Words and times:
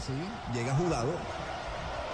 Sí. 0.00 0.12
Llega 0.52 0.74
jugado. 0.74 1.12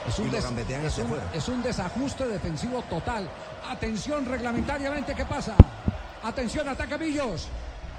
Es 0.07 0.19
un, 0.19 0.27
Y 0.27 0.31
lo 0.31 0.37
des- 0.37 0.45
gambetean 0.45 0.83
y 0.83 0.87
es 0.87 0.93
se 0.95 1.03
un- 1.03 1.09
fuera. 1.09 1.25
es 1.35 1.49
un 1.49 1.63
desajuste 1.63 2.27
defensivo 2.27 2.83
total. 2.83 3.29
Atención 3.69 4.25
reglamentariamente, 4.25 5.15
¿qué 5.15 5.25
pasa? 5.25 5.55
Atención, 6.23 6.69
ataca 6.69 6.97
Millos. 6.97 7.49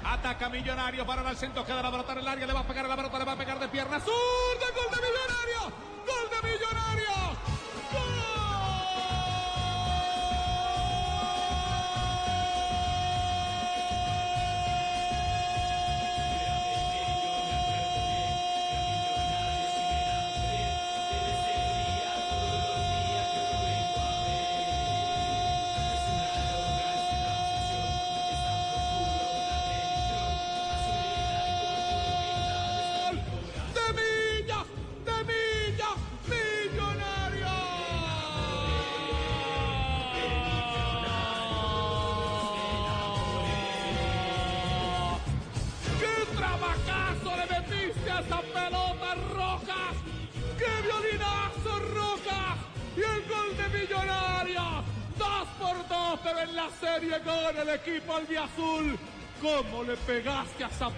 Ataca 0.04 0.48
Millonario 0.48 1.06
para 1.06 1.28
el 1.30 1.36
centro, 1.36 1.64
queda 1.64 1.82
la 1.82 1.90
pelota 1.90 2.12
en 2.12 2.18
el 2.18 2.28
área, 2.28 2.46
le 2.46 2.52
va 2.52 2.60
a 2.60 2.66
pegar 2.66 2.84
a 2.86 2.88
la 2.88 2.96
pelota, 2.96 3.18
le 3.18 3.24
va 3.24 3.32
a 3.32 3.36
pegar 3.36 3.58
de 3.60 3.68
pierna 3.68 4.00
zurda, 4.00 4.66
gol 4.74 4.90
de 4.90 5.06
Millonario, 5.06 5.76
gol 6.06 6.30
de 6.30 6.48
Millonario. 6.48 7.59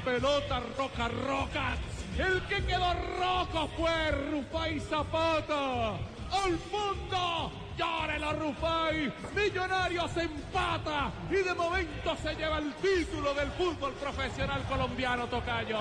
Pelota, 0.04 0.60
Roca 0.76 1.08
Rojas? 1.08 1.78
El 2.18 2.42
que 2.42 2.62
quedó 2.66 2.92
rojo 3.18 3.68
fue 3.76 4.10
Rufai 4.30 4.80
Zapata. 4.80 5.92
¡Al 6.30 6.58
fondo! 6.70 7.52
¡Llórelo, 7.76 8.32
Rufai! 8.34 9.12
Millonarios 9.34 10.16
empata 10.16 11.10
y 11.30 11.36
de 11.36 11.54
momento 11.54 12.16
se 12.22 12.34
lleva 12.34 12.58
el 12.58 12.72
título 12.74 13.32
del 13.34 13.50
fútbol 13.52 13.92
profesional 13.94 14.62
colombiano, 14.64 15.26
Tocayo. 15.26 15.78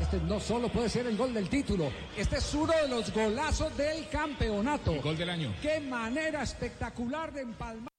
Este 0.00 0.18
no 0.20 0.38
solo 0.38 0.68
puede 0.68 0.88
ser 0.88 1.06
el 1.06 1.16
gol 1.16 1.34
del 1.34 1.48
título, 1.48 1.90
este 2.16 2.36
es 2.36 2.54
uno 2.54 2.72
de 2.72 2.88
los 2.88 3.12
golazos 3.12 3.76
del 3.76 4.08
campeonato. 4.08 4.94
gol 5.02 5.16
del 5.16 5.30
año. 5.30 5.54
Qué 5.60 5.80
manera 5.80 6.42
espectacular 6.42 7.32
de 7.32 7.40
empalmar. 7.42 7.95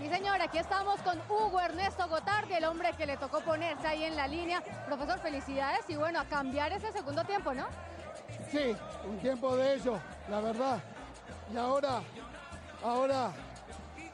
Sí, 0.00 0.08
señor, 0.08 0.40
aquí 0.40 0.58
estamos 0.58 1.00
con 1.02 1.18
Hugo 1.28 1.60
Ernesto 1.60 2.06
Gotardi, 2.08 2.54
el 2.54 2.64
hombre 2.66 2.92
que 2.96 3.04
le 3.04 3.16
tocó 3.16 3.40
ponerse 3.40 3.86
ahí 3.86 4.04
en 4.04 4.14
la 4.14 4.28
línea. 4.28 4.62
Profesor, 4.86 5.18
felicidades 5.18 5.80
y 5.88 5.96
bueno, 5.96 6.20
a 6.20 6.24
cambiar 6.24 6.72
ese 6.72 6.92
segundo 6.92 7.24
tiempo, 7.24 7.52
¿no? 7.52 7.66
Sí, 8.50 8.76
un 9.04 9.18
tiempo 9.18 9.56
de 9.56 9.74
ello, 9.74 9.98
la 10.28 10.40
verdad. 10.40 10.78
Y 11.52 11.56
ahora, 11.56 12.00
ahora 12.84 13.32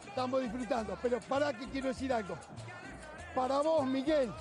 estamos 0.06 0.40
disfrutando. 0.40 0.96
Pero 1.02 1.20
para 1.20 1.52
que 1.52 1.68
quiero 1.68 1.88
decir 1.88 2.12
algo. 2.12 2.38
Para 3.34 3.58
vos, 3.60 3.84
Miguel, 3.84 4.32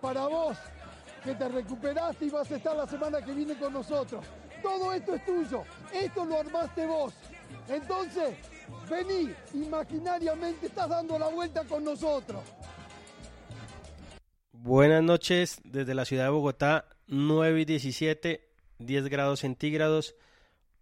para 0.00 0.26
vos, 0.26 0.56
que 1.22 1.34
te 1.34 1.48
recuperaste 1.48 2.24
y 2.24 2.30
vas 2.30 2.50
a 2.50 2.56
estar 2.56 2.74
la 2.74 2.86
semana 2.86 3.22
que 3.22 3.32
viene 3.32 3.56
con 3.56 3.72
nosotros. 3.72 4.24
Todo 4.60 4.92
esto 4.92 5.14
es 5.14 5.24
tuyo. 5.24 5.62
Esto 5.92 6.24
lo 6.24 6.40
armaste 6.40 6.84
vos. 6.84 7.14
Entonces, 7.68 8.36
vení, 8.88 9.32
imaginariamente 9.54 10.66
estás 10.66 10.88
dando 10.88 11.18
la 11.18 11.28
vuelta 11.28 11.64
con 11.64 11.84
nosotros. 11.84 12.42
Buenas 14.52 15.02
noches 15.02 15.60
desde 15.64 15.94
la 15.94 16.04
ciudad 16.04 16.24
de 16.24 16.30
Bogotá, 16.30 16.86
9 17.06 17.62
y 17.62 17.64
17, 17.64 18.48
10 18.78 19.08
grados 19.08 19.40
centígrados. 19.40 20.16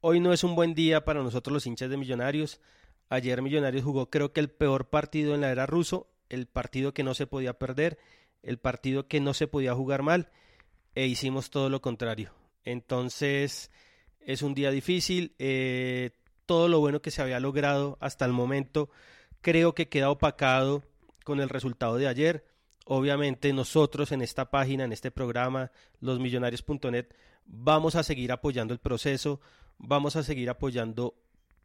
Hoy 0.00 0.20
no 0.20 0.32
es 0.32 0.44
un 0.44 0.54
buen 0.54 0.74
día 0.74 1.04
para 1.04 1.22
nosotros 1.22 1.52
los 1.52 1.66
hinchas 1.66 1.90
de 1.90 1.96
Millonarios. 1.96 2.60
Ayer 3.08 3.40
Millonarios 3.40 3.84
jugó 3.84 4.10
creo 4.10 4.32
que 4.32 4.40
el 4.40 4.50
peor 4.50 4.90
partido 4.90 5.34
en 5.34 5.42
la 5.42 5.50
era 5.50 5.66
ruso, 5.66 6.08
el 6.28 6.46
partido 6.46 6.92
que 6.92 7.02
no 7.02 7.14
se 7.14 7.26
podía 7.26 7.58
perder, 7.58 7.98
el 8.42 8.58
partido 8.58 9.08
que 9.08 9.20
no 9.20 9.34
se 9.34 9.46
podía 9.46 9.74
jugar 9.74 10.02
mal, 10.02 10.30
e 10.94 11.06
hicimos 11.06 11.50
todo 11.50 11.68
lo 11.70 11.80
contrario. 11.80 12.32
Entonces 12.64 13.70
es 14.20 14.42
un 14.42 14.54
día 14.54 14.70
difícil, 14.70 15.34
eh, 15.38 16.10
todo 16.48 16.66
lo 16.68 16.80
bueno 16.80 17.02
que 17.02 17.10
se 17.10 17.20
había 17.20 17.40
logrado 17.40 17.98
hasta 18.00 18.24
el 18.24 18.32
momento 18.32 18.88
creo 19.42 19.74
que 19.74 19.90
queda 19.90 20.08
opacado 20.08 20.82
con 21.22 21.40
el 21.40 21.50
resultado 21.50 21.96
de 21.96 22.08
ayer. 22.08 22.46
Obviamente 22.86 23.52
nosotros 23.52 24.12
en 24.12 24.22
esta 24.22 24.50
página, 24.50 24.84
en 24.84 24.94
este 24.94 25.10
programa, 25.10 25.70
losmillonarios.net, 26.00 27.08
vamos 27.44 27.96
a 27.96 28.02
seguir 28.02 28.32
apoyando 28.32 28.72
el 28.72 28.80
proceso, 28.80 29.42
vamos 29.76 30.16
a 30.16 30.22
seguir 30.22 30.48
apoyando 30.48 31.14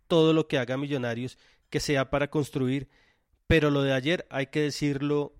todo 0.07 0.33
lo 0.33 0.49
que 0.49 0.57
haga 0.57 0.75
Millonarios, 0.75 1.37
que 1.69 1.79
sea 1.79 2.09
para 2.09 2.29
construir, 2.29 2.89
pero 3.47 3.71
lo 3.71 3.83
de 3.83 3.93
ayer 3.93 4.27
hay 4.29 4.47
que 4.47 4.63
decirlo 4.63 5.33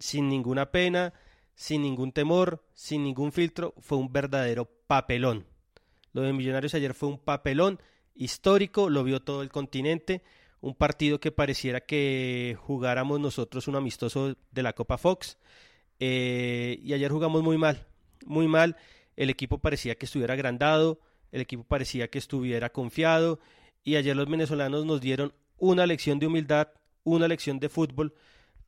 sin 0.00 0.28
ninguna 0.28 0.72
pena, 0.72 1.14
sin 1.54 1.82
ningún 1.82 2.10
temor, 2.10 2.64
sin 2.74 3.04
ningún 3.04 3.30
filtro, 3.30 3.74
fue 3.78 3.96
un 3.96 4.12
verdadero 4.12 4.68
papelón. 4.88 5.46
Lo 6.12 6.22
de 6.22 6.32
Millonarios 6.32 6.74
ayer 6.74 6.94
fue 6.94 7.10
un 7.10 7.18
papelón 7.20 7.80
histórico, 8.14 8.90
lo 8.90 9.04
vio 9.04 9.20
todo 9.20 9.42
el 9.42 9.50
continente, 9.50 10.22
un 10.60 10.74
partido 10.74 11.20
que 11.20 11.32
pareciera 11.32 11.80
que 11.80 12.56
jugáramos 12.60 13.20
nosotros 13.20 13.68
un 13.68 13.76
amistoso 13.76 14.36
de 14.50 14.62
la 14.62 14.74
Copa 14.74 14.98
Fox. 14.98 15.38
Eh, 15.98 16.78
y 16.82 16.92
ayer 16.92 17.10
jugamos 17.10 17.42
muy 17.42 17.58
mal, 17.58 17.86
muy 18.24 18.48
mal. 18.48 18.76
El 19.16 19.30
equipo 19.30 19.58
parecía 19.58 19.96
que 19.96 20.06
estuviera 20.06 20.34
agrandado, 20.34 21.00
el 21.32 21.40
equipo 21.40 21.64
parecía 21.64 22.08
que 22.08 22.18
estuviera 22.18 22.70
confiado. 22.70 23.40
Y 23.84 23.96
ayer 23.96 24.16
los 24.16 24.28
venezolanos 24.28 24.86
nos 24.86 25.00
dieron 25.00 25.32
una 25.58 25.86
lección 25.86 26.18
de 26.18 26.26
humildad, 26.26 26.68
una 27.04 27.28
lección 27.28 27.58
de 27.58 27.68
fútbol 27.68 28.14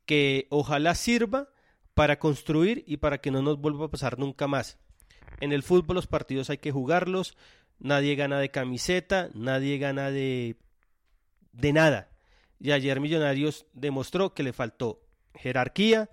que 0.07 0.47
ojalá 0.51 0.95
sirva 0.95 1.49
para 1.95 2.19
construir 2.19 2.85
y 2.87 2.97
para 2.97 3.19
que 3.19 3.31
no 3.31 3.43
nos 3.43 3.59
vuelva 3.59 3.87
a 3.87 3.91
pasar 3.91 4.19
nunca 4.19 4.47
más. 4.49 4.79
En 5.41 5.53
el 5.53 5.63
fútbol 5.63 5.97
los 5.97 6.07
partidos 6.07 6.51
hay 6.51 6.59
que 6.59 6.73
jugarlos, 6.73 7.37
nadie 7.79 8.15
gana 8.15 8.39
de 8.39 8.51
camiseta, 8.51 9.31
nadie 9.35 9.79
gana 9.79 10.11
de 10.11 10.57
de 11.53 11.73
nada. 11.73 12.11
Y 12.61 12.73
ayer 12.73 13.01
Millonarios 13.01 13.67
demostró 13.73 14.35
que 14.35 14.43
le 14.43 14.53
faltó 14.53 15.03
jerarquía, 15.35 16.11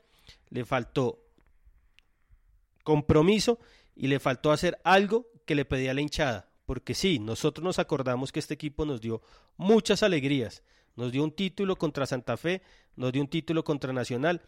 le 0.49 0.65
faltó 0.65 1.23
compromiso 2.83 3.59
y 3.95 4.07
le 4.07 4.19
faltó 4.19 4.51
hacer 4.51 4.79
algo 4.83 5.27
que 5.45 5.55
le 5.55 5.65
pedía 5.65 5.93
la 5.93 6.01
hinchada. 6.01 6.49
Porque 6.65 6.93
sí, 6.93 7.19
nosotros 7.19 7.63
nos 7.63 7.79
acordamos 7.79 8.31
que 8.31 8.39
este 8.39 8.53
equipo 8.53 8.85
nos 8.85 9.01
dio 9.01 9.21
muchas 9.57 10.03
alegrías, 10.03 10.63
Nos 10.95 11.13
dio 11.13 11.23
un 11.23 11.31
título 11.31 11.77
contra 11.77 12.05
Santa 12.05 12.35
Fe, 12.35 12.61
nos 12.97 13.13
dio 13.13 13.21
un 13.21 13.29
título 13.29 13.63
contra 13.63 13.93
Nacional, 13.93 14.41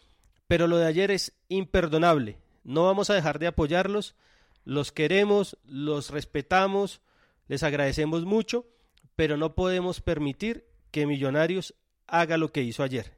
pero 0.48 0.68
lo 0.68 0.77
de 0.77 0.88
ayer 0.88 1.09
es 1.09 1.31
imperdonable. 1.48 2.38
No 2.66 2.83
vamos 2.83 3.09
a 3.09 3.13
dejar 3.13 3.39
de 3.39 3.48
apoyarlos, 3.48 4.16
los 4.65 4.92
queremos, 4.92 5.57
los 5.65 6.10
respetamos, 6.10 7.01
les 7.48 7.63
agradecemos 7.63 8.25
mucho, 8.25 8.68
pero 9.15 9.38
no 9.38 9.56
podemos 9.56 10.01
permitir 10.01 10.65
que 10.92 11.06
Millonarios 11.06 11.75
haga 12.07 12.38
lo 12.38 12.51
que 12.51 12.62
hizo 12.62 12.83
ayer. 12.83 13.18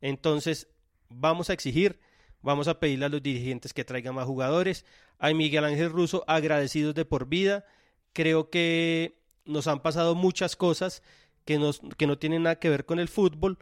Entonces, 0.00 0.68
vamos 1.08 1.50
a 1.50 1.52
exigir, 1.52 2.00
vamos 2.42 2.68
a 2.68 2.80
pedirle 2.80 3.06
a 3.06 3.10
los 3.10 3.22
dirigentes 3.22 3.74
que 3.74 3.84
traigan 3.84 4.14
más 4.14 4.26
jugadores. 4.26 4.84
A 5.18 5.32
Miguel 5.32 5.64
Ángel 5.64 5.90
Russo, 5.90 6.24
agradecidos 6.26 6.94
de 6.94 7.04
por 7.04 7.26
vida. 7.28 7.64
Creo 8.12 8.48
que 8.48 9.20
nos 9.44 9.66
han 9.66 9.82
pasado 9.82 10.14
muchas 10.14 10.56
cosas 10.56 11.02
que, 11.44 11.58
nos, 11.58 11.80
que 11.96 12.06
no 12.06 12.18
tienen 12.18 12.44
nada 12.44 12.58
que 12.58 12.70
ver 12.70 12.86
con 12.86 12.98
el 12.98 13.08
fútbol, 13.08 13.58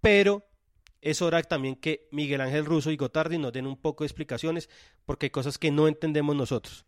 pero 0.00 0.46
es 1.02 1.22
hora 1.22 1.42
también 1.42 1.76
que 1.76 2.08
Miguel 2.10 2.40
Ángel 2.40 2.66
Russo 2.66 2.90
y 2.90 2.96
Gotardi 2.96 3.38
nos 3.38 3.52
den 3.52 3.66
un 3.66 3.76
poco 3.76 4.04
de 4.04 4.06
explicaciones, 4.06 4.68
porque 5.06 5.26
hay 5.26 5.30
cosas 5.30 5.58
que 5.58 5.70
no 5.70 5.88
entendemos 5.88 6.36
nosotros. 6.36 6.84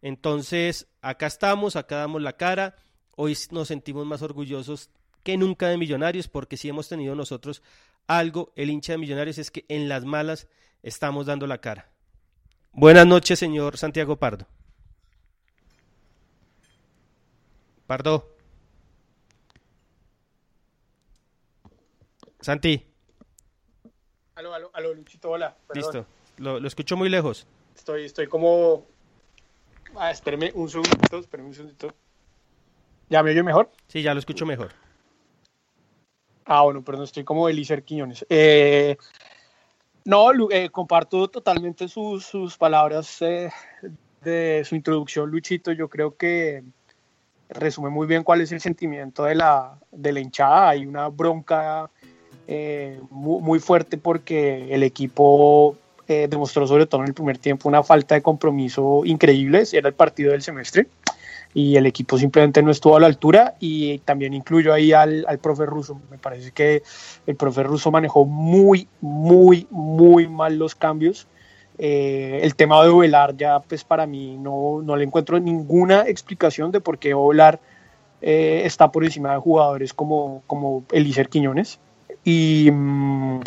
Entonces, 0.00 0.88
acá 1.00 1.26
estamos, 1.26 1.76
acá 1.76 1.96
damos 1.96 2.22
la 2.22 2.36
cara. 2.36 2.76
Hoy 3.14 3.36
nos 3.50 3.68
sentimos 3.68 4.06
más 4.06 4.22
orgullosos 4.22 4.90
que 5.22 5.36
nunca 5.36 5.68
de 5.68 5.76
Millonarios, 5.76 6.28
porque 6.28 6.56
si 6.56 6.68
hemos 6.68 6.88
tenido 6.88 7.14
nosotros 7.14 7.62
algo, 8.06 8.52
el 8.56 8.70
hincha 8.70 8.94
de 8.94 8.98
Millonarios, 8.98 9.38
es 9.38 9.50
que 9.50 9.64
en 9.68 9.88
las 9.88 10.04
malas 10.04 10.48
estamos 10.82 11.26
dando 11.26 11.46
la 11.46 11.58
cara. 11.58 11.90
Buenas 12.72 13.06
noches, 13.06 13.38
señor 13.38 13.76
Santiago 13.76 14.16
Pardo. 14.16 14.46
Pardo. 17.86 18.34
Santi. 22.40 22.91
Aló, 24.42 24.54
aló, 24.54 24.70
aló, 24.74 24.94
Luchito, 24.94 25.30
hola. 25.30 25.56
Listo. 25.72 26.04
Lo, 26.38 26.58
lo, 26.58 26.66
escucho 26.66 26.96
muy 26.96 27.08
lejos. 27.08 27.46
Estoy, 27.76 28.06
estoy 28.06 28.26
como. 28.26 28.84
Ah, 29.94 30.10
espéreme 30.10 30.50
un 30.56 30.68
segundito, 30.68 31.18
espéreme 31.18 31.50
un 31.50 31.54
segundito. 31.54 31.94
¿Ya 33.08 33.22
me 33.22 33.30
oye 33.30 33.44
mejor? 33.44 33.70
Sí, 33.86 34.02
ya 34.02 34.14
lo 34.14 34.18
escucho 34.18 34.44
mejor. 34.44 34.72
Ah, 36.44 36.62
bueno, 36.62 36.82
perdón, 36.82 37.04
estoy 37.04 37.22
como 37.22 37.48
Elícer 37.48 37.84
Quiñones. 37.84 38.26
Eh, 38.28 38.96
no, 40.06 40.32
eh, 40.50 40.70
comparto 40.70 41.28
totalmente 41.28 41.86
sus, 41.86 42.26
sus 42.26 42.58
palabras 42.58 43.22
eh, 43.22 43.48
de 44.22 44.64
su 44.64 44.74
introducción, 44.74 45.30
Luchito. 45.30 45.70
Yo 45.70 45.88
creo 45.88 46.16
que 46.16 46.64
resume 47.48 47.90
muy 47.90 48.08
bien 48.08 48.24
cuál 48.24 48.40
es 48.40 48.50
el 48.50 48.60
sentimiento 48.60 49.22
de 49.22 49.36
la, 49.36 49.78
de 49.92 50.12
la 50.12 50.18
hinchada. 50.18 50.70
Hay 50.70 50.84
una 50.84 51.06
bronca 51.06 51.88
eh, 52.48 53.00
muy, 53.10 53.40
muy, 53.42 53.58
fuerte 53.58 53.98
porque 53.98 54.74
el 54.74 54.82
equipo 54.82 55.76
eh, 56.08 56.26
demostró 56.28 56.66
sobre 56.66 56.86
todo 56.86 57.02
en 57.02 57.08
el 57.08 57.14
primer 57.14 57.38
tiempo 57.38 57.68
una 57.68 57.82
falta 57.82 58.14
de 58.14 58.22
compromiso 58.22 59.02
increíble. 59.04 59.62
Era 59.72 59.88
el 59.88 59.94
partido 59.94 60.32
del 60.32 60.42
semestre 60.42 60.86
y 61.54 61.76
el 61.76 61.86
equipo 61.86 62.18
simplemente 62.18 62.62
no 62.62 62.70
estuvo 62.70 62.96
a 62.96 63.00
la 63.00 63.06
altura 63.06 63.54
y 63.60 63.98
también 64.00 64.32
incluyo 64.32 64.72
ahí 64.72 64.92
al, 64.92 65.24
al 65.28 65.38
profe 65.38 65.66
ruso. 65.66 66.00
Me 66.10 66.18
parece 66.18 66.50
que 66.52 66.82
el 67.26 67.36
profe 67.36 67.62
ruso 67.62 67.90
manejó 67.90 68.24
muy, 68.24 68.88
muy, 69.00 69.66
muy 69.70 70.28
mal 70.28 70.58
los 70.58 70.74
cambios. 70.74 71.26
Eh, 71.78 72.40
el 72.42 72.54
tema 72.54 72.82
de 72.82 72.90
Ovelar 72.90 73.36
ya 73.36 73.60
pues 73.60 73.82
para 73.82 74.06
mí 74.06 74.36
no, 74.38 74.82
no 74.82 74.96
le 74.96 75.04
encuentro 75.04 75.38
ninguna 75.40 76.02
explicación 76.06 76.70
de 76.70 76.80
por 76.80 76.98
qué 76.98 77.14
Ovelar 77.14 77.60
eh, 78.20 78.62
está 78.64 78.92
por 78.92 79.04
encima 79.04 79.32
de 79.32 79.38
jugadores 79.38 79.92
como, 79.92 80.42
como 80.46 80.84
Elícer 80.92 81.28
Quiñones. 81.28 81.80
Y 82.24 82.70
mmm, 82.70 83.40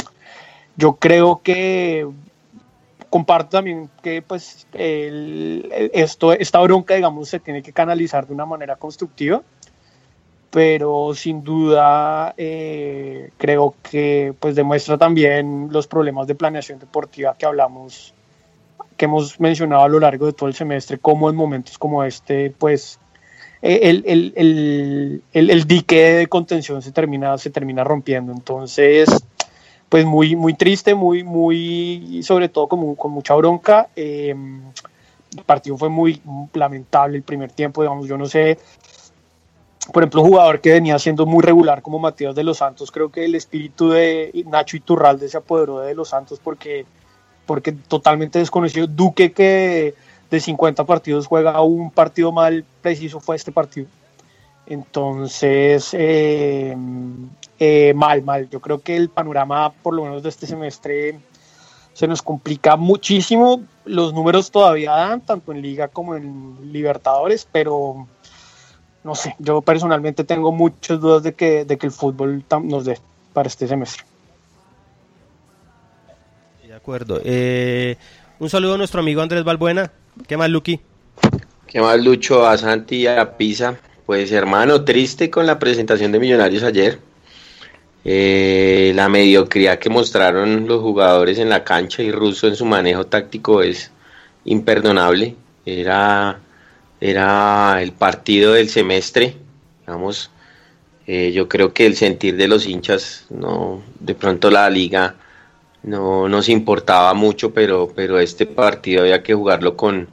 yo 0.77 0.94
creo 0.95 1.42
que 1.44 2.07
comparto 3.10 3.51
también 3.51 3.89
que 4.04 4.22
pues 4.22 4.68
el, 4.74 5.69
esto, 5.94 6.33
esta 6.33 6.60
bronca, 6.60 6.95
digamos, 6.95 7.30
se 7.30 7.39
tiene 7.39 7.63
que 7.63 7.72
canalizar 7.72 8.27
de 8.27 8.33
una 8.33 8.45
manera 8.45 8.75
constructiva, 8.75 9.42
pero 10.51 11.13
sin 11.13 11.44
duda 11.44 12.33
eh, 12.38 13.30
creo 13.38 13.75
que 13.89 14.33
pues 14.39 14.56
demuestra 14.56 14.98
también 14.98 15.69
los 15.72 15.88
problemas 15.88 16.27
de 16.27 16.36
planeación 16.36 16.80
deportiva 16.80 17.36
que 17.38 17.45
hablamos, 17.45 18.13
que 18.98 19.06
hemos 19.06 19.39
mencionado 19.39 19.83
a 19.83 19.89
lo 19.89 20.00
largo 20.00 20.25
de 20.25 20.33
todo 20.33 20.50
el 20.50 20.56
semestre, 20.56 20.98
como 20.98 21.30
en 21.30 21.38
momentos 21.38 21.77
como 21.77 22.04
este, 22.04 22.50
pues 22.51 23.00
el, 23.65 24.03
el, 24.06 25.21
el, 25.33 25.50
el 25.50 25.67
dique 25.67 26.13
de 26.13 26.27
contención 26.27 26.81
se 26.81 26.91
termina, 26.91 27.38
se 27.38 27.50
termina 27.50 27.83
rompiendo. 27.83 28.31
Entonces, 28.31 29.09
pues 29.89 30.06
muy, 30.06 30.35
muy 30.35 30.53
triste, 30.53 30.94
muy, 30.94 31.23
muy, 31.23 32.21
sobre 32.23 32.50
todo 32.50 32.67
con, 32.67 32.95
con 32.95 33.12
mucha 33.12 33.33
bronca. 33.33 33.88
Eh, 33.95 34.35
el 35.35 35.44
partido 35.44 35.77
fue 35.77 35.89
muy 35.89 36.21
lamentable 36.53 37.17
el 37.17 37.23
primer 37.23 37.51
tiempo, 37.51 37.81
digamos, 37.81 38.07
yo 38.07 38.17
no 38.17 38.25
sé, 38.25 38.57
por 39.91 40.03
ejemplo, 40.03 40.21
un 40.21 40.29
jugador 40.29 40.62
que 40.62 40.71
venía 40.71 40.97
siendo 40.97 41.25
muy 41.25 41.44
regular 41.44 41.81
como 41.81 42.00
Matías 42.00 42.35
de 42.35 42.44
los 42.44 42.57
Santos, 42.59 42.89
creo 42.91 43.09
que 43.09 43.25
el 43.25 43.35
espíritu 43.35 43.89
de 43.89 44.31
Nacho 44.47 44.77
Iturralde 44.77 45.27
se 45.27 45.38
apoderó 45.38 45.79
de 45.79 45.94
los 45.94 46.09
Santos 46.09 46.39
porque, 46.41 46.85
porque 47.45 47.73
totalmente 47.73 48.39
desconocido. 48.39 48.88
Duque 48.88 49.33
que 49.33 49.94
de 50.30 50.39
50 50.39 50.83
partidos 50.86 51.27
juega 51.27 51.62
un 51.62 51.92
partido 51.92 52.31
mal 52.31 52.66
preciso 52.81 53.19
fue 53.19 53.36
este 53.36 53.51
partido. 53.51 53.88
Entonces, 54.68 55.89
eh, 55.94 56.75
eh, 57.60 57.94
mal, 57.95 58.24
mal. 58.24 58.50
Yo 58.50 58.60
creo 58.60 58.80
que 58.80 58.95
el 58.95 59.10
panorama, 59.10 59.72
por 59.72 59.94
lo 59.94 60.04
menos 60.04 60.24
de 60.24 60.30
este 60.30 60.48
semestre, 60.48 61.19
se 61.94 62.07
nos 62.07 62.22
complica 62.22 62.75
muchísimo. 62.75 63.62
Los 63.86 64.13
números 64.13 64.51
todavía 64.51 64.92
dan, 64.92 65.22
tanto 65.22 65.51
en 65.51 65.62
Liga 65.62 65.88
como 65.88 66.16
en 66.16 66.72
Libertadores, 66.72 67.48
pero 67.51 68.07
no 69.04 69.13
sé, 69.13 69.36
yo 69.38 69.62
personalmente 69.62 70.24
tengo 70.24 70.51
muchas 70.51 71.00
dudas 71.00 71.22
de 71.22 71.36
que, 71.36 71.63
de 71.63 71.77
que 71.77 71.86
el 71.86 71.92
fútbol 71.92 72.44
nos 72.63 72.86
dé 72.86 72.98
para 73.33 73.48
este 73.48 73.68
semestre. 73.68 74.04
De 76.68 76.74
acuerdo. 76.74 77.22
Eh, 77.24 77.98
un 78.39 78.50
saludo 78.50 78.74
a 78.74 78.77
nuestro 78.77 79.00
amigo 79.00 79.22
Andrés 79.22 79.44
Balbuena. 79.44 79.92
¿Qué 80.27 80.38
más, 80.38 80.50
Luqui? 80.50 80.79
¿Qué 81.67 81.81
más, 81.81 82.01
Lucho? 82.03 82.47
A 82.47 82.57
Santi 82.57 82.97
y 82.97 83.07
a 83.07 83.38
Pisa. 83.38 83.77
Pues 84.06 84.31
hermano, 84.31 84.83
triste 84.83 85.29
con 85.29 85.45
la 85.45 85.59
presentación 85.59 86.12
de 86.12 86.19
Millonarios 86.19 86.63
ayer. 86.63 87.00
Eh, 88.03 88.94
la 88.95 89.09
mediocridad 89.09 89.79
que 89.79 89.89
mostraron 89.89 90.67
los 90.67 90.81
jugadores 90.81 91.39
en 91.39 91.50
la 91.50 91.63
cancha 91.63 92.03
y 92.03 92.12
Russo 92.12 92.47
en 92.47 92.56
su 92.56 92.65
manejo 92.65 93.05
táctico 93.07 93.62
es 93.62 93.91
imperdonable. 94.45 95.36
Era, 95.65 96.39
era 97.01 97.81
el 97.81 97.91
partido 97.91 98.53
del 98.53 98.69
semestre. 98.69 99.36
Eh, 101.07 101.31
yo 101.34 101.48
creo 101.50 101.74
que 101.74 101.86
el 101.86 101.95
sentir 101.95 102.38
de 102.38 102.48
los 102.48 102.65
hinchas, 102.65 103.25
no, 103.29 103.84
de 104.00 104.15
pronto 104.15 104.50
la 104.50 104.69
liga 104.69 105.15
no 105.86 106.27
nos 106.27 106.50
importaba 106.50 107.13
mucho, 107.13 107.54
pero, 107.54 107.92
pero 107.96 108.20
este 108.20 108.48
partido 108.48 109.04
había 109.04 109.22
que 109.22 109.36
jugarlo 109.36 109.77
con, 109.77 110.08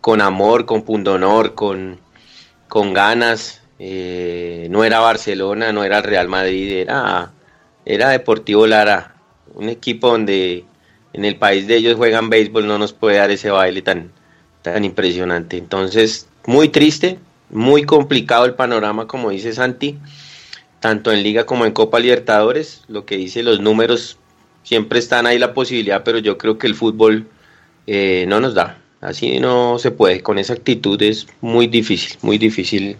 con 0.00 0.20
amor, 0.20 0.66
con 0.66 0.82
pundonor, 0.82 1.54
con, 1.54 1.98
con 2.68 2.92
ganas. 2.92 3.62
Eh, 3.78 4.68
no 4.70 4.84
era 4.84 5.00
Barcelona, 5.00 5.72
no 5.72 5.82
era 5.82 6.02
Real 6.02 6.28
Madrid, 6.28 6.70
era, 6.72 7.32
era 7.86 8.10
Deportivo 8.10 8.66
Lara, 8.66 9.14
un 9.54 9.70
equipo 9.70 10.08
donde 10.08 10.64
en 11.14 11.24
el 11.24 11.36
país 11.36 11.66
de 11.66 11.76
ellos 11.76 11.96
juegan 11.96 12.28
béisbol, 12.28 12.66
no 12.66 12.78
nos 12.78 12.92
puede 12.92 13.16
dar 13.16 13.30
ese 13.30 13.50
baile 13.50 13.80
tan, 13.80 14.12
tan 14.60 14.84
impresionante. 14.84 15.56
Entonces, 15.56 16.28
muy 16.44 16.68
triste, 16.68 17.18
muy 17.48 17.84
complicado 17.84 18.44
el 18.44 18.54
panorama, 18.54 19.06
como 19.06 19.30
dice 19.30 19.54
Santi, 19.54 19.98
tanto 20.80 21.12
en 21.12 21.22
Liga 21.22 21.46
como 21.46 21.64
en 21.64 21.72
Copa 21.72 21.98
Libertadores. 21.98 22.82
Lo 22.88 23.06
que 23.06 23.16
dice 23.16 23.42
los 23.42 23.60
números, 23.60 24.18
siempre 24.64 24.98
están 24.98 25.26
ahí 25.26 25.38
la 25.38 25.54
posibilidad, 25.54 26.02
pero 26.02 26.18
yo 26.18 26.36
creo 26.36 26.58
que 26.58 26.66
el 26.66 26.74
fútbol 26.74 27.28
eh, 27.86 28.24
no 28.26 28.40
nos 28.40 28.54
da. 28.54 28.78
Así 29.00 29.38
no 29.38 29.78
se 29.78 29.90
puede, 29.90 30.22
con 30.22 30.38
esa 30.38 30.54
actitud 30.54 31.00
es 31.02 31.26
muy 31.40 31.66
difícil, 31.68 32.18
muy 32.22 32.38
difícil 32.38 32.96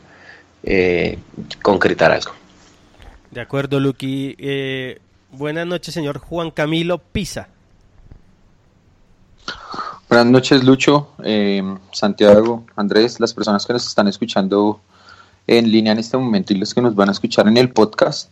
eh, 0.63 1.19
concretar 1.63 2.13
algo. 2.13 2.33
De 3.31 3.41
acuerdo, 3.41 3.81
Luqui. 3.81 4.37
Eh, 4.39 5.01
buenas 5.33 5.67
noches, 5.67 5.93
señor 5.93 6.19
Juan 6.19 6.51
Camilo 6.51 6.99
Pisa. 6.99 7.49
Buenas 10.09 10.27
noches, 10.27 10.63
Lucho, 10.63 11.09
eh, 11.25 11.63
Santiago, 11.93 12.65
Andrés, 12.77 13.19
las 13.19 13.35
personas 13.35 13.67
que 13.67 13.73
nos 13.73 13.87
están 13.87 14.07
escuchando 14.07 14.81
en 15.47 15.71
línea 15.71 15.93
en 15.93 15.99
este 15.99 16.17
momento 16.17 16.53
y 16.53 16.59
los 16.59 16.73
que 16.73 16.81
nos 16.81 16.95
van 16.95 17.09
a 17.09 17.13
escuchar 17.13 17.49
en 17.49 17.57
el 17.57 17.71
podcast. 17.71 18.31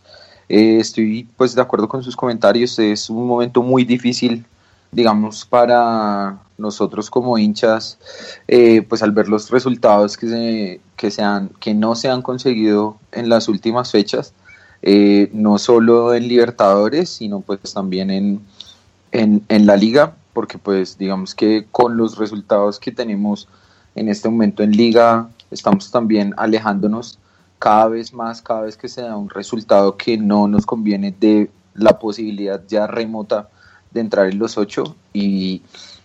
Eh, 0.49 0.77
estoy 0.79 1.27
pues 1.37 1.55
de 1.55 1.61
acuerdo 1.61 1.87
con 1.87 2.03
sus 2.03 2.15
comentarios, 2.15 2.77
es 2.79 3.09
un 3.09 3.27
momento 3.27 3.63
muy 3.63 3.85
difícil 3.85 4.45
digamos, 4.93 5.45
para 5.45 6.37
nosotros 6.57 7.09
como 7.09 7.37
hinchas, 7.37 7.97
eh, 8.47 8.83
pues 8.83 9.03
al 9.03 9.11
ver 9.11 9.27
los 9.27 9.49
resultados 9.49 10.17
que, 10.17 10.27
se, 10.27 10.81
que, 10.95 11.11
se 11.11 11.21
han, 11.23 11.49
que 11.59 11.73
no 11.73 11.95
se 11.95 12.09
han 12.09 12.21
conseguido 12.21 12.97
en 13.11 13.27
las 13.29 13.47
últimas 13.47 13.91
fechas, 13.91 14.33
eh, 14.81 15.29
no 15.33 15.57
solo 15.57 16.13
en 16.13 16.27
Libertadores, 16.27 17.09
sino 17.09 17.41
pues 17.41 17.73
también 17.73 18.11
en, 18.11 18.41
en, 19.11 19.43
en 19.49 19.65
la 19.65 19.75
liga, 19.75 20.15
porque 20.33 20.57
pues 20.57 20.97
digamos 20.97 21.35
que 21.35 21.65
con 21.71 21.97
los 21.97 22.17
resultados 22.17 22.79
que 22.79 22.91
tenemos 22.91 23.47
en 23.95 24.09
este 24.09 24.29
momento 24.29 24.63
en 24.63 24.71
liga, 24.71 25.29
estamos 25.51 25.91
también 25.91 26.33
alejándonos 26.37 27.19
cada 27.63 27.87
vez 27.87 28.13
más, 28.13 28.41
cada 28.41 28.63
vez 28.63 28.75
que 28.75 28.89
se 28.89 29.03
da 29.03 29.15
un 29.15 29.29
resultado 29.29 29.95
que 29.95 30.17
no 30.17 30.49
nos 30.49 30.65
conviene 30.65 31.15
de 31.17 31.49
la 31.75 31.97
posibilidad 31.97 32.61
ya 32.67 32.87
remota 32.87 33.47
de 33.89 34.01
entrar 34.01 34.27
en 34.27 34.37
los 34.37 34.57
ocho 34.57 34.97
y 35.13 35.61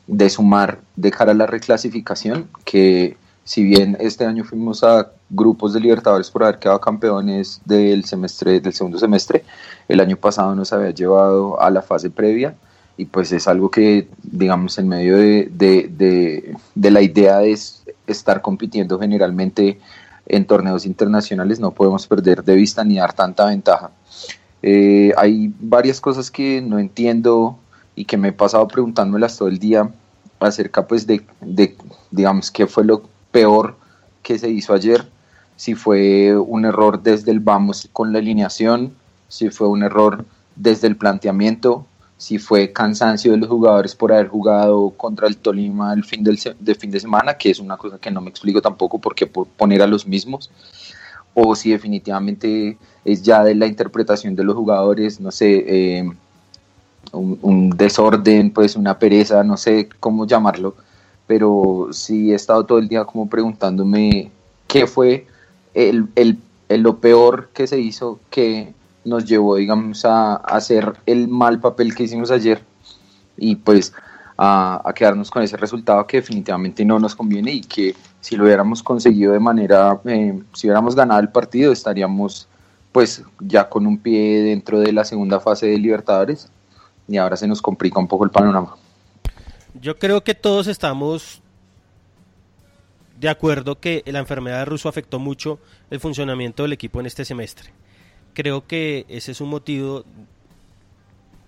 de 0.06 0.30
sumar 0.30 0.78
de 0.94 1.10
cara 1.10 1.32
a 1.32 1.34
la 1.34 1.46
reclasificación, 1.46 2.48
que 2.64 3.16
si 3.42 3.64
bien 3.64 3.96
este 3.98 4.24
año 4.24 4.44
fuimos 4.44 4.84
a 4.84 5.10
grupos 5.30 5.72
de 5.72 5.80
Libertadores 5.80 6.30
por 6.30 6.44
haber 6.44 6.60
quedado 6.60 6.80
campeones 6.80 7.60
del 7.64 8.04
semestre, 8.04 8.60
del 8.60 8.72
segundo 8.72 9.00
semestre, 9.00 9.42
el 9.88 9.98
año 9.98 10.16
pasado 10.16 10.54
nos 10.54 10.72
había 10.72 10.90
llevado 10.90 11.60
a 11.60 11.70
la 11.70 11.82
fase 11.82 12.08
previa 12.08 12.54
y 12.96 13.06
pues 13.06 13.32
es 13.32 13.48
algo 13.48 13.68
que, 13.68 14.06
digamos, 14.22 14.78
en 14.78 14.88
medio 14.88 15.16
de, 15.16 15.50
de, 15.52 16.54
de, 16.76 16.90
la 16.92 17.02
idea 17.02 17.38
de 17.38 17.58
estar 18.06 18.42
compitiendo 18.42 18.96
generalmente 19.00 19.80
en 20.28 20.44
torneos 20.44 20.86
internacionales 20.86 21.58
no 21.58 21.72
podemos 21.72 22.06
perder 22.06 22.44
de 22.44 22.54
vista 22.54 22.84
ni 22.84 22.96
dar 22.96 23.12
tanta 23.12 23.46
ventaja. 23.46 23.90
Eh, 24.62 25.12
hay 25.16 25.52
varias 25.58 26.00
cosas 26.00 26.30
que 26.30 26.60
no 26.60 26.78
entiendo 26.78 27.58
y 27.94 28.04
que 28.04 28.16
me 28.16 28.28
he 28.28 28.32
pasado 28.32 28.68
preguntándolas 28.68 29.36
todo 29.36 29.48
el 29.48 29.58
día 29.58 29.90
acerca 30.40 30.86
pues 30.86 31.06
de, 31.06 31.24
de 31.40 31.76
digamos, 32.10 32.50
qué 32.50 32.66
fue 32.66 32.84
lo 32.84 33.02
peor 33.32 33.76
que 34.22 34.38
se 34.38 34.48
hizo 34.50 34.74
ayer, 34.74 35.08
si 35.56 35.74
fue 35.74 36.36
un 36.36 36.64
error 36.64 37.02
desde 37.02 37.32
el 37.32 37.40
vamos 37.40 37.88
con 37.92 38.12
la 38.12 38.18
alineación, 38.18 38.94
si 39.28 39.50
fue 39.50 39.68
un 39.68 39.82
error 39.82 40.24
desde 40.54 40.86
el 40.86 40.96
planteamiento, 40.96 41.86
si 42.18 42.38
fue 42.38 42.72
cansancio 42.72 43.30
de 43.30 43.38
los 43.38 43.48
jugadores 43.48 43.94
por 43.94 44.12
haber 44.12 44.26
jugado 44.26 44.90
contra 44.90 45.28
el 45.28 45.36
Tolima 45.36 45.94
el 45.94 46.04
fin 46.04 46.24
del, 46.24 46.36
fin 46.36 46.90
de 46.90 47.00
semana, 47.00 47.34
que 47.34 47.50
es 47.50 47.60
una 47.60 47.76
cosa 47.76 47.98
que 47.98 48.10
no 48.10 48.20
me 48.20 48.28
explico 48.28 48.60
tampoco 48.60 48.98
por 48.98 49.14
qué 49.14 49.26
poner 49.26 49.80
a 49.82 49.86
los 49.86 50.04
mismos, 50.04 50.50
o 51.32 51.54
si 51.54 51.70
definitivamente 51.70 52.76
es 53.04 53.22
ya 53.22 53.44
de 53.44 53.54
la 53.54 53.66
interpretación 53.66 54.34
de 54.34 54.42
los 54.42 54.56
jugadores, 54.56 55.20
no 55.20 55.30
sé, 55.30 55.64
eh, 55.68 56.10
un, 57.12 57.70
desorden, 57.70 58.50
pues 58.50 58.74
una 58.74 58.98
pereza, 58.98 59.44
no 59.44 59.56
sé 59.56 59.88
cómo 60.00 60.26
llamarlo, 60.26 60.74
pero 61.28 61.88
sí 61.92 62.32
he 62.32 62.34
estado 62.34 62.66
todo 62.66 62.78
el 62.78 62.88
día 62.88 63.04
como 63.04 63.28
preguntándome 63.28 64.32
qué 64.66 64.88
fue 64.88 65.26
el, 65.72 66.08
el, 66.16 66.38
lo 66.68 66.98
peor 66.98 67.50
que 67.54 67.68
se 67.68 67.78
hizo 67.78 68.18
que 68.28 68.74
nos 69.04 69.24
llevó, 69.24 69.56
digamos, 69.56 70.04
a, 70.04 70.36
hacer 70.36 70.94
el 71.06 71.28
mal 71.28 71.60
papel 71.60 71.94
que 71.94 72.04
hicimos 72.04 72.30
ayer 72.30 72.62
y 73.36 73.56
pues 73.56 73.92
a, 74.36 74.92
quedarnos 74.94 75.30
con 75.30 75.42
ese 75.42 75.56
resultado 75.56 76.06
que 76.06 76.18
definitivamente 76.18 76.84
no 76.84 76.98
nos 76.98 77.14
conviene 77.14 77.52
y 77.52 77.60
que 77.60 77.94
si 78.20 78.36
lo 78.36 78.44
hubiéramos 78.44 78.82
conseguido 78.82 79.32
de 79.32 79.40
manera, 79.40 80.00
eh, 80.04 80.40
si 80.54 80.66
hubiéramos 80.66 80.94
ganado 80.94 81.20
el 81.20 81.28
partido, 81.28 81.72
estaríamos 81.72 82.48
pues 82.92 83.22
ya 83.40 83.68
con 83.68 83.86
un 83.86 83.98
pie 83.98 84.42
dentro 84.42 84.80
de 84.80 84.92
la 84.92 85.04
segunda 85.04 85.40
fase 85.40 85.66
de 85.66 85.78
Libertadores 85.78 86.50
y 87.06 87.16
ahora 87.16 87.36
se 87.36 87.46
nos 87.46 87.62
complica 87.62 87.98
un 87.98 88.08
poco 88.08 88.24
el 88.24 88.30
panorama. 88.30 88.76
Yo 89.80 89.98
creo 89.98 90.22
que 90.24 90.34
todos 90.34 90.66
estamos 90.66 91.42
de 93.18 93.28
acuerdo 93.28 93.80
que 93.80 94.02
la 94.06 94.20
enfermedad 94.20 94.60
de 94.60 94.64
Russo 94.64 94.88
afectó 94.88 95.18
mucho 95.18 95.58
el 95.90 96.00
funcionamiento 96.00 96.62
del 96.62 96.72
equipo 96.72 97.00
en 97.00 97.06
este 97.06 97.24
semestre 97.24 97.72
creo 98.38 98.64
que 98.64 99.04
ese 99.08 99.32
es 99.32 99.40
un 99.40 99.48
motivo 99.48 100.04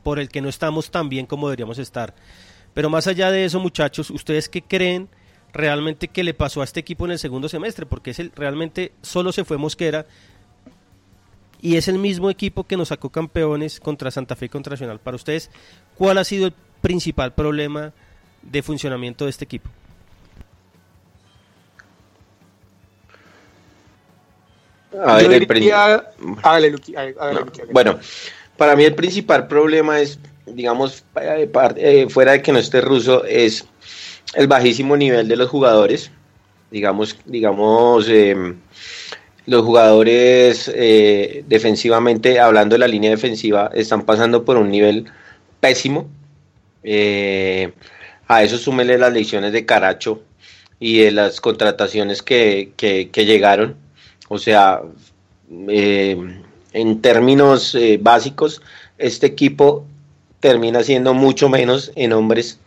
por 0.03 0.19
el 0.19 0.29
que 0.29 0.41
no 0.41 0.49
estamos 0.49 0.91
tan 0.91 1.09
bien 1.09 1.25
como 1.25 1.47
deberíamos 1.47 1.79
estar. 1.79 2.17
Pero 2.75 2.91
más 2.91 3.07
allá 3.07 3.31
de 3.31 3.45
eso, 3.45 3.61
muchachos, 3.61 4.11
¿ustedes 4.11 4.49
qué 4.49 4.61
creen 4.61 5.09
realmente 5.53 6.09
que 6.09 6.25
le 6.25 6.35
pasó 6.35 6.63
a 6.63 6.65
este 6.65 6.81
equipo 6.81 7.05
en 7.05 7.13
el 7.13 7.21
segundo 7.21 7.49
semestre? 7.49 7.87
Porque 7.87 8.11
es 8.11 8.19
el, 8.19 8.33
realmente 8.35 8.91
solo 9.03 9.31
se 9.31 9.45
fue 9.45 9.57
Mosquera 9.57 10.05
y 11.63 11.77
es 11.77 11.87
el 11.87 11.99
mismo 12.01 12.29
equipo 12.29 12.65
que 12.65 12.77
nos 12.77 12.89
sacó 12.89 13.11
campeones 13.11 13.79
contra 13.79 14.11
Santa 14.11 14.35
Fe 14.35 14.47
y 14.47 14.49
contra 14.49 14.73
Nacional. 14.73 14.99
Para 14.99 15.15
ustedes, 15.15 15.49
¿cuál 15.97 16.19
ha 16.19 16.25
sido 16.25 16.49
el 16.49 16.55
principal 16.81 17.35
problema 17.35 17.93
de 18.43 18.63
funcionamiento 18.65 19.27
de 19.27 19.31
este 19.31 19.45
equipo? 19.45 19.71
Bueno, 27.73 27.99
para 28.57 28.77
mí 28.77 28.85
el 28.85 28.95
principal 28.95 29.47
problema 29.47 30.01
es, 30.01 30.19
digamos, 30.47 31.05
eh, 31.21 31.49
eh, 31.77 32.07
fuera 32.09 32.33
de 32.33 32.43
que 32.43 32.53
no 32.53 32.59
esté 32.59 32.81
ruso, 32.81 33.25
es 33.25 33.65
el 34.35 34.49
bajísimo 34.49 34.97
nivel 34.97 35.29
de 35.29 35.37
los 35.37 35.49
jugadores. 35.49 36.11
Digamos, 36.71 37.17
digamos, 37.25 38.09
em, 38.09 38.57
los 39.47 39.65
jugadores 39.65 40.71
eh, 40.75 41.45
defensivamente, 41.49 42.39
hablando 42.39 42.75
de 42.75 42.81
la 42.81 42.89
línea 42.89 43.11
defensiva, 43.11 43.71
están 43.75 44.03
pasando 44.03 44.45
por 44.45 44.57
un 44.57 44.71
nivel 44.71 45.07
pésimo. 45.61 46.09
a 48.29 48.43
eso 48.45 48.59
súmele 48.59 48.97
las 48.99 49.13
lecciones 49.13 49.53
de 49.53 49.67
Caracho 49.67 50.23
y 50.79 50.99
de 50.99 51.11
las 51.11 51.41
contrataciones 51.41 52.23
que, 52.23 52.73
que 52.77 53.25
llegaron 53.27 53.77
o 54.33 54.39
sea, 54.39 54.81
eh, 55.69 56.17
en 56.73 57.03
términos 57.03 57.75
eh, 57.75 57.99
básicos, 58.01 58.63
este 58.97 59.27
equipo 59.27 59.85
termina 60.39 60.85
siendo 60.85 61.15
mucho 61.15 61.49
menos 61.49 61.91
en 61.97 62.13
hombres 62.13 62.61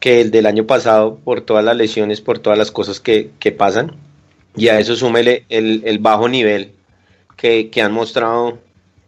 que 0.00 0.22
el 0.22 0.30
del 0.30 0.46
año 0.46 0.66
pasado 0.66 1.18
por 1.22 1.42
todas 1.42 1.62
las 1.62 1.76
lesiones, 1.76 2.22
por 2.22 2.38
todas 2.38 2.58
las 2.58 2.70
cosas 2.70 3.00
que, 3.00 3.30
pasan. 3.58 3.96
Y 4.56 4.68
a 4.68 4.80
eso 4.80 4.96
súmele 4.96 5.44
el, 5.50 5.98
bajo 5.98 6.26
nivel 6.26 6.72
que, 7.36 7.70
han 7.82 7.92
mostrado 7.92 8.58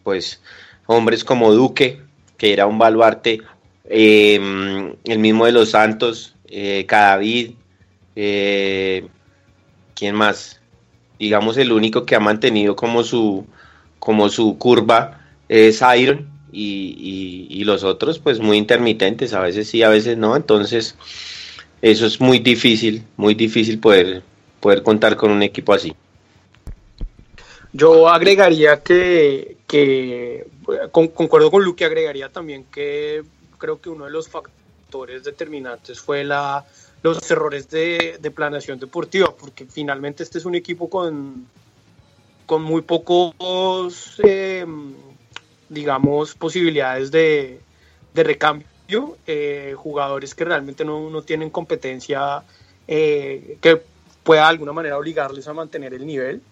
pues 0.02 0.42
hombres 0.84 1.24
como 1.24 1.50
Duque, 1.52 2.02
que 2.36 2.52
era 2.52 2.66
un 2.66 2.76
baluarte, 2.76 3.40
em, 3.88 4.96
el 5.04 5.18
mismo 5.18 5.46
de 5.46 5.52
los 5.52 5.70
Santos, 5.70 6.34
eh, 6.46 6.84
Cadavid, 6.86 7.52
¿quién 8.14 10.14
más? 10.14 10.59
Digamos, 11.20 11.58
el 11.58 11.70
único 11.70 12.06
que 12.06 12.16
ha 12.16 12.20
mantenido 12.20 12.74
como 12.74 13.04
su, 13.04 13.46
como 13.98 14.30
su 14.30 14.56
curva 14.56 15.20
es 15.48 15.82
Iron 15.98 16.28
y, 16.50 17.62
los 17.64 17.84
otros 17.84 18.18
pues 18.18 18.40
muy 18.40 18.56
intermitentes, 18.56 19.34
a 19.34 19.40
veces 19.40 19.68
sí, 19.68 19.82
a 19.82 19.90
veces 19.90 20.16
no, 20.16 20.34
entonces 20.34 20.96
eso 21.82 22.06
es 22.06 22.20
muy 22.20 22.40
difícil, 22.40 23.04
muy 23.16 23.34
difícil 23.34 23.78
poder, 23.78 24.22
poder 24.58 24.82
contar 24.82 25.14
con 25.14 25.30
un 25.30 25.42
equipo 25.42 25.74
así. 25.74 25.94
Yo 27.72 28.08
agregaría 28.08 28.82
que, 28.82 29.58
que 29.68 30.46
concuerdo 30.90 31.50
con 31.50 31.62
Luke, 31.62 31.84
agregaría 31.84 32.30
también 32.30 32.64
que 32.64 33.22
creo 33.58 33.80
que 33.80 33.90
uno 33.90 34.06
de 34.06 34.10
los 34.10 34.28
factores 34.28 35.22
determinantes 35.22 36.00
fue 36.00 36.24
la 36.24 36.64
los 37.02 37.30
errores 37.30 37.68
de, 37.70 38.18
de 38.20 38.30
planeación 38.30 38.78
deportiva, 38.78 39.34
porque 39.34 39.66
finalmente 39.66 40.22
este 40.22 40.38
es 40.38 40.44
un 40.44 40.54
equipo 40.54 40.90
con, 40.90 41.46
con 42.46 42.62
muy 42.62 42.82
pocos, 42.82 44.20
em, 44.22 44.92
digamos, 45.68 46.34
posibilidades 46.34 47.10
de, 47.10 47.60
de 48.12 48.24
recambio, 48.24 49.16
eh, 49.26 49.74
jugadores 49.76 50.34
que 50.34 50.44
realmente 50.44 50.84
no, 50.84 51.08
no 51.10 51.22
tienen 51.22 51.50
competencia 51.50 52.42
eh, 52.88 53.56
que 53.60 53.80
pueda 54.24 54.42
de 54.42 54.48
alguna 54.48 54.72
manera 54.72 54.98
obligarles 54.98 55.46
a 55.48 55.52
mantener 55.52 55.94
el 55.94 56.06
nivel. 56.06 56.42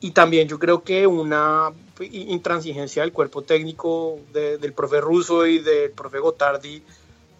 Y 0.00 0.10
también 0.10 0.48
yo 0.48 0.58
creo 0.58 0.82
que 0.82 1.06
una 1.06 1.70
intransigencia 2.00 3.02
del 3.02 3.12
cuerpo 3.12 3.42
técnico 3.42 4.18
del 4.32 4.72
profe 4.72 5.00
Russo 5.00 5.46
y 5.46 5.60
del 5.60 5.92
profe 5.92 6.18
Gotardi 6.18 6.82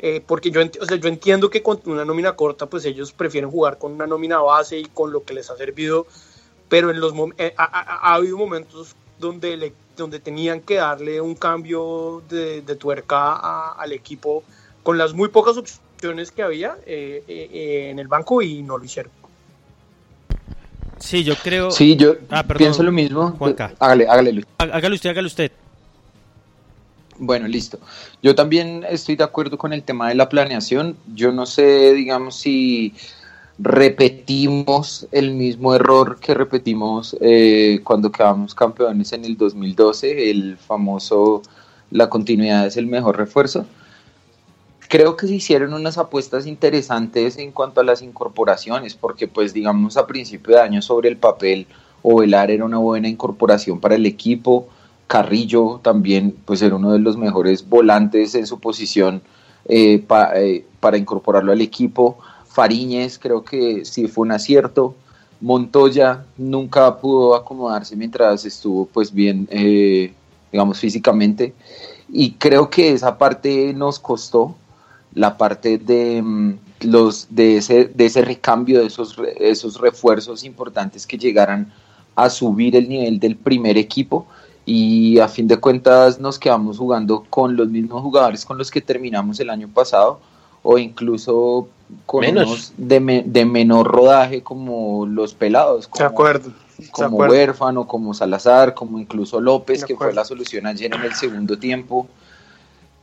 eh, 0.04 0.21
porque 0.26 0.50
yo, 0.50 0.61
o 0.80 0.85
sea, 0.85 0.97
yo 0.97 1.09
entiendo 1.09 1.49
que 1.49 1.62
con 1.62 1.80
una 1.87 2.04
nómina 2.04 2.32
corta, 2.32 2.66
pues 2.66 2.85
ellos 2.85 3.12
prefieren 3.12 3.49
jugar 3.49 3.78
con 3.78 3.92
una 3.92 4.04
nómina 4.04 4.40
base 4.40 4.76
y 4.76 4.85
con 4.87 5.12
lo 5.12 5.23
que 5.23 5.32
les 5.32 5.49
ha 5.49 5.56
servido, 5.56 6.09
pero 6.68 6.90
en 6.90 7.00
los 7.00 7.14
eh, 7.38 7.54
ha, 7.56 8.14
habido 8.14 8.37
momentos 8.37 8.97
donde, 9.21 9.56
le, 9.56 9.73
donde 9.97 10.18
tenían 10.18 10.61
que 10.61 10.75
darle 10.75 11.21
un 11.21 11.37
cambio 11.37 12.21
de, 12.28 12.62
tuerca 12.80 13.71
al 13.75 13.92
equipo 13.92 14.42
con 14.82 14.99
las 14.99 15.14
muy 15.14 15.28
pocas 15.28 15.56
opciones 15.56 16.32
que 16.32 16.42
había 16.42 16.76
eh, 16.85 17.88
en 17.90 18.00
el 18.00 18.09
banco 18.09 18.42
y 18.42 18.61
no 18.64 18.78
lo 18.78 18.85
hicieron. 18.85 19.12
Sí, 20.99 21.23
yo 21.23 21.35
creo. 21.37 21.71
Sí, 21.71 21.94
yo 21.94 22.16
ah, 22.30 22.42
pienso 22.42 22.82
lo 22.82 22.90
mismo. 22.90 23.32
Juanca. 23.38 23.73
Hágale, 23.78 24.09
hágale. 24.09 24.44
Hágale 24.59 24.94
usted, 24.97 25.11
hágale 25.11 25.26
usted. 25.26 25.52
Bueno, 27.19 27.47
listo. 27.47 27.78
Yo 28.23 28.35
también 28.35 28.85
estoy 28.88 29.16
de 29.16 29.25
acuerdo 29.25 29.59
con 29.59 29.73
el 29.73 29.83
tema 29.83 30.09
de 30.09 30.14
la 30.14 30.28
planeación. 30.28 30.97
Yo 31.14 31.31
no 31.33 31.47
sé, 31.47 31.92
digamos, 31.92 32.37
si 32.37 32.95
repetimos 33.59 35.07
el 35.12 35.33
mismo 35.33 35.75
error 35.75 36.19
que 36.19 36.35
repetimos 36.35 37.16
eh, 37.21 37.81
cuando 37.85 38.11
quedamos 38.11 38.54
campeones 38.54 39.12
en 39.12 39.25
el 39.25 39.37
2012, 39.37 40.31
el 40.31 40.57
famoso 40.57 41.42
la 41.90 42.09
continuidad 42.09 42.66
es 42.66 42.76
el 42.76 42.87
mejor 42.87 43.19
refuerzo. 43.19 43.66
Creo 44.88 45.16
que 45.16 45.26
se 45.26 45.35
hicieron 45.35 45.75
unas 45.75 45.99
apuestas 45.99 46.47
interesantes 46.47 47.38
en 47.38 47.52
cuanto 47.52 47.81
a 47.81 47.85
las 47.85 48.02
incorporaciones, 48.02 48.95
porque 48.95 49.28
pues 49.28 49.52
digamos 49.52 49.97
a 49.97 50.07
principio 50.07 50.57
de 50.57 50.61
año 50.61 50.83
sobre 50.83 51.09
el 51.09 51.16
papel 51.16 51.66
Ovelar 52.02 52.50
era 52.50 52.64
una 52.64 52.78
buena 52.78 53.09
incorporación 53.09 53.78
para 53.78 53.95
el 53.95 54.07
equipo, 54.07 54.69
Carrillo 55.12 55.78
también 55.83 56.35
pues 56.47 56.62
era 56.62 56.76
uno 56.76 56.90
de 56.90 56.99
los 56.99 57.19
mejores 57.19 57.69
volantes 57.69 58.35
en 58.35 58.47
su 58.47 58.59
posición 58.61 59.21
eh, 59.66 60.02
eh, 60.37 60.64
para 60.81 60.97
incorporarlo 60.97 61.52
al 61.52 61.61
equipo. 61.61 62.16
Fariñez 62.47 63.19
creo 63.19 63.45
que 63.45 63.85
sí 63.85 64.09
fue 64.09 64.23
un 64.23 64.33
acierto. 64.33 64.95
Montoya 65.42 66.25
nunca 66.38 66.97
pudo 66.97 67.35
acomodarse 67.35 67.95
mientras 67.95 68.47
estuvo 68.47 68.87
pues 68.87 69.12
bien, 69.12 69.47
eh, 69.50 70.14
digamos, 70.50 70.81
físicamente. 70.81 71.52
Y 72.09 72.31
creo 72.33 72.71
que 72.71 72.92
esa 72.92 73.19
parte 73.19 73.75
nos 73.75 73.99
costó, 73.99 74.54
la 75.12 75.37
parte 75.37 75.76
de, 75.76 76.23
mm, 76.23 76.54
los, 76.85 77.26
de, 77.28 77.59
ese, 77.59 77.85
de 77.85 78.07
ese 78.07 78.23
recambio, 78.23 78.81
de 78.81 78.87
esos, 78.87 79.14
esos 79.38 79.78
refuerzos 79.78 80.42
importantes 80.42 81.07
que 81.07 81.19
llegaran 81.19 81.71
a 82.14 82.31
subir 82.31 82.76
el 82.76 82.88
nivel 82.88 83.21
del 83.21 83.37
primer 83.37 83.76
equipo 83.76 84.26
y 84.75 85.19
a 85.19 85.29
fin 85.29 85.47
de 85.47 85.59
cuentas 85.59 86.19
nos 86.19 86.38
quedamos 86.38 86.79
jugando 86.79 87.26
con 87.29 87.57
los 87.57 87.69
mismos 87.69 88.00
jugadores 88.00 88.47
con 88.47 88.57
los 88.57 88.71
que 88.71 88.81
terminamos 88.81 89.38
el 89.38 89.50
año 89.50 89.69
pasado 89.69 90.19
o 90.62 90.79
incluso 90.79 91.69
con 92.07 92.25
unos 92.25 92.73
de, 92.79 93.23
de, 93.26 93.45
menor 93.45 93.87
rodaje 93.87 94.43
como 94.43 95.05
los 95.05 95.35
pelados, 95.35 95.88
como, 95.88 96.07
acuerdo, 96.07 96.52
como 96.91 97.19
huérfano, 97.19 97.87
como 97.87 98.14
Salazar, 98.14 98.73
como 98.73 98.99
incluso 98.99 99.43
López, 99.43 99.85
que 99.85 99.95
fue 99.95 100.14
la 100.14 100.25
solución 100.25 100.64
ayer 100.67 100.95
en 100.95 101.02
el 101.02 101.12
segundo 101.12 101.59
tiempo. 101.59 102.07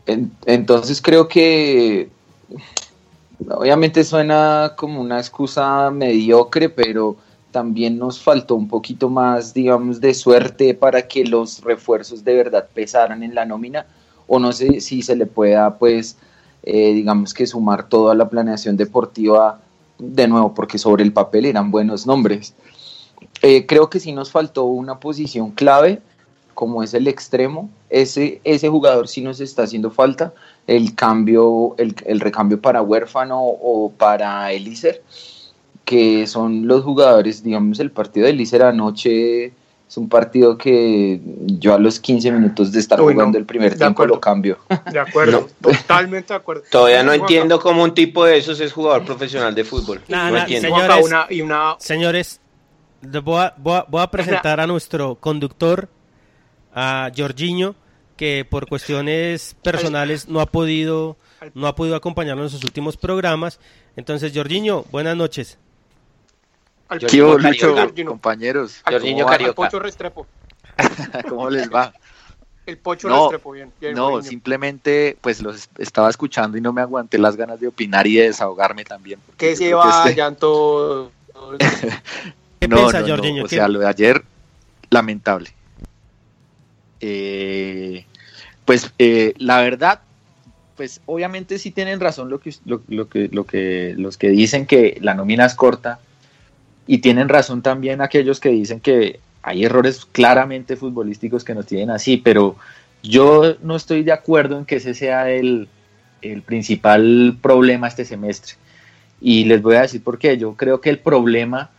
entonces 0.07 0.99
creo 1.03 1.27
que 1.27 2.09
obviamente 3.47 4.03
suena 4.03 4.73
como 4.75 5.01
una 5.01 5.19
excusa 5.19 5.91
mediocre, 5.91 6.69
pero 6.69 7.15
también 7.51 7.97
nos 7.97 8.21
faltó 8.21 8.55
un 8.55 8.67
poquito 8.67 9.09
más, 9.09 9.53
digamos, 9.53 9.99
de 10.01 10.13
suerte 10.13 10.73
para 10.73 11.07
que 11.07 11.25
los 11.25 11.61
refuerzos 11.61 12.23
de 12.23 12.35
verdad 12.35 12.67
pesaran 12.73 13.23
en 13.23 13.35
la 13.35 13.45
nómina, 13.45 13.85
o 14.27 14.39
no 14.39 14.51
sé 14.51 14.81
si 14.81 15.01
se 15.01 15.15
le 15.15 15.25
pueda, 15.25 15.77
pues, 15.77 16.17
eh, 16.63 16.93
digamos 16.93 17.33
que 17.33 17.47
sumar 17.47 17.89
todo 17.89 18.11
a 18.11 18.15
la 18.15 18.29
planeación 18.29 18.77
deportiva 18.77 19.59
de 19.97 20.27
nuevo, 20.27 20.53
porque 20.53 20.77
sobre 20.77 21.03
el 21.03 21.13
papel 21.13 21.45
eran 21.45 21.71
buenos 21.71 22.05
nombres. 22.05 22.53
Eh, 23.41 23.65
creo 23.65 23.89
que 23.89 23.99
sí 23.99 24.11
nos 24.11 24.31
faltó 24.31 24.65
una 24.65 24.99
posición 24.99 25.51
clave, 25.51 26.01
como 26.53 26.83
es 26.83 26.93
el 26.93 27.07
extremo. 27.07 27.69
Ese, 27.89 28.41
ese 28.43 28.69
jugador 28.69 29.07
sí 29.07 29.21
nos 29.21 29.39
está 29.39 29.63
haciendo 29.63 29.91
falta. 29.91 30.33
El 30.67 30.93
cambio, 30.93 31.73
el, 31.77 31.95
el 32.05 32.19
recambio 32.19 32.61
para 32.61 32.81
huérfano 32.81 33.41
o 33.41 33.91
para 33.97 34.51
Elícer 34.51 35.01
que 35.89 36.27
son 36.27 36.67
los 36.67 36.84
jugadores, 36.84 37.41
digamos, 37.43 37.79
el 37.79 37.89
partido 37.89 38.27
de 38.27 38.34
Lícer 38.34 38.62
anoche 38.62 39.46
es 39.46 39.98
un 39.98 40.08
partido 40.08 40.55
que 40.55 41.19
yo 41.48 41.74
a 41.74 41.79
los 41.79 42.00
15 42.00 42.31
minutos 42.31 42.72
de 42.72 42.79
estar 42.79 43.00
jugando 43.00 43.39
el 43.39 43.46
primer 43.46 43.75
tiempo 43.75 44.05
lo 44.05 44.19
cambio. 44.19 44.60
De 44.91 45.00
acuerdo, 45.00 45.50
totalmente 45.60 46.31
de 46.31 46.38
acuerdo. 46.38 46.62
Todavía 46.69 47.01
no 47.01 47.12
entiendo 47.12 47.60
cómo 47.60 47.84
un 47.84 47.96
tipo 47.96 48.24
de 48.24 48.38
esos 48.38 48.60
es 48.60 48.72
jugador 48.72 49.03
profesional 49.03 49.55
de 49.55 49.63
fútbol. 49.63 50.00
no 50.08 50.38
entiendo. 50.38 50.67
Señores, 51.79 52.39
voy, 53.01 53.41
a, 53.41 53.55
voy, 53.58 54.01
a, 54.03 54.12
presentar 54.12 54.60
a 54.60 54.67
nuestro 54.67 55.15
conductor, 55.15 55.89
a 56.72 57.10
Jorginho, 57.17 57.74
que 58.15 58.46
por 58.48 58.69
cuestiones 58.69 59.55
personales 59.63 60.29
no 60.29 60.39
ha 60.39 60.46
podido 60.46 61.17
no 61.55 61.65
ha 61.65 61.74
podido 61.74 61.96
acompañarnos 61.96 62.53
en 62.53 62.60
sus 62.60 62.63
últimos 62.63 62.96
programas. 62.96 63.60
Entonces, 63.96 64.34
Jorginho, 64.36 64.86
buenas 64.91 65.17
noches. 65.17 65.58
¿Qué 66.97 67.17
Lucho, 67.17 67.75
compañeros? 68.06 68.82
Jorginho 68.86 69.25
Carioca. 69.25 69.54
Pocho 69.54 69.80
Restrepo. 69.80 70.25
¿Cómo 71.30 71.49
les 71.49 71.71
va? 71.71 71.93
El 72.65 72.78
Pocho 72.78 73.10
Restrepo, 73.10 73.52
bien. 73.52 73.71
no, 73.93 74.21
simplemente 74.21 75.17
pues 75.21 75.41
los 75.41 75.69
estaba 75.78 76.10
escuchando 76.10 76.58
y 76.58 76.62
no 76.62 76.73
me 76.73 76.82
aguanté 76.82 77.17
las 77.17 77.36
ganas 77.36 77.60
de 77.60 77.67
opinar 77.67 78.08
y 78.08 78.15
de 78.15 78.23
desahogarme 78.23 78.86
también. 78.86 79.19
¿Qué 79.38 79.56
se 79.56 79.73
va 79.73 80.04
este... 80.06 80.15
llanto? 80.15 81.12
¿Qué 82.60 82.67
no, 82.67 82.78
piensa, 82.78 83.02
Jorginho? 83.08 83.45
O 83.45 83.47
sea, 83.47 83.67
lo 83.67 83.80
de 83.80 83.88
ayer, 83.88 84.23
lamentable. 84.89 85.52
Eh, 87.02 88.06
pues 88.65 88.91
eh, 88.99 89.34
la 89.38 89.62
verdad, 89.62 90.02
pues 90.75 91.02
obviamente 91.06 91.60
sí 91.60 91.71
tienen 91.71 91.99
razón 91.99 92.30
lo 92.30 92.39
que, 92.39 92.54
lo, 92.65 92.84
que, 93.10 93.30
lo 93.32 93.45
que, 93.45 93.93
los 93.97 94.17
que 94.17 94.30
dicen 94.30 94.65
que 94.65 94.97
la 95.02 95.13
nómina 95.13 95.45
es 95.45 95.56
corta 95.56 95.99
y 96.91 96.97
tienen 96.97 97.30
razón 97.30 97.62
también 97.62 98.02
aquellos 98.02 98.39
que 98.39 98.49
dicen 98.49 98.80
que 98.80 99.19
hay 99.43 99.63
errores 99.63 100.08
claramente 100.12 100.75
futbolísticos 100.75 101.43
que 101.43 101.54
nos 101.54 101.67
tienen 101.67 101.91
así, 101.91 102.17
pero 102.17 102.56
yo 103.04 103.58
no 103.62 103.75
estoy 103.75 104.02
de 104.02 104.12
acuerdo 104.12 104.58
en 104.58 104.65
que 104.65 104.78
ese 104.78 104.95
sea 104.95 105.30
el, 105.30 105.69
principal 106.47 107.38
problema 107.43 107.88
este 107.88 108.06
semestre. 108.06 108.56
Y 109.21 109.45
les 109.45 109.62
voy 109.62 109.75
a 109.75 109.82
decir 109.82 110.04
por 110.04 110.17
qué. 110.17 110.39
Yo 110.39 110.56
creo 110.56 110.82
que 110.82 110.89
el 110.89 110.97
problema 110.97 111.69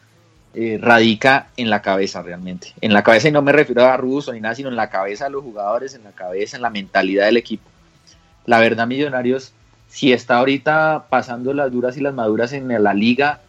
eh, 0.54 0.78
radica 0.80 1.48
en 1.56 1.70
la 1.70 1.82
cabeza 1.82 2.22
realmente. 2.22 2.72
En 2.80 2.92
la 2.92 3.02
cabeza, 3.02 3.26
y 3.26 3.32
no 3.32 3.42
me 3.42 3.50
refiero 3.50 3.84
a 3.84 3.96
Russo 3.96 4.32
ni 4.32 4.40
nada, 4.40 4.54
sino 4.54 4.68
en 4.68 4.76
la 4.76 4.90
cabeza 4.90 5.24
de 5.24 5.30
los 5.30 5.42
jugadores, 5.42 5.92
en 5.94 6.04
la 6.04 6.12
cabeza, 6.12 6.54
en 6.56 6.62
la 6.62 6.70
mentalidad 6.70 7.26
del 7.26 7.36
equipo. 7.36 7.68
La 8.46 8.60
verdad, 8.60 8.86
Millonarios, 8.86 9.54
si 9.88 10.12
está 10.12 10.36
ahorita 10.36 11.06
pasando 11.10 11.52
las 11.52 11.72
duras 11.72 11.96
y 11.96 12.00
las 12.00 12.14
maduras 12.14 12.52
en 12.52 12.68
la 12.80 12.94
liga, 12.94 13.40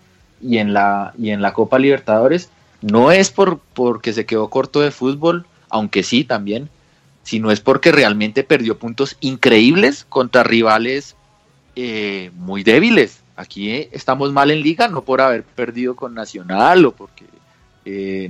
y 0.41 0.57
en 0.57 0.73
la, 0.73 1.13
y 1.17 1.29
en 1.31 1.41
la 1.41 1.53
Copa 1.53 1.79
Libertadores, 1.79 2.49
no 2.81 3.11
es 3.11 3.29
por 3.29 3.59
porque 3.73 4.13
se 4.13 4.25
quedó 4.25 4.49
corto 4.49 4.81
de 4.81 4.91
fútbol, 4.91 5.45
aunque 5.69 6.03
sí 6.03 6.23
también, 6.23 6.69
sino 7.23 7.51
es 7.51 7.59
porque 7.59 7.91
realmente 7.91 8.43
perdió 8.43 8.77
puntos 8.77 9.17
increíbles 9.21 10.05
contra 10.09 10.43
rivales 10.43 11.15
eh, 11.75 12.31
muy 12.35 12.63
débiles. 12.63 13.19
Aquí 13.35 13.69
eh, 13.69 13.89
estamos 13.91 14.33
mal 14.33 14.51
en 14.51 14.61
liga, 14.61 14.87
no 14.87 15.03
por 15.03 15.21
haber 15.21 15.43
perdido 15.43 15.95
con 15.95 16.13
Nacional 16.13 16.85
o 16.85 16.91
porque 16.91 17.25
eh, 17.85 18.29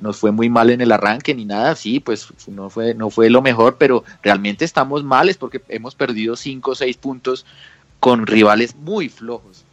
nos 0.00 0.16
fue 0.18 0.32
muy 0.32 0.48
mal 0.48 0.70
en 0.70 0.80
el 0.80 0.92
arranque 0.92 1.34
ni 1.34 1.44
nada, 1.44 1.76
sí, 1.76 2.00
pues 2.00 2.28
no 2.48 2.70
fue, 2.70 2.94
no 2.94 3.10
fue 3.10 3.30
lo 3.30 3.42
mejor, 3.42 3.76
pero 3.78 4.04
realmente 4.22 4.64
estamos 4.64 5.04
mal 5.04 5.28
es 5.28 5.36
porque 5.36 5.62
hemos 5.68 5.94
perdido 5.94 6.36
5 6.36 6.70
o 6.70 6.74
6 6.74 6.96
puntos 6.96 7.46
con 8.00 8.26
rivales 8.26 8.74
muy 8.76 9.08
flojos 9.08 9.63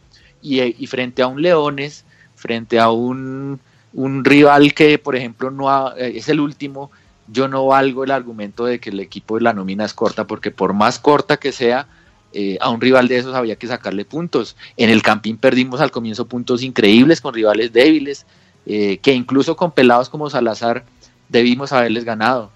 y, 0.42 0.86
frente 0.86 1.22
a 1.22 1.28
un 1.28 1.40
Leones, 1.40 2.04
frente 2.34 2.78
a 2.78 2.90
un, 2.90 3.60
rival 3.94 4.74
que, 4.74 4.98
por 4.98 5.16
ejemplo, 5.16 5.50
no 5.50 5.94
eh, 5.96 6.16
es 6.16 6.28
el 6.28 6.40
último, 6.40 6.90
yo 7.28 7.48
no 7.48 7.66
valgo 7.66 8.04
el 8.04 8.10
argumento 8.10 8.64
de 8.64 8.80
que 8.80 8.90
el 8.90 9.00
equipo 9.00 9.36
de 9.36 9.42
la 9.42 9.52
nómina 9.52 9.84
es 9.84 9.94
corta, 9.94 10.26
porque 10.26 10.50
por 10.50 10.72
más 10.72 10.98
corta 10.98 11.36
que 11.36 11.52
sea, 11.52 11.86
eh, 12.34 12.56
a 12.60 12.70
un 12.70 12.80
rival 12.80 13.08
de 13.08 13.18
esos 13.18 13.34
había 13.34 13.56
que 13.56 13.66
sacarle 13.66 14.04
puntos. 14.04 14.56
En 14.76 14.90
el 14.90 15.02
Campín 15.02 15.36
perdimos 15.36 15.80
al 15.80 15.90
comienzo 15.90 16.26
puntos 16.26 16.62
increíbles 16.62 17.20
con 17.20 17.34
rivales 17.34 17.72
débiles, 17.72 18.26
eh, 18.66 18.98
que 18.98 19.12
incluso 19.12 19.56
con 19.56 19.72
pelados 19.72 20.08
como 20.08 20.30
Salazar 20.30 20.84
debimos 21.28 21.72
haberles 21.72 22.04
ganado. 22.04 22.50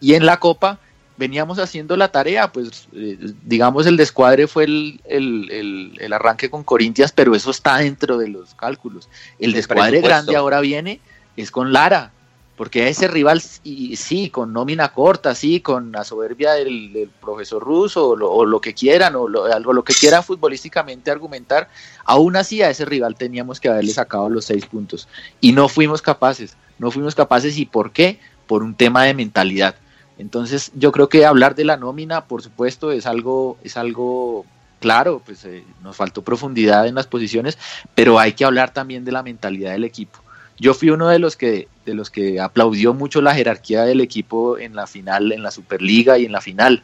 Y 0.00 0.14
en 0.14 0.26
la 0.26 0.38
Copa 0.38 0.80
veníamos 1.16 1.58
haciendo 1.58 1.96
la 1.96 2.08
tarea, 2.08 2.50
pues 2.52 2.88
eh, 2.92 3.18
digamos 3.44 3.86
el 3.86 3.96
descuadre 3.96 4.46
fue 4.46 4.64
el, 4.64 5.00
el, 5.04 6.12
arranque 6.12 6.50
con 6.50 6.64
Corintias, 6.64 7.12
pero 7.12 7.34
eso 7.34 7.50
está 7.50 7.78
dentro 7.78 8.18
de 8.18 8.28
los 8.28 8.54
cálculos. 8.54 9.08
El, 9.38 9.52
descuadre 9.52 10.00
grande 10.00 10.36
ahora 10.36 10.60
viene, 10.60 11.00
es 11.36 11.50
con 11.50 11.72
Lara, 11.72 12.12
porque 12.56 12.88
ese 12.88 13.08
rival, 13.08 13.42
y, 13.64 13.96
sí, 13.96 14.30
con 14.30 14.52
nómina 14.52 14.92
corta, 14.92 15.34
sí, 15.34 15.60
con 15.60 15.90
la 15.90 16.04
soberbia 16.04 16.52
del, 16.52 17.10
profesor 17.20 17.62
ruso, 17.62 18.10
o 18.10 18.44
lo, 18.44 18.60
que 18.60 18.74
quieran, 18.74 19.16
o 19.16 19.28
lo, 19.28 19.44
algo, 19.46 19.72
lo 19.72 19.84
que 19.84 19.94
quieran 19.94 20.22
futbolísticamente 20.22 21.10
argumentar, 21.10 21.68
aún 22.04 22.36
así 22.36 22.62
a 22.62 22.70
ese 22.70 22.84
rival 22.84 23.16
teníamos 23.16 23.58
que 23.58 23.68
haberle 23.68 23.92
sacado 23.92 24.28
los 24.28 24.44
seis 24.44 24.66
puntos. 24.66 25.08
Y 25.40 25.52
no 25.52 25.68
fuimos 25.68 26.00
capaces, 26.00 26.56
no 26.78 26.90
fuimos 26.90 27.14
capaces, 27.14 27.58
¿y 27.58 27.66
por 27.66 27.92
qué? 27.92 28.20
Por 28.46 28.62
un 28.62 28.74
tema 28.74 29.04
de 29.04 29.14
mentalidad 29.14 29.74
entonces, 30.18 30.70
yo 30.74 30.92
creo 30.92 31.08
que 31.08 31.26
hablar 31.26 31.54
de 31.54 31.64
la 31.64 31.76
nómina, 31.76 32.26
por 32.26 32.42
supuesto, 32.42 32.92
es 32.92 33.06
algo, 33.06 33.58
es 33.64 33.76
algo 33.76 34.44
claro, 34.80 35.22
pues 35.24 35.44
eh, 35.44 35.64
nos 35.82 35.96
faltó 35.96 36.22
profundidad 36.22 36.86
en 36.86 36.94
las 36.94 37.06
posiciones, 37.06 37.58
pero 37.94 38.18
hay 38.18 38.34
que 38.34 38.44
hablar 38.44 38.72
también 38.72 39.04
de 39.04 39.12
la 39.12 39.22
mentalidad 39.22 39.72
del 39.72 39.84
equipo. 39.84 40.20
Yo 40.58 40.72
fui 40.72 40.90
uno 40.90 41.08
de 41.08 41.18
los 41.18 41.36
que 41.36 41.68
de 41.84 41.94
los 41.94 42.10
que 42.10 42.40
aplaudió 42.40 42.94
mucho 42.94 43.20
la 43.20 43.34
jerarquía 43.34 43.84
del 43.84 44.00
equipo 44.00 44.56
en 44.58 44.76
la 44.76 44.86
final, 44.86 45.32
en 45.32 45.42
la 45.42 45.50
Superliga 45.50 46.16
y 46.18 46.26
en 46.26 46.32
la 46.32 46.40
final, 46.40 46.82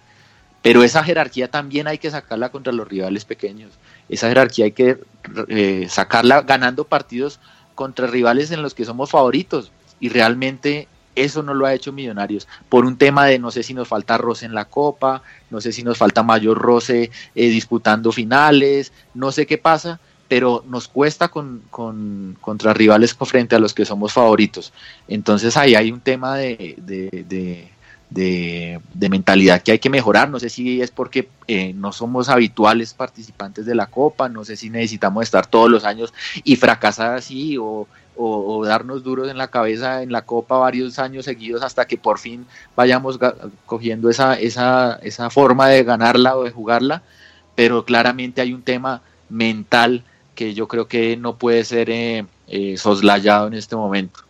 pero 0.62 0.82
esa 0.82 1.02
jerarquía 1.04 1.48
también 1.50 1.86
hay 1.86 1.98
que 1.98 2.10
sacarla 2.10 2.50
contra 2.50 2.72
los 2.72 2.86
rivales 2.86 3.24
pequeños. 3.24 3.70
Esa 4.08 4.28
jerarquía 4.28 4.66
hay 4.66 4.72
que 4.72 4.98
eh, 5.48 5.86
sacarla 5.88 6.42
ganando 6.42 6.84
partidos 6.84 7.40
contra 7.74 8.06
rivales 8.06 8.50
en 8.50 8.62
los 8.62 8.74
que 8.74 8.84
somos 8.84 9.10
favoritos. 9.10 9.72
Y 10.00 10.08
realmente 10.08 10.88
eso 11.22 11.42
no 11.42 11.54
lo 11.54 11.66
ha 11.66 11.74
hecho 11.74 11.92
Millonarios. 11.92 12.48
Por 12.68 12.85
un 12.85 12.96
tema 12.96 13.26
de 13.26 13.38
no 13.38 13.50
sé 13.50 13.62
si 13.62 13.74
nos 13.74 13.88
falta 13.88 14.18
roce 14.18 14.46
en 14.46 14.54
la 14.54 14.66
Copa, 14.66 15.22
no 15.50 15.61
sé 15.61 15.72
si 15.72 15.83
nos 15.83 15.98
falta 15.98 16.22
mayor 16.22 16.59
roce 16.59 17.11
eh, 17.35 17.48
disputando 17.48 18.12
finales, 18.12 18.92
no 19.14 19.33
sé 19.33 19.46
qué 19.46 19.59
pasa, 19.59 20.00
pero 20.28 20.64
nos 20.68 20.87
cuesta 20.87 21.28
con, 21.28 21.62
con, 21.70 22.37
contra 22.40 22.72
rivales 22.72 23.14
frente 23.14 23.56
a 23.56 23.59
los 23.59 23.74
que 23.74 23.85
somos 23.85 24.12
favoritos. 24.12 24.72
Entonces 25.09 25.56
ahí 25.56 25.74
hay 25.74 25.90
un 25.90 26.00
tema 26.00 26.37
de, 26.37 26.76
de, 26.78 27.68
de, 28.11 29.09
mentalidad 29.09 29.62
que 29.62 29.72
hay 29.72 29.78
que 29.78 29.90
mejorar. 29.90 30.30
No 30.30 30.38
sé 30.38 30.48
si 30.48 30.80
es 30.80 30.90
porque 30.90 31.28
eh, 31.48 31.72
no 31.72 31.92
somos 31.92 32.28
habituales 32.28 32.94
participantes 32.94 33.66
de 33.66 33.74
la 33.74 33.87
Copa, 33.87 34.28
no 34.28 34.44
sé 34.44 34.56
si 34.56 34.70
necesitamos 34.70 35.24
estar 35.24 35.46
todos 35.46 35.70
los 35.70 35.85
años 35.85 36.12
y 36.44 36.56
fracasar 36.56 37.14
así 37.14 37.56
o, 37.59 37.88
o, 38.22 38.64
darnos 38.64 39.02
duros 39.02 39.30
en 39.30 39.38
la 39.38 39.48
cabeza 39.48 40.02
en 40.02 40.12
la 40.12 40.22
Copa 40.22 40.59
varios 40.59 40.98
años 40.98 41.24
seguidos 41.24 41.62
hasta 41.62 41.87
que 41.87 41.96
por 41.96 42.18
fin 42.18 42.46
vayamos 42.76 43.18
cogiendo 43.66 44.11
esa, 44.11 44.38
esa, 44.38 44.98
esa 45.02 45.30
forma 45.30 45.68
de 45.68 45.83
ganarla 45.85 46.37
o 46.37 46.44
de 46.44 46.50
jugarla, 46.50 47.02
pero 47.54 47.85
claramente 47.85 48.40
hay 48.40 48.52
un 48.52 48.62
tema 48.62 49.02
mental 49.30 50.04
que 50.35 50.52
yo 50.52 50.68
creo 50.68 50.87
que 50.87 51.16
no 51.16 51.37
puede 51.37 51.64
ser 51.64 51.88
eh, 51.88 52.26
eh, 52.48 52.76
soslayado 52.76 53.46
en 53.46 53.54
este 53.54 53.74
momento. 53.74 54.20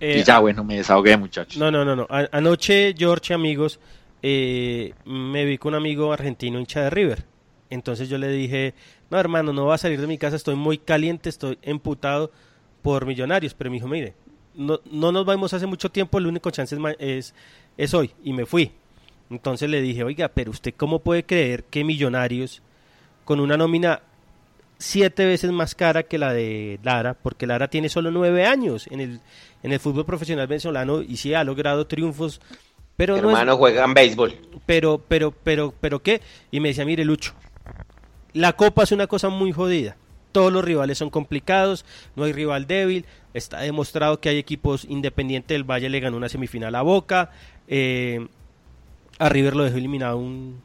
y 0.00 0.22
ya, 0.22 0.38
bueno, 0.38 0.62
me 0.62 0.76
desahogué, 0.76 1.16
muchachos. 1.16 1.56
No, 1.56 1.70
no, 1.70 1.84
no, 1.84 1.96
no. 1.96 2.06
anoche, 2.30 2.94
George, 2.96 3.34
amigos, 3.34 3.80
me 4.22 5.44
vi 5.44 5.58
con 5.58 5.74
un 5.74 5.80
amigo 5.80 6.12
argentino 6.12 6.58
hincha 6.58 6.82
de 6.82 6.90
River. 6.90 7.24
Entonces 7.70 8.08
yo 8.08 8.16
le 8.16 8.28
dije, 8.28 8.74
no, 9.10 9.18
hermano, 9.18 9.52
no 9.52 9.66
va 9.66 9.74
a 9.74 9.78
salir 9.78 10.00
de 10.00 10.06
mi 10.06 10.18
casa, 10.18 10.36
estoy 10.36 10.54
muy 10.54 10.78
caliente, 10.78 11.28
estoy 11.28 11.58
emputado 11.62 12.30
por 12.88 13.04
Millonarios, 13.04 13.52
pero 13.52 13.68
me 13.68 13.74
dijo, 13.76 13.86
mire, 13.86 14.14
no, 14.54 14.80
no 14.90 15.12
nos 15.12 15.26
vamos 15.26 15.52
hace 15.52 15.66
mucho 15.66 15.90
tiempo, 15.90 16.16
el 16.16 16.26
único 16.26 16.50
chance 16.50 16.74
es, 16.98 17.34
es, 17.76 17.92
hoy, 17.92 18.12
y 18.24 18.32
me 18.32 18.46
fui. 18.46 18.72
Entonces 19.28 19.68
le 19.68 19.82
dije, 19.82 20.04
oiga, 20.04 20.28
pero 20.28 20.50
usted 20.52 20.72
cómo 20.74 21.00
puede 21.00 21.22
creer 21.22 21.64
que 21.64 21.84
Millonarios, 21.84 22.62
con 23.26 23.40
una 23.40 23.58
nómina 23.58 24.00
siete 24.78 25.26
veces 25.26 25.52
más 25.52 25.74
cara 25.74 26.04
que 26.04 26.16
la 26.16 26.32
de 26.32 26.80
Lara, 26.82 27.12
porque 27.12 27.46
Lara 27.46 27.68
tiene 27.68 27.90
solo 27.90 28.10
nueve 28.10 28.46
años 28.46 28.86
en 28.86 29.00
el, 29.00 29.20
en 29.62 29.72
el 29.72 29.80
fútbol 29.80 30.06
profesional 30.06 30.46
venezolano 30.46 31.02
y 31.02 31.18
sí 31.18 31.34
ha 31.34 31.44
logrado 31.44 31.86
triunfos, 31.86 32.40
pero 32.96 33.18
Hermano, 33.18 33.52
no 33.52 33.56
juegan 33.58 33.92
béisbol. 33.92 34.34
Pero, 34.64 35.04
pero, 35.06 35.30
pero, 35.30 35.74
pero, 35.78 36.02
¿qué? 36.02 36.22
Y 36.50 36.60
me 36.60 36.68
decía, 36.68 36.86
mire, 36.86 37.04
Lucho, 37.04 37.34
la 38.32 38.54
Copa 38.54 38.84
es 38.84 38.92
una 38.92 39.06
cosa 39.06 39.28
muy 39.28 39.52
jodida 39.52 39.98
todos 40.32 40.52
los 40.52 40.64
rivales 40.64 40.98
son 40.98 41.10
complicados, 41.10 41.84
no 42.16 42.24
hay 42.24 42.32
rival 42.32 42.66
débil, 42.66 43.04
está 43.34 43.60
demostrado 43.60 44.20
que 44.20 44.28
hay 44.28 44.38
equipos 44.38 44.84
independientes 44.88 45.54
del 45.54 45.64
Valle, 45.64 45.88
le 45.88 46.00
ganó 46.00 46.16
una 46.16 46.28
semifinal 46.28 46.74
a 46.74 46.82
Boca, 46.82 47.30
eh, 47.66 48.26
a 49.18 49.28
River 49.28 49.56
lo 49.56 49.64
dejó 49.64 49.76
eliminado 49.76 50.18
un, 50.18 50.60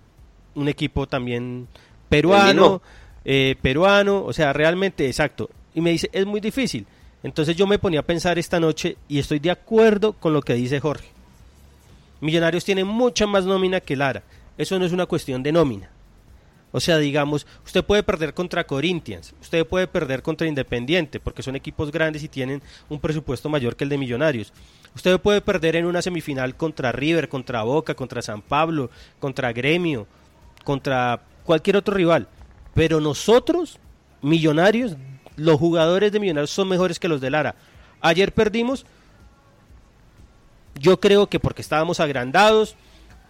un 0.56 0.68
equipo 0.68 1.08
también 1.08 1.68
peruano, 2.10 2.82
eh, 3.26 3.56
peruano, 3.62 4.24
o 4.24 4.34
sea, 4.34 4.54
realmente, 4.54 5.08
exacto, 5.08 5.50
y 5.74 5.82
me 5.82 5.92
dice, 5.92 6.10
es 6.14 6.26
muy 6.26 6.40
difícil. 6.40 6.86
Entonces 7.24 7.56
yo 7.56 7.66
me 7.66 7.80
ponía 7.80 8.02
a 8.02 8.04
pensar 8.04 8.38
esta 8.38 8.60
noche 8.60 8.98
y 9.08 9.18
estoy 9.18 9.40
de 9.40 9.50
acuerdo 9.50 10.14
con 10.14 10.34
lo 10.34 10.42
que 10.42 10.54
dice 10.56 10.82
Jorge. 10.82 11.08
Millonarios 12.20 12.66
tienen 12.66 12.86
mucha 12.86 13.26
más 13.26 13.46
nómina 13.46 13.80
que 13.80 13.96
Lara. 13.96 14.24
Eso 14.58 14.78
no 14.78 14.86
es 14.86 14.92
una 14.92 15.06
cuestión 15.06 15.42
de 15.42 15.54
nómina. 15.54 15.90
O 16.76 16.80
sea, 16.80 16.98
digamos, 16.98 17.46
usted 17.64 17.86
puede 17.86 18.02
perder 18.02 18.34
contra 18.34 18.66
Corinthians, 18.66 19.36
usted 19.40 19.64
puede 19.66 19.86
perder 19.86 20.24
contra 20.24 20.48
Independiente, 20.48 21.20
porque 21.20 21.44
son 21.44 21.56
equipos 21.56 21.92
grandes 21.92 22.24
y 22.24 22.28
tienen 22.28 22.64
un 22.90 23.00
presupuesto 23.00 23.48
mayor 23.48 23.76
que 23.76 23.84
el 23.84 23.92
de 23.92 24.00
Millonarios. 24.00 24.52
Usted 24.96 25.20
puede 25.20 25.40
perder 25.40 25.76
en 25.76 25.86
una 25.86 26.02
semifinal 26.02 26.56
contra 26.58 26.92
River, 26.92 27.30
contra 27.30 27.62
Boca, 27.62 27.94
contra 27.94 28.24
San 28.24 28.42
Pablo, 28.42 28.90
contra 29.20 29.54
Gremio, 29.54 30.08
contra 30.64 31.22
cualquier 31.44 31.78
otro 31.78 31.94
rival. 31.94 32.28
Pero 32.74 33.00
nosotros, 33.00 33.78
Millonarios, 34.24 34.98
los 35.36 35.60
jugadores 35.60 36.12
de 36.12 36.20
Millonarios 36.20 36.50
son 36.50 36.70
mejores 36.70 36.98
que 36.98 37.08
los 37.08 37.22
de 37.22 37.30
Lara. 37.30 37.54
Ayer 38.02 38.34
perdimos, 38.34 38.88
yo 40.80 41.00
creo 41.00 41.28
que 41.28 41.40
porque 41.40 41.62
estábamos 41.62 42.00
agrandados, 42.00 42.76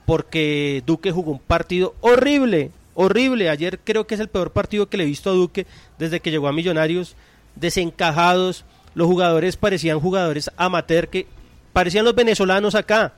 porque 0.05 0.81
Duque 0.85 1.11
jugó 1.11 1.33
un 1.33 1.39
partido 1.39 1.93
horrible, 1.99 2.71
horrible. 2.93 3.49
Ayer 3.49 3.79
creo 3.83 4.07
que 4.07 4.15
es 4.15 4.21
el 4.21 4.29
peor 4.29 4.51
partido 4.51 4.89
que 4.89 4.97
le 4.97 5.03
he 5.03 5.07
visto 5.07 5.29
a 5.29 5.33
Duque 5.33 5.65
desde 5.97 6.19
que 6.19 6.31
llegó 6.31 6.47
a 6.47 6.53
Millonarios, 6.53 7.15
desencajados. 7.55 8.65
Los 8.95 9.07
jugadores 9.07 9.57
parecían 9.57 9.99
jugadores 9.99 10.51
amateur 10.57 11.09
que 11.09 11.27
parecían 11.73 12.05
los 12.05 12.15
venezolanos 12.15 12.75
acá. 12.75 13.13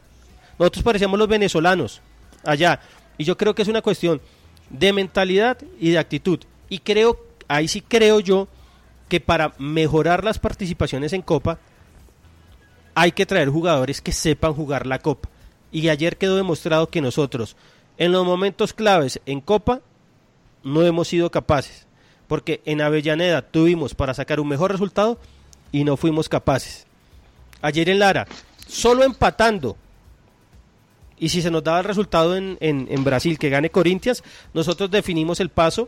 Nosotros 0.58 0.84
parecíamos 0.84 1.20
los 1.20 1.28
venezolanos 1.28 2.02
allá. 2.44 2.80
Y 3.18 3.24
yo 3.24 3.38
creo 3.38 3.54
que 3.56 3.62
es 3.62 3.68
una 3.68 3.82
cuestión 3.82 4.22
de 4.70 4.94
mentalidad 4.94 5.58
y 5.80 5.92
de 5.92 6.00
actitud. 6.00 6.40
Y 6.70 6.80
creo, 6.80 7.20
ahí 7.48 7.68
sí 7.68 7.82
creo 7.82 8.20
yo, 8.20 8.48
que 9.10 9.20
para 9.20 9.54
mejorar 9.60 10.24
las 10.24 10.40
participaciones 10.40 11.14
en 11.14 11.22
Copa 11.22 11.60
hay 12.96 13.12
que 13.12 13.26
traer 13.26 13.50
jugadores 13.50 14.02
que 14.02 14.12
sepan 14.12 14.54
jugar 14.54 14.88
la 14.88 15.00
Copa. 15.00 15.30
Y 15.72 15.90
ayer 15.90 16.18
quedó 16.18 16.38
demostrado 16.38 16.88
que 16.88 17.02
nosotros, 17.02 17.56
en 17.98 18.12
los 18.12 18.26
momentos 18.26 18.74
claves 18.74 19.20
en 19.26 19.42
Copa 19.42 19.82
no 20.64 20.84
hemos 20.84 21.08
sido 21.08 21.32
capaces, 21.32 21.88
porque 22.28 22.62
en 22.66 22.82
Avellaneda 22.82 23.42
tuvimos 23.42 23.94
para 23.96 24.14
sacar 24.14 24.40
un 24.40 24.48
mejor 24.48 24.72
resultado 24.72 25.20
y 25.72 25.84
no 25.84 25.98
fuimos 25.98 26.28
capaces. 26.30 26.86
Ayer 27.62 27.90
en 27.90 28.00
Lara, 28.00 28.28
solo 28.68 29.04
empatando, 29.04 29.78
y 31.18 31.30
si 31.30 31.42
se 31.42 31.52
nos 31.52 31.64
daba 31.64 31.80
el 31.80 31.86
resultado 31.86 32.36
en, 32.36 32.58
en, 32.60 33.04
Brasil 33.04 33.40
que 33.40 33.50
gane 33.50 33.70
Corintias, 33.70 34.24
nosotros 34.54 34.92
definimos 34.92 35.40
el 35.40 35.50
paso 35.50 35.88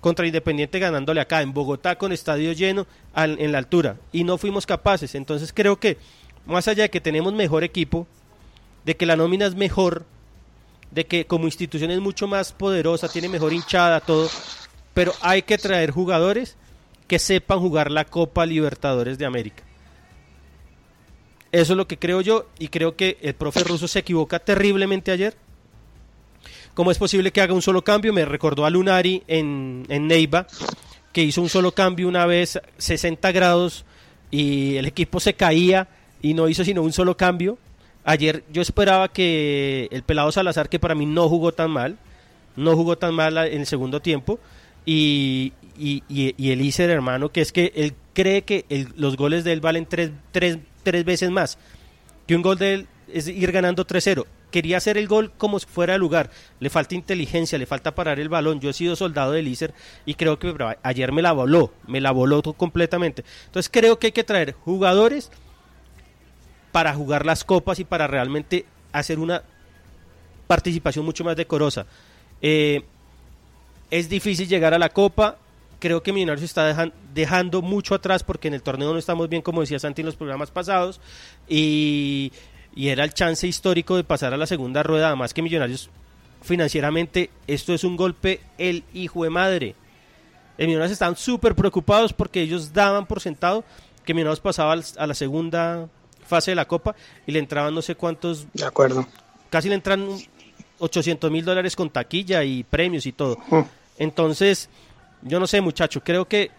contra 0.00 0.26
Independiente 0.26 0.78
ganándole 0.78 1.20
acá 1.20 1.42
en 1.42 1.52
Bogotá 1.52 1.96
con 1.96 2.12
estadio 2.12 2.52
lleno 2.52 2.86
en 3.16 3.50
la 3.50 3.58
altura 3.58 3.96
y 4.12 4.22
no 4.22 4.38
fuimos 4.38 4.64
capaces. 4.64 5.16
Entonces 5.16 5.52
creo 5.52 5.80
que 5.80 5.98
más 6.46 6.68
allá 6.68 6.84
de 6.84 6.90
que 6.90 7.00
tenemos 7.00 7.32
mejor 7.32 7.64
equipo, 7.64 8.06
de 8.84 8.96
que 8.96 9.06
la 9.06 9.16
nómina 9.16 9.46
es 9.46 9.56
mejor, 9.56 10.06
de 10.90 11.06
que 11.06 11.26
como 11.26 11.46
institución 11.46 11.90
es 11.90 12.00
mucho 12.00 12.26
más 12.26 12.52
poderosa, 12.52 13.08
tiene 13.08 13.28
mejor 13.28 13.52
hinchada, 13.52 14.00
todo, 14.00 14.28
pero 14.94 15.12
hay 15.20 15.42
que 15.42 15.58
traer 15.58 15.90
jugadores 15.90 16.56
que 17.06 17.18
sepan 17.18 17.60
jugar 17.60 17.90
la 17.90 18.04
Copa 18.04 18.46
Libertadores 18.46 19.18
de 19.18 19.26
América. 19.26 19.62
Eso 21.50 21.72
es 21.72 21.76
lo 21.76 21.88
que 21.88 21.98
creo 21.98 22.20
yo 22.20 22.46
y 22.58 22.68
creo 22.68 22.94
que 22.96 23.18
el 23.22 23.34
profe 23.34 23.64
ruso 23.64 23.88
se 23.88 24.00
equivoca 24.00 24.38
terriblemente 24.38 25.10
ayer. 25.10 25.34
¿Cómo 26.74 26.90
es 26.90 26.98
posible 26.98 27.32
que 27.32 27.40
haga 27.40 27.54
un 27.54 27.62
solo 27.62 27.82
cambio? 27.82 28.12
Me 28.12 28.24
recordó 28.24 28.66
a 28.66 28.70
Lunari 28.70 29.22
en, 29.26 29.86
en 29.88 30.06
Neiva, 30.06 30.46
que 31.12 31.22
hizo 31.22 31.40
un 31.40 31.48
solo 31.48 31.72
cambio 31.72 32.06
una 32.06 32.26
vez 32.26 32.60
60 32.76 33.32
grados 33.32 33.84
y 34.30 34.76
el 34.76 34.86
equipo 34.86 35.20
se 35.20 35.34
caía 35.34 35.88
y 36.20 36.34
no 36.34 36.48
hizo 36.48 36.64
sino 36.64 36.82
un 36.82 36.92
solo 36.92 37.16
cambio 37.16 37.58
Ayer 38.04 38.44
yo 38.52 38.62
esperaba 38.62 39.08
que 39.08 39.88
el 39.90 40.02
pelado 40.02 40.32
Salazar, 40.32 40.68
que 40.68 40.78
para 40.78 40.94
mí 40.94 41.06
no 41.06 41.28
jugó 41.28 41.52
tan 41.52 41.70
mal, 41.70 41.98
no 42.56 42.74
jugó 42.74 42.96
tan 42.96 43.14
mal 43.14 43.36
en 43.38 43.60
el 43.60 43.66
segundo 43.66 44.00
tiempo, 44.00 44.38
y, 44.86 45.52
y, 45.76 46.50
el 46.50 46.60
Iser, 46.62 46.88
hermano, 46.88 47.30
que 47.30 47.42
es 47.42 47.52
que 47.52 47.72
él 47.74 47.94
cree 48.14 48.42
que 48.42 48.64
los 48.96 49.16
goles 49.16 49.44
de 49.44 49.52
él 49.52 49.60
valen 49.60 49.84
tres, 49.84 50.12
tres, 50.32 50.58
tres 50.82 51.04
veces 51.04 51.30
más, 51.30 51.58
que 52.26 52.34
un 52.34 52.42
gol 52.42 52.56
de 52.56 52.74
él 52.74 52.88
es 53.12 53.28
ir 53.28 53.52
ganando 53.52 53.86
3-0. 53.86 54.24
Quería 54.50 54.78
hacer 54.78 54.96
el 54.96 55.06
gol 55.08 55.32
como 55.36 55.58
si 55.58 55.66
fuera 55.66 55.94
el 55.94 56.00
lugar. 56.00 56.30
Le 56.58 56.70
falta 56.70 56.94
inteligencia, 56.94 57.58
le 57.58 57.66
falta 57.66 57.94
parar 57.94 58.18
el 58.18 58.30
balón. 58.30 58.60
Yo 58.60 58.70
he 58.70 58.72
sido 58.72 58.96
soldado 58.96 59.32
del 59.32 59.48
Iser 59.48 59.74
y 60.06 60.14
creo 60.14 60.38
que 60.38 60.54
ayer 60.82 61.12
me 61.12 61.20
la 61.20 61.32
voló, 61.32 61.72
me 61.86 62.00
la 62.00 62.10
voló 62.12 62.42
completamente. 62.42 63.24
Entonces 63.46 63.70
creo 63.70 63.98
que 63.98 64.08
hay 64.08 64.12
que 64.12 64.24
traer 64.24 64.52
jugadores 64.52 65.30
para 66.78 66.94
jugar 66.94 67.26
las 67.26 67.42
copas 67.42 67.80
y 67.80 67.84
para 67.84 68.06
realmente 68.06 68.64
hacer 68.92 69.18
una 69.18 69.42
participación 70.46 71.04
mucho 71.04 71.24
más 71.24 71.34
decorosa. 71.34 71.86
Eh, 72.40 72.84
es 73.90 74.08
difícil 74.08 74.46
llegar 74.46 74.74
a 74.74 74.78
la 74.78 74.90
copa. 74.90 75.38
Creo 75.80 76.04
que 76.04 76.12
Millonarios 76.12 76.44
está 76.44 76.92
dejando 77.12 77.62
mucho 77.62 77.96
atrás 77.96 78.22
porque 78.22 78.46
en 78.46 78.54
el 78.54 78.62
torneo 78.62 78.92
no 78.92 78.98
estamos 79.00 79.28
bien, 79.28 79.42
como 79.42 79.60
decía 79.60 79.80
Santi 79.80 80.02
en 80.02 80.06
los 80.06 80.14
programas 80.14 80.52
pasados. 80.52 81.00
Y, 81.48 82.30
y 82.76 82.90
era 82.90 83.02
el 83.02 83.12
chance 83.12 83.48
histórico 83.48 83.96
de 83.96 84.04
pasar 84.04 84.32
a 84.32 84.36
la 84.36 84.46
segunda 84.46 84.84
rueda. 84.84 85.08
Además 85.08 85.34
que 85.34 85.42
Millonarios 85.42 85.90
financieramente, 86.42 87.30
esto 87.48 87.74
es 87.74 87.82
un 87.82 87.96
golpe 87.96 88.38
el 88.56 88.84
hijo 88.94 89.24
de 89.24 89.30
madre. 89.30 89.74
Los 90.56 90.68
Millonarios 90.68 90.92
están 90.92 91.16
súper 91.16 91.56
preocupados 91.56 92.12
porque 92.12 92.40
ellos 92.40 92.72
daban 92.72 93.04
por 93.04 93.20
sentado 93.20 93.64
que 94.04 94.14
Millonarios 94.14 94.38
pasaba 94.38 94.76
a 94.96 95.06
la 95.08 95.14
segunda 95.14 95.88
fase 96.28 96.52
de 96.52 96.54
la 96.54 96.66
Copa 96.66 96.94
y 97.26 97.32
le 97.32 97.38
entraban 97.40 97.74
no 97.74 97.82
sé 97.82 97.94
cuántos. 97.96 98.46
De 98.52 98.64
acuerdo. 98.64 99.06
Casi 99.50 99.68
le 99.68 99.74
entran 99.74 100.06
800 100.78 101.30
mil 101.30 101.44
dólares 101.44 101.74
con 101.74 101.90
taquilla 101.90 102.44
y 102.44 102.62
premios 102.62 103.06
y 103.06 103.12
todo. 103.12 103.38
Mm. 103.48 103.60
Entonces, 103.98 104.68
yo 105.22 105.40
no 105.40 105.46
sé, 105.46 105.60
muchacho, 105.60 106.02
creo 106.04 106.26
que 106.28 106.50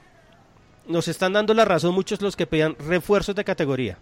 nos 0.87 1.07
están 1.07 1.33
dando 1.33 1.53
la 1.53 1.63
razón 1.65 1.93
muchos 1.93 2.21
los 2.21 2.35
que 2.35 2.47
pedían 2.47 2.75
refuerzos 2.79 3.35
de 3.35 3.43
categoría. 3.45 3.97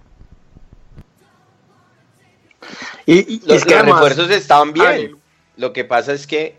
Y, 3.06 3.36
y 3.36 3.39
Los, 3.45 3.58
es 3.58 3.65
que 3.65 3.71
los 3.75 3.84
además- 3.84 4.01
refuerzos 4.01 4.30
estaban 4.32 4.73
bien. 4.73 4.88
Ay, 4.88 5.12
Lo 5.58 5.73
que 5.73 5.84
pasa 5.86 6.13
es 6.13 6.27
que 6.27 6.58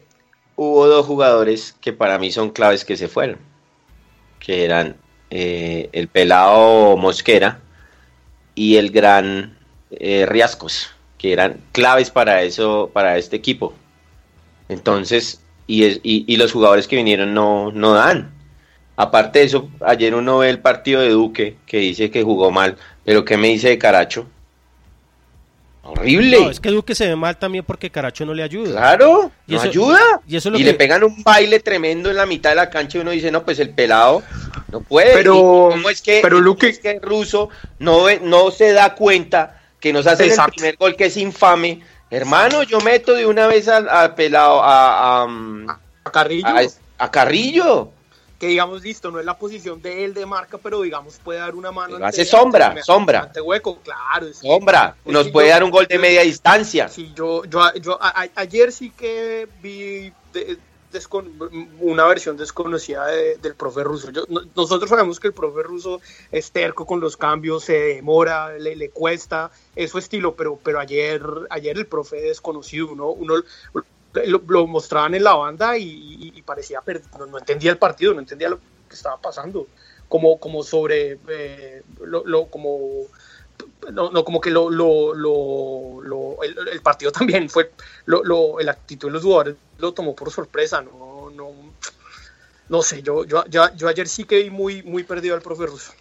hubo 0.57 0.87
dos 0.87 1.07
jugadores 1.07 1.75
que 1.81 1.93
para 1.93 2.19
mí 2.19 2.31
son 2.31 2.51
claves 2.51 2.85
que 2.85 2.97
se 2.97 3.09
fueron. 3.09 3.39
Que 4.39 4.65
eran 4.65 4.97
eh, 5.31 5.89
el 5.93 6.09
pelado 6.09 6.97
Mosquera 6.97 7.61
y 8.59 8.77
el 8.77 8.91
gran 8.91 9.57
eh, 9.91 10.27
Riascos, 10.29 10.91
que 11.17 11.33
eran 11.33 11.61
claves 11.73 12.11
para 12.11 12.43
eso, 12.43 12.91
para 12.93 13.17
este 13.17 13.37
equipo. 13.37 13.73
Entonces, 14.69 15.41
y, 15.67 15.85
es- 15.85 16.01
y, 16.03 16.25
y 16.27 16.37
los 16.37 16.53
jugadores 16.53 16.89
que 16.89 16.97
vinieron 16.97 17.33
no, 17.35 17.71
no 17.73 17.95
dan. 17.95 18.33
Aparte 18.97 19.39
de 19.39 19.45
eso, 19.45 19.69
ayer 19.81 20.15
uno 20.15 20.39
ve 20.39 20.51
el 20.51 20.59
partido 20.59 21.01
de 21.01 21.11
Duque, 21.11 21.57
que 21.67 21.79
dice 21.79 22.11
que 22.11 22.23
jugó 22.25 22.51
mal, 22.51 22.77
pero 23.05 23.25
¿qué 23.25 23.37
me 23.37 23.49
dice 23.49 23.69
de 23.69 23.79
Caracho? 23.79 24.27
Horrible. 25.83 26.41
No, 26.41 26.51
es 26.51 26.61
que 26.61 26.69
Duque 26.71 26.95
se 26.95 27.07
ve 27.09 27.17
mal 27.17 27.39
también 27.39 27.65
porque 27.65 27.89
Caracho 27.91 28.27
no 28.27 28.35
le 28.35 28.43
ayuda. 28.43 28.73
Claro, 28.73 29.31
Y 29.47 29.55
eso- 29.55 29.69
ayuda. 29.69 29.99
y 30.27 30.37
eso 30.37 30.49
es 30.49 30.53
lo 30.53 30.59
y 30.59 30.63
que- 30.63 30.73
le 30.73 30.75
pegan 30.75 31.03
un 31.05 31.23
baile 31.23 31.61
tremendo 31.61 32.11
en 32.11 32.17
la 32.17 32.27
mitad 32.27 32.51
de 32.51 32.57
la 32.57 32.69
cancha 32.69 32.99
y 32.99 33.01
uno 33.01 33.11
dice, 33.13 33.31
no, 33.31 33.43
pues 33.45 33.59
el 33.61 33.71
pelado 33.71 34.23
no 34.71 34.81
puede. 34.81 35.13
Pero- 35.15 35.69
¿Y 35.71 35.75
¿Cómo 35.77 35.91
es 35.91 36.03
que, 36.03 36.21
pero 36.23 36.41
Luque- 36.41 36.69
es 36.69 36.79
que 36.79 36.91
el 36.93 37.03
ruso 37.03 37.49
no, 37.79 38.07
no 38.23 38.51
se 38.51 38.73
da 38.73 38.95
cuenta 38.95 39.61
que 39.81 39.93
nos 39.93 40.07
hace 40.07 40.27
el 40.27 40.37
primer 40.55 40.77
gol 40.77 40.97
que 40.97 41.07
es 41.07 41.17
infame? 41.17 41.83
Hermano, 42.11 42.63
yo 42.63 42.81
meto 42.81 43.13
de 43.15 43.27
una 43.27 43.47
vez 43.47 43.69
al, 43.69 44.15
pelado, 44.15 44.63
a, 44.63 45.25
a, 45.25 45.79
a 46.05 46.11
Carrillo, 46.11 46.47
a- 46.99 47.11
Carrillo. 47.11 47.91
que 48.39 48.47
digamos, 48.47 48.83
listo, 48.83 49.11
no 49.11 49.19
es 49.21 49.27
la 49.27 49.37
posición 49.37 49.83
de 49.83 50.05
él 50.05 50.15
de 50.15 50.25
marca, 50.25 50.57
pero 50.59 50.81
digamos 50.83 51.19
puede 51.23 51.39
dar 51.41 51.55
una 51.55 51.71
mano. 51.71 51.95
Pero 51.95 52.07
hace 52.07 52.25
sombra, 52.25 52.75
sombra. 52.83 53.21
Ante 53.25 53.41
hueco, 53.43 53.79
claro. 53.81 54.27
es- 54.27 54.39
Sombra, 54.39 54.97
nos 55.05 55.29
puede 55.29 55.49
yo- 55.49 55.53
dar 55.55 55.65
un 55.65 55.71
gol 55.71 55.87
de 55.87 55.99
media 55.99 56.23
distancia. 56.23 56.89
Sí, 56.89 57.13
yo, 57.15 57.45
yo, 57.45 57.75
yo 57.75 57.99
a- 58.01 58.23
a- 58.23 58.29
ayer 58.37 58.73
sí 58.73 58.91
que 58.91 59.47
vi 59.63 60.11
de- 60.33 60.57
una 61.81 62.07
versión 62.07 62.37
desconocida 62.37 63.07
de- 63.07 63.37
del 63.39 63.55
profe 63.55 63.85
ruso. 63.85 64.09
Nosotros 64.55 64.89
sabemos 64.89 65.21
que 65.21 65.29
el 65.29 65.35
profe 65.35 65.63
ruso 65.63 66.01
es 66.31 66.51
terco 66.53 66.87
con 66.87 67.01
los 67.01 67.17
cambios, 67.17 67.65
se 67.65 67.75
demora, 67.79 68.57
le, 68.59 68.75
le 68.77 68.91
cuesta, 68.91 69.51
es 69.75 69.91
su 69.91 69.99
estilo, 69.99 70.35
pero, 70.35 70.59
pero 70.63 70.81
ayer, 70.81 71.23
ayer 71.51 71.77
el 71.77 71.87
profe 71.87 72.17
desconocido, 72.21 72.89
uno, 72.93 73.15
lo, 74.13 74.43
lo 74.47 74.67
mostraban 74.67 75.15
en 75.15 75.25
la 75.25 75.35
banda 75.35 75.77
y, 75.79 76.43
parecía, 76.43 76.83
no 77.19 77.39
entendía 77.39 77.71
el 77.71 77.79
partido, 77.79 78.15
no 78.15 78.21
entendía 78.21 78.49
lo 78.49 78.59
que 78.89 78.95
estaba 78.97 79.21
pasando, 79.21 79.67
como, 80.09 80.41
como 80.41 80.63
sobre, 80.63 81.19
eh, 81.29 81.83
lo, 82.01 82.25
lo- 82.25 82.47
como 82.51 83.07
no, 83.93 84.11
no, 84.11 84.25
como 84.25 84.41
que 84.41 84.51
lo, 84.51 84.71
lo, 84.71 85.15
lo, 85.15 86.43
el, 86.43 86.81
partido 86.81 87.13
también 87.13 87.49
fue, 87.49 87.73
lo, 88.07 88.61
el 88.61 88.69
actitud 88.69 89.09
de 89.09 89.13
los 89.13 89.23
jugadores 89.23 89.57
lo 89.79 89.93
tomó 89.93 90.15
por 90.15 90.31
sorpresa, 90.31 90.83
no, 90.83 91.31
no, 91.35 91.51
no 92.69 92.83
sé, 92.83 93.03
yo, 93.03 93.25
yo, 93.25 93.45
yo, 93.49 93.89
ayer 93.89 94.09
sí 94.09 94.25
que 94.25 94.43
vi 94.43 94.51
muy, 94.51 94.83
muy 94.83 95.05
perdido 95.05 95.35
al 95.35 95.43
profe 95.43 95.67
ruso. 95.67 95.93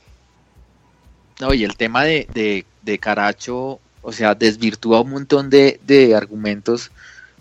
No, 1.39 1.53
y 1.53 1.63
el 1.63 1.77
tema 1.77 2.03
de, 2.03 2.27
de, 2.33 2.65
de 2.81 2.97
Caracho, 2.97 3.79
o 4.01 4.11
sea, 4.11 4.33
desvirtúa 4.33 5.01
un 5.01 5.11
montón 5.11 5.49
de, 5.49 5.79
de 5.85 6.15
argumentos, 6.15 6.91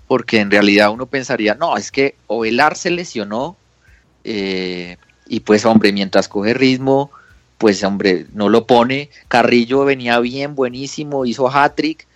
porque 0.07 0.41
en 0.41 0.51
realidad 0.51 0.91
uno 0.91 1.07
pensaría, 1.07 1.55
no, 1.55 1.77
es 1.77 1.91
que 1.91 2.15
Ovelar 2.27 2.77
se 2.77 2.91
lesionó, 2.91 3.57
eh, 4.23 4.99
y 5.29 5.41
pues, 5.41 5.65
hombre, 5.65 5.93
mientras 5.93 6.29
coge 6.29 6.55
ritmo, 6.55 7.11
pues, 7.59 7.83
hombre, 7.85 8.27
no 8.33 8.49
lo 8.49 8.67
pone. 8.67 9.11
Carrillo 9.29 9.85
venía 9.85 10.19
bien, 10.21 10.55
buenísimo, 10.55 11.25
hizo 11.25 11.49
hat-trick, 11.49 12.07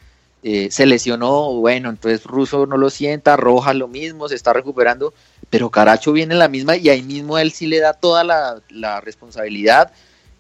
eh, 0.43 0.69
se 0.71 0.87
lesionó, 0.87 1.53
bueno, 1.53 1.91
entonces 1.91 2.25
Russo 2.25 2.65
no 2.67 2.79
lo 2.79 2.89
sienta, 2.89 3.37
Rojas 3.37 3.77
lo 3.77 3.89
mismo, 3.89 4.27
se 4.27 4.35
está 4.35 4.55
recuperando, 4.55 5.13
pero 5.51 5.71
Caracho 5.71 6.13
viene 6.13 6.33
en 6.33 6.39
la 6.39 6.49
misma 6.49 6.77
y 6.77 6.89
ahí 6.89 7.03
mismo 7.03 7.37
él 7.37 7.53
sí 7.53 7.67
le 7.67 7.79
da 7.79 7.93
toda 7.93 8.25
la, 8.25 8.63
la 8.71 9.03
responsabilidad 9.03 9.93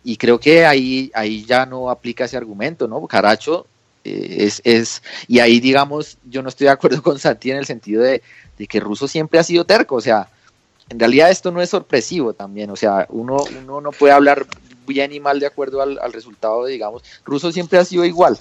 y 0.03 0.17
creo 0.17 0.41
que 0.41 0.65
ahí, 0.65 1.11
ahí 1.15 1.45
ya 1.45 1.67
no 1.67 1.91
aplica 1.91 2.25
ese 2.25 2.39
argumento, 2.39 2.89
¿no? 2.89 3.07
Caracho 3.07 3.67
eh, 4.05 4.37
es, 4.41 4.63
es, 4.65 5.03
y 5.29 5.41
ahí 5.41 5.61
digamos, 5.61 6.17
yo 6.25 6.43
no 6.43 6.49
estoy 6.49 6.67
de 6.67 6.71
acuerdo 6.71 7.03
con 7.03 7.19
Santi 7.19 7.51
en 7.51 7.59
el 7.59 7.67
sentido 7.67 8.03
de, 8.03 8.23
de 8.57 8.67
que 8.67 8.81
Russo 8.81 9.07
siempre 9.07 9.39
ha 9.39 9.45
sido 9.45 9.67
terco, 9.67 9.97
o 9.97 10.01
sea, 10.01 10.29
en 10.89 10.99
realidad 10.99 11.31
esto 11.31 11.51
no 11.51 11.61
es 11.61 11.69
sorpresivo 11.69 12.33
también, 12.33 12.71
o 12.71 12.77
sea, 12.77 13.07
uno, 13.11 13.45
uno 13.63 13.83
no 13.83 13.93
puede 13.93 14.15
hablar 14.15 14.47
bien 14.87 15.12
y 15.12 15.21
mal 15.21 15.38
de 15.40 15.47
acuerdo 15.47 15.83
al, 15.83 15.99
al 15.99 16.12
resultado, 16.12 16.64
digamos, 16.66 17.03
Russo 17.25 17.53
siempre 17.53 17.79
ha 17.79 17.85
sido 17.85 18.05
igual, 18.05 18.38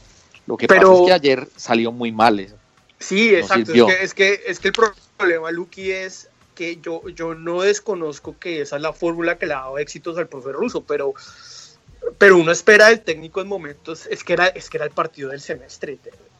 lo 0.48 0.58
que 0.58 0.68
Pero- 0.68 0.90
pasa 0.92 1.02
es 1.02 1.08
que 1.08 1.14
ayer 1.14 1.48
salió 1.56 1.92
muy 1.92 2.12
mal 2.12 2.40
eso. 2.40 2.56
Sí, 3.00 3.30
No 3.32 3.38
exacto. 3.38 3.72
Es 3.74 3.86
que, 3.86 4.04
es, 4.04 4.14
que, 4.14 4.42
es 4.48 4.60
que 4.60 4.68
el 4.70 4.74
problema, 5.18 5.52
Lucky, 5.52 5.92
es 5.92 6.28
que 6.56 6.78
yo, 6.82 7.08
yo 7.10 7.36
no 7.36 7.62
desconozco 7.62 8.36
que 8.38 8.62
esa 8.62 8.76
es 8.76 8.82
la 8.82 8.92
fórmula 8.92 9.38
que 9.38 9.46
le 9.46 9.54
ha 9.54 9.60
dado 9.60 9.78
éxitos 9.78 10.18
al 10.18 10.28
profe 10.28 10.52
ruso, 10.52 10.84
pero, 10.84 11.14
pero 12.18 12.36
uno 12.38 12.52
espera 12.52 12.88
del 12.90 13.02
técnico 13.02 13.40
en 13.42 13.48
momentos, 13.48 14.06
es 14.08 14.24
que 14.24 14.34
era, 14.34 14.48
es 14.48 14.70
que 14.70 14.78
era 14.78 14.86
el 14.86 14.92
partido 14.92 15.30
del 15.30 15.40
semestre. 15.40 15.98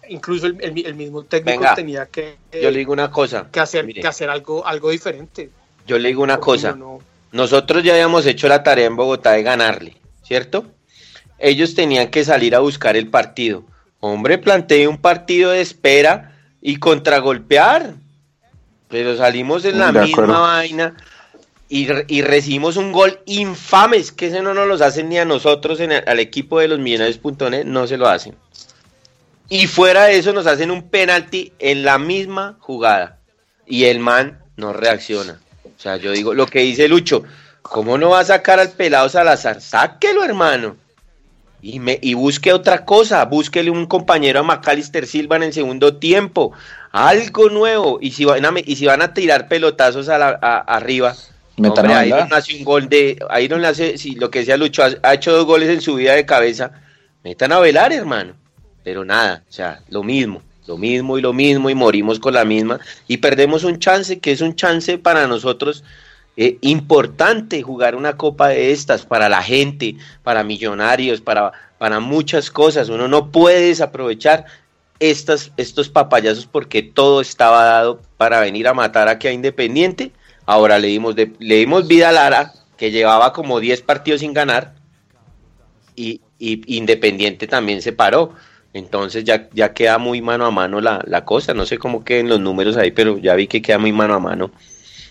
Incluso 0.10 0.48
el, 0.48 0.58
el- 0.62 0.86
el 0.86 0.96
mismo 0.96 1.24
técnico 1.24 1.60
Venga, 1.60 1.76
tenía 1.76 2.06
que, 2.08 2.38
eh, 2.52 2.62
Yo 2.62 2.72
le 2.72 2.80
digo 2.80 2.92
una 2.92 3.12
cosa. 3.12 3.48
que 3.52 3.60
hacer, 3.60 3.86
mire, 3.86 4.02
que 4.02 4.08
hacer 4.08 4.30
algo, 4.30 4.66
algo 4.66 4.90
diferente. 4.90 5.50
Yo 5.88 5.98
le 6.00 6.10
digo 6.10 6.24
una 6.24 6.36
Porque 6.40 6.64
cosa. 6.64 6.76
no- 6.76 7.00
Nosotros 7.32 7.84
ya 7.84 7.94
habíamos 7.94 8.26
hecho 8.26 8.48
la 8.48 8.64
tarea 8.64 8.86
en 8.88 8.96
Bogotá 8.96 9.34
de 9.34 9.44
ganarle, 9.44 9.98
¿cierto? 10.24 10.66
Ellos 11.38 11.76
tenían 11.76 12.10
que 12.10 12.26
salir 12.26 12.56
a 12.56 12.60
buscar 12.60 12.98
el 12.98 13.08
partido. 13.08 13.64
Hombre, 14.00 14.38
planteé 14.38 14.88
un 14.88 14.98
partido 14.98 15.52
de 15.52 15.62
espera 15.62 16.36
y 16.62 16.78
contragolpear. 16.78 17.94
Pero 18.90 19.16
salimos 19.16 19.64
en 19.66 19.78
la 19.78 19.92
De 19.92 20.02
misma 20.02 20.24
acuerdo. 20.24 20.42
vaina 20.42 20.96
y, 21.70 21.86
re- 21.88 22.06
y 22.08 22.22
recibimos 22.24 22.76
un 22.78 22.92
gol 22.92 23.20
infame. 23.28 23.98
Es 23.98 24.12
que 24.12 24.28
ese 24.28 24.42
no 24.42 24.54
nos 24.56 24.68
los 24.68 24.82
hacen 24.82 25.10
ni 25.10 25.20
a 25.20 25.26
nosotros, 25.26 25.80
en 25.80 25.92
el- 25.92 26.04
al 26.08 26.20
equipo 26.20 26.60
de 26.60 26.68
los 26.68 26.80
millonarios.net, 26.80 27.66
no 27.66 27.86
se 27.86 27.98
lo 27.98 28.08
hacen. 28.08 28.36
Y 29.48 29.68
fuera 29.68 30.06
de 30.06 30.18
eso 30.18 30.34
nos 30.34 30.48
hacen 30.48 30.72
un 30.72 30.90
penalti 30.90 31.54
en 31.60 31.84
la 31.84 32.00
misma 32.00 32.58
jugada. 32.60 33.20
Y 33.68 33.86
el 33.86 34.00
man 34.00 34.40
no 34.58 34.74
reacciona. 34.74 35.40
O 35.80 35.82
sea, 35.82 35.96
yo 35.96 36.12
digo, 36.12 36.34
lo 36.34 36.46
que 36.46 36.60
dice 36.60 36.90
Lucho, 36.90 37.24
¿cómo 37.62 37.98
no 37.98 38.10
va 38.10 38.20
a 38.20 38.26
sacar 38.26 38.60
al 38.60 38.70
pelado 38.72 39.08
Salazar? 39.08 39.62
Sáquelo, 39.62 40.26
hermano. 40.26 40.76
Y, 41.62 41.80
me, 41.80 41.98
y 42.02 42.14
busque 42.16 42.52
otra 42.54 42.84
cosa, 42.86 43.24
búsquele 43.26 43.70
un 43.72 43.86
compañero 43.86 44.42
a 44.42 44.44
Macalister 44.44 45.08
Silva 45.08 45.36
en 45.38 45.44
el 45.44 45.54
segundo 45.54 45.96
tiempo, 45.98 46.52
algo 46.92 47.50
nuevo. 47.50 47.98
Y 48.02 48.12
si 48.12 48.26
van 48.26 48.46
a, 48.46 48.54
y 48.64 48.76
si 48.76 48.86
van 48.86 49.02
a 49.02 49.14
tirar 49.14 49.48
pelotazos 49.48 50.10
a 50.10 50.18
la- 50.18 50.40
a- 50.42 50.60
arriba, 50.60 51.16
hombre. 51.70 51.94
Iron 52.08 52.34
hace 52.34 52.56
un 52.58 52.64
gol 52.66 52.88
de, 52.90 53.18
Iron 53.42 53.64
hace, 53.66 53.98
si 53.98 54.16
lo 54.16 54.30
que 54.30 54.40
decía 54.40 54.58
Lucho, 54.58 54.84
ha, 54.84 54.90
ha 55.04 55.14
hecho 55.14 55.32
dos 55.34 55.46
goles 55.46 55.70
en 55.70 55.82
su 55.82 55.96
vida 55.96 56.14
de 56.14 56.26
cabeza, 56.26 56.72
metan 57.24 57.52
a 57.54 57.60
velar, 57.60 57.92
hermano. 57.94 58.34
Pero 58.84 59.04
nada, 59.04 59.44
o 59.48 59.52
sea, 59.52 59.82
lo 59.90 60.04
mismo, 60.04 60.42
lo 60.70 60.78
mismo 60.78 61.18
y 61.18 61.22
lo 61.22 61.34
mismo, 61.34 61.70
y 61.72 61.76
morimos 61.76 62.20
con 62.20 62.34
la 62.36 62.46
misma, 62.46 62.80
y 63.08 63.18
perdemos 63.18 63.64
un 63.64 63.80
chance, 63.80 64.20
que 64.20 64.32
es 64.32 64.42
un 64.42 64.56
chance 64.56 65.00
para 65.00 65.26
nosotros 65.26 65.84
eh, 66.38 66.58
importante 66.62 67.62
jugar 67.64 67.96
una 67.96 68.16
copa 68.16 68.50
de 68.50 68.72
estas, 68.72 69.04
para 69.06 69.28
la 69.30 69.42
gente, 69.42 69.96
para 70.24 70.44
millonarios, 70.44 71.22
para, 71.22 71.52
para 71.80 72.00
muchas 72.00 72.52
cosas. 72.52 72.88
Uno 72.90 73.08
no 73.08 73.32
puede 73.32 73.62
desaprovechar 73.68 74.46
estas, 75.00 75.52
estos 75.58 75.90
papayazos 75.90 76.46
porque 76.46 76.84
todo 76.84 77.20
estaba 77.20 77.64
dado 77.66 78.00
para 78.18 78.40
venir 78.40 78.68
a 78.68 78.74
matar 78.76 79.08
aquí 79.10 79.28
a 79.28 79.34
Independiente. 79.34 80.12
Ahora 80.46 80.78
le 80.78 80.88
dimos, 80.90 81.16
de- 81.16 81.34
le 81.40 81.56
dimos 81.56 81.88
vida 81.88 82.10
a 82.10 82.12
Lara, 82.14 82.54
que 82.78 82.92
llevaba 82.92 83.34
como 83.34 83.60
10 83.60 83.82
partidos 83.82 84.22
sin 84.22 84.34
ganar, 84.34 84.76
y, 85.96 86.22
y 86.38 86.62
Independiente 86.78 87.48
también 87.48 87.82
se 87.82 87.92
paró. 87.92 88.34
Entonces 88.74 89.24
ya, 89.24 89.50
ya 89.52 89.74
queda 89.74 89.98
muy 89.98 90.22
mano 90.22 90.46
a 90.46 90.52
mano 90.52 90.80
la, 90.82 91.02
la 91.06 91.26
cosa. 91.26 91.54
No 91.54 91.66
sé 91.66 91.78
cómo 91.78 92.04
queden 92.04 92.30
los 92.30 92.40
números 92.40 92.78
ahí, 92.78 92.92
pero 92.92 93.18
ya 93.18 93.36
vi 93.36 93.48
que 93.48 93.62
queda 93.62 93.80
muy 93.80 93.92
mano 93.92 94.14
a 94.14 94.20
mano 94.20 94.52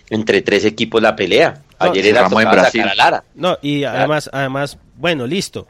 entre 0.09 0.41
tres 0.41 0.65
equipos 0.65 1.01
la 1.01 1.15
pelea. 1.15 1.61
No, 1.79 1.91
Ayer 1.91 2.07
era 2.07 2.17
cerramos 2.23 2.43
en 2.43 2.51
Brasil. 2.51 2.81
a 2.81 2.95
Lara. 2.95 3.23
No, 3.35 3.57
y 3.61 3.83
además, 3.83 4.29
además, 4.33 4.77
bueno, 4.95 5.27
listo. 5.27 5.67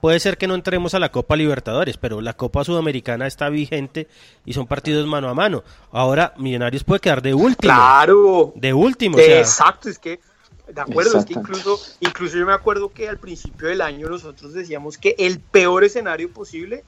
Puede 0.00 0.20
ser 0.20 0.36
que 0.36 0.46
no 0.46 0.54
entremos 0.54 0.92
a 0.92 0.98
la 0.98 1.10
Copa 1.10 1.34
Libertadores, 1.34 1.96
pero 1.96 2.20
la 2.20 2.34
Copa 2.34 2.62
Sudamericana 2.62 3.26
está 3.26 3.48
vigente 3.48 4.06
y 4.44 4.52
son 4.52 4.66
partidos 4.66 5.06
mano 5.06 5.30
a 5.30 5.34
mano. 5.34 5.64
Ahora 5.92 6.34
Millonarios 6.36 6.84
puede 6.84 7.00
quedar 7.00 7.22
de 7.22 7.32
último. 7.32 7.72
Claro. 7.72 8.52
De 8.54 8.74
último, 8.74 9.16
o 9.16 9.20
sea, 9.20 9.38
Exacto, 9.38 9.88
es 9.88 9.98
que, 9.98 10.20
de 10.68 10.80
acuerdo, 10.80 11.18
es 11.18 11.24
que 11.24 11.32
incluso, 11.32 11.80
incluso 12.00 12.36
yo 12.36 12.44
me 12.44 12.52
acuerdo 12.52 12.90
que 12.92 13.08
al 13.08 13.18
principio 13.18 13.68
del 13.68 13.80
año 13.80 14.10
nosotros 14.10 14.52
decíamos 14.52 14.98
que 14.98 15.14
el 15.18 15.40
peor 15.40 15.84
escenario 15.84 16.30
posible, 16.30 16.84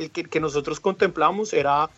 el 0.00 0.10
que, 0.10 0.24
que 0.24 0.40
nosotros 0.40 0.80
contemplamos 0.80 1.52
era 1.52 1.88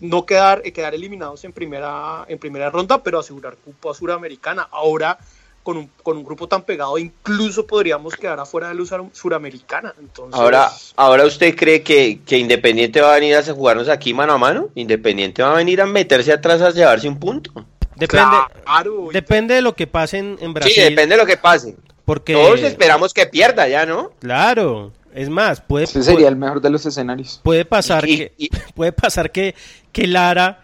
no 0.00 0.26
quedar, 0.26 0.60
eh, 0.64 0.72
quedar 0.72 0.94
eliminados 0.94 1.44
en 1.44 1.52
primera, 1.52 2.24
en 2.28 2.38
primera 2.38 2.70
ronda, 2.70 3.02
pero 3.02 3.18
asegurar 3.18 3.56
cupo 3.56 3.90
a 3.90 3.94
Suramericana. 3.94 4.68
Ahora, 4.70 5.18
con 5.62 5.78
un, 5.78 5.90
con 6.02 6.16
un 6.18 6.24
grupo 6.24 6.46
tan 6.46 6.62
pegado, 6.62 6.96
incluso 6.98 7.66
podríamos 7.66 8.14
quedar 8.14 8.38
afuera 8.38 8.68
de 8.68 8.74
la 8.74 8.84
Sur- 8.84 9.08
Suramericana. 9.12 9.94
Entonces, 9.98 10.38
Ahora, 10.38 10.70
ahora 10.96 11.24
usted 11.24 11.56
cree 11.56 11.82
que, 11.82 12.20
que 12.24 12.38
Independiente 12.38 13.00
va 13.00 13.12
a 13.12 13.14
venir 13.16 13.34
a 13.36 13.42
jugarnos 13.42 13.88
aquí 13.88 14.12
mano 14.14 14.34
a 14.34 14.38
mano? 14.38 14.68
Independiente 14.74 15.42
va 15.42 15.52
a 15.52 15.56
venir 15.56 15.80
a 15.80 15.86
meterse 15.86 16.32
atrás 16.32 16.60
a 16.60 16.70
llevarse 16.70 17.08
un 17.08 17.18
punto. 17.18 17.50
Depende, 17.96 18.36
claro, 18.64 19.08
depende 19.10 19.54
de 19.54 19.62
lo 19.62 19.74
que 19.74 19.86
pase 19.86 20.18
en, 20.18 20.36
en 20.40 20.52
Brasil. 20.52 20.74
Sí, 20.74 20.82
depende 20.82 21.14
de 21.14 21.20
lo 21.22 21.26
que 21.26 21.38
pase. 21.38 21.74
Porque, 22.04 22.34
Todos 22.34 22.60
esperamos 22.60 23.12
que 23.14 23.26
pierda 23.26 23.66
ya, 23.66 23.86
¿no? 23.86 24.12
claro, 24.20 24.92
es 25.16 25.28
más, 25.28 25.60
puede, 25.60 25.84
Ese 25.84 26.02
sería 26.02 26.28
el 26.28 26.36
mejor 26.36 26.60
de 26.60 26.70
los 26.70 26.84
escenarios. 26.86 27.40
puede 27.42 27.64
pasar 27.64 28.08
Y- 28.08 28.16
que 28.16 28.32
y- 28.38 28.48
puede 28.74 28.92
pasar 28.92 29.32
que, 29.32 29.54
que 29.92 30.06
Lara 30.06 30.62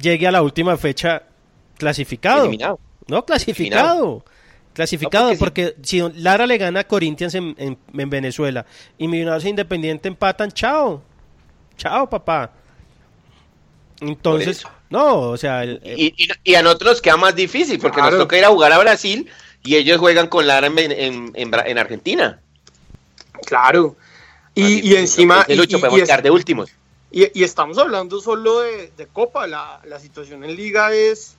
llegue 0.00 0.26
a 0.26 0.30
la 0.32 0.42
última 0.42 0.76
fecha 0.76 1.22
clasificado. 1.78 2.42
Eliminado. 2.42 2.78
No, 3.08 3.24
clasificado. 3.24 4.24
Clasificado, 4.72 5.30
No, 5.32 5.38
porque 5.38 5.72
porque, 5.74 5.86
si 5.86 6.00
Lara 6.16 6.46
le 6.46 6.58
gana 6.58 6.80
a 6.80 6.84
Corinthians 6.84 7.34
en, 7.34 7.54
en- 7.58 7.78
en 7.96 8.10
Venezuela 8.10 8.66
y 8.98 9.06
Millonarios 9.08 9.44
e 9.44 9.48
Independiente 9.50 10.08
empatan, 10.08 10.50
chao. 10.50 11.02
Chao, 11.76 12.08
papá. 12.10 12.50
Entonces, 14.00 14.64
no, 14.90 15.20
o 15.30 15.36
sea, 15.36 15.62
el- 15.62 15.80
Y, 15.84 16.06
y- 16.16 16.28
y 16.44 16.54
a 16.56 16.62
nosotros 16.62 16.92
nos 16.94 17.02
queda 17.02 17.16
más 17.16 17.34
difícil 17.36 17.78
porque 17.78 17.96
Claro. 18.00 18.16
nos 18.16 18.24
toca 18.24 18.36
ir 18.36 18.44
a 18.44 18.48
jugar 18.48 18.72
a 18.72 18.78
Brasil 18.78 19.28
y 19.62 19.76
ellos 19.76 19.98
juegan 19.98 20.26
con 20.28 20.46
Lara 20.46 20.66
en, 20.66 20.78
en, 20.78 21.30
en 21.34 21.50
Bra- 21.50 21.64
en 21.66 21.78
Argentina. 21.78 22.40
Claro. 23.44 23.96
Y, 24.54 24.88
y 24.88 24.96
encima... 24.96 25.44
Podemos 25.44 25.94
quedar 26.02 26.22
de 26.22 26.30
últimos. 26.30 26.70
Y, 27.10 27.26
y 27.38 27.44
estamos 27.44 27.78
hablando 27.78 28.20
solo 28.20 28.60
de, 28.60 28.90
de 28.96 29.06
Copa, 29.06 29.46
la, 29.46 29.80
la 29.84 30.00
situación 30.00 30.42
en 30.44 30.56
Liga 30.56 30.92
es 30.92 31.36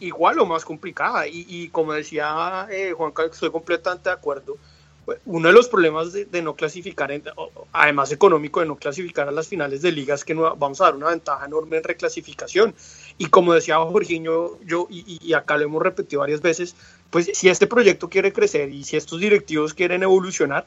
igual 0.00 0.38
o 0.40 0.46
más 0.46 0.64
complicada. 0.64 1.26
Y, 1.28 1.46
y 1.48 1.68
como 1.68 1.92
decía 1.92 2.66
eh, 2.70 2.92
Juan 2.96 3.12
Carlos, 3.12 3.34
estoy 3.34 3.50
completamente 3.50 4.08
de 4.08 4.14
acuerdo. 4.14 4.56
pues, 5.04 5.18
Uno 5.24 5.48
de 5.48 5.54
los 5.54 5.68
problemas 5.68 6.12
de, 6.12 6.24
de 6.24 6.42
no 6.42 6.54
clasificar, 6.54 7.10
en- 7.12 7.24
además 7.72 8.10
económico, 8.12 8.60
de 8.60 8.66
no 8.66 8.76
clasificar 8.76 9.28
a 9.28 9.32
las 9.32 9.48
finales 9.48 9.82
de 9.82 9.92
liga 9.92 10.14
es 10.14 10.24
que 10.24 10.34
no, 10.34 10.54
vamos 10.56 10.80
a 10.80 10.84
dar 10.84 10.96
una 10.96 11.08
ventaja 11.08 11.46
enorme 11.46 11.76
en 11.78 11.84
reclasificación. 11.84 12.74
Y 13.18 13.26
como 13.26 13.54
decía 13.54 13.78
Jorginho, 13.78 14.58
yo, 14.64 14.86
y, 14.90 15.18
y 15.20 15.32
acá 15.34 15.56
lo 15.56 15.64
hemos 15.64 15.82
repetido 15.82 16.20
varias 16.20 16.40
veces, 16.42 16.74
pues 17.10 17.30
si 17.34 17.48
este 17.48 17.66
proyecto 17.66 18.08
quiere 18.08 18.32
crecer 18.32 18.70
y 18.70 18.84
si 18.84 18.96
estos 18.96 19.20
directivos 19.20 19.74
quieren 19.74 20.02
evolucionar, 20.02 20.66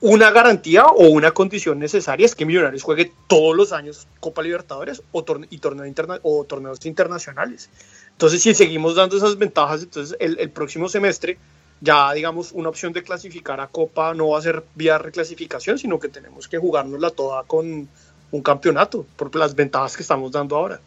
una 0.00 0.30
garantía 0.30 0.86
o 0.86 1.08
una 1.08 1.32
condición 1.32 1.78
necesaria 1.78 2.24
es 2.26 2.34
que 2.34 2.46
Millonarios 2.46 2.82
juegue 2.82 3.12
todos 3.26 3.54
los 3.54 3.72
años 3.72 4.06
Copa 4.18 4.42
Libertadores 4.42 5.02
o, 5.12 5.24
torne- 5.24 5.46
y 5.50 5.58
torneo 5.58 5.84
interna- 5.86 6.20
o 6.22 6.44
torneos 6.44 6.84
internacionales. 6.86 7.68
Entonces, 8.12 8.42
si 8.42 8.54
seguimos 8.54 8.94
dando 8.94 9.16
esas 9.16 9.36
ventajas, 9.36 9.82
entonces 9.82 10.16
el, 10.20 10.38
el 10.38 10.50
próximo 10.50 10.88
semestre 10.88 11.38
ya, 11.82 12.12
digamos, 12.12 12.52
una 12.52 12.68
opción 12.68 12.92
de 12.92 13.02
clasificar 13.02 13.60
a 13.60 13.66
Copa 13.66 14.12
no 14.12 14.28
va 14.30 14.38
a 14.38 14.42
ser 14.42 14.62
vía 14.74 14.98
reclasificación, 14.98 15.78
sino 15.78 15.98
que 15.98 16.08
tenemos 16.08 16.46
que 16.46 16.58
jugárnosla 16.58 17.10
toda 17.10 17.42
con 17.44 17.88
un 18.32 18.42
campeonato 18.42 19.06
por 19.16 19.34
las 19.34 19.54
ventajas 19.54 19.96
que 19.96 20.02
estamos 20.02 20.30
dando 20.30 20.56
ahora. 20.56 20.80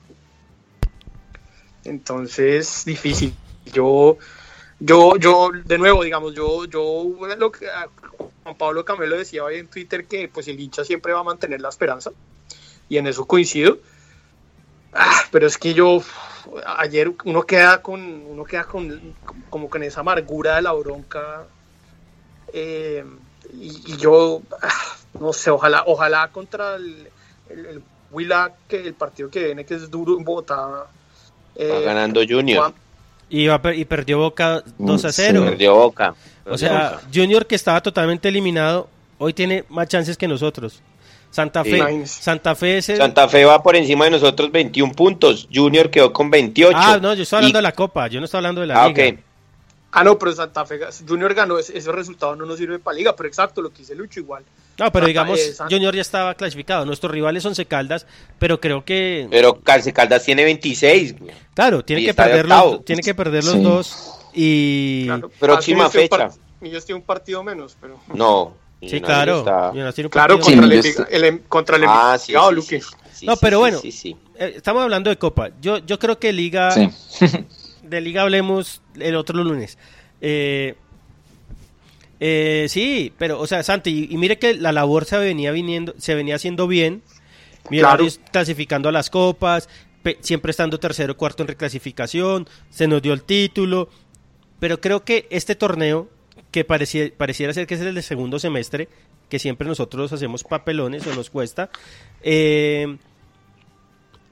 Entonces, 1.83 2.83
difícil. 2.85 3.33
Yo, 3.73 4.17
yo, 4.85 5.17
yo, 5.17 5.51
de 5.65 5.77
nuevo, 5.77 6.03
digamos, 6.03 6.33
yo, 6.33 6.65
yo, 6.65 7.05
lo 7.37 7.51
que 7.51 7.69
a 7.69 7.89
Juan 8.43 8.57
Pablo 8.57 8.85
Camelo 8.85 9.17
decía 9.17 9.43
hoy 9.43 9.57
en 9.57 9.69
Twitter 9.69 10.07
que 10.07 10.27
pues 10.27 10.47
el 10.47 10.59
hincha 10.59 10.83
siempre 10.83 11.13
va 11.13 11.21
a 11.21 11.23
mantener 11.23 11.61
la 11.61 11.69
esperanza 11.69 12.11
y 12.89 12.97
en 12.97 13.07
eso 13.07 13.25
coincido. 13.25 13.79
Ah, 14.93 15.23
pero 15.31 15.47
es 15.47 15.57
que 15.57 15.73
yo 15.73 16.01
ayer 16.77 17.15
uno 17.25 17.43
queda 17.43 17.81
con 17.81 18.01
uno 18.01 18.43
queda 18.43 18.65
con 18.65 19.15
como 19.49 19.69
con 19.69 19.81
esa 19.83 20.01
amargura 20.01 20.57
de 20.57 20.61
la 20.61 20.73
bronca 20.73 21.47
eh, 22.53 23.03
y, 23.51 23.93
y 23.93 23.97
yo 23.97 24.41
ah, 24.61 24.69
no 25.19 25.33
sé 25.33 25.49
ojalá 25.49 25.83
ojalá 25.87 26.31
contra 26.31 26.75
el, 26.75 27.09
el, 27.49 27.65
el 27.65 27.83
que 28.67 28.77
el 28.87 28.93
partido 28.93 29.31
que 29.31 29.45
viene 29.45 29.65
que 29.65 29.75
es 29.75 29.89
duro 29.89 30.15
en 30.17 30.23
Bogotá 30.23 30.91
eh, 31.55 31.71
Va 31.71 31.79
ganando 31.81 32.21
Junior. 32.27 32.59
Juan- 32.59 32.82
y, 33.35 33.47
va 33.47 33.55
a 33.55 33.61
per- 33.61 33.77
y 33.77 33.85
perdió 33.85 34.19
Boca 34.19 34.63
2 34.77 35.05
a 35.05 35.11
0. 35.11 35.45
Perdió 35.45 35.73
Boca. 35.75 36.13
O 36.45 36.57
sea, 36.57 36.99
Junior 37.13 37.45
que 37.47 37.55
estaba 37.55 37.81
totalmente 37.81 38.27
eliminado, 38.29 38.87
hoy 39.17 39.33
tiene 39.33 39.63
más 39.69 39.87
chances 39.87 40.17
que 40.17 40.27
nosotros. 40.27 40.81
Santa 41.31 41.63
Fe, 41.63 41.81
Sí. 42.05 42.21
Santa 42.21 42.53
Fe 42.53 42.77
es 42.77 42.89
el... 42.89 42.97
Santa 42.97 43.27
Fe 43.27 43.43
va 43.43 43.63
por 43.63 43.75
encima 43.75 44.05
de 44.05 44.11
nosotros 44.11 44.51
21 44.51 44.93
puntos. 44.93 45.47
Junior 45.51 45.89
quedó 45.89 46.13
con 46.13 46.29
28. 46.29 46.77
Ah, 46.79 46.99
no, 47.01 47.13
yo 47.15 47.23
estoy 47.23 47.37
hablando 47.37 47.57
Y- 47.57 47.59
de 47.59 47.63
la 47.63 47.71
Copa, 47.71 48.07
yo 48.07 48.19
no 48.19 48.25
estoy 48.25 48.37
hablando 48.37 48.61
de 48.61 48.67
la 48.67 48.83
Ah, 48.83 48.87
Liga. 48.87 49.09
ok. 49.09 49.19
Ah, 49.93 50.03
no, 50.03 50.19
pero 50.19 50.31
Santa 50.33 50.63
Fe 50.65 50.79
Junior 51.07 51.33
ganó, 51.33 51.57
ese, 51.57 51.75
ese 51.77 51.91
resultado 51.91 52.35
no 52.35 52.45
nos 52.45 52.57
sirve 52.59 52.77
para 52.77 52.97
liga, 52.97 53.15
pero 53.15 53.27
exacto, 53.27 53.61
lo 53.63 53.71
que 53.71 53.79
dice 53.79 53.95
Lucho 53.95 54.19
igual. 54.19 54.43
No, 54.79 54.91
pero 54.91 55.05
Santa- 55.05 55.07
digamos, 55.07 55.39
eh, 55.39 55.53
Junior 55.69 55.93
ya 55.95 56.01
estaba 56.01 56.33
clasificado. 56.35 56.85
Nuestros 56.85 57.11
rivales 57.11 57.43
son 57.43 57.53
Caldas, 57.65 58.07
pero 58.39 58.59
creo 58.59 58.83
que, 58.83 59.27
Pero 59.29 59.59
Caldas 59.61 60.23
tiene 60.25 60.43
26. 60.43 61.19
güey. 61.19 61.31
claro, 61.53 61.83
tiene 61.85 62.03
que 62.05 62.13
perder 62.13 62.47
los, 62.47 62.83
tiene 62.85 63.01
que 63.03 63.13
perder 63.13 63.43
los 63.43 63.53
Sí. 63.53 63.61
dos 63.61 64.13
y 64.33 65.05
Claro, 65.05 65.29
Próxima 65.39 65.85
ah, 65.85 65.89
fecha. 65.89 66.29
yo 66.61 66.77
estoy 66.77 66.95
un 66.95 67.01
partido 67.03 67.43
menos, 67.43 67.77
pero. 67.79 67.99
No. 68.13 68.53
sí, 68.81 68.99
claro. 68.99 69.39
está- 69.39 69.71
Millonarios 69.71 69.95
tiene 69.95 70.05
un 70.07 70.11
Claro, 70.11 70.39
contra, 70.39 70.81
Sí, 70.81 70.93
el, 70.97 71.05
el 71.15 71.23
em- 71.23 71.39
contra 71.47 71.77
el 71.77 71.83
Ah, 71.87 72.17
sí, 72.19 72.33
sí, 72.33 72.55
Luque. 72.55 72.81
sí, 72.81 72.87
sí, 73.13 73.25
No, 73.27 73.35
pero 73.37 73.57
sí, 73.57 73.59
bueno. 73.61 73.79
sí, 73.79 73.91
sí. 73.91 74.17
Eh, 74.39 74.53
estamos 74.57 74.81
hablando 74.83 75.09
de 75.11 75.17
Copa. 75.17 75.51
Yo, 75.61 75.77
yo 75.77 75.99
creo 75.99 76.17
que 76.19 76.33
Liga, 76.33 76.71
Sí. 76.71 76.89
de 77.83 78.01
Liga 78.01 78.23
hablemos 78.23 78.81
el 78.99 79.15
otro 79.15 79.41
lunes. 79.43 79.77
Eh, 80.19 80.75
eh, 82.19 82.67
sí, 82.69 83.13
pero, 83.17 83.39
o 83.39 83.47
sea, 83.47 83.63
Santi, 83.63 84.07
y, 84.09 84.13
y 84.13 84.17
mire 84.17 84.39
que 84.39 84.53
la 84.53 84.71
labor 84.71 85.05
se 85.05 85.17
venía 85.17 85.51
viniendo, 85.51 85.93
se 85.97 86.15
venía 86.15 86.35
haciendo 86.35 86.67
bien. 86.67 87.01
Millonarios 87.69 88.19
clasificando 88.31 88.89
a 88.89 88.91
las 88.91 89.09
copas, 89.09 89.69
pe- 90.01 90.17
siempre 90.19 90.51
estando 90.51 90.79
tercero 90.79 91.13
o 91.13 91.17
cuarto 91.17 91.43
en 91.43 91.47
reclasificación, 91.47 92.47
se 92.69 92.87
nos 92.87 93.01
dio 93.01 93.13
el 93.13 93.23
título. 93.23 93.89
Pero 94.59 94.81
creo 94.81 95.05
que 95.05 95.27
este 95.29 95.55
torneo, 95.55 96.09
que 96.51 96.65
parecía, 96.65 97.09
pareciera 97.15 97.53
ser 97.53 97.67
que 97.67 97.75
es 97.75 97.81
el 97.81 97.95
de 97.95 98.01
segundo 98.01 98.37
semestre, 98.37 98.89
que 99.29 99.39
siempre 99.39 99.67
nosotros 99.67 100.11
hacemos 100.11 100.43
papelones 100.43 101.07
o 101.07 101.15
nos 101.15 101.29
cuesta, 101.29 101.69
eh, 102.21 102.97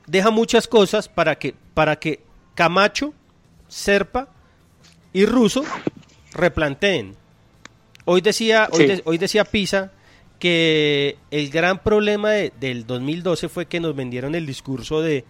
deja 0.08 0.30
muchas 0.30 0.67
cosas 0.67 1.08
para 1.08 1.39
que, 1.39 1.56
para 1.74 1.98
que 2.00 2.20
Camacho, 2.54 3.13
Serpa 3.70 4.28
y 5.13 5.26
Russo 5.26 5.63
replanteen. 6.34 7.15
Hoy 8.12 8.21
decía, 8.21 8.67
hoy, 8.71 8.78
Sí. 8.82 8.88
de- 8.88 9.02
hoy 9.06 9.17
decía 9.17 9.45
Pisa 9.45 9.91
que 10.39 11.17
el 11.30 11.50
gran 11.50 11.80
problema 11.80 12.32
de- 12.32 12.52
del 12.60 12.86
2012 12.88 13.47
fue 13.47 13.67
que 13.67 13.80
nos 13.80 13.95
vendieron 13.95 14.36
el 14.36 14.45
discurso 14.45 15.02
de 15.02 15.24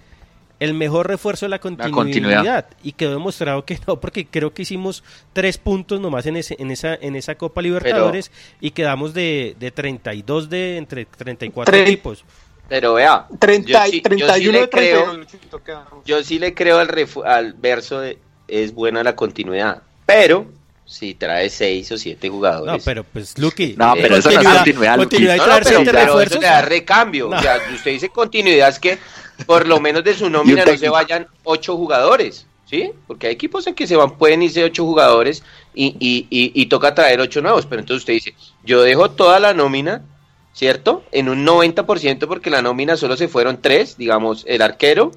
el 0.59 0.73
mejor 0.75 1.07
refuerzo 1.07 1.45
de 1.47 1.49
la 1.49 1.59
continuidad, 1.59 1.95
continuidad. 1.95 2.65
y 2.83 2.91
quedó 2.91 3.11
demostrado 3.13 3.65
que 3.65 3.79
no 3.87 3.99
porque 3.99 4.27
creo 4.27 4.53
que 4.53 4.61
hicimos 4.61 5.03
tres 5.33 5.57
puntos 5.57 5.99
nomás 5.99 6.27
en, 6.27 6.37
ese, 6.37 6.55
en 6.59 6.69
esa 6.69 6.93
en 6.93 7.15
esa 7.15 7.33
Copa 7.35 7.63
Libertadores 7.63 8.31
y 8.59 8.69
quedamos 8.71 9.13
de, 9.15 9.55
de 9.59 9.71
32 9.71 10.49
de 10.51 10.77
entre 10.77 11.05
34 11.05 11.73
Tre- 11.73 11.81
equipos 11.81 12.23
Pero 12.69 12.93
vea, 12.93 13.25
30, 13.39 13.67
yo 13.87 13.91
sí- 13.91 13.91
yo 13.91 13.95
sí 13.95 14.01
31 14.01 14.51
le 14.53 14.59
de 14.61 14.69
creo- 14.69 15.03
32, 15.03 15.17
Luchito, 15.17 15.63
quedamos. 15.63 16.05
yo 16.05 16.23
sí 16.23 16.37
le 16.39 16.53
creo 16.53 16.77
al, 16.77 16.87
refu- 16.89 17.25
al 17.25 17.53
verso 17.53 17.99
de 17.99 18.19
es 18.47 18.73
buena 18.73 19.03
la 19.03 19.15
continuidad, 19.15 19.81
pero 20.05 20.45
si 20.91 21.13
trae 21.15 21.49
seis 21.49 21.91
o 21.91 21.97
siete 21.97 22.30
jugadores. 22.30 22.73
no 22.73 22.80
pero 22.84 23.04
pues 23.04 23.38
Lucky 23.38 23.75
No, 23.77 23.93
pero 23.95 24.17
eso 24.17 24.30
no 24.30 24.41
es 24.41 24.47
continuidad, 24.47 24.97
Luqui. 24.97 25.04
continuidad 25.06 25.36
y 25.36 25.38
No, 25.38 25.43
no, 25.45 25.49
traer 25.49 25.63
pero 25.63 25.75
siete 25.77 25.91
claro, 25.91 26.06
refuerzos 26.08 26.32
eso 26.34 26.41
le 26.41 26.47
da 26.47 26.62
recambio. 26.62 27.30
No. 27.30 27.38
O 27.38 27.41
sea, 27.41 27.58
usted 27.73 27.91
dice 27.91 28.10
continuidad 28.10 28.69
es 28.69 28.80
que 28.80 28.97
por 29.45 29.67
lo 29.67 29.80
menos 29.80 30.04
de 30.04 30.13
su 30.13 30.30
nómina 30.30 30.65
no 30.65 30.77
se 30.77 30.89
vayan 30.89 31.27
ocho 31.43 31.77
jugadores, 31.77 32.45
¿sí? 32.69 32.91
Porque 33.08 33.27
hay 33.27 33.34
equipos 33.34 33.65
en 33.67 33.73
que 33.73 33.88
se 33.88 33.95
van, 33.95 34.17
pueden 34.17 34.43
irse 34.43 34.63
ocho 34.63 34.84
jugadores 34.86 35.43
y, 35.73 35.95
y, 35.99 36.27
y, 36.30 36.51
y 36.54 36.65
toca 36.67 36.93
traer 36.93 37.19
ocho 37.21 37.41
nuevos. 37.41 37.65
Pero 37.65 37.80
entonces 37.80 38.01
usted 38.01 38.13
dice, 38.13 38.36
yo 38.63 38.82
dejo 38.84 39.12
toda 39.12 39.39
la 39.39 39.54
nómina, 39.54 40.04
¿cierto? 40.54 41.04
En 41.12 41.30
un 41.30 41.45
90% 41.45 42.28
porque 42.28 42.49
la 42.49 42.61
nómina 42.61 42.97
solo 42.97 43.15
se 43.18 43.28
fueron 43.30 43.61
tres, 43.61 43.97
digamos, 43.97 44.43
el 44.47 44.61
arquero. 44.61 45.11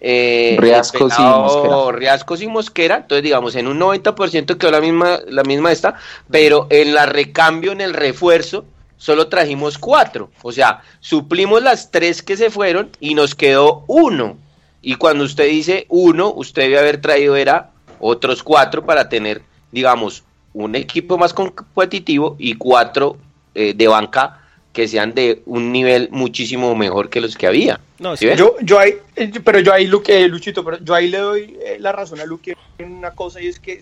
Eh, 0.00 0.56
Riascos 0.60 1.12
y 1.12 1.16
pelado 1.16 1.42
Mosquera. 1.42 1.98
Riascos 1.98 2.42
y 2.42 2.46
Mosquera, 2.46 2.96
entonces 2.96 3.22
digamos 3.22 3.54
en 3.56 3.66
un 3.66 3.80
90% 3.80 4.58
quedó 4.58 4.70
la 4.70 4.80
misma, 4.80 5.20
la 5.28 5.42
misma 5.42 5.72
esta, 5.72 5.94
pero 6.30 6.66
en 6.70 6.94
la 6.94 7.06
recambio, 7.06 7.72
en 7.72 7.80
el 7.80 7.94
refuerzo, 7.94 8.66
solo 8.98 9.28
trajimos 9.28 9.78
cuatro, 9.78 10.30
o 10.42 10.52
sea, 10.52 10.82
suplimos 11.00 11.62
las 11.62 11.90
tres 11.90 12.22
que 12.22 12.36
se 12.36 12.50
fueron 12.50 12.90
y 13.00 13.14
nos 13.14 13.34
quedó 13.34 13.84
uno, 13.86 14.36
y 14.82 14.94
cuando 14.96 15.24
usted 15.24 15.48
dice 15.48 15.86
uno, 15.88 16.32
usted 16.32 16.62
debe 16.62 16.78
haber 16.78 17.00
traído 17.00 17.34
era 17.34 17.70
otros 17.98 18.42
cuatro 18.42 18.84
para 18.84 19.08
tener, 19.08 19.42
digamos, 19.72 20.24
un 20.52 20.74
equipo 20.74 21.18
más 21.18 21.34
competitivo 21.34 22.36
y 22.38 22.54
cuatro 22.54 23.16
eh, 23.54 23.74
de 23.74 23.88
banca 23.88 24.45
que 24.76 24.86
sean 24.86 25.14
de 25.14 25.40
un 25.46 25.72
nivel 25.72 26.10
muchísimo 26.12 26.76
mejor 26.76 27.08
que 27.08 27.22
los 27.22 27.34
que 27.34 27.46
había. 27.46 27.80
No, 27.98 28.14
yo, 28.14 28.56
yo 28.60 28.78
ahí, 28.78 28.92
eh, 29.16 29.32
pero 29.42 29.58
yo 29.60 29.72
ahí, 29.72 29.86
Luque, 29.86 30.28
Luchito, 30.28 30.62
pero 30.62 30.78
yo 30.84 30.92
ahí 30.94 31.08
le 31.08 31.16
doy 31.16 31.56
eh, 31.64 31.78
la 31.80 31.92
razón 31.92 32.20
a 32.20 32.26
Luque 32.26 32.54
en 32.76 32.92
una 32.92 33.12
cosa 33.12 33.40
y 33.40 33.46
es 33.46 33.58
que 33.58 33.80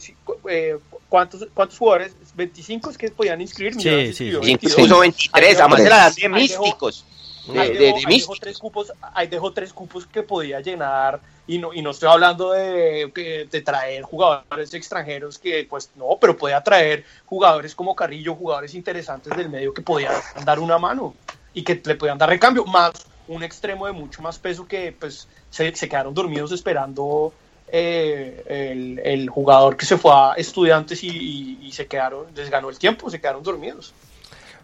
eh, 0.48 0.76
¿cuántos, 1.08 1.48
¿cuántos 1.52 1.78
jugadores? 1.78 2.12
¿25 2.36 2.92
es 2.92 2.96
que 2.96 3.10
podían 3.10 3.40
inscribir? 3.40 3.74
Sí, 3.74 4.12
sí, 4.12 4.32
incluso 4.46 5.00
23, 5.00 5.58
además 5.58 5.80
era 5.80 6.10
de 6.12 6.28
místicos. 6.28 7.04
Ahí, 7.50 7.76
dejó, 8.18 8.34
tres 8.40 8.58
cupos, 8.58 8.92
ahí 9.12 9.26
dejó 9.26 9.52
tres 9.52 9.72
cupos 9.72 10.06
que 10.06 10.22
podía 10.22 10.60
llenar 10.60 11.20
y 11.46 11.58
no, 11.58 11.72
y 11.72 11.82
no 11.82 11.90
estoy 11.90 12.08
hablando 12.08 12.52
de, 12.52 13.46
de 13.50 13.60
traer 13.62 14.02
jugadores 14.02 14.72
extranjeros 14.74 15.38
que 15.38 15.66
pues 15.68 15.90
no, 15.96 16.18
pero 16.20 16.36
podía 16.36 16.62
traer 16.62 17.04
jugadores 17.26 17.74
como 17.74 17.94
Carrillo, 17.94 18.34
jugadores 18.34 18.74
interesantes 18.74 19.36
del 19.36 19.48
medio 19.48 19.74
que 19.74 19.82
podían 19.82 20.14
dar 20.44 20.58
una 20.58 20.78
mano 20.78 21.14
y 21.52 21.62
que 21.62 21.80
le 21.84 21.94
podían 21.94 22.18
dar 22.18 22.28
recambio, 22.28 22.64
más 22.64 22.92
un 23.28 23.42
extremo 23.42 23.86
de 23.86 23.92
mucho 23.92 24.22
más 24.22 24.38
peso 24.38 24.66
que 24.66 24.92
pues 24.92 25.28
se, 25.50 25.72
quedaron 25.72 26.14
dormidos 26.14 26.52
esperando 26.52 27.32
eh, 27.68 29.00
el, 29.04 29.28
jugador 29.28 29.76
que 29.76 29.86
se 29.86 29.96
fue 29.96 30.12
a 30.12 30.34
estudiantes 30.36 31.02
y, 31.02 31.70
se 31.72 31.86
quedaron, 31.86 32.26
les 32.34 32.50
ganó 32.50 32.70
el 32.70 32.78
tiempo, 32.78 33.10
se 33.10 33.20
quedaron 33.20 33.42
dormidos. 33.42 33.92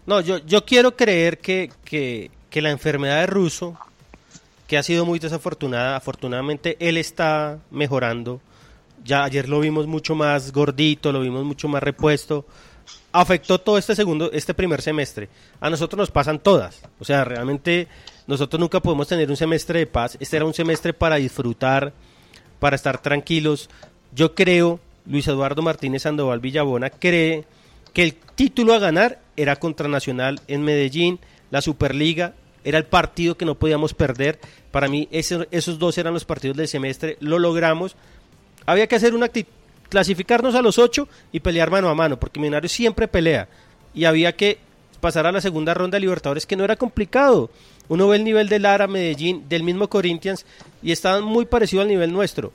No, 0.07 0.21
yo, 0.21 0.39
yo 0.39 0.65
quiero 0.65 0.97
creer 0.97 1.39
que, 1.39 1.71
que, 1.85 2.31
que 2.51 2.61
la 2.61 2.71
enfermedad 2.71 3.21
de 3.21 3.27
Russo 3.27 3.77
que 4.71 4.79
ha 4.79 4.85
sido 4.85 5.05
muy 5.05 5.19
desafortunada. 5.19 5.97
Afortunadamente 5.97 6.77
él 6.79 6.97
está 6.97 7.59
mejorando. 7.73 8.41
Ya 9.05 9.25
ayer 9.25 9.49
lo 9.49 9.59
vimos 9.59 9.89
mucho 9.89 10.15
más 10.15 10.53
gordito, 10.53 11.11
lo 11.11 11.23
vimos 11.23 11.45
mucho 11.45 11.67
más 11.67 11.83
repuesto. 11.83 12.47
Afectó 13.11 13.61
todo 13.61 13.79
este 13.79 13.97
segundo, 13.97 14.31
este 14.31 14.55
primer 14.55 14.81
semestre. 14.81 15.29
A 15.61 15.71
nosotros 15.71 15.99
nos 15.99 16.13
pasan 16.13 16.39
todas. 16.39 16.83
O 17.01 17.05
sea, 17.05 17.25
realmente 17.25 17.89
nosotros 18.29 18.61
nunca 18.61 18.79
podemos 18.79 19.09
tener 19.09 19.29
un 19.29 19.37
semestre 19.37 19.81
de 19.81 19.87
paz. 19.89 20.17
Este 20.21 20.37
era 20.37 20.45
un 20.45 20.55
semestre 20.55 20.93
para 20.93 21.17
disfrutar, 21.17 21.93
para 22.61 22.77
estar 22.77 23.03
tranquilos. 23.03 23.69
Yo 24.15 24.37
creo, 24.37 24.79
Luis 25.05 25.27
Eduardo 25.27 25.63
Martínez 25.63 26.03
Sandoval 26.03 26.39
Villabona 26.39 26.91
cree 26.91 27.45
que 27.93 28.05
el 28.05 28.15
título 28.15 28.73
a 28.75 28.79
ganar 28.79 29.19
era 29.37 29.57
contra 29.57 29.89
Nacional 29.89 30.41
en 30.47 30.63
Medellín, 30.63 31.19
la 31.51 31.61
Superliga 31.61 32.35
era 32.65 32.79
el 32.79 32.85
partido 32.85 33.37
que 33.37 33.45
no 33.45 33.55
podíamos 33.55 33.95
perder. 33.95 34.39
Para 34.71 34.89
mí 34.89 35.09
esos 35.11 35.79
dos 35.79 35.99
eran 35.99 36.15
los 36.15 36.25
partidos 36.25 36.57
del 36.57 36.69
semestre, 36.69 37.17
lo 37.21 37.39
logramos. 37.39 37.97
Había 38.67 38.87
que 38.87 38.97
hacer 38.97 39.15
una 39.15 39.31
clasificarnos 39.89 40.55
a 40.55 40.63
los 40.63 40.79
ocho 40.79 41.09
y 41.33 41.41
pelear 41.41 41.71
mano 41.71 41.89
a 41.89 41.95
mano, 41.95 42.19
porque 42.19 42.41
Millonarios 42.41 42.73
siempre 42.73 43.09
pelea. 43.09 43.49
Y 43.93 44.05
había 44.05 44.37
que 44.37 44.59
pasar 45.01 45.27
a 45.27 45.33
la 45.33 45.41
segunda 45.41 45.75
ronda 45.75 45.97
de 45.97 46.01
Libertadores, 46.01 46.47
que 46.47 46.57
no 46.57 46.65
era 46.65 46.77
complicado. 46.77 47.51
Uno 47.89 48.07
ve 48.07 48.17
el 48.17 48.25
nivel 48.25 48.49
de 48.49 48.61
Lara, 48.61 48.87
Medellín, 48.87 49.49
del 49.49 49.65
mismo 49.65 49.89
Corinthians, 49.89 50.47
y 50.83 50.93
estaban 50.93 51.25
muy 51.25 51.45
parecidos 51.45 51.83
al 51.83 51.89
nivel 51.89 52.13
nuestro. 52.13 52.53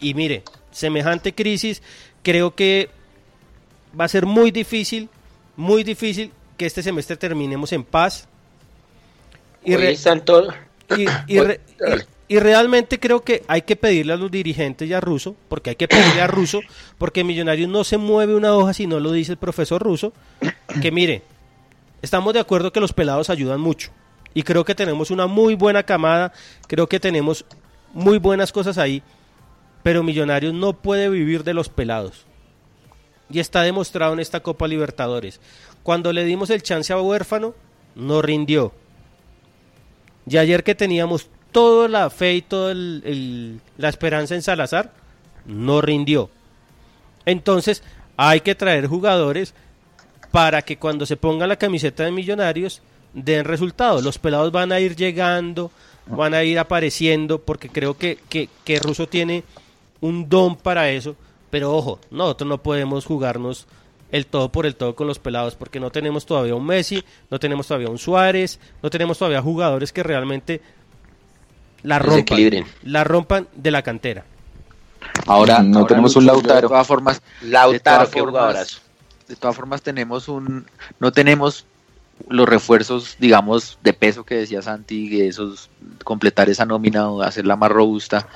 Y 0.00 0.14
mire, 0.14 0.42
semejante 0.72 1.34
crisis, 1.34 1.82
creo 2.24 2.54
que 2.54 2.90
va 3.98 4.06
a 4.06 4.08
ser 4.08 4.26
muy 4.26 4.50
difícil, 4.50 5.08
muy 5.54 5.84
difícil 5.84 6.32
que 6.56 6.66
este 6.66 6.82
semestre 6.82 7.16
terminemos 7.16 7.72
en 7.72 7.84
paz, 7.84 8.26
y, 9.66 11.06
y, 12.28 12.38
realmente 12.38 12.98
creo 12.98 13.22
que 13.22 13.42
hay 13.46 13.62
que 13.62 13.76
pedirle 13.76 14.12
a 14.12 14.16
los 14.16 14.30
dirigentes 14.30 14.88
y 14.88 14.92
a 14.92 15.00
Russo, 15.00 15.36
porque 15.48 15.70
hay 15.70 15.76
que 15.76 15.88
pedirle 15.88 16.20
a 16.20 16.26
Russo, 16.26 16.60
porque 16.98 17.24
Millonarios 17.24 17.68
no 17.68 17.84
se 17.84 17.96
mueve 17.96 18.34
una 18.34 18.54
hoja 18.54 18.74
si 18.74 18.86
no 18.86 19.00
lo 19.00 19.12
dice 19.12 19.32
el 19.32 19.38
profesor 19.38 19.82
Russo, 19.82 20.12
que 20.80 20.90
mire, 20.90 21.22
estamos 22.02 22.34
de 22.34 22.40
acuerdo 22.40 22.72
que 22.72 22.80
los 22.80 22.92
pelados 22.92 23.30
ayudan 23.30 23.60
mucho. 23.60 23.90
Y 24.34 24.42
creo 24.42 24.64
que 24.64 24.74
tenemos 24.74 25.10
una 25.10 25.26
muy 25.26 25.54
buena 25.54 25.82
camada, 25.82 26.32
creo 26.66 26.88
que 26.88 27.00
tenemos 27.00 27.44
muy 27.92 28.18
buenas 28.18 28.52
cosas 28.52 28.78
ahí, 28.78 29.02
pero 29.82 30.02
Millonarios 30.02 30.54
no 30.54 30.72
puede 30.72 31.08
vivir 31.08 31.44
de 31.44 31.54
los 31.54 31.68
pelados. 31.68 32.26
Y 33.30 33.40
está 33.40 33.62
demostrado 33.62 34.12
en 34.12 34.20
esta 34.20 34.40
Copa 34.40 34.68
Libertadores. 34.68 35.40
Cuando 35.82 36.12
le 36.12 36.24
dimos 36.24 36.50
el 36.50 36.62
chance 36.62 36.92
a 36.92 37.00
Huérfano, 37.00 37.54
no 37.94 38.22
rindió. 38.22 38.72
Y 40.26 40.36
ayer 40.36 40.62
que 40.62 40.74
teníamos 40.74 41.28
toda 41.50 41.88
la 41.88 42.10
fe 42.10 42.34
y 42.34 42.42
toda 42.42 42.74
la 42.74 43.88
esperanza 43.88 44.34
en 44.34 44.42
Salazar, 44.42 44.92
no 45.46 45.80
rindió. 45.80 46.30
Entonces 47.26 47.82
hay 48.16 48.40
que 48.40 48.54
traer 48.54 48.86
jugadores 48.86 49.54
para 50.30 50.62
que 50.62 50.78
cuando 50.78 51.06
se 51.06 51.16
ponga 51.16 51.46
la 51.46 51.56
camiseta 51.56 52.04
de 52.04 52.12
millonarios 52.12 52.82
den 53.12 53.44
resultados. 53.44 54.02
Los 54.02 54.18
pelados 54.18 54.50
van 54.52 54.72
a 54.72 54.80
ir 54.80 54.96
llegando, 54.96 55.70
van 56.06 56.34
a 56.34 56.42
ir 56.42 56.58
apareciendo, 56.58 57.38
porque 57.38 57.68
creo 57.68 57.96
que, 57.96 58.18
que, 58.28 58.48
que 58.64 58.78
Russo 58.78 59.06
tiene 59.06 59.44
un 60.00 60.28
don 60.28 60.56
para 60.56 60.90
eso. 60.90 61.16
Pero 61.50 61.74
ojo, 61.76 62.00
nosotros 62.10 62.48
no 62.48 62.62
podemos 62.62 63.04
jugarnos 63.04 63.66
el 64.12 64.26
todo 64.26 64.52
por 64.52 64.66
el 64.66 64.76
todo 64.76 64.94
con 64.94 65.06
los 65.08 65.18
pelados, 65.18 65.56
porque 65.56 65.80
no 65.80 65.90
tenemos 65.90 66.24
todavía 66.26 66.54
un 66.54 66.64
Messi, 66.64 67.02
no 67.30 67.40
tenemos 67.40 67.66
todavía 67.66 67.88
un 67.88 67.98
Suárez, 67.98 68.60
no 68.82 68.90
tenemos 68.90 69.18
todavía 69.18 69.42
jugadores 69.42 69.92
que 69.92 70.02
realmente 70.02 70.60
la 71.82 71.98
rompan, 71.98 72.38
la 72.84 73.04
rompan 73.04 73.48
de 73.56 73.70
la 73.70 73.82
cantera. 73.82 74.24
Ahora 75.26 75.62
no 75.62 75.84
tenemos 75.86 76.14
un 76.14 76.26
Lautaro. 76.26 76.60
De 76.60 76.68
todas 76.68 76.86
formas, 76.86 77.22
Lautaro, 77.40 78.04
de 78.04 78.10
todas 78.14 78.82
de 79.26 79.36
todas 79.36 79.56
formas 79.56 79.82
tenemos 79.82 80.28
un, 80.28 80.66
no 81.00 81.10
tenemos 81.10 81.64
los 82.28 82.48
refuerzos, 82.48 83.16
digamos, 83.18 83.78
de 83.82 83.94
peso 83.94 84.24
que 84.24 84.36
decía 84.36 84.62
Santi, 84.62 85.22
esos 85.22 85.70
completar 86.04 86.50
esa 86.50 86.66
nómina 86.66 87.08
o 87.08 87.22
hacerla 87.22 87.56
más 87.56 87.70
robusta, 87.72 88.28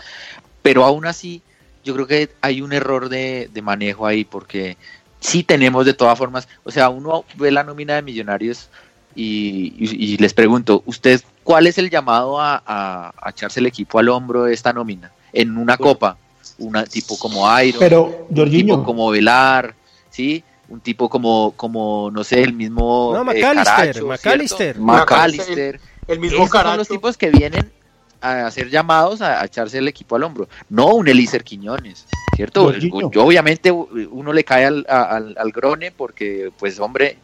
pero 0.62 0.84
aún 0.84 1.06
así 1.06 1.42
yo 1.84 1.94
creo 1.94 2.06
que 2.06 2.30
hay 2.40 2.62
un 2.62 2.72
error 2.72 3.10
de, 3.10 3.50
de 3.52 3.62
manejo 3.62 4.06
ahí 4.06 4.24
porque 4.24 4.76
sí 5.20 5.42
tenemos 5.42 5.86
de 5.86 5.94
todas 5.94 6.18
formas, 6.18 6.48
o 6.64 6.70
sea, 6.70 6.88
uno 6.88 7.24
ve 7.36 7.50
la 7.50 7.64
nómina 7.64 7.94
de 7.94 8.02
millonarios 8.02 8.68
y, 9.14 10.16
les 10.18 10.34
pregunto, 10.34 10.82
¿usted 10.84 11.22
cuál 11.42 11.66
es 11.66 11.78
el 11.78 11.88
llamado 11.88 12.38
a, 12.38 13.12
echarse 13.28 13.60
el 13.60 13.66
equipo 13.66 13.98
al 13.98 14.08
hombro 14.10 14.44
de 14.44 14.54
esta 14.54 14.72
nómina? 14.72 15.10
En 15.32 15.56
una 15.56 15.76
copa, 15.76 16.18
un 16.58 16.84
tipo 16.84 17.18
como 17.18 17.60
Iron, 17.60 17.80
Pero, 17.80 18.26
un 18.28 18.50
tipo 18.50 18.84
como 18.84 19.10
Velar, 19.10 19.74
¿sí? 20.10 20.44
Un 20.68 20.80
tipo 20.80 21.08
como, 21.08 21.52
como 21.56 22.10
no 22.12 22.24
sé, 22.24 22.42
el 22.42 22.52
mismo... 22.52 23.12
No, 23.14 23.24
McAllister, 23.24 24.78
McAllister. 24.78 25.80
El 26.08 26.20
mismo 26.20 26.48
Caracho. 26.48 26.70
son 26.70 26.78
los 26.78 26.88
tipos 26.88 27.16
que 27.16 27.30
vienen 27.30 27.72
a 28.20 28.46
hacer 28.46 28.70
llamados 28.70 29.20
a, 29.20 29.44
echarse 29.44 29.78
el 29.78 29.88
equipo 29.88 30.16
al 30.16 30.24
hombro. 30.24 30.48
No 30.68 30.94
un 30.94 31.08
Elíser 31.08 31.44
Quiñones, 31.44 32.06
¿cierto? 32.36 32.72
Yo, 32.72 33.24
obviamente 33.24 33.72
uno 33.72 34.32
le 34.32 34.44
cae 34.44 34.66
al, 34.66 34.86
al, 34.88 35.52
grone 35.52 35.90
porque, 35.90 36.50
pues 36.58 36.78
hombre, 36.78 37.16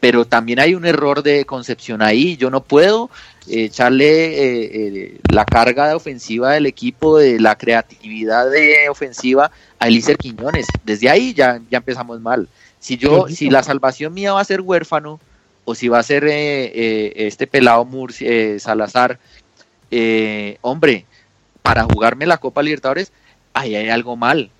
pero 0.00 0.24
también 0.24 0.60
hay 0.60 0.74
un 0.74 0.86
error 0.86 1.22
de 1.22 1.44
concepción 1.44 2.00
ahí. 2.00 2.36
Yo 2.36 2.48
no 2.48 2.62
puedo 2.62 3.10
echarle 3.48 4.06
eh, 4.06 4.70
eh, 4.72 5.20
la 5.30 5.44
carga 5.44 5.88
de 5.88 5.94
ofensiva 5.94 6.52
del 6.52 6.66
equipo, 6.66 7.18
de 7.18 7.40
la 7.40 7.58
creatividad 7.58 8.50
de 8.50 8.88
ofensiva 8.88 9.50
a 9.78 9.88
Elíser 9.88 10.16
Quiñones. 10.16 10.66
Desde 10.84 11.10
ahí 11.10 11.34
ya, 11.34 11.60
ya 11.70 11.78
empezamos 11.78 12.20
mal. 12.20 12.48
Si 12.78 12.96
yo, 12.96 13.28
si 13.28 13.50
la 13.50 13.62
salvación 13.62 14.14
mía 14.14 14.32
va 14.32 14.40
a 14.40 14.44
ser 14.44 14.60
huérfano, 14.60 15.20
o 15.64 15.74
si 15.74 15.88
va 15.88 16.00
a 16.00 16.02
ser 16.02 16.24
eh, 16.26 17.12
este 17.14 17.46
pelado 17.46 17.84
Murcia, 17.84 18.58
Salazar, 18.58 19.20
eh, 19.94 20.56
hombre, 20.62 21.04
para 21.60 21.84
jugarme 21.84 22.26
la 22.26 22.38
Copa 22.38 22.62
Libertadores, 22.62 23.12
ahí 23.54 23.74
hay 23.74 23.88
algo 23.88 24.16
mal. 24.16 24.50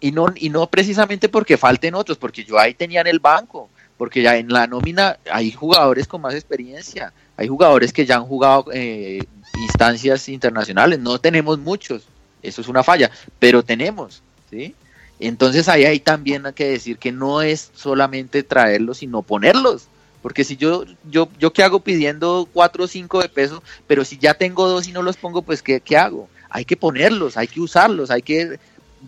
Y 0.00 0.12
no, 0.12 0.26
y 0.34 0.50
no 0.50 0.66
precisamente 0.66 1.28
porque 1.28 1.56
falten 1.56 1.94
otros, 1.94 2.18
porque 2.18 2.44
yo 2.44 2.58
ahí 2.58 2.74
tenía 2.74 3.00
en 3.00 3.06
el 3.06 3.18
banco, 3.18 3.70
porque 3.96 4.22
ya 4.22 4.36
en 4.36 4.48
la 4.48 4.66
nómina 4.66 5.18
hay 5.30 5.52
jugadores 5.52 6.06
con 6.06 6.20
más 6.20 6.34
experiencia, 6.34 7.12
hay 7.36 7.48
jugadores 7.48 7.92
que 7.92 8.04
ya 8.04 8.16
han 8.16 8.24
jugado 8.24 8.66
eh, 8.72 9.24
instancias 9.58 10.28
internacionales, 10.28 10.98
no 10.98 11.18
tenemos 11.18 11.58
muchos, 11.58 12.02
eso 12.42 12.60
es 12.60 12.68
una 12.68 12.82
falla, 12.82 13.10
pero 13.38 13.62
tenemos, 13.62 14.22
¿sí? 14.50 14.74
Entonces 15.18 15.68
ahí 15.68 15.84
hay 15.84 16.00
también 16.00 16.44
que 16.54 16.68
decir 16.68 16.98
que 16.98 17.10
no 17.10 17.40
es 17.40 17.70
solamente 17.74 18.42
traerlos, 18.42 18.98
sino 18.98 19.22
ponerlos. 19.22 19.88
Porque 20.22 20.44
si 20.44 20.56
yo, 20.56 20.84
yo, 21.08 21.28
yo 21.38 21.52
qué 21.52 21.62
hago 21.62 21.80
pidiendo 21.80 22.48
cuatro 22.52 22.84
o 22.84 22.88
cinco 22.88 23.22
de 23.22 23.28
peso, 23.28 23.62
pero 23.86 24.04
si 24.04 24.18
ya 24.18 24.34
tengo 24.34 24.68
dos 24.68 24.88
y 24.88 24.92
no 24.92 25.02
los 25.02 25.16
pongo, 25.16 25.42
pues 25.42 25.62
¿qué, 25.62 25.80
qué 25.80 25.96
hago? 25.96 26.28
Hay 26.50 26.64
que 26.64 26.76
ponerlos, 26.76 27.36
hay 27.36 27.48
que 27.48 27.60
usarlos, 27.60 28.10
hay 28.10 28.22
que 28.22 28.58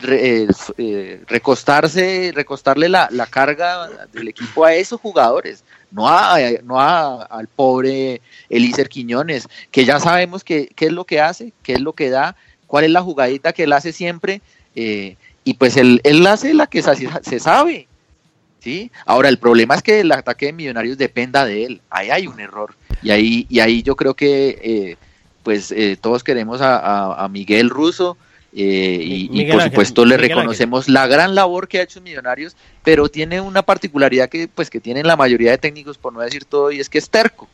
eh, 0.02 0.48
eh, 0.76 1.22
recostarse, 1.26 2.32
recostarle 2.34 2.88
la, 2.88 3.08
la, 3.10 3.26
carga 3.26 3.88
del 4.12 4.28
equipo 4.28 4.64
a 4.64 4.74
esos 4.74 5.00
jugadores, 5.00 5.64
no 5.90 6.08
a, 6.08 6.38
no 6.62 6.80
a, 6.80 7.24
al 7.24 7.48
pobre 7.48 8.20
Elíser 8.48 8.88
Quiñones, 8.88 9.48
que 9.70 9.84
ya 9.84 9.98
sabemos 9.98 10.44
qué 10.44 10.70
es 10.76 10.92
lo 10.92 11.04
que 11.04 11.20
hace, 11.20 11.52
qué 11.62 11.74
es 11.74 11.80
lo 11.80 11.94
que 11.94 12.10
da, 12.10 12.36
cuál 12.68 12.84
es 12.84 12.90
la 12.90 13.02
jugadita 13.02 13.52
que 13.52 13.64
él 13.64 13.72
hace 13.72 13.92
siempre, 13.92 14.40
eh, 14.76 15.16
y 15.42 15.54
pues 15.54 15.76
él, 15.76 16.00
él 16.04 16.24
hace 16.26 16.54
la 16.54 16.68
que 16.68 16.82
se 16.82 17.40
sabe, 17.40 17.88
¿sí? 18.60 18.92
Ahora, 19.06 19.28
el 19.28 19.38
problema 19.38 19.74
es 19.74 19.82
que 19.82 20.00
el 20.00 20.12
ataque 20.12 20.46
de 20.46 20.52
Millonarios 20.52 20.98
dependa 20.98 21.44
de 21.44 21.64
él. 21.64 21.80
Ahí 21.90 22.10
hay 22.10 22.26
un 22.26 22.38
error. 22.38 22.76
Y 23.02 23.10
ahí, 23.10 23.46
y 23.48 23.60
ahí 23.60 23.82
yo 23.82 23.96
creo 23.96 24.14
que 24.14 24.58
eh, 24.62 24.96
pues 25.48 25.72
eh, 25.72 25.96
todos 25.98 26.22
queremos 26.22 26.60
a, 26.60 26.76
a- 26.76 27.24
a 27.24 27.28
Miguel 27.30 27.70
Russo 27.70 28.18
eh, 28.52 29.00
y, 29.02 29.24
por 29.52 29.60
Ángel, 29.62 29.70
supuesto 29.70 30.04
le 30.04 30.16
Miguel 30.16 30.28
reconocemos 30.36 30.88
la 30.90 31.06
gran 31.06 31.34
labor 31.34 31.68
que 31.68 31.78
ha 31.78 31.82
hecho 31.84 32.02
Millonarios, 32.02 32.54
pero 32.84 33.08
tiene 33.08 33.40
una 33.40 33.62
particularidad 33.62 34.28
que 34.28 34.46
pues 34.46 34.68
que 34.68 34.78
tienen 34.78 35.06
la 35.06 35.16
mayoría 35.16 35.50
de 35.52 35.56
técnicos, 35.56 35.96
por 35.96 36.12
no 36.12 36.20
decir 36.20 36.44
todo, 36.44 36.70
y 36.70 36.80
es 36.80 36.90
que 36.90 36.98
es 36.98 37.08
terco 37.08 37.48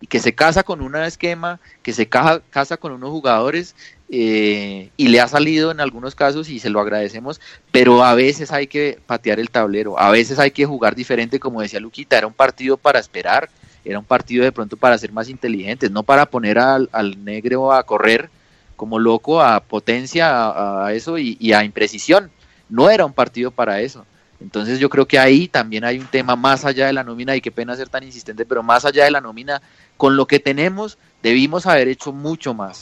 y 0.00 0.06
que 0.06 0.20
se 0.20 0.34
casa 0.34 0.62
con 0.62 0.80
un 0.80 0.96
esquema, 0.96 1.60
que 1.82 1.92
se 1.92 2.06
caja- 2.08 2.40
casa 2.48 2.78
con 2.78 2.92
unos 2.92 3.10
jugadores 3.10 3.76
eh, 4.08 4.88
y 4.96 5.08
le 5.08 5.20
ha 5.20 5.28
salido 5.28 5.70
en 5.70 5.80
algunos 5.80 6.14
casos 6.14 6.48
y 6.48 6.60
se 6.60 6.70
lo 6.70 6.80
agradecemos, 6.80 7.42
pero 7.70 8.02
a 8.04 8.14
veces 8.14 8.52
hay 8.52 8.68
que 8.68 8.98
patear 9.06 9.38
el 9.38 9.50
tablero, 9.50 9.98
a 10.00 10.10
veces 10.10 10.38
hay 10.38 10.50
que 10.50 10.64
jugar 10.64 10.94
diferente, 10.94 11.38
como 11.38 11.60
decía 11.60 11.78
Luquita, 11.78 12.16
era 12.16 12.26
un 12.26 12.32
partido 12.32 12.78
para 12.78 12.98
esperar, 13.00 13.50
era 13.84 13.98
un 13.98 14.04
partido 14.04 14.44
de 14.44 14.52
pronto 14.52 14.76
para 14.76 14.98
ser 14.98 15.12
más 15.12 15.28
inteligentes, 15.28 15.90
no 15.90 16.02
para 16.02 16.26
poner 16.26 16.58
al, 16.58 16.88
al 16.92 17.24
negro 17.24 17.72
a 17.72 17.82
correr 17.84 18.30
como 18.76 18.98
loco, 18.98 19.40
a 19.40 19.60
potencia, 19.60 20.30
a, 20.30 20.86
a 20.86 20.92
eso 20.94 21.18
y, 21.18 21.36
y 21.38 21.52
a 21.52 21.64
imprecisión, 21.64 22.30
no 22.68 22.90
era 22.90 23.04
un 23.04 23.12
partido 23.12 23.50
para 23.50 23.80
eso. 23.80 24.04
Entonces 24.40 24.78
yo 24.78 24.90
creo 24.90 25.06
que 25.06 25.18
ahí 25.18 25.48
también 25.48 25.84
hay 25.84 25.98
un 25.98 26.06
tema 26.06 26.36
más 26.36 26.64
allá 26.64 26.86
de 26.86 26.92
la 26.92 27.04
nómina 27.04 27.36
y 27.36 27.40
qué 27.40 27.50
pena 27.50 27.76
ser 27.76 27.88
tan 27.88 28.02
insistente, 28.02 28.44
pero 28.44 28.62
más 28.62 28.84
allá 28.84 29.04
de 29.04 29.10
la 29.10 29.20
nómina, 29.20 29.62
con 29.96 30.16
lo 30.16 30.26
que 30.26 30.38
tenemos 30.38 30.98
debimos 31.22 31.66
haber 31.66 31.88
hecho 31.88 32.12
mucho 32.12 32.52
más. 32.52 32.80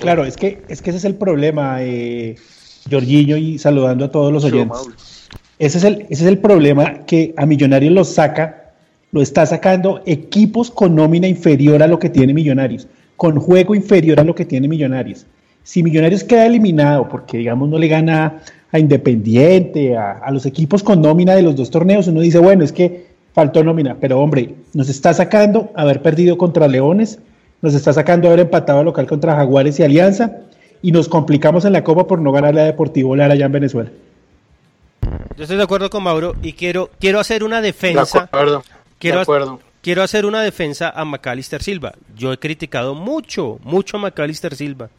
Claro, 0.00 0.24
es 0.24 0.36
que, 0.36 0.62
es 0.68 0.82
que 0.82 0.90
ese 0.90 0.98
es 0.98 1.04
el 1.04 1.14
problema, 1.14 1.78
eh, 1.80 2.36
Jorginho, 2.90 3.36
y 3.36 3.58
saludando 3.58 4.04
a 4.04 4.10
todos 4.10 4.30
los 4.32 4.44
oyentes. 4.44 5.28
Ese 5.58 5.78
es, 5.78 5.84
el, 5.84 6.02
ese 6.10 6.24
es 6.24 6.28
el 6.28 6.38
problema 6.38 7.04
que 7.06 7.32
a 7.36 7.46
Millonarios 7.46 7.92
los 7.92 8.08
saca, 8.14 8.61
lo 9.12 9.20
está 9.20 9.44
sacando 9.46 10.02
equipos 10.06 10.70
con 10.70 10.94
nómina 10.94 11.28
inferior 11.28 11.82
a 11.82 11.86
lo 11.86 11.98
que 11.98 12.08
tiene 12.08 12.32
Millonarios, 12.32 12.88
con 13.16 13.38
juego 13.38 13.74
inferior 13.74 14.18
a 14.18 14.24
lo 14.24 14.34
que 14.34 14.46
tiene 14.46 14.68
Millonarios. 14.68 15.26
Si 15.62 15.82
Millonarios 15.82 16.24
queda 16.24 16.46
eliminado 16.46 17.08
porque, 17.08 17.38
digamos, 17.38 17.68
no 17.68 17.78
le 17.78 17.88
gana 17.88 18.40
a 18.72 18.78
Independiente, 18.78 19.96
a, 19.96 20.12
a 20.12 20.30
los 20.30 20.46
equipos 20.46 20.82
con 20.82 21.02
nómina 21.02 21.34
de 21.34 21.42
los 21.42 21.54
dos 21.54 21.70
torneos, 21.70 22.08
uno 22.08 22.20
dice, 22.22 22.38
bueno, 22.38 22.64
es 22.64 22.72
que 22.72 23.06
faltó 23.34 23.62
nómina, 23.62 23.96
pero 24.00 24.18
hombre, 24.18 24.54
nos 24.72 24.88
está 24.88 25.12
sacando 25.12 25.70
haber 25.74 26.00
perdido 26.02 26.38
contra 26.38 26.66
Leones, 26.66 27.18
nos 27.60 27.74
está 27.74 27.92
sacando 27.92 28.28
haber 28.28 28.40
empatado 28.40 28.80
a 28.80 28.82
local 28.82 29.06
contra 29.06 29.36
Jaguares 29.36 29.78
y 29.78 29.82
Alianza, 29.82 30.38
y 30.80 30.90
nos 30.90 31.08
complicamos 31.08 31.64
en 31.66 31.74
la 31.74 31.84
Copa 31.84 32.06
por 32.06 32.18
no 32.18 32.32
ganarle 32.32 32.62
a 32.62 32.64
Deportivo 32.64 33.14
Lara 33.14 33.34
allá 33.34 33.46
en 33.46 33.52
Venezuela. 33.52 33.90
Yo 35.36 35.44
estoy 35.44 35.56
de 35.56 35.62
acuerdo 35.62 35.88
con 35.90 36.02
Mauro 36.02 36.34
y 36.42 36.54
quiero, 36.54 36.90
quiero 36.98 37.20
hacer 37.20 37.44
una 37.44 37.60
defensa. 37.60 38.18
De 38.18 38.24
acuerdo, 38.24 38.62
Quiero, 39.02 39.18
de 39.18 39.22
acuerdo. 39.22 39.60
quiero 39.80 40.02
hacer 40.02 40.24
una 40.24 40.42
defensa 40.42 40.90
a 40.90 41.04
Macalister 41.04 41.60
Silva. 41.62 41.92
Yo 42.16 42.32
he 42.32 42.38
criticado 42.38 42.94
mucho, 42.94 43.58
mucho 43.64 43.96
a 43.96 44.00
Macalister 44.00 44.54
Silva. 44.54 44.90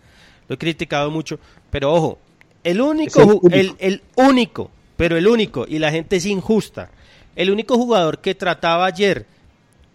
Lo 0.49 0.55
he 0.55 0.57
criticado 0.57 1.09
mucho. 1.09 1.39
Pero 1.71 1.93
ojo, 1.93 2.19
el 2.65 2.81
único, 2.81 3.21
el 3.21 3.29
único. 3.29 3.49
el, 3.49 3.75
el 3.79 4.01
único, 4.15 4.71
pero 4.97 5.17
el 5.17 5.25
único, 5.25 5.65
y 5.67 5.79
la 5.79 5.89
gente 5.89 6.17
es 6.17 6.25
injusta. 6.25 6.89
El 7.35 7.49
único 7.49 7.75
jugador 7.77 8.19
que 8.19 8.35
trataba 8.35 8.85
ayer 8.85 9.25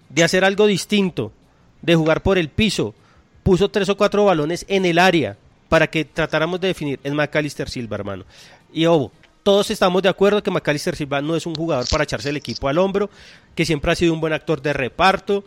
de 0.09 0.25
hacer 0.25 0.43
algo 0.43 0.67
distinto, 0.67 1.33
de 1.83 1.95
jugar 1.95 2.23
por 2.23 2.39
el 2.39 2.49
piso, 2.49 2.95
puso 3.43 3.69
tres 3.69 3.91
o 3.91 3.97
cuatro 3.97 4.25
balones 4.25 4.65
en 4.69 4.87
el 4.87 4.99
área 4.99 5.37
para 5.69 5.87
que 5.87 6.07
tratáramos 6.07 6.61
de 6.61 6.69
definir, 6.69 6.99
es 7.05 7.13
Macalister 7.13 7.69
Silva, 7.69 7.97
hermano. 7.97 8.25
Y 8.73 8.87
ojo, 8.87 9.13
todos 9.43 9.71
estamos 9.71 10.03
de 10.03 10.09
acuerdo 10.09 10.43
que 10.43 10.51
Macalister 10.51 10.97
Silva 10.97 11.23
no 11.23 11.37
es 11.37 11.47
un 11.47 11.55
jugador 11.55 11.87
para 11.91 12.05
echarse 12.05 12.29
el 12.29 12.37
equipo 12.37 12.69
al 12.69 12.79
hombro, 12.79 13.09
que 13.59 13.65
siempre 13.65 13.91
ha 13.91 13.97
sido 13.97 14.15
un 14.15 14.21
buen 14.21 14.33
actor 14.33 14.63
de 14.63 14.73
reparto, 14.73 15.43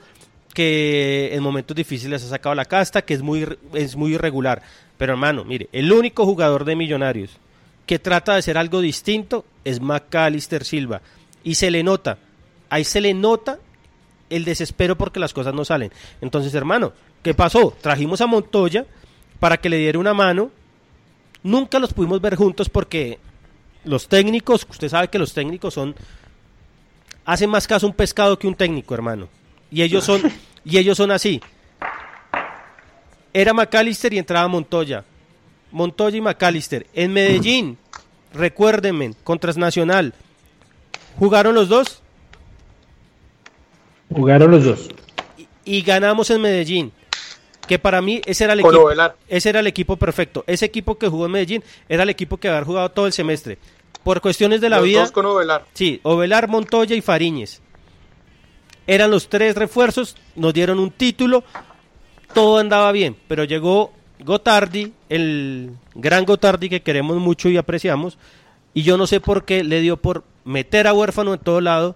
que 0.53 1.29
en 1.31 1.41
momentos 1.41 1.77
difíciles 1.77 2.21
ha 2.21 2.27
sacado 2.27 2.53
la 2.53 2.65
casta, 2.65 3.03
que 3.03 3.13
es 3.13 3.21
muy, 3.21 3.47
es 3.73 3.95
muy 3.95 4.15
irregular. 4.15 4.61
Pero 4.97 5.13
hermano, 5.13 5.45
mire, 5.45 5.69
el 5.71 5.93
único 5.93 6.25
jugador 6.25 6.65
de 6.65 6.75
Millonarios 6.75 7.31
que 7.85 7.99
trata 7.99 8.33
de 8.33 8.39
hacer 8.39 8.57
algo 8.57 8.81
distinto 8.81 9.45
es 9.63 9.79
Macalister 9.79 10.65
Silva. 10.65 11.01
Y 11.45 11.55
se 11.55 11.71
le 11.71 11.83
nota, 11.83 12.17
ahí 12.69 12.83
se 12.83 12.99
le 12.99 13.13
nota 13.13 13.59
el 14.29 14.43
desespero 14.43 14.97
porque 14.97 15.21
las 15.21 15.31
cosas 15.31 15.53
no 15.53 15.63
salen. 15.63 15.93
Entonces, 16.19 16.53
hermano, 16.53 16.91
¿qué 17.23 17.33
pasó? 17.33 17.73
Trajimos 17.79 18.19
a 18.19 18.27
Montoya 18.27 18.85
para 19.39 19.55
que 19.55 19.69
le 19.69 19.77
diera 19.77 19.99
una 19.99 20.13
mano. 20.13 20.51
Nunca 21.43 21.79
los 21.79 21.93
pudimos 21.93 22.19
ver 22.19 22.35
juntos 22.35 22.67
porque 22.67 23.19
los 23.85 24.09
técnicos, 24.09 24.67
usted 24.69 24.89
sabe 24.89 25.07
que 25.07 25.17
los 25.17 25.33
técnicos 25.33 25.73
son 25.73 25.95
hacen 27.31 27.49
más 27.49 27.65
caso 27.65 27.85
a 27.85 27.89
un 27.89 27.95
pescado 27.95 28.37
que 28.37 28.45
un 28.45 28.55
técnico, 28.55 28.93
hermano. 28.93 29.29
Y 29.71 29.81
ellos 29.83 30.03
son 30.03 30.21
y 30.65 30.77
ellos 30.77 30.97
son 30.97 31.11
así. 31.11 31.39
Era 33.33 33.53
McAllister 33.53 34.13
y 34.13 34.17
entraba 34.17 34.49
Montoya. 34.49 35.05
Montoya 35.71 36.17
y 36.17 36.21
McAllister 36.21 36.87
en 36.93 37.13
Medellín. 37.13 37.77
Recuérdenme, 38.33 39.13
contra 39.23 39.53
Nacional. 39.53 40.13
¿Jugaron 41.17 41.55
los 41.55 41.69
dos? 41.69 42.01
Jugaron 44.13 44.51
los 44.51 44.65
dos. 44.65 44.89
y 45.63 45.81
ganamos 45.83 46.29
en 46.31 46.41
Medellín. 46.41 46.91
Que 47.65 47.79
para 47.79 48.01
mí 48.01 48.21
ese 48.25 48.43
era 48.43 48.53
el 48.53 48.59
equipo, 48.59 48.89
ese 49.29 49.49
era 49.49 49.61
el 49.61 49.67
equipo 49.67 49.95
perfecto. 49.95 50.43
Ese 50.47 50.65
equipo 50.65 50.97
que 50.97 51.07
jugó 51.07 51.27
en 51.27 51.31
Medellín 51.31 51.63
era 51.87 52.03
el 52.03 52.09
equipo 52.09 52.35
que 52.35 52.49
había 52.49 52.65
jugado 52.65 52.89
todo 52.91 53.07
el 53.07 53.13
semestre. 53.13 53.57
Por 54.03 54.21
cuestiones 54.21 54.61
de 54.61 54.69
la 54.69 54.77
Los 54.77 54.85
vida. 54.85 55.01
dos 55.01 55.11
con 55.11 55.25
Ovelar. 55.25 55.65
Sí, 55.73 55.99
Ovelar, 56.03 56.47
Montoya 56.47 56.95
y 56.95 57.01
Fariñez. 57.01 57.61
Eran 58.87 59.11
los 59.11 59.29
tres 59.29 59.55
refuerzos, 59.55 60.15
nos 60.35 60.53
dieron 60.53 60.79
un 60.79 60.91
título, 60.91 61.43
todo 62.33 62.57
andaba 62.57 62.91
bien, 62.91 63.15
pero 63.27 63.43
llegó 63.43 63.93
Gotardi, 64.19 64.91
el 65.07 65.71
gran 65.93 66.25
Gotardi 66.25 66.67
que 66.67 66.81
queremos 66.81 67.17
mucho 67.17 67.47
y 67.49 67.57
apreciamos, 67.57 68.17
y 68.73 68.81
yo 68.83 68.97
no 68.97 69.05
sé 69.05 69.19
por 69.19 69.45
qué 69.45 69.63
le 69.63 69.81
dio 69.81 69.97
por 69.97 70.23
meter 70.45 70.87
a 70.87 70.93
huérfano 70.93 71.33
en 71.33 71.39
todo 71.39 71.61
lado 71.61 71.95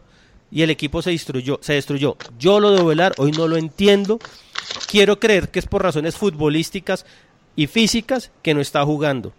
y 0.52 0.62
el 0.62 0.70
equipo 0.70 1.02
se 1.02 1.12
destruyó, 1.12 1.60
se 1.62 1.74
destruyó. 1.74 2.18
Yo 2.38 2.60
lo 2.60 2.72
de 2.72 2.82
Ovelar 2.82 3.14
hoy 3.18 3.32
no 3.32 3.48
lo 3.48 3.58
entiendo. 3.58 4.20
Quiero 4.90 5.20
creer 5.20 5.50
que 5.50 5.60
es 5.60 5.66
por 5.66 5.84
razones 5.84 6.16
futbolísticas 6.16 7.06
y 7.56 7.68
físicas 7.68 8.32
que 8.42 8.54
no 8.54 8.62
está 8.62 8.84
jugando. 8.86 9.34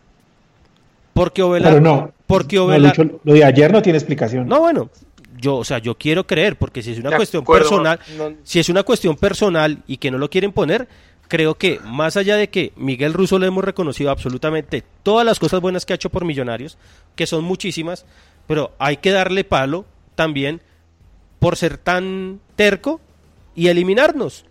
Porque 1.17 1.43
Ovelar, 1.43 1.73
Pero 1.73 1.81
no. 1.83 2.13
porque 2.27 2.57
No, 2.57 2.65
Ovelar, 2.67 2.97
Lucho, 2.99 3.21
lo 3.25 3.33
de 3.33 3.43
ayer 3.45 3.73
no 3.73 3.81
tiene 3.83 3.99
explicación. 3.99 4.47
no, 4.47 4.61
bueno, 4.61 4.91
yo, 5.39 5.57
o 5.57 5.65
sea, 5.65 5.79
yo 5.79 5.97
quiero 5.97 6.27
creer, 6.27 6.57
porque 6.57 6.83
si 6.83 6.93
es 6.93 6.99
una 6.99 7.11
De 7.11 7.17
cuestión 7.17 7.43
acuerdo, 7.43 7.69
personal, 7.69 8.01
no- 8.19 8.35
si 8.45 8.59
es 8.61 8.69
una 8.69 8.83
cuestión 8.83 9.17
personal 9.17 9.83
y 9.87 9.97
que 9.97 10.11
no 10.11 10.19
lo 10.19 10.29
quieren 10.31 10.53
poner, 10.53 10.87
creo 11.29 11.55
que 11.57 11.81
más 11.85 12.17
allá 12.17 12.37
de 12.37 12.49
que 12.51 12.73
Miguel 12.77 13.13
Russo 13.15 13.39
le 13.39 13.47
hemos 13.47 13.65
reconocido 13.65 14.11
absolutamente 14.11 14.85
todas 15.03 15.25
las 15.27 15.39
cosas 15.39 15.61
buenas 15.61 15.85
que 15.87 15.93
ha 15.93 15.97
hecho 15.97 16.11
por 16.11 16.25
Millonarios, 16.25 16.77
que 17.17 17.27
son 17.27 17.45
muchísimas, 17.45 18.05
pero 18.47 18.73
hay 18.79 18.99
que 18.99 19.11
darle 19.11 19.43
palo 19.45 19.87
también 20.15 20.61
por 21.39 21.57
ser 21.57 21.79
tan 21.79 22.41
terco 22.57 23.01
y 23.55 23.69
eliminarnos. 23.69 24.45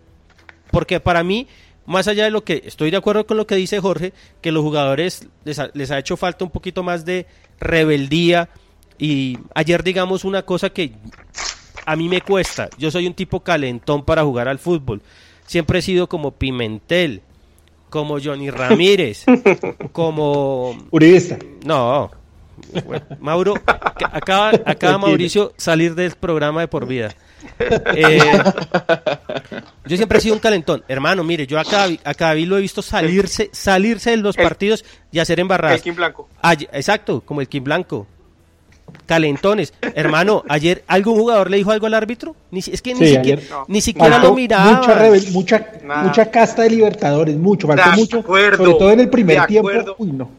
Porque 0.70 1.00
para 1.00 1.22
mí, 1.24 1.46
más 1.86 2.08
allá 2.08 2.24
de 2.24 2.30
lo 2.30 2.44
que 2.44 2.62
estoy 2.64 2.90
de 2.90 2.96
acuerdo 2.96 3.26
con 3.26 3.36
lo 3.36 3.46
que 3.46 3.54
dice 3.54 3.80
Jorge, 3.80 4.12
que 4.40 4.52
los 4.52 4.62
jugadores 4.62 5.28
les 5.44 5.58
ha, 5.58 5.70
les 5.74 5.90
ha 5.90 5.98
hecho 5.98 6.16
falta 6.16 6.44
un 6.44 6.50
poquito 6.50 6.82
más 6.82 7.04
de 7.04 7.26
rebeldía. 7.60 8.48
Y 8.98 9.38
ayer, 9.54 9.82
digamos, 9.82 10.24
una 10.24 10.42
cosa 10.42 10.70
que 10.70 10.92
a 11.84 11.96
mí 11.96 12.08
me 12.08 12.20
cuesta. 12.20 12.68
Yo 12.78 12.90
soy 12.90 13.06
un 13.06 13.14
tipo 13.14 13.40
calentón 13.40 14.04
para 14.04 14.24
jugar 14.24 14.48
al 14.48 14.58
fútbol. 14.58 15.00
Siempre 15.46 15.78
he 15.78 15.82
sido 15.82 16.08
como 16.08 16.32
Pimentel, 16.32 17.22
como 17.88 18.18
Johnny 18.20 18.50
Ramírez, 18.50 19.24
como. 19.92 20.76
Uribista. 20.90 21.38
No. 21.64 22.10
Bueno, 22.84 23.04
Mauro, 23.20 23.54
acaba, 23.66 24.50
acaba 24.64 24.98
Mauricio 24.98 25.52
salir 25.56 25.94
del 25.94 26.12
programa 26.12 26.60
de 26.62 26.68
por 26.68 26.86
vida. 26.86 27.14
Eh, 27.94 28.18
yo 29.84 29.96
siempre 29.96 30.18
he 30.18 30.20
sido 30.20 30.34
un 30.34 30.40
calentón. 30.40 30.82
Hermano, 30.88 31.22
mire, 31.22 31.46
yo 31.46 31.58
acá, 31.58 31.86
acá 32.04 32.34
lo 32.34 32.58
he 32.58 32.60
visto 32.60 32.82
salirse, 32.82 33.50
salirse 33.52 34.10
de 34.10 34.16
los 34.18 34.36
El- 34.36 34.44
partidos 34.44 34.84
y 35.12 35.18
hacer 35.18 35.38
embarradas. 35.40 35.76
El 35.76 35.82
Kim 35.82 35.94
Blanco. 35.94 36.28
Ay- 36.42 36.68
exacto, 36.72 37.20
como 37.20 37.40
el 37.40 37.48
Kim 37.48 37.62
Blanco. 37.64 38.06
Calentones. 39.04 39.74
Hermano, 39.94 40.44
ayer 40.48 40.82
algún 40.86 41.16
jugador 41.18 41.50
le 41.50 41.58
dijo 41.58 41.70
algo 41.72 41.86
al 41.86 41.94
árbitro. 41.94 42.34
Ni, 42.50 42.62
si- 42.62 42.72
es 42.72 42.80
que 42.82 42.94
ni 42.94 43.00
Sí, 43.00 43.14
siquiera, 43.16 43.42
ayer. 43.42 43.54
ni 43.68 43.80
siquiera 43.80 44.18
lo 44.18 44.34
miraba. 44.34 44.72
Mucha, 44.72 44.94
rebel- 44.98 45.30
mucha, 45.32 45.66
mucha 46.04 46.30
casta 46.30 46.62
de 46.62 46.70
Libertadores, 46.70 47.36
mucho, 47.36 47.66
faltó 47.66 47.90
De 47.90 47.96
mucho, 47.96 48.18
acuerdo, 48.20 48.56
sobre 48.64 48.78
todo 48.78 48.90
en 48.92 49.00
el 49.00 49.10
primer 49.10 49.44
tiempo. 49.46 49.70
Uy, 49.98 50.12
no. 50.12 50.30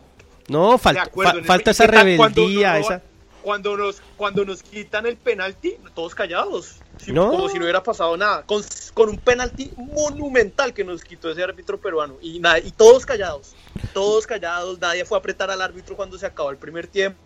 No, 0.47 0.77
falta, 0.77 1.05
fa- 1.05 1.43
falta 1.43 1.71
esa 1.71 1.85
¿qué 1.85 1.91
tal 1.93 2.17
cuando 2.17 2.41
rebeldía, 2.41 2.73
nos 2.77 2.85
esa... 2.85 3.01
Cuando 3.41 3.77
nos, 3.77 4.01
cuando 4.17 4.43
nos 4.43 4.61
quitan 4.61 5.05
el 5.05 5.15
penalti, 5.15 5.77
todos 5.93 6.13
callados. 6.13 6.75
No. 7.07 7.29
Como 7.29 7.47
si 7.47 7.57
no 7.57 7.63
hubiera 7.63 7.81
pasado 7.81 8.17
nada. 8.17 8.43
Con, 8.43 8.61
con 8.93 9.07
un 9.07 9.17
penalti 9.17 9.71
monumental 9.77 10.73
que 10.73 10.83
nos 10.83 11.01
quitó 11.01 11.31
ese 11.31 11.43
árbitro 11.43 11.79
peruano. 11.79 12.15
Y, 12.21 12.39
nada, 12.39 12.59
y 12.59 12.71
todos 12.71 13.05
callados. 13.05 13.55
Todos 13.93 14.27
callados. 14.27 14.79
Nadie 14.79 15.05
fue 15.05 15.17
a 15.17 15.19
apretar 15.19 15.49
al 15.49 15.61
árbitro 15.61 15.95
cuando 15.95 16.17
se 16.17 16.25
acabó 16.25 16.49
el 16.51 16.57
primer 16.57 16.87
tiempo. 16.87 17.19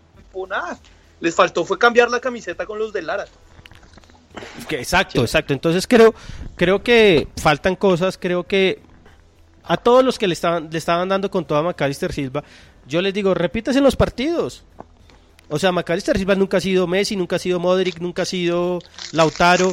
Nada. 0.48 0.78
Les 1.20 1.34
faltó 1.34 1.66
fue 1.66 1.80
cambiar 1.80 2.12
la 2.12 2.20
camiseta 2.20 2.68
con 2.68 2.78
los 2.78 2.94
de 2.94 3.02
Lara. 3.02 3.26
Exacto, 4.70 5.22
exacto. 5.22 5.54
Entonces 5.54 5.88
creo, 5.88 6.14
creo 6.56 6.84
que 6.84 7.28
faltan 7.36 7.76
cosas, 7.76 8.18
creo 8.18 8.44
que 8.46 8.80
a 9.64 9.78
todos 9.78 10.04
los 10.04 10.18
que 10.20 10.28
le 10.28 10.34
estaban, 10.34 10.70
le 10.72 10.78
estaban 10.78 11.10
dando 11.10 11.30
con 11.32 11.46
toda 11.46 11.62
Macalister 11.64 12.14
Silva, 12.14 12.44
yo 12.88 13.02
les 13.02 13.14
digo, 13.14 13.34
repítase 13.34 13.78
en 13.80 13.84
los 13.84 13.96
partidos. 13.96 14.64
O 15.50 15.60
sea, 15.60 15.72
Macalister 15.72 16.18
Silva 16.18 16.36
nunca 16.36 16.58
ha 16.58 16.62
sido 16.62 16.88
Messi, 16.88 17.16
nunca 17.16 17.36
ha 17.36 17.40
sido 17.40 17.60
Modric, 17.60 18.00
nunca 18.00 18.22
ha 18.22 18.26
sido 18.26 18.80
Lautaro, 19.12 19.72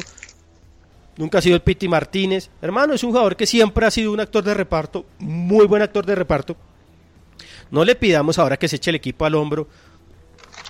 nunca 1.17 1.37
ha 1.37 1.41
sido 1.41 1.55
el 1.55 1.61
Piti 1.61 1.87
Martínez. 1.87 2.49
Hermano, 2.61 2.93
es 2.93 3.03
un 3.03 3.11
jugador 3.11 3.35
que 3.37 3.45
siempre 3.45 3.85
ha 3.85 3.91
sido 3.91 4.11
un 4.11 4.19
actor 4.19 4.43
de 4.43 4.53
reparto, 4.53 5.05
muy 5.19 5.67
buen 5.67 5.81
actor 5.81 6.05
de 6.05 6.15
reparto. 6.15 6.57
No 7.71 7.85
le 7.85 7.95
pidamos 7.95 8.37
ahora 8.39 8.57
que 8.57 8.67
se 8.67 8.75
eche 8.77 8.89
el 8.91 8.95
equipo 8.95 9.25
al 9.25 9.35
hombro. 9.35 9.67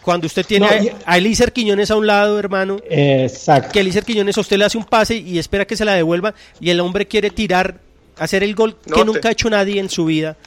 Cuando 0.03 0.27
usted 0.27 0.45
tiene 0.45 0.67
No, 0.67 0.97
a- 1.05 1.17
Elícer 1.17 1.51
Quiñones 1.53 1.89
a 1.91 1.95
un 1.95 2.05
lado, 2.07 2.37
hermano, 2.39 2.77
Exacto. 2.89 3.71
que 3.71 3.79
Elícer 3.79 4.03
Quiñones 4.05 4.37
a 4.37 4.41
usted 4.41 4.57
le 4.57 4.65
hace 4.65 4.77
un 4.77 4.85
pase 4.85 5.15
y 5.15 5.39
espera 5.39 5.65
que 5.65 5.75
se 5.75 5.85
la 5.85 5.93
devuelva 5.93 6.33
y 6.59 6.69
el 6.69 6.79
hombre 6.79 7.07
quiere 7.07 7.31
tirar, 7.31 7.79
hacer 8.17 8.43
el 8.43 8.53
gol 8.55 8.77
No, 8.85 8.95
que 8.95 9.01
te- 9.01 9.05
nunca 9.05 9.29
ha 9.29 9.31
hecho 9.31 9.49
nadie 9.49 9.79
en 9.79 9.89
su 9.89 10.05
vida. 10.05 10.37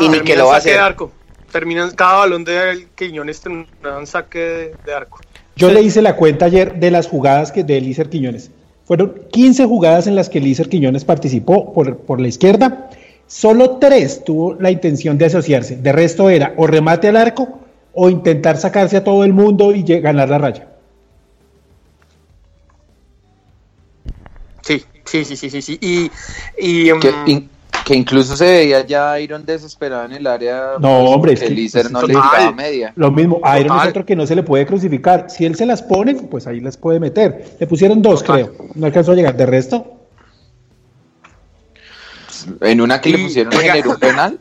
Y 0.00 0.08
ni 0.08 0.20
que 0.20 0.34
Terminan 0.34 0.38
lo 0.38 0.46
va 0.46 0.56
a 0.56 0.60
saque 0.60 0.70
de 0.70 0.78
hacer. 0.78 0.80
arco. 0.80 1.12
Terminan 1.52 1.90
cada 1.92 2.18
balón 2.18 2.44
de 2.44 2.88
Quiñones 2.94 3.40
terminan 3.40 4.06
saque 4.06 4.38
de, 4.38 4.74
de 4.84 4.94
arco. 4.94 5.18
Yo 5.56 5.70
le 5.70 5.82
hice 5.82 6.00
la 6.02 6.16
cuenta 6.16 6.46
ayer 6.46 6.74
de 6.78 6.90
las 6.90 7.06
jugadas 7.08 7.52
que 7.52 7.64
de 7.64 7.78
Elícer 7.78 8.08
Quiñones. 8.08 8.50
Fueron 8.84 9.14
15 9.30 9.66
jugadas 9.66 10.06
en 10.06 10.16
las 10.16 10.28
que 10.28 10.38
Elícer 10.38 10.68
Quiñones 10.68 11.04
participó 11.04 11.72
por, 11.72 11.98
por 11.98 12.20
la 12.20 12.28
izquierda. 12.28 12.90
Solo 13.26 13.76
tres 13.78 14.24
tuvo 14.24 14.54
la 14.54 14.70
intención 14.70 15.18
de 15.18 15.26
asociarse. 15.26 15.76
De 15.76 15.92
resto 15.92 16.30
era 16.30 16.54
o 16.56 16.66
remate 16.66 17.08
al 17.08 17.16
arco 17.16 17.60
o 17.92 18.08
intentar 18.10 18.56
sacarse 18.56 18.96
a 18.96 19.04
todo 19.04 19.24
el 19.24 19.32
mundo 19.32 19.72
y 19.74 19.82
ganar 19.82 20.28
la 20.28 20.38
raya. 20.38 20.68
Sí, 24.62 24.84
sí, 25.04 25.24
sí, 25.24 25.36
sí, 25.36 25.50
sí, 25.50 25.62
sí. 25.62 25.78
Y, 25.80 26.10
y 26.58 26.98
Que, 27.00 27.48
que 27.90 27.96
incluso 27.96 28.36
se 28.36 28.44
veía 28.44 28.86
ya 28.86 29.18
Iron 29.18 29.44
desesperado 29.44 30.04
en 30.04 30.12
el 30.12 30.24
área. 30.28 30.74
No, 30.78 31.00
pues, 31.00 31.10
hombre, 31.12 31.32
es 31.32 31.40
que- 31.40 31.82
no 31.90 32.02
le 32.02 32.14
Total. 32.14 32.30
daba 32.40 32.52
media. 32.52 32.92
Lo 32.94 33.10
mismo, 33.10 33.40
Iron 33.58 33.66
Total. 33.66 33.82
es 33.82 33.90
otro 33.90 34.06
que 34.06 34.14
no 34.14 34.28
se 34.28 34.36
le 34.36 34.44
puede 34.44 34.64
crucificar. 34.64 35.28
Si 35.28 35.44
él 35.44 35.56
se 35.56 35.66
las 35.66 35.82
pone, 35.82 36.14
pues 36.14 36.46
ahí 36.46 36.60
las 36.60 36.76
puede 36.76 37.00
meter. 37.00 37.56
Le 37.58 37.66
pusieron 37.66 38.00
dos, 38.00 38.22
Total. 38.22 38.48
creo. 38.54 38.68
No 38.76 38.86
alcanzó 38.86 39.10
a 39.10 39.14
llegar. 39.16 39.36
De 39.36 39.44
resto, 39.44 39.96
En 42.60 42.80
una 42.80 43.00
que 43.00 43.10
le 43.10 43.18
pusieron 43.18 43.52
oiga. 43.54 43.72
generó 43.72 43.90
un 43.90 43.96
penal. 43.98 44.38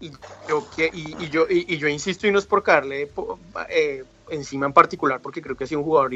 y 0.00 0.10
yo, 0.48 0.66
que- 0.74 0.90
y, 0.94 1.14
y 1.24 1.28
yo, 1.28 1.46
y, 1.50 1.74
y 1.74 1.76
yo 1.76 1.88
insisto 1.88 2.26
y 2.26 2.30
no 2.32 2.38
es 2.38 2.46
por 2.46 2.62
caerle 2.62 3.10
eh, 3.68 4.04
encima 4.30 4.64
en 4.66 4.72
particular 4.72 5.20
porque 5.22 5.42
creo 5.42 5.56
que 5.56 5.64
ha 5.64 5.66
sido 5.66 5.80
un 5.80 5.84
jugador 5.86 6.10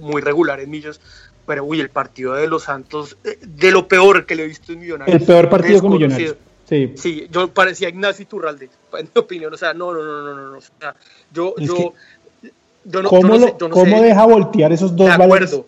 muy 0.00 0.20
regular 0.22 0.58
en 0.60 0.70
Millos, 0.70 1.00
pero 1.46 1.64
uy, 1.64 1.80
el 1.80 1.90
partido 1.90 2.34
de 2.34 2.46
los 2.48 2.64
Santos, 2.64 3.16
eh, 3.24 3.38
de 3.40 3.70
lo 3.70 3.86
peor 3.88 4.26
que 4.26 4.34
le 4.34 4.44
he 4.44 4.46
visto 4.46 4.72
en 4.72 4.80
Millonarios. 4.80 5.20
el 5.20 5.26
peor 5.26 5.48
partido 5.48 5.80
con. 5.80 5.92
Millonarios. 5.92 6.36
Sí. 6.68 6.92
Sí, 6.96 7.28
yo 7.30 7.48
parecía 7.48 7.88
Ignacio 7.88 8.24
Iturralde, 8.24 8.68
en 8.98 9.08
mi 9.14 9.20
opinión, 9.20 9.54
o 9.54 9.56
sea, 9.56 9.72
no, 9.72 9.94
no, 9.94 10.02
no, 10.02 10.34
no, 10.34 10.50
no, 10.50 10.58
o 10.58 10.60
sea, 10.60 10.94
yo, 11.32 11.54
Es 11.56 11.68
yo, 11.68 13.02
no, 13.02 13.08
¿Cómo, 13.08 13.22
yo 13.22 13.28
no 13.28 13.46
sé, 13.46 13.54
yo 13.58 13.68
no 13.68 13.74
cómo 13.74 13.98
sé, 13.98 14.04
deja 14.04 14.26
voltear 14.26 14.72
esos 14.72 14.94
dos 14.94 15.06
de 15.06 15.12
acuerdo, 15.12 15.66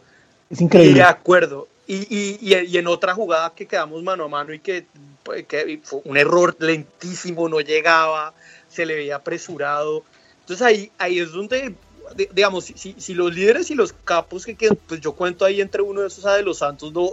Es 0.50 0.60
increíble. 0.60 0.94
de 0.94 1.02
acuerdo. 1.02 1.68
Y, 1.86 1.96
y, 2.14 2.38
y, 2.40 2.54
y 2.54 2.76
en 2.76 2.86
otra 2.86 3.14
jugada 3.14 3.52
que 3.54 3.66
quedamos 3.66 4.02
mano 4.02 4.24
a 4.24 4.28
mano 4.28 4.52
y 4.52 4.58
que, 4.58 4.86
pues, 5.22 5.46
que 5.46 5.80
fue 5.82 6.00
un 6.04 6.16
error 6.16 6.54
lentísimo, 6.58 7.48
no 7.48 7.60
llegaba, 7.60 8.34
se 8.68 8.84
le 8.84 8.94
veía 8.94 9.16
apresurado. 9.16 10.04
Entonces 10.40 10.66
ahí, 10.66 10.92
ahí 10.98 11.18
es 11.18 11.32
donde, 11.32 11.74
di- 12.16 12.28
digamos, 12.32 12.64
si, 12.64 12.94
si, 12.98 13.14
los 13.14 13.34
líderes 13.34 13.70
y 13.70 13.74
los 13.74 13.92
capos 14.04 14.44
que 14.44 14.54
quedan, 14.54 14.78
pues 14.86 15.00
yo 15.00 15.12
cuento 15.12 15.44
ahí 15.44 15.60
entre 15.60 15.82
uno 15.82 16.00
de 16.02 16.08
esos 16.08 16.24
a 16.26 16.34
de 16.34 16.42
los 16.42 16.58
Santos, 16.58 16.92
no, 16.92 17.12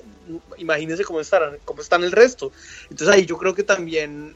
imagínense 0.57 1.03
cómo 1.03 1.19
estarán, 1.19 1.57
cómo 1.65 1.81
están 1.81 2.03
el 2.03 2.11
resto. 2.11 2.51
Entonces 2.89 3.09
ahí 3.15 3.25
yo 3.25 3.37
creo 3.37 3.53
que 3.55 3.63
también 3.63 4.35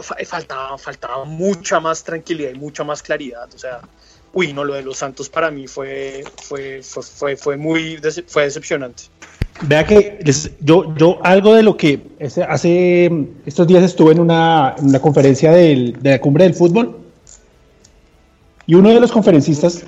fa- 0.00 0.16
faltaba, 0.26 0.78
faltaba 0.78 1.24
mucha 1.24 1.80
más 1.80 2.04
tranquilidad 2.04 2.50
y 2.54 2.58
mucha 2.58 2.84
más 2.84 3.02
claridad. 3.02 3.48
O 3.54 3.58
sea, 3.58 3.80
uy, 4.32 4.52
no, 4.52 4.64
lo 4.64 4.74
de 4.74 4.82
los 4.82 4.98
Santos 4.98 5.28
para 5.28 5.50
mí 5.50 5.66
fue, 5.66 6.24
fue, 6.42 6.82
fue, 6.82 7.02
fue, 7.02 7.36
fue 7.36 7.56
muy 7.56 7.96
dece- 7.98 8.24
fue 8.26 8.44
decepcionante. 8.44 9.04
Vea 9.62 9.84
que 9.84 10.20
les- 10.24 10.52
yo, 10.60 10.94
yo 10.96 11.18
algo 11.24 11.54
de 11.54 11.64
lo 11.64 11.76
que 11.76 12.00
hace 12.48 13.10
estos 13.44 13.66
días 13.66 13.82
estuve 13.82 14.12
en 14.12 14.20
una, 14.20 14.74
en 14.78 14.86
una 14.86 15.00
conferencia 15.00 15.50
del- 15.50 16.00
de 16.00 16.10
la 16.10 16.20
cumbre 16.20 16.44
del 16.44 16.54
fútbol 16.54 16.96
y 18.68 18.74
uno 18.74 18.90
de 18.90 19.00
los 19.00 19.10
conferencistas 19.10 19.82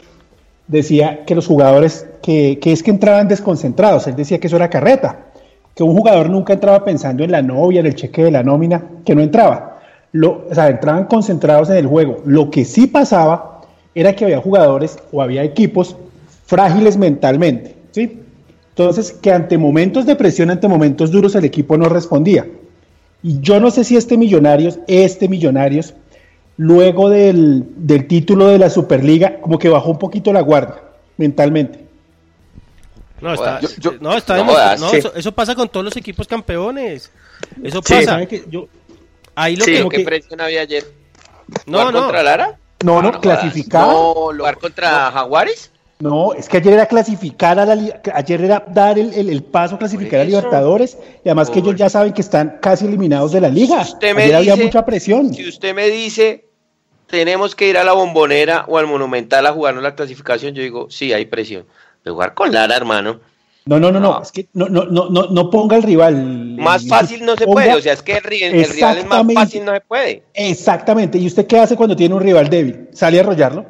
decía 0.67 1.27
que 1.27 1.35
los 1.35 1.47
jugadores, 1.47 2.07
que, 2.23 2.59
es 2.65 2.83
que 2.83 2.91
entraban 2.91 3.29
desconcentrados, 3.29 4.07
él 4.07 4.17
decía 4.17 4.41
que 4.41 4.47
eso 4.47 4.57
era 4.57 4.71
carreta, 4.71 5.27
que 5.75 5.83
un 5.83 5.95
jugador 5.95 6.31
nunca 6.31 6.55
entraba 6.55 6.83
pensando 6.83 7.23
en 7.23 7.31
la 7.31 7.43
novia, 7.43 7.81
en 7.81 7.87
el 7.87 7.95
cheque 7.95 8.25
de 8.25 8.31
la 8.31 8.43
nómina, 8.43 8.83
que 9.05 9.15
no 9.15 9.21
entraba. 9.21 9.83
Lo, 10.13 10.47
o 10.51 10.55
sea, 10.55 10.71
entraban 10.71 11.05
concentrados 11.05 11.69
en 11.69 11.77
el 11.77 11.87
juego. 11.87 12.23
Lo 12.25 12.51
que 12.51 12.65
sí 12.65 12.87
pasaba 12.87 13.61
era 13.95 14.17
que 14.17 14.25
había 14.25 14.41
jugadores 14.41 14.99
o 15.13 15.21
había 15.21 15.45
equipos 15.45 15.95
frágiles 16.47 16.97
mentalmente, 16.97 17.77
¿sí? 17.91 18.19
Entonces, 18.71 19.13
que 19.13 19.31
ante 19.31 19.59
momentos 19.59 20.07
de 20.07 20.17
presión, 20.17 20.49
ante 20.49 20.69
momentos 20.69 21.11
duros, 21.11 21.35
el 21.35 21.45
equipo 21.45 21.77
no 21.77 21.91
respondía. 21.91 22.47
Y 23.23 23.41
yo 23.41 23.61
no 23.61 23.71
sé 23.71 23.85
si 23.85 23.99
este 23.99 24.17
Millonarios, 24.17 24.79
este 24.87 25.29
Millonarios, 25.29 25.93
luego 26.61 27.09
del, 27.09 27.65
del 27.75 28.07
título 28.07 28.49
de 28.49 28.59
la 28.59 28.69
Superliga, 28.69 29.41
como 29.41 29.59
que 29.59 29.71
bajó 29.71 29.91
un 29.91 29.99
poquito 29.99 30.31
la 30.31 30.43
guardia 30.43 30.75
mentalmente. 31.17 31.87
No, 33.23 33.33
está, 33.33 33.61
Yo- 33.61 33.69
yo- 33.79 33.93
no, 34.01 34.15
está 34.15 34.37
no 34.37 34.45
no, 34.77 34.89
sí. 34.91 34.97
eso, 34.99 35.13
eso 35.15 35.33
pasa 35.33 35.55
con 35.55 35.69
todos 35.71 35.85
los 35.85 35.97
equipos 35.97 36.27
campeones. 36.29 37.11
Eso 37.63 37.81
Sí. 37.85 37.95
pasa. 37.95 38.05
¿Sabe 38.13 38.29
que 38.29 38.45
yo, 38.51 38.69
Ahí 39.35 39.57
lo 39.57 39.65
Sí, 39.65 39.73
que, 39.73 39.89
¿qué 39.89 39.97
que- 39.99 40.05
presión 40.05 40.41
había 40.41 40.61
ayer? 40.61 40.85
no, 41.67 41.79
¿Jugar 41.79 41.95
no. 41.95 42.01
contra 42.03 42.23
Lara? 42.23 42.59
no, 42.85 43.01
no, 43.01 43.09
jodas. 43.09 43.21
clasificaba. 43.21 43.93
No, 43.93 44.33
lo- 44.33 44.39
¿Jugar 44.43 44.59
contra 44.59 45.11
Jaguares? 45.13 45.71
No, 45.99 46.35
es 46.35 46.47
que 46.49 46.59
ayer 46.59 46.75
era 46.75 46.87
clasificar 46.87 47.59
a 47.59 47.65
la 47.65 47.75
li- 47.75 47.93
ayer 48.13 48.45
era 48.45 48.65
dar 48.69 48.99
el, 48.99 49.15
el- 49.15 49.31
el 49.31 49.43
paso 49.45 49.77
a 49.77 49.79
clasificar 49.79 50.21
a. 50.21 50.25
Libertadores 50.25 50.99
y 51.25 51.29
además 51.29 51.49
que 51.49 51.61
ellos 51.61 51.77
ya 51.77 51.89
saben 51.89 52.13
que 52.13 52.21
están 52.23 52.59
casi 52.61 52.85
eliminados 52.87 53.33
de 53.33 53.41
la 53.41 53.49
liga. 53.49 53.81
Usted 53.81 54.15
me 54.15 54.25
Ayer 54.25 54.37
había 54.37 54.57
mucha 54.57 54.85
presión. 54.85 55.33
Si 55.33 55.49
usted 55.49 55.75
me 55.75 55.89
dice, 55.89 56.47
tenemos 57.11 57.55
que 57.55 57.69
ir 57.69 57.77
a 57.79 57.85
la 57.85 57.93
bombonera 57.93 58.65
o 58.69 58.79
al 58.79 58.87
monumental 58.87 59.47
a 59.47 59.53
jugarnos 59.53 59.83
la 59.83 59.95
clasificación, 59.95 60.55
yo 60.55 60.63
digo, 60.63 60.87
sí, 60.91 61.13
hay 61.13 61.27
presión. 61.27 61.67
De 62.05 62.11
jugar 62.11 62.35
con 62.35 62.51
Lara, 62.53 62.77
hermano. 62.77 63.21
No, 63.67 63.79
no, 63.79 63.93
no, 63.93 64.01
no, 64.01 64.13
No. 64.15 64.23
es 64.23 64.33
que 64.33 64.49
no, 64.55 64.69
no, 64.71 64.85
no, 64.87 65.11
no, 65.11 65.27
no 65.31 65.51
ponga 65.51 65.77
el 65.77 65.83
rival. 65.83 66.15
Más 66.57 66.89
fácil 66.89 67.25
no 67.25 67.37
se 67.37 67.45
ponga- 67.47 67.53
puede. 67.53 67.75
O 67.75 67.81
sea, 67.83 67.93
es 67.93 68.03
que 68.03 68.13
el, 68.15 68.23
ri- 68.23 68.43
el 68.43 68.71
rival 68.71 68.99
es 68.99 69.07
más 69.07 69.23
fácil, 69.35 69.65
no 69.65 69.73
se 69.75 69.81
puede. 69.83 70.23
Exactamente. 70.33 71.19
¿Y 71.19 71.27
usted 71.27 71.47
qué 71.47 71.59
hace 71.59 71.77
cuando 71.77 71.95
tiene 71.95 72.15
un 72.15 72.23
rival 72.23 72.49
débil? 72.49 72.89
¿Sale 72.93 73.19
a 73.19 73.21
arrollarlo 73.23 73.67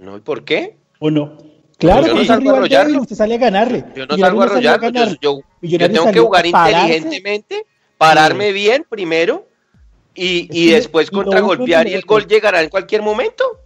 No, 0.00 0.16
¿y 0.16 0.20
por 0.20 0.44
qué? 0.44 0.76
o 0.98 1.10
no? 1.10 1.38
Claro, 1.78 2.08
Yo 2.08 2.14
no 2.14 2.24
salgo 2.24 2.50
a 2.50 2.52
arrollarlo. 2.54 2.86
débil, 2.88 3.00
usted 3.02 3.16
sale 3.16 3.34
a 3.36 3.38
ganarle. 3.38 3.84
Yo 3.94 4.04
no 4.06 4.16
salgo 4.18 4.42
a 4.42 4.44
arrollarlo. 4.46 4.90
Yo, 5.62 5.78
tengo 5.78 6.10
que 6.10 6.20
jugar 6.20 6.46
inteligentemente, 6.46 7.64
pararme 7.96 8.52
bien 8.52 8.84
primero 8.88 9.46
y, 10.20 10.48
y 10.50 10.68
que 10.68 10.74
después 10.74 11.10
contragolpear 11.10 11.88
y 11.88 11.94
el 11.94 12.02
gol 12.02 12.26
llegará 12.26 12.62
en 12.62 12.68
cualquier 12.68 13.00
momento. 13.00 13.58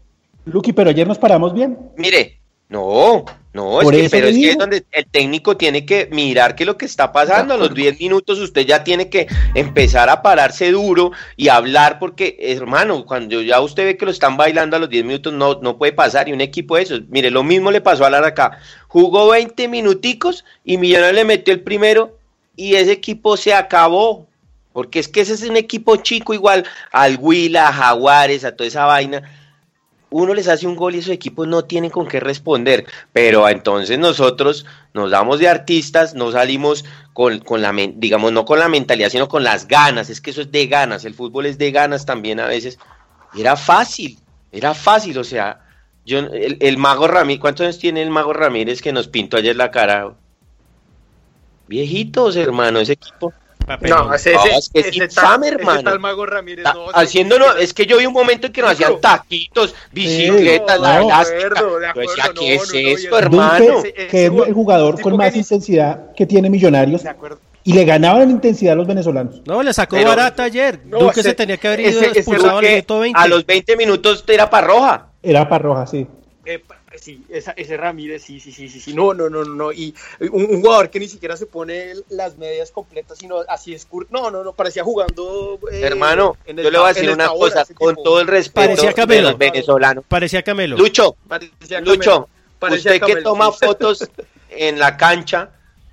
Luqui, 0.44 0.72
pero 0.72 0.90
ayer 0.90 1.06
nos 1.06 1.18
paramos 1.18 1.52
bien. 1.52 1.76
Mire, 1.96 2.38
no, 2.68 3.24
no, 3.52 3.80
es 3.80 3.90
que, 3.90 4.08
pero 4.08 4.28
es 4.28 4.36
que 4.36 4.50
es 4.50 4.58
donde 4.58 4.84
el 4.92 5.06
técnico 5.06 5.56
tiene 5.56 5.84
que 5.84 6.08
mirar 6.12 6.54
qué 6.54 6.62
es 6.62 6.66
lo 6.68 6.78
que 6.78 6.86
está 6.86 7.12
pasando. 7.12 7.54
A 7.54 7.56
los 7.56 7.74
10 7.74 7.98
minutos 7.98 8.38
usted 8.38 8.64
ya 8.64 8.84
tiene 8.84 9.08
que 9.08 9.26
empezar 9.54 10.08
a 10.08 10.22
pararse 10.22 10.70
duro 10.70 11.10
y 11.36 11.48
hablar 11.48 11.98
porque, 11.98 12.36
hermano, 12.38 13.04
cuando 13.04 13.42
ya 13.42 13.60
usted 13.60 13.84
ve 13.84 13.96
que 13.96 14.04
lo 14.04 14.12
están 14.12 14.36
bailando 14.36 14.76
a 14.76 14.80
los 14.80 14.88
10 14.88 15.04
minutos 15.04 15.32
no, 15.32 15.60
no 15.60 15.76
puede 15.76 15.92
pasar. 15.92 16.28
Y 16.28 16.32
un 16.32 16.40
equipo 16.40 16.76
de 16.76 16.82
esos, 16.82 17.02
mire, 17.08 17.32
lo 17.32 17.42
mismo 17.42 17.72
le 17.72 17.80
pasó 17.80 18.04
a 18.04 18.10
Lara 18.10 18.28
acá. 18.28 18.58
Jugó 18.86 19.30
20 19.30 19.66
minuticos 19.66 20.44
y 20.64 20.78
Millonarios 20.78 21.16
le 21.16 21.24
metió 21.24 21.52
el 21.52 21.62
primero 21.62 22.16
y 22.54 22.76
ese 22.76 22.92
equipo 22.92 23.36
se 23.36 23.54
acabó. 23.54 24.28
Porque 24.74 24.98
es 24.98 25.08
que 25.08 25.22
ese 25.22 25.32
es 25.32 25.42
un 25.44 25.56
equipo 25.56 25.96
chico 25.96 26.34
igual 26.34 26.66
al 26.92 27.16
Huila, 27.18 27.68
a 27.68 27.72
Jaguares, 27.72 28.44
a 28.44 28.54
toda 28.54 28.68
esa 28.68 28.84
vaina 28.84 29.22
uno 30.16 30.32
les 30.32 30.46
hace 30.46 30.68
un 30.68 30.76
gol 30.76 30.94
y 30.94 30.98
esos 30.98 31.10
equipos 31.10 31.48
no 31.48 31.64
tienen 31.64 31.90
con 31.90 32.06
qué 32.06 32.20
responder, 32.20 32.86
pero 33.12 33.48
entonces 33.48 33.98
nosotros 33.98 34.64
nos 34.92 35.10
damos 35.10 35.40
de 35.40 35.48
artistas, 35.48 36.14
no 36.14 36.30
salimos 36.30 36.84
con, 37.12 37.40
con 37.40 37.62
la, 37.62 37.72
digamos, 37.72 38.30
no 38.30 38.44
con 38.44 38.60
la 38.60 38.68
mentalidad, 38.68 39.08
sino 39.08 39.28
con 39.28 39.42
las 39.42 39.66
ganas, 39.66 40.10
es 40.10 40.20
que 40.20 40.30
eso 40.30 40.42
es 40.42 40.52
de 40.52 40.68
ganas, 40.68 41.04
el 41.04 41.14
fútbol 41.14 41.46
es 41.46 41.58
de 41.58 41.72
ganas 41.72 42.06
también 42.06 42.38
a 42.38 42.46
veces, 42.46 42.78
era 43.36 43.56
fácil, 43.56 44.16
era 44.52 44.72
fácil, 44.72 45.18
o 45.18 45.24
sea, 45.24 45.66
yo, 46.06 46.20
el, 46.20 46.58
el 46.60 46.78
mago 46.78 47.08
Ramírez, 47.08 47.40
¿cuántos 47.40 47.64
años 47.64 47.80
tiene 47.80 48.00
el 48.00 48.10
mago 48.10 48.32
Ramírez 48.32 48.80
que 48.82 48.92
nos 48.92 49.08
pintó 49.08 49.36
ayer 49.36 49.56
la 49.56 49.72
cara? 49.72 50.14
Viejitos, 51.66 52.36
hermano, 52.36 52.78
ese 52.78 52.92
equipo. 52.92 53.32
No, 53.88 54.14
ese, 54.14 54.34
ese, 54.34 54.56
es 54.56 54.70
que 54.70 54.80
es 54.80 54.96
infame, 54.96 55.48
hermano. 55.48 55.98
Mago 55.98 56.26
Ramírez, 56.26 56.64
no, 56.64 56.86
haciéndolo, 56.92 57.56
es 57.56 57.72
que 57.72 57.86
yo 57.86 57.98
vi 57.98 58.06
un 58.06 58.12
momento 58.12 58.46
en 58.46 58.52
que 58.52 58.60
nos 58.60 58.72
hacían 58.72 59.00
taquitos, 59.00 59.74
bicicletas, 59.92 60.80
la. 60.80 61.00
Yo 61.02 62.00
decía, 62.00 62.24
¿qué 62.38 62.54
es 62.54 62.74
esto, 62.74 63.18
hermano? 63.18 63.82
que 63.82 64.26
es 64.26 64.32
el 64.32 64.52
jugador 64.52 65.00
con 65.00 65.16
más 65.16 65.34
intensidad 65.34 66.12
que 66.14 66.26
tiene 66.26 66.50
Millonarios. 66.50 67.02
Y 67.66 67.72
le 67.72 67.86
ganaban 67.86 68.22
en 68.22 68.30
intensidad 68.30 68.74
a 68.74 68.76
los 68.76 68.86
venezolanos. 68.86 69.40
No, 69.46 69.62
le 69.62 69.72
sacó 69.72 69.96
barata 70.04 70.44
ayer. 70.44 70.80
Duque 70.84 71.22
se 71.22 71.34
tenía 71.34 71.56
que 71.56 71.66
haber 71.68 71.80
ido 71.80 72.02
expulsado 72.02 72.58
al 72.58 72.64
minuto 72.64 72.98
20. 73.00 73.18
A 73.18 73.26
los 73.26 73.46
20 73.46 73.76
minutos 73.76 74.24
era 74.28 74.50
para 74.50 74.66
roja. 74.66 75.06
Era 75.22 75.48
para 75.48 75.62
roja, 75.62 75.86
sí. 75.86 76.06
Eh, 76.94 76.98
sí, 76.98 77.24
esa, 77.28 77.52
ese 77.52 77.76
Ramírez, 77.76 78.22
sí, 78.22 78.40
sí, 78.40 78.52
sí, 78.52 78.68
sí, 78.68 78.80
sí, 78.80 78.94
no, 78.94 79.14
no, 79.14 79.28
no, 79.28 79.44
no, 79.44 79.72
y 79.72 79.94
un, 80.20 80.44
un, 80.44 80.60
jugador 80.62 80.90
que 80.90 81.00
ni 81.00 81.08
siquiera 81.08 81.36
se 81.36 81.46
pone 81.46 81.94
las 82.08 82.38
medias 82.38 82.70
completas, 82.70 83.18
sino 83.18 83.38
así 83.48 83.74
es 83.74 83.86
no, 84.10 84.30
no, 84.30 84.44
no, 84.44 84.52
parecía 84.52 84.84
jugando. 84.84 85.58
Eh, 85.72 85.80
Hermano, 85.82 86.36
yo 86.46 86.70
le 86.70 86.78
voy 86.78 86.90
a 86.90 86.92
decir 86.92 87.10
una 87.10 87.28
cosa, 87.28 87.64
con 87.74 87.96
todo 87.96 88.20
el 88.20 88.28
respeto 88.28 88.68
parecía 88.68 88.92
Camelo, 88.92 89.22
de 89.22 89.30
los 89.32 89.38
venezolanos. 89.38 90.04
Parecía 90.06 90.42
Camelo. 90.42 90.76
Lucho, 90.76 91.16
parecía 91.26 91.80
Lucho, 91.80 92.28
parecía 92.58 92.92
usted 92.92 93.00
Camelo, 93.00 93.18
que 93.18 93.22
toma 93.22 93.50
sí. 93.50 93.66
fotos 93.66 94.08
en 94.50 94.78
la 94.78 94.96
cancha, 94.96 95.50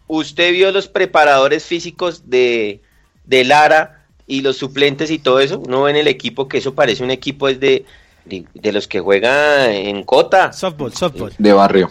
usted 0.07 0.51
vio 0.51 0.71
los 0.71 0.87
preparadores 0.87 1.65
físicos 1.65 2.29
de, 2.29 2.81
de 3.25 3.43
Lara 3.43 4.05
y 4.27 4.41
los 4.41 4.57
suplentes 4.57 5.09
y 5.09 5.19
todo 5.19 5.39
eso, 5.39 5.59
uno 5.59 5.83
ve 5.83 5.91
en 5.91 5.97
el 5.97 6.07
equipo 6.07 6.47
que 6.47 6.59
eso 6.59 6.75
parece 6.75 7.03
un 7.03 7.11
equipo 7.11 7.49
es 7.49 7.59
de 7.59 7.85
de, 8.25 8.45
de, 8.53 8.71
los 8.71 8.87
que 8.87 8.99
juega 8.99 9.71
en 9.71 10.03
Cota. 10.03 10.53
Softball, 10.53 10.93
softball. 10.93 11.33
De 11.37 11.53
barrio. 11.53 11.89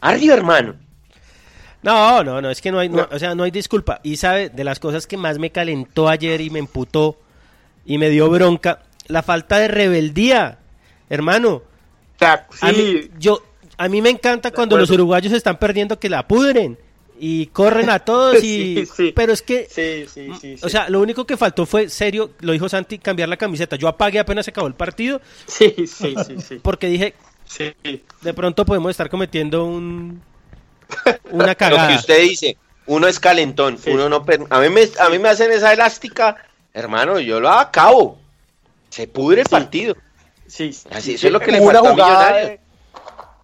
Arriba, 0.00 0.34
hermano. 0.34 0.76
No, 1.82 2.22
no, 2.22 2.40
no, 2.40 2.50
es 2.50 2.60
que 2.60 2.70
no 2.70 2.78
hay, 2.78 2.88
no, 2.88 3.08
o 3.10 3.18
sea, 3.18 3.34
no 3.34 3.42
hay 3.42 3.50
disculpa. 3.50 4.00
Y 4.02 4.16
sabe, 4.16 4.50
de 4.50 4.64
las 4.64 4.78
cosas 4.78 5.06
que 5.06 5.16
más 5.16 5.38
me 5.38 5.50
calentó 5.50 6.08
ayer 6.08 6.40
y 6.40 6.50
me 6.50 6.60
emputó 6.60 7.18
y 7.84 7.98
me 7.98 8.08
dio 8.10 8.30
bronca, 8.30 8.80
la 9.08 9.22
falta 9.22 9.58
de 9.58 9.68
rebeldía, 9.68 10.58
hermano. 11.10 11.62
Sí. 12.18 12.26
A 12.26 12.72
mí, 12.72 13.10
yo, 13.18 13.42
a 13.76 13.88
mí 13.88 14.00
me 14.00 14.10
encanta 14.10 14.52
cuando 14.52 14.78
los 14.78 14.90
uruguayos 14.90 15.32
están 15.32 15.58
perdiendo 15.58 15.98
que 15.98 16.08
la 16.08 16.28
pudren 16.28 16.78
y 17.18 17.46
corren 17.46 17.90
a 17.90 17.98
todos 18.00 18.42
y 18.42 18.74
Sí, 18.86 18.86
sí. 18.86 19.12
pero 19.14 19.32
es 19.32 19.42
que 19.42 19.68
Sí, 19.70 20.06
sí, 20.12 20.30
sí, 20.40 20.56
o 20.64 20.68
sea 20.68 20.88
lo 20.88 21.00
único 21.00 21.26
que 21.26 21.36
faltó 21.36 21.66
fue 21.66 21.88
serio 21.88 22.30
lo 22.40 22.52
dijo 22.52 22.68
Santi 22.68 22.98
cambiar 22.98 23.28
la 23.28 23.36
camiseta. 23.36 23.76
Yo 23.76 23.88
apagué 23.88 24.18
apenas 24.18 24.44
se 24.44 24.50
acabó 24.50 24.66
el 24.66 24.74
partido. 24.74 25.20
Sí 25.46 25.74
sí 25.86 26.14
sí 26.26 26.36
sí. 26.46 26.60
Porque 26.62 26.86
dije 26.88 27.14
sí. 27.44 27.72
de 28.22 28.34
pronto 28.34 28.64
podemos 28.64 28.90
estar 28.90 29.08
cometiendo 29.10 29.64
un 29.64 30.20
una 31.30 31.54
cagada 31.54 31.84
lo 31.84 31.88
que 31.90 31.98
usted 32.00 32.22
dice 32.22 32.56
uno 32.86 33.06
es 33.06 33.20
calentón 33.20 33.78
sí. 33.78 33.90
uno 33.90 34.08
no 34.08 34.24
a 34.50 34.60
mí 34.60 34.68
me 34.68 34.88
a 34.98 35.08
mí 35.08 35.18
me 35.18 35.28
hacen 35.28 35.52
esa 35.52 35.72
elástica 35.72 36.36
hermano 36.74 37.18
yo 37.20 37.40
lo 37.40 37.50
acabo. 37.50 38.18
Se 38.90 39.06
pudre 39.08 39.40
el 39.42 39.48
partido. 39.48 39.96
Sí, 40.46 40.70
así 40.90 41.14
eso 41.14 41.28
es 41.28 41.32
lo 41.32 41.40
que 41.40 41.50
le 41.50 41.62
falta 41.62 41.78
a 41.78 41.82
Millonarios. 41.82 42.48
de- 42.50 42.60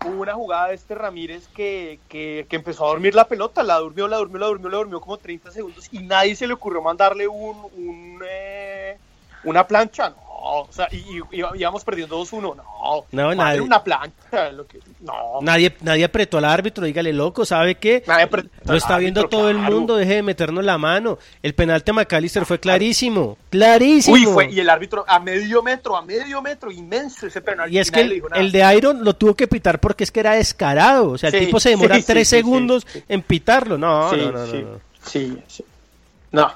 hubo 0.09 0.23
una 0.23 0.35
jugada 0.35 0.69
de 0.69 0.75
este 0.75 0.95
Ramírez 0.95 1.49
que, 1.49 2.01
que, 2.09 2.47
que 2.49 2.57
empezó 2.57 2.85
a 2.85 2.89
dormir 2.89 3.15
la 3.15 3.27
pelota, 3.27 3.63
la 3.63 3.79
durmió, 3.79 4.09
la 4.09 4.19
durmió, 4.19 4.39
la 4.39 4.47
durmió, 4.47 4.69
la 4.71 4.77
durmió 4.79 5.01
como 5.01 5.19
30 5.19 5.51
segundos 5.51 5.89
y 5.93 6.01
nadie 6.01 6.35
se 6.35 6.47
le 6.47 6.55
ocurrió 6.55 6.83
mandarle 6.83 7.29
un, 7.29 7.57
un 7.77 8.23
eh, 8.29 8.99
una 9.45 9.67
plancha, 9.67 10.11
no, 10.11 10.17
o 10.41 10.69
sea, 10.71 10.89
y, 10.93 10.97
y- 10.97 11.41
y 11.41 11.43
íbamos 11.61 11.85
perdiendo 11.85 12.19
2-1, 12.21 12.55
no, 12.57 13.05
No, 13.13 13.35
nadie. 13.35 13.61
una 13.61 13.83
plancha, 13.83 14.51
lo 14.53 14.67
que, 14.67 14.79
no, 15.01 15.41
nadie 15.43 15.75
nadie 15.81 16.05
apretó 16.05 16.39
al 16.39 16.45
árbitro 16.45 16.85
dígale 16.85 17.13
loco 17.13 17.45
sabe 17.45 17.75
qué 17.75 18.03
Nadie 18.07 18.29
lo 18.65 18.75
está 18.77 18.99
viendo 18.99 19.21
árbitro, 19.21 19.39
todo 19.39 19.51
el 19.51 19.59
mundo 19.59 19.97
deje 19.97 20.15
de 20.17 20.23
meternos 20.23 20.65
la 20.65 20.79
mano 20.79 21.19
el 21.43 21.55
penalti 21.55 21.91
a 21.91 21.95
McAllister 21.95 22.47
fue 22.47 22.59
clarísimo 22.61 23.37
clarísimo 23.51 24.15
Uy, 24.15 24.25
fue, 24.27 24.51
y 24.51 24.61
el 24.61 24.71
árbitro 24.71 25.05
a 25.09 25.19
medio 25.19 25.63
metro, 25.63 25.97
a 25.97 26.03
medio 26.03 26.41
metro, 26.43 26.71
inmenso 26.71 27.27
ese 27.27 27.41
penal. 27.41 27.73
Y 27.73 27.79
es 27.79 27.91
que 27.91 28.01
el, 28.35 28.53
de 28.53 28.75
Iron 28.77 29.05
lo 29.05 29.15
tuvo 29.17 29.35
que 29.35 29.49
pitar 29.49 29.81
porque 29.81 30.05
es 30.05 30.11
que 30.13 30.21
era 30.21 30.33
descarado. 30.33 31.11
O 31.11 31.19
sea, 31.19 31.31
el 31.31 31.39
tipo 31.47 31.59
se 31.61 31.71
demora 31.71 31.97
sí, 31.97 32.03
tres 32.07 32.29
sí, 32.29 32.37
segundos 32.37 32.87
en 33.09 33.23
pitarlo. 33.23 33.79
No, 33.79 34.13
no, 34.13 34.33
no, 34.33 34.47
no. 34.47 34.81
sí, 35.03 35.37
sí. 35.47 35.65
No, 36.31 36.53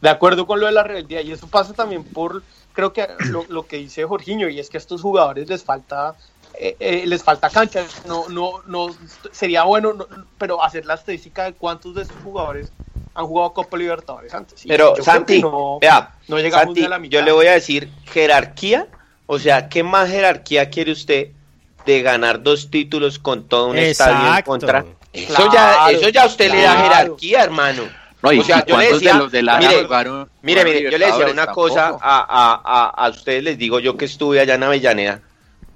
de 0.00 0.08
acuerdo 0.08 0.46
con 0.46 0.60
lo 0.60 0.66
de 0.66 0.72
la 0.72 0.82
rebeldía. 0.82 1.22
Y 1.22 1.32
eso 1.32 1.46
pasa 1.48 1.72
también 1.72 2.04
por, 2.04 2.42
creo 2.76 2.92
que 2.92 3.08
lo, 3.30 3.44
lo 3.48 3.66
que 3.66 3.78
dice 3.78 4.04
Jorginho, 4.04 4.48
y 4.48 4.60
es 4.60 4.70
que 4.70 4.76
a 4.76 4.78
estos 4.80 5.02
jugadores 5.02 5.48
les 5.48 5.64
falta, 5.64 6.14
eh, 6.54 6.76
eh, 6.78 7.02
les 7.06 7.24
falta 7.24 7.50
cancha. 7.50 7.84
No, 8.06 8.28
no, 8.28 8.62
no, 8.66 8.94
sería 9.32 9.64
bueno, 9.64 9.94
no, 9.94 10.06
pero 10.38 10.62
hacer 10.62 10.86
la 10.86 10.94
estadística 10.94 11.44
de 11.44 11.54
cuántos 11.54 11.96
de 11.96 12.02
estos 12.02 12.18
jugadores 12.22 12.70
han 13.14 13.26
jugado 13.26 13.52
Copa 13.54 13.76
Libertadores 13.76 14.32
antes. 14.34 14.64
Y 14.64 14.68
Pero 14.68 14.94
Santi, 15.02 15.40
no, 15.40 15.78
vea, 15.80 16.14
no 16.28 16.38
llegamos 16.38 16.66
Santi, 16.66 16.80
ni 16.80 16.86
a 16.86 16.90
la 16.90 16.98
mitad. 16.98 17.18
yo 17.18 17.24
le 17.24 17.32
voy 17.32 17.46
a 17.46 17.52
decir 17.52 17.90
jerarquía, 18.12 18.86
o 19.24 19.38
sea, 19.38 19.68
¿qué 19.68 19.82
más 19.82 20.10
jerarquía 20.10 20.70
quiere 20.70 20.92
usted 20.92 21.30
de 21.86 22.02
ganar 22.02 22.42
dos 22.42 22.70
títulos 22.70 23.18
con 23.18 23.48
todo 23.48 23.68
un 23.68 23.78
estadio 23.78 24.36
en 24.36 24.42
contra? 24.44 24.84
Eso 25.12 25.34
Claro, 25.34 25.52
ya, 25.52 25.90
eso 25.92 26.08
ya 26.10 26.24
a 26.24 26.26
usted 26.26 26.50
le 26.50 26.60
da 26.60 26.76
jerarquía, 26.76 27.42
hermano. 27.42 27.84
No, 28.26 28.32
y, 28.32 28.40
O 28.40 28.44
sea, 28.44 28.64
yo 28.66 28.76
le 28.76 28.92
decía, 28.92 29.12
de 29.12 29.18
los 29.18 29.32
de 29.32 29.42
Lara 29.42 29.58
mire, 29.68 29.82
jugaron 29.84 30.28
Mire, 30.42 30.64
mire, 30.64 30.82
yo 30.82 30.90
le 30.98 31.06
decía 31.06 31.26
Libertadores? 31.26 31.32
una 31.32 31.46
cosa 31.46 31.86
a, 31.88 31.94
a, 32.00 32.60
a, 32.64 33.06
a 33.06 33.08
ustedes, 33.10 33.44
les 33.44 33.56
digo 33.58 33.78
yo 33.80 33.96
que 33.96 34.04
estuve 34.06 34.40
allá 34.40 34.54
en 34.54 34.62
Avellaneda. 34.64 35.20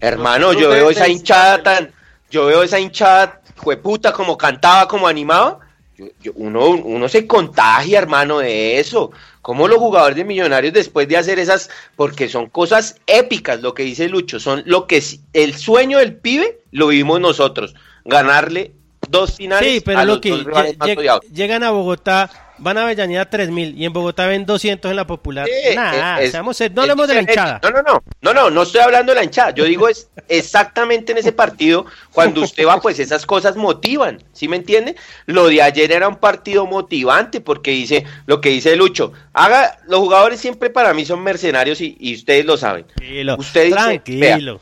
Hermano, 0.00 0.52
yo 0.52 0.70
veo 0.70 0.90
esa 0.90 1.06
hinchada 1.08 1.62
tan, 1.62 1.92
yo 2.30 2.46
veo 2.46 2.62
esa 2.62 2.80
hinchada, 2.80 3.40
puta, 3.82 4.12
como 4.12 4.36
cantaba, 4.36 4.88
como 4.88 5.06
animaba. 5.06 5.58
Yo- 5.96 6.06
yo- 6.22 6.32
uno, 6.36 6.70
uno 6.70 7.08
se 7.08 7.26
contagia, 7.26 7.98
hermano, 7.98 8.38
de 8.38 8.80
eso. 8.80 9.12
Como 9.42 9.68
los 9.68 9.78
jugadores 9.78 10.16
de 10.16 10.24
Millonarios 10.24 10.72
después 10.72 11.06
de 11.08 11.18
hacer 11.18 11.38
esas, 11.38 11.70
porque 11.96 12.28
son 12.28 12.48
cosas 12.48 12.96
épicas, 13.06 13.60
lo 13.60 13.74
que 13.74 13.82
dice 13.84 14.08
Lucho, 14.08 14.40
son 14.40 14.62
lo 14.66 14.86
que 14.86 15.02
el 15.34 15.54
sueño 15.56 15.98
del 15.98 16.14
pibe 16.16 16.60
lo 16.72 16.88
vivimos 16.88 17.20
nosotros, 17.20 17.74
ganarle 18.04 18.72
dos 19.10 19.36
finales 19.36 19.68
Sí, 19.72 19.80
pero 19.84 19.98
a 19.98 20.04
lo 20.04 20.20
que 20.20 20.30
lleg- 20.32 21.20
llegan 21.32 21.62
a 21.64 21.70
Bogotá, 21.70 22.30
van 22.58 22.76
a 22.78 22.82
Avellaneda 22.82 23.24
3000 23.28 23.74
y 23.76 23.84
en 23.86 23.92
Bogotá 23.92 24.26
ven 24.26 24.44
200 24.44 24.90
en 24.90 24.96
la 24.96 25.06
popular. 25.06 25.46
Sí, 25.46 25.74
Nah, 25.74 26.18
es- 26.20 26.30
seamos 26.30 26.56
ser- 26.56 26.72
no 26.74 26.82
hablemos 26.82 27.08
de 27.08 27.14
la 27.14 27.20
hinchada. 27.22 27.58
No, 27.62 27.70
no, 27.70 27.82
no, 27.82 28.02
no, 28.20 28.34
no, 28.34 28.50
no 28.50 28.62
estoy 28.62 28.82
hablando 28.82 29.12
de 29.12 29.16
la 29.16 29.24
hinchada. 29.24 29.50
Yo 29.52 29.64
digo 29.64 29.88
es 29.88 30.08
exactamente 30.28 31.12
en 31.12 31.18
ese 31.18 31.32
partido, 31.32 31.86
cuando 32.12 32.42
usted 32.42 32.66
va, 32.66 32.80
pues 32.80 32.98
esas 32.98 33.24
cosas 33.26 33.56
motivan, 33.56 34.22
¿sí 34.32 34.46
me 34.46 34.56
entiende? 34.56 34.94
Lo 35.26 35.48
de 35.48 35.62
ayer 35.62 35.90
era 35.90 36.06
un 36.08 36.16
partido 36.16 36.66
motivante 36.66 37.40
porque 37.40 37.70
dice 37.70 38.04
lo 38.26 38.40
que 38.40 38.50
dice 38.50 38.76
Lucho. 38.76 39.12
Haga, 39.32 39.78
los 39.88 40.00
jugadores 40.00 40.38
siempre 40.40 40.70
para 40.70 40.92
mí 40.94 41.04
son 41.04 41.22
mercenarios 41.22 41.80
y, 41.80 41.96
y 41.98 42.14
ustedes 42.14 42.44
lo 42.44 42.56
saben. 42.56 42.84
Tranquilo, 42.86 43.36
Usted 43.38 43.64
dice, 43.64 43.74
tranquilo. 43.76 44.60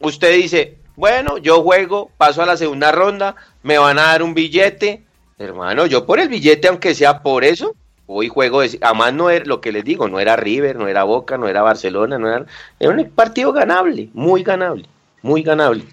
Usted 0.00 0.34
dice, 0.36 0.76
bueno, 1.00 1.38
yo 1.38 1.62
juego, 1.62 2.10
paso 2.18 2.42
a 2.42 2.46
la 2.46 2.56
segunda 2.58 2.92
ronda, 2.92 3.34
me 3.62 3.78
van 3.78 3.98
a 3.98 4.02
dar 4.02 4.22
un 4.22 4.34
billete. 4.34 5.02
Hermano, 5.38 5.86
yo 5.86 6.04
por 6.04 6.20
el 6.20 6.28
billete, 6.28 6.68
aunque 6.68 6.94
sea 6.94 7.22
por 7.22 7.42
eso, 7.42 7.74
hoy 8.06 8.28
juego, 8.28 8.60
de- 8.60 8.78
además 8.82 9.14
no 9.14 9.30
era 9.30 9.46
lo 9.46 9.62
que 9.62 9.72
les 9.72 9.82
digo, 9.82 10.08
no 10.08 10.20
era 10.20 10.36
River, 10.36 10.76
no 10.76 10.86
era 10.88 11.04
Boca, 11.04 11.38
no 11.38 11.48
era 11.48 11.62
Barcelona, 11.62 12.18
no 12.18 12.28
era, 12.28 12.44
era 12.78 12.90
un 12.92 13.10
partido 13.10 13.50
ganable, 13.52 14.10
muy 14.12 14.42
ganable, 14.42 14.84
muy 15.22 15.42
ganable. 15.42 15.84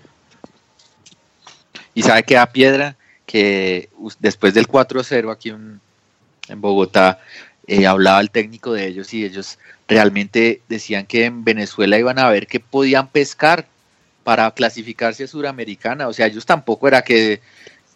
Y 1.94 2.04
sabe 2.04 2.24
que 2.24 2.36
da 2.36 2.46
piedra 2.48 2.96
que 3.26 3.90
después 4.20 4.54
del 4.54 4.68
4-0 4.68 5.32
aquí 5.32 5.50
en, 5.50 5.80
en 6.50 6.62
Bogotá, 6.62 7.20
eh, 7.66 7.88
hablaba 7.88 8.20
el 8.22 8.30
técnico 8.32 8.74
de 8.74 8.88
ellos 8.88 9.14
y 9.14 9.26
ellos 9.26 9.58
realmente 9.88 10.62
decían 10.70 11.06
que 11.06 11.26
en 11.26 11.44
Venezuela 11.44 11.98
iban 11.98 12.20
a 12.20 12.30
ver 12.30 12.48
qué 12.48 12.60
podían 12.60 13.08
pescar 13.08 13.66
para 14.28 14.52
clasificarse 14.52 15.24
a 15.24 15.28
Suramericana. 15.28 16.10
O 16.10 16.12
sea, 16.12 16.26
ellos 16.28 16.46
tampoco 16.46 16.86
era 16.90 17.02
que 17.02 17.40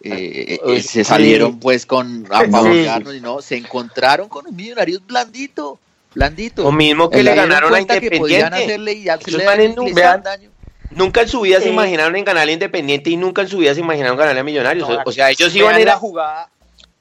eh, 0.01 0.59
eh, 0.65 0.81
se 0.81 1.03
salieron 1.03 1.59
pues 1.59 1.85
con 1.85 2.25
a 2.31 2.47
favoritarnos 2.49 3.13
y 3.13 3.19
no, 3.19 3.41
se 3.41 3.57
encontraron 3.57 4.29
con 4.29 4.47
un 4.47 4.55
Millonarios 4.55 5.05
blandito, 5.05 5.77
blandito. 6.15 6.63
Lo 6.63 6.71
mismo 6.71 7.09
que 7.09 7.21
le 7.21 7.35
ganaron 7.35 7.67
a 7.67 7.71
cuenta 7.71 7.99
que 7.99 8.11
podían 8.17 8.43
Independiente. 8.43 8.63
hacerle 8.63 8.93
y 8.93 9.09
hacerle 9.09 9.93
vean, 9.93 10.23
daño. 10.23 10.49
Nunca 10.91 11.23
en 11.23 11.27
su 11.27 11.41
vida 11.41 11.59
se 11.59 11.67
imaginaron 11.67 12.15
en 12.15 12.23
ganar 12.23 12.49
Independiente 12.49 13.09
y 13.09 13.17
nunca 13.17 13.41
en 13.41 13.49
su 13.49 13.57
vida 13.57 13.73
se 13.73 13.81
imaginaron 13.81 14.17
ganarle 14.17 14.39
a 14.39 14.43
Millonarios. 14.45 14.87
No, 14.87 15.01
o, 15.05 15.11
sea, 15.11 15.29
ellos 15.31 15.53
iban 15.53 15.71
a 15.71 15.77
la 15.79 15.81
ir 15.81 15.89
a- 15.89 15.97
jugada, 15.97 16.49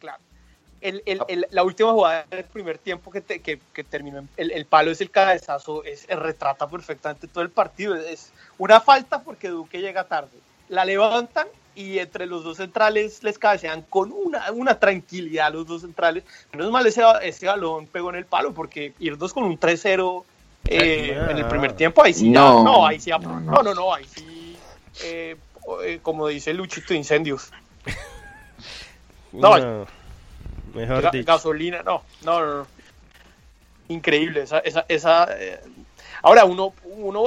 claro. 0.01 0.19
El, 0.81 1.05
el, 1.07 1.21
el- 1.29 1.47
la 1.53 1.63
última 1.63 1.93
jugada 1.93 2.27
del 2.29 2.43
primer 2.47 2.79
tiempo 2.79 3.13
que, 3.13 3.21
te- 3.21 3.39
que, 3.39 3.61
que 3.73 3.85
terminó, 3.85 4.19
en- 4.19 4.29
el, 4.37 4.51
el 4.51 4.65
palo 4.65 4.91
es 4.91 5.01
el 5.01 5.13
cabezazo, 5.13 5.85
es, 5.85 6.09
retrata 6.09 6.69
perfectamente 6.69 7.29
todo 7.29 7.45
el 7.45 7.51
partido. 7.51 7.95
Es 7.95 8.33
una 8.61 8.81
falta 8.81 9.23
porque 9.23 9.49
Duque 9.49 9.81
llega 9.81 10.05
tarde. 10.05 10.37
La 10.69 10.85
levantan 10.85 11.47
y 11.75 11.99
entre 11.99 12.27
los 12.27 12.45
dos 12.45 12.59
centrales 12.59 13.23
les 13.23 13.39
cabecean 13.39 13.83
con 13.83 14.13
una, 14.13 14.51
una 14.53 14.79
tranquilidad 14.79 15.51
los 15.53 15.67
dos 15.67 15.81
centrales. 15.81 16.25
Menos 16.53 16.71
mal 16.71 16.87
ese, 16.87 17.03
ese 17.23 17.47
balón 17.47 17.87
pegó 17.87 18.11
en 18.11 18.17
el 18.17 18.27
palo 18.27 18.53
porque 18.53 18.93
irnos 18.99 19.33
con 19.33 19.45
un 19.45 19.59
3-0 19.59 20.25
eh, 20.67 21.17
en 21.31 21.39
el 21.39 21.47
primer 21.47 21.73
tiempo, 21.73 22.03
ahí 22.05 22.13
sí, 22.13 22.27
ya- 22.31 22.41
No, 22.41 22.63
no, 22.63 22.87
ahí 22.87 23.01
sí, 23.01 23.11
no, 23.11 23.41
no, 23.41 23.63
no, 23.63 23.75
no, 23.75 23.95
ahí 23.95 24.05
sí, 24.05 24.57
eh, 25.05 25.37
eh, 25.85 25.99
como 26.03 26.29
dice 26.29 26.53
Luchito, 26.53 26.93
incendios. 26.93 27.51
No, 29.33 29.59
No. 29.59 29.87
Mejor 30.75 31.03
Ga- 31.03 31.11
dicho. 31.13 31.25
gasolina, 31.27 31.83
no, 31.83 32.03
no, 32.23 32.41
no, 32.41 32.55
no. 32.59 32.67
Increíble, 33.89 34.43
esa, 34.43 34.59
esa, 34.61 34.85
esa 34.87 35.27
eh, 35.37 35.59
ahora 36.23 36.45
uno, 36.45 36.75
uno, 36.85 37.25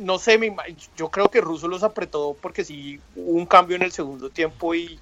no 0.00 0.18
sé, 0.18 0.38
me 0.38 0.54
yo 0.96 1.08
creo 1.10 1.28
que 1.28 1.40
Russo 1.40 1.68
los 1.68 1.82
apretó 1.82 2.36
porque 2.40 2.64
sí 2.64 3.00
hubo 3.16 3.32
un 3.38 3.46
cambio 3.46 3.76
en 3.76 3.82
el 3.82 3.92
segundo 3.92 4.30
tiempo 4.30 4.74
y, 4.74 4.98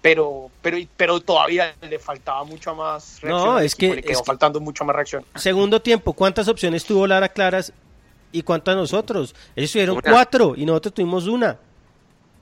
pero, 0.00 0.50
pero, 0.60 0.76
pero 0.96 1.20
todavía 1.20 1.74
le 1.80 1.98
faltaba 1.98 2.42
mucha 2.44 2.72
más 2.72 3.20
reacción. 3.20 3.54
No, 3.54 3.58
es 3.60 3.74
que- 3.74 3.94
le 3.96 4.02
quedó 4.02 4.12
es 4.12 4.18
que- 4.18 4.24
faltando 4.24 4.60
mucha 4.60 4.84
más 4.84 4.96
reacción. 4.96 5.24
Segundo 5.36 5.80
tiempo, 5.80 6.12
¿cuántas 6.12 6.48
opciones 6.48 6.84
tuvo 6.84 7.06
Lara 7.06 7.28
Claras 7.28 7.72
y 8.32 8.42
cuántas 8.42 8.74
nosotros? 8.76 9.34
Ellos 9.54 9.70
tuvieron 9.72 9.96
Una. 9.98 10.10
cuatro 10.10 10.54
y 10.56 10.64
nosotros 10.66 10.94
tuvimos 10.94 11.26
una. 11.26 11.58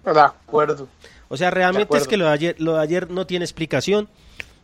De 0.04 0.20
acuerdo. 0.20 0.88
O 1.28 1.36
sea, 1.36 1.50
realmente 1.50 1.84
acuerdo. 1.84 2.02
es 2.04 2.08
que 2.08 2.16
lo 2.16 2.24
de, 2.24 2.30
ayer, 2.32 2.56
lo 2.58 2.74
de 2.76 2.82
ayer 2.82 3.10
no 3.10 3.26
tiene 3.26 3.44
explicación. 3.44 4.08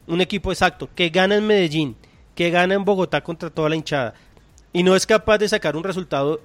Un 0.06 0.20
equipo 0.20 0.50
exacto 0.52 0.88
que 0.94 1.10
gana 1.10 1.36
en 1.36 1.46
Medellín, 1.46 1.96
que 2.34 2.50
gana 2.50 2.74
en 2.74 2.84
Bogotá 2.84 3.22
contra 3.22 3.50
toda 3.50 3.68
la 3.68 3.76
hinchada 3.76 4.14
y 4.72 4.82
no 4.82 4.94
es 4.94 5.06
capaz 5.06 5.38
de 5.38 5.48
sacar 5.48 5.74
un 5.76 5.82
resultado 5.84 6.40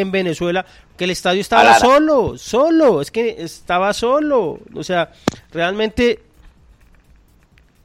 en 0.00 0.10
Venezuela, 0.10 0.64
que 0.96 1.04
el 1.04 1.10
estadio 1.10 1.40
estaba 1.40 1.62
Alara. 1.62 1.78
solo, 1.80 2.38
solo, 2.38 3.00
es 3.00 3.10
que 3.10 3.36
estaba 3.38 3.92
solo. 3.92 4.58
O 4.74 4.84
sea, 4.84 5.10
realmente 5.52 6.20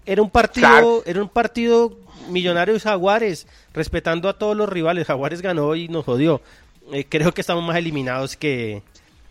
era 0.06 0.22
un 0.22 0.30
partido, 0.30 0.68
Claro. 0.68 1.04
era 1.06 1.22
un 1.22 1.30
partido 1.30 1.98
Millonarios 2.30 2.84
Jaguares, 2.84 3.48
respetando 3.74 4.30
a 4.30 4.38
todos 4.38 4.56
los 4.56 4.70
rivales. 4.70 5.08
Jaguares 5.08 5.42
ganó 5.42 5.76
y 5.76 5.88
nos 5.88 6.06
jodió. 6.06 6.42
Eh, 6.94 7.06
creo 7.10 7.34
que 7.34 7.42
estamos 7.42 7.64
más 7.64 7.76
eliminados 7.78 8.36
que. 8.38 8.84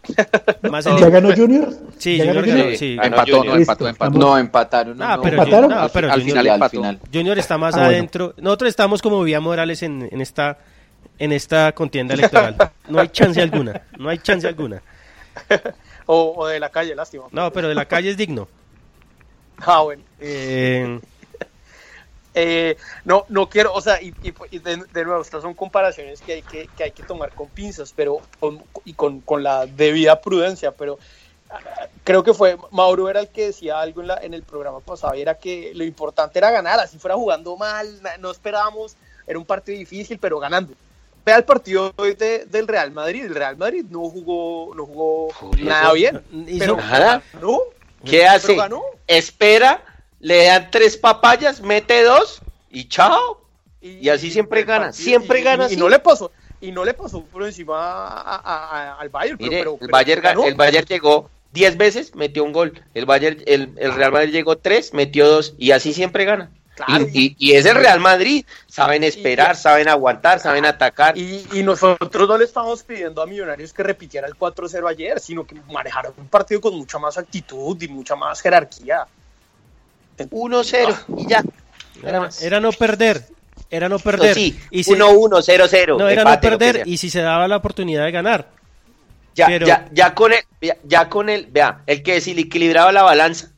Más 0.70 0.84
¿Ya 0.86 1.10
ganó 1.10 1.30
Junior? 1.36 1.68
Sí, 1.98 2.16
¿Ya 2.16 2.24
Junior 2.32 2.46
ganó. 2.46 2.62
Empató, 3.04 3.44
no, 3.44 3.54
empató, 3.56 3.88
empató. 3.88 4.18
No, 4.18 4.38
empataron. 4.38 4.96
No, 4.98 5.04
Ah, 5.04 5.16
no, 5.16 5.22
pero, 5.22 5.36
¿Empataron? 5.36 5.64
Junior- 5.70 5.82
no, 5.82 5.88
pero 5.90 6.06
al 6.06 6.12
Junior, 6.20 6.28
final, 6.38 6.46
al 6.48 6.54
empató. 6.54 6.70
final. 6.70 6.98
Junior 7.12 7.38
está 7.38 7.58
más 7.58 7.74
Ah, 7.74 7.78
bueno. 7.78 7.90
adentro. 7.92 8.34
Nosotros 8.38 8.68
estamos 8.70 9.02
como 9.02 9.22
Vía 9.22 9.40
Morales 9.40 9.82
en, 9.82 10.08
en 10.10 10.20
esta 10.22 10.56
en 11.20 11.32
esta 11.32 11.70
contienda 11.72 12.14
electoral. 12.14 12.56
No 12.88 12.98
hay 12.98 13.08
chance 13.08 13.40
alguna. 13.40 13.82
No 13.98 14.08
hay 14.08 14.18
chance 14.18 14.48
alguna. 14.48 14.82
O, 16.12 16.34
o 16.36 16.46
de 16.48 16.58
la 16.58 16.70
calle, 16.70 16.92
lástima. 16.96 17.26
No, 17.30 17.52
pero 17.52 17.68
de 17.68 17.74
la 17.76 17.84
calle 17.84 18.10
es 18.10 18.16
digno. 18.16 18.48
Ah, 19.58 19.82
bueno. 19.82 20.02
Eh, 20.18 20.98
Eh, 22.32 22.76
no, 23.04 23.26
no 23.28 23.48
quiero, 23.48 23.74
o 23.74 23.80
sea, 23.80 24.00
y, 24.00 24.12
de, 24.12 24.84
de 24.92 25.04
nuevo, 25.04 25.20
estas 25.20 25.42
son 25.42 25.52
comparaciones 25.52 26.20
que 26.20 26.34
hay 26.34 26.42
que, 26.42 26.68
que 26.76 26.84
hay 26.84 26.90
que 26.92 27.02
tomar 27.02 27.32
con 27.32 27.48
pinzas, 27.48 27.92
pero 27.94 28.20
con, 28.38 28.62
y 28.84 28.94
con, 28.94 29.20
con 29.20 29.42
la 29.42 29.66
debida 29.66 30.20
prudencia, 30.20 30.70
pero 30.70 31.00
ah, 31.50 31.58
creo 32.04 32.22
que 32.22 32.32
fue 32.32 32.56
Mauro 32.70 33.08
era 33.08 33.18
el 33.18 33.28
que 33.28 33.46
decía 33.46 33.80
algo 33.80 34.00
en, 34.00 34.06
la, 34.06 34.18
en 34.22 34.32
el 34.32 34.44
programa 34.44 34.78
pasado, 34.78 35.16
y 35.16 35.22
era 35.22 35.38
que 35.38 35.72
lo 35.74 35.82
importante 35.82 36.38
era 36.38 36.52
ganar, 36.52 36.78
así 36.78 36.98
fuera 36.98 37.16
jugando 37.16 37.56
mal, 37.56 38.00
no 38.20 38.30
esperábamos, 38.30 38.96
era 39.26 39.36
un 39.36 39.44
partido 39.44 39.76
difícil, 39.76 40.20
pero 40.20 40.38
ganando. 40.38 40.72
Vea 41.24 41.36
el 41.36 41.44
partido 41.44 41.92
hoy 41.96 42.14
de- 42.14 42.46
del 42.46 42.66
Real 42.66 42.90
Madrid, 42.92 43.24
el 43.24 43.34
Real 43.34 43.56
Madrid 43.56 43.84
no 43.90 44.00
jugó, 44.08 44.74
no 44.74 44.86
jugó 44.86 45.28
nada 45.58 45.92
bien, 45.92 46.22
pero 46.58 46.76
Nada. 46.76 47.22
ganó, 47.34 47.58
¿Qué 48.04 48.18
pero 48.20 48.30
hace? 48.30 48.56
ganó. 48.56 48.82
Espera, 49.06 49.84
le 50.20 50.44
dan 50.46 50.70
tres 50.70 50.96
papayas, 50.96 51.60
mete 51.60 52.02
dos 52.02 52.40
y 52.70 52.88
chao. 52.88 53.40
Y 53.82 54.08
así 54.08 54.30
siempre 54.30 54.62
gana, 54.64 54.86
partido- 54.86 55.04
siempre 55.04 55.40
y- 55.40 55.42
gana 55.42 55.62
y, 55.64 55.66
así. 55.66 55.76
no 55.76 55.88
le 55.88 55.98
pasó 55.98 56.30
y 56.60 56.70
no 56.72 56.84
le 56.84 56.92
pasó 56.94 57.22
por 57.24 57.42
encima 57.44 57.78
a- 57.78 58.36
a- 58.36 58.92
a- 58.92 59.00
al 59.00 59.08
Bayern 59.08 59.38
pero- 59.38 59.50
Mire, 59.50 59.58
pero- 59.62 59.78
el 59.80 59.88
Bayern, 59.88 60.20
ga- 60.20 60.24
ganó. 60.24 60.44
el 60.44 60.54
Bayern 60.54 60.86
llegó 60.86 61.30
10 61.52 61.76
veces, 61.78 62.14
metió 62.14 62.44
un 62.44 62.52
gol. 62.52 62.82
El 62.94 63.06
Bayern, 63.06 63.42
el, 63.46 63.72
el 63.78 63.94
Real 63.94 64.12
Madrid 64.12 64.32
llegó 64.32 64.58
3, 64.58 64.92
metió 64.94 65.26
2 65.28 65.54
y 65.58 65.70
así 65.72 65.92
siempre 65.94 66.24
gana. 66.26 66.50
Claro, 66.86 67.06
y, 67.12 67.26
y- 67.26 67.36
y 67.38 67.52
es 67.52 67.66
el 67.66 67.74
Real 67.76 68.00
Madrid. 68.00 68.44
Saben 68.66 69.04
esperar, 69.04 69.56
saben 69.56 69.88
aguantar, 69.88 70.40
saben 70.40 70.64
atacar. 70.64 71.16
y, 71.18 71.46
y 71.52 71.62
nosotros 71.62 72.28
no 72.28 72.38
le 72.38 72.44
estamos 72.44 72.82
pidiendo 72.82 73.22
a 73.22 73.26
Millonarios 73.26 73.72
que 73.72 73.82
repitiera 73.82 74.26
el 74.26 74.34
4-0 74.34 74.88
ayer, 74.88 75.20
sino 75.20 75.46
que 75.46 75.56
manejaron 75.70 76.12
un 76.16 76.28
partido 76.28 76.60
con 76.60 76.74
mucha 76.76 76.98
más 76.98 77.18
actitud 77.18 77.80
y 77.82 77.88
mucha 77.88 78.16
más 78.16 78.40
jerarquía. 78.40 79.06
1-0 80.18 80.96
y 81.16 81.26
ya. 81.28 81.42
era, 82.02 82.28
era 82.40 82.60
no 82.60 82.72
perder. 82.72 83.24
Era 83.70 83.88
no 83.88 83.98
perder. 83.98 84.34
Sí, 84.34 84.58
Y 84.70 84.82
se- 84.84 84.92
1-1, 84.92 85.42
0-0. 85.42 85.98
No, 85.98 86.08
era 86.08 86.24
no 86.24 86.40
perder 86.40 86.82
y 86.86 86.96
si 86.96 87.08
se 87.08 87.20
daba 87.20 87.46
la 87.46 87.56
oportunidad 87.56 88.04
de 88.04 88.10
ganar. 88.10 88.48
Ya, 89.34 89.46
pero- 89.46 89.66
ya, 89.66 89.88
ya 89.92 90.14
con 90.14 90.32
el, 90.32 90.40
ya, 90.60 90.76
ya 90.84 91.08
con 91.08 91.28
el, 91.28 91.46
vea, 91.46 91.82
el 91.86 92.02
que 92.02 92.20
si 92.20 92.34
le 92.34 92.42
equilibraba 92.42 92.90
la 92.90 93.02
balanza 93.02 93.50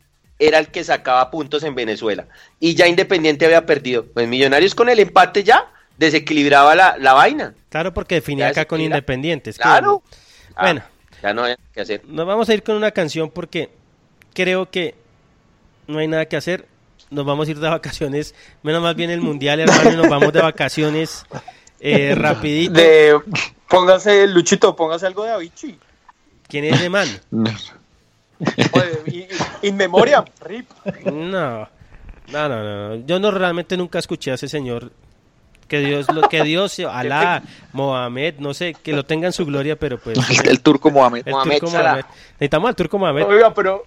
era 0.47 0.59
el 0.59 0.68
que 0.68 0.82
sacaba 0.84 1.30
puntos 1.30 1.62
en 1.64 1.74
Venezuela. 1.74 2.26
Y 2.61 2.74
ya 2.74 2.86
Independiente 2.88 3.45
había 3.47 3.64
perdido. 3.66 4.05
Pues 4.07 4.28
Millonarios 4.28 4.74
con 4.74 4.88
el 4.88 4.99
empate 4.99 5.45
ya 5.45 5.70
desequilibraba 5.99 6.74
la, 6.74 6.97
la 6.99 7.12
vaina. 7.12 7.55
Claro, 7.68 7.95
porque 7.95 8.16
definía 8.16 8.49
acá 8.49 8.64
con. 8.66 8.80
Independientes. 8.80 9.57
que- 9.57 9.62
Claro. 9.62 10.03
Ah, 10.57 10.62
Bueno, 10.62 10.82
ya 11.22 11.32
no 11.34 11.45
hay 11.45 11.55
que 11.72 11.80
hacer. 11.80 12.03
nos 12.07 12.26
vamos 12.26 12.49
a 12.49 12.55
ir 12.55 12.62
con 12.62 12.76
una 12.76 12.90
canción 12.90 13.30
porque 13.30 13.70
creo 14.34 14.70
que 14.70 14.95
no 15.86 15.99
hay 15.99 16.09
nada 16.09 16.26
que 16.26 16.36
hacer. 16.36 16.66
Nos 17.11 17.24
vamos 17.26 17.47
a 17.47 17.51
ir 17.51 17.59
de 17.59 17.68
vacaciones. 17.68 18.34
Menos 18.62 18.82
más 18.82 18.97
bien 18.97 19.11
el 19.11 19.20
mundial, 19.20 19.61
hermano, 19.61 19.93
y 19.93 19.97
nos 19.97 20.09
vamos 20.09 20.32
de 20.32 20.40
vacaciones 20.40 21.24
eh, 21.80 22.14
rapidito. 22.16 22.72
De, 22.72 23.18
póngase, 23.68 24.26
Luchito, 24.28 24.74
póngase 24.74 25.07
algo 25.07 25.24
de 25.24 25.30
Avicii. 25.32 25.78
¿Quién 26.49 26.64
es 26.64 26.80
de 26.80 26.88
man? 26.90 27.09
Y- 29.07 29.26
in 29.63 29.77
memoria, 29.77 30.25
RIP. 30.41 30.69
No, 31.07 31.69
no, 32.33 32.49
no, 32.49 32.97
no. 32.97 33.07
Yo 33.07 33.19
no 33.19 33.31
realmente 33.31 33.77
nunca 33.77 33.99
escuché 33.99 34.31
a 34.31 34.35
ese 34.35 34.49
señor. 34.49 34.91
Que 35.69 35.79
Dios, 35.81 36.07
lo, 36.13 36.29
que 36.29 36.43
Dios, 36.43 36.79
Alá, 36.91 37.43
Mohamed, 37.73 38.35
no 38.39 38.53
sé, 38.53 38.75
que 38.75 38.93
lo 38.93 39.05
tenga 39.05 39.27
en 39.27 39.33
su 39.33 39.47
gloria, 39.47 39.77
pero 39.77 39.99
pues. 39.99 40.19
El 40.45 40.61
turco 40.61 40.91
Mohamed. 40.91 41.23
el 41.27 41.33
Mohamed 41.33 41.59
turco. 41.61 41.77
Mohamed. 41.77 42.05
Necesitamos 42.33 42.69
al 42.69 42.77
turco 42.77 42.99
Mohamed. 42.99 43.25
Oiga, 43.27 43.55
pero 43.55 43.85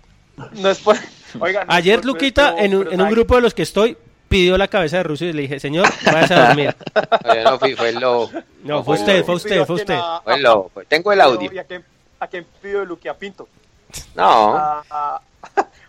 no 0.54 0.70
es 0.70 0.80
por. 0.80 0.96
Oiga, 1.40 1.66
no 1.66 1.72
es 1.72 1.78
Ayer 1.78 1.98
por- 1.98 2.06
Luquita, 2.08 2.54
pero- 2.56 2.66
en 2.66 2.76
un, 2.76 2.82
en 2.88 2.94
un 2.94 2.98
¿sabe 3.00 3.12
grupo 3.12 3.36
de 3.36 3.42
los 3.42 3.54
que 3.54 3.62
estoy, 3.64 3.96
pidió 4.28 4.58
la 4.58 4.68
cabeza 4.68 4.98
de 4.98 5.04
Rusia 5.04 5.30
y 5.30 5.34
le 5.34 5.44
dije, 5.44 5.60
señor, 5.60 5.88
váyase 6.06 6.34
a 6.34 6.48
dormir. 6.48 6.76
No, 7.44 7.60
fue 7.60 7.90
el 7.90 7.96
lobo. 8.00 8.32
No, 8.64 8.84
fue 8.84 8.96
el 8.96 9.02
usted, 9.02 9.24
fue 9.26 9.36
usted, 9.36 9.66
fue 9.66 9.76
usted. 9.76 10.00
Fue 10.24 10.36
el 10.36 10.42
lobo. 10.42 10.72
Tengo 10.88 11.12
el 11.12 11.22
audio. 11.22 11.52
¿Y 11.54 11.60
a 11.60 11.64
quién, 11.66 11.84
a 12.20 12.28
quién 12.28 12.46
pidió 12.62 12.84
Luqui? 12.84 13.08
A 13.08 13.14
Pinto. 13.14 13.48
No, 14.16 14.56
A- 14.58 14.84
a- 14.90 15.22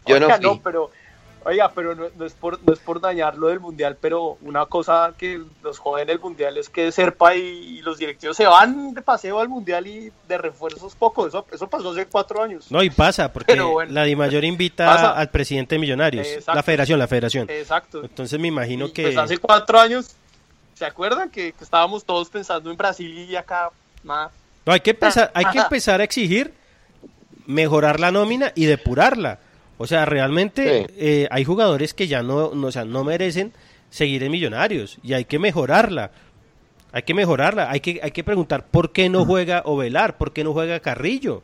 Yo 0.06 0.18
no 0.20 0.26
Oiga, 0.26 0.38
fui. 0.40 0.60
pero, 0.62 0.90
oiga, 1.44 1.70
pero 1.74 1.94
no, 1.94 2.06
no 2.16 2.24
es 2.24 2.32
por, 2.34 2.62
no 2.66 2.72
es 2.72 2.78
por 2.78 3.00
dañar 3.00 3.36
lo 3.36 3.48
del 3.48 3.60
mundial, 3.60 3.96
pero 4.00 4.38
una 4.42 4.66
cosa 4.66 5.12
que 5.18 5.40
nos 5.62 5.78
jode 5.78 6.02
en 6.02 6.10
el 6.10 6.18
mundial 6.20 6.56
es 6.58 6.68
que 6.68 6.90
Serpa 6.92 7.34
y, 7.34 7.40
y 7.40 7.82
los 7.82 7.98
directivos 7.98 8.36
se 8.36 8.46
van 8.46 8.94
de 8.94 9.02
paseo 9.02 9.40
al 9.40 9.48
mundial 9.48 9.86
y 9.86 10.12
de 10.28 10.38
refuerzos 10.38 10.94
poco. 10.94 11.26
Eso, 11.26 11.46
eso 11.52 11.66
pasó 11.68 11.90
hace 11.90 12.06
cuatro 12.06 12.42
años. 12.42 12.70
No, 12.70 12.82
y 12.82 12.90
pasa, 12.90 13.32
porque 13.32 13.60
bueno. 13.60 13.92
la 13.92 14.04
DIMAYOR 14.04 14.44
invita 14.44 14.86
Pasa. 14.86 15.10
al 15.12 15.30
presidente 15.30 15.74
de 15.74 15.78
Millonarios, 15.80 16.26
Exacto. 16.26 16.54
la 16.54 16.62
federación, 16.62 16.98
la 16.98 17.08
federación. 17.08 17.50
Exacto. 17.50 18.02
Entonces 18.04 18.38
me 18.38 18.48
imagino 18.48 18.86
Y, 18.86 18.92
que... 18.92 19.02
pues 19.02 19.16
hace 19.16 19.38
cuatro 19.38 19.78
años, 19.80 20.14
¿se 20.74 20.84
acuerdan 20.84 21.30
que, 21.30 21.52
que 21.52 21.64
estábamos 21.64 22.04
todos 22.04 22.28
pensando 22.30 22.70
en 22.70 22.76
Brasil 22.76 23.26
y 23.28 23.34
acá? 23.36 23.70
No, 24.04 24.72
hay 24.72 24.80
que 24.80 24.90
empezar, 24.90 25.30
hay 25.34 25.44
que 25.46 25.58
empezar 25.58 26.00
a 26.00 26.04
exigir 26.04 26.52
mejorar 27.46 28.00
la 28.00 28.10
nómina 28.10 28.52
y 28.54 28.64
depurarla. 28.66 29.38
O 29.78 29.86
sea, 29.86 30.04
realmente 30.06 30.86
Sí. 30.88 30.94
eh, 30.98 31.28
hay 31.30 31.44
jugadores 31.44 31.92
que 31.94 32.06
ya 32.08 32.22
no, 32.22 32.54
no, 32.54 32.68
o 32.68 32.72
sea, 32.72 32.84
no 32.84 33.04
merecen 33.04 33.52
seguir 33.90 34.22
en 34.22 34.30
Millonarios 34.32 34.98
y 35.02 35.12
hay 35.12 35.24
que 35.26 35.38
mejorarla. 35.38 36.10
Hay 36.92 37.02
que 37.02 37.12
mejorarla. 37.14 37.70
Hay 37.70 37.80
que, 37.80 38.00
hay 38.02 38.10
que 38.10 38.24
preguntar 38.24 38.66
por 38.66 38.92
qué 38.92 39.08
no 39.10 39.24
juega 39.26 39.62
Ovelar, 39.66 40.16
por 40.16 40.32
qué 40.32 40.44
no 40.44 40.52
juega 40.54 40.80
Carrillo. 40.80 41.42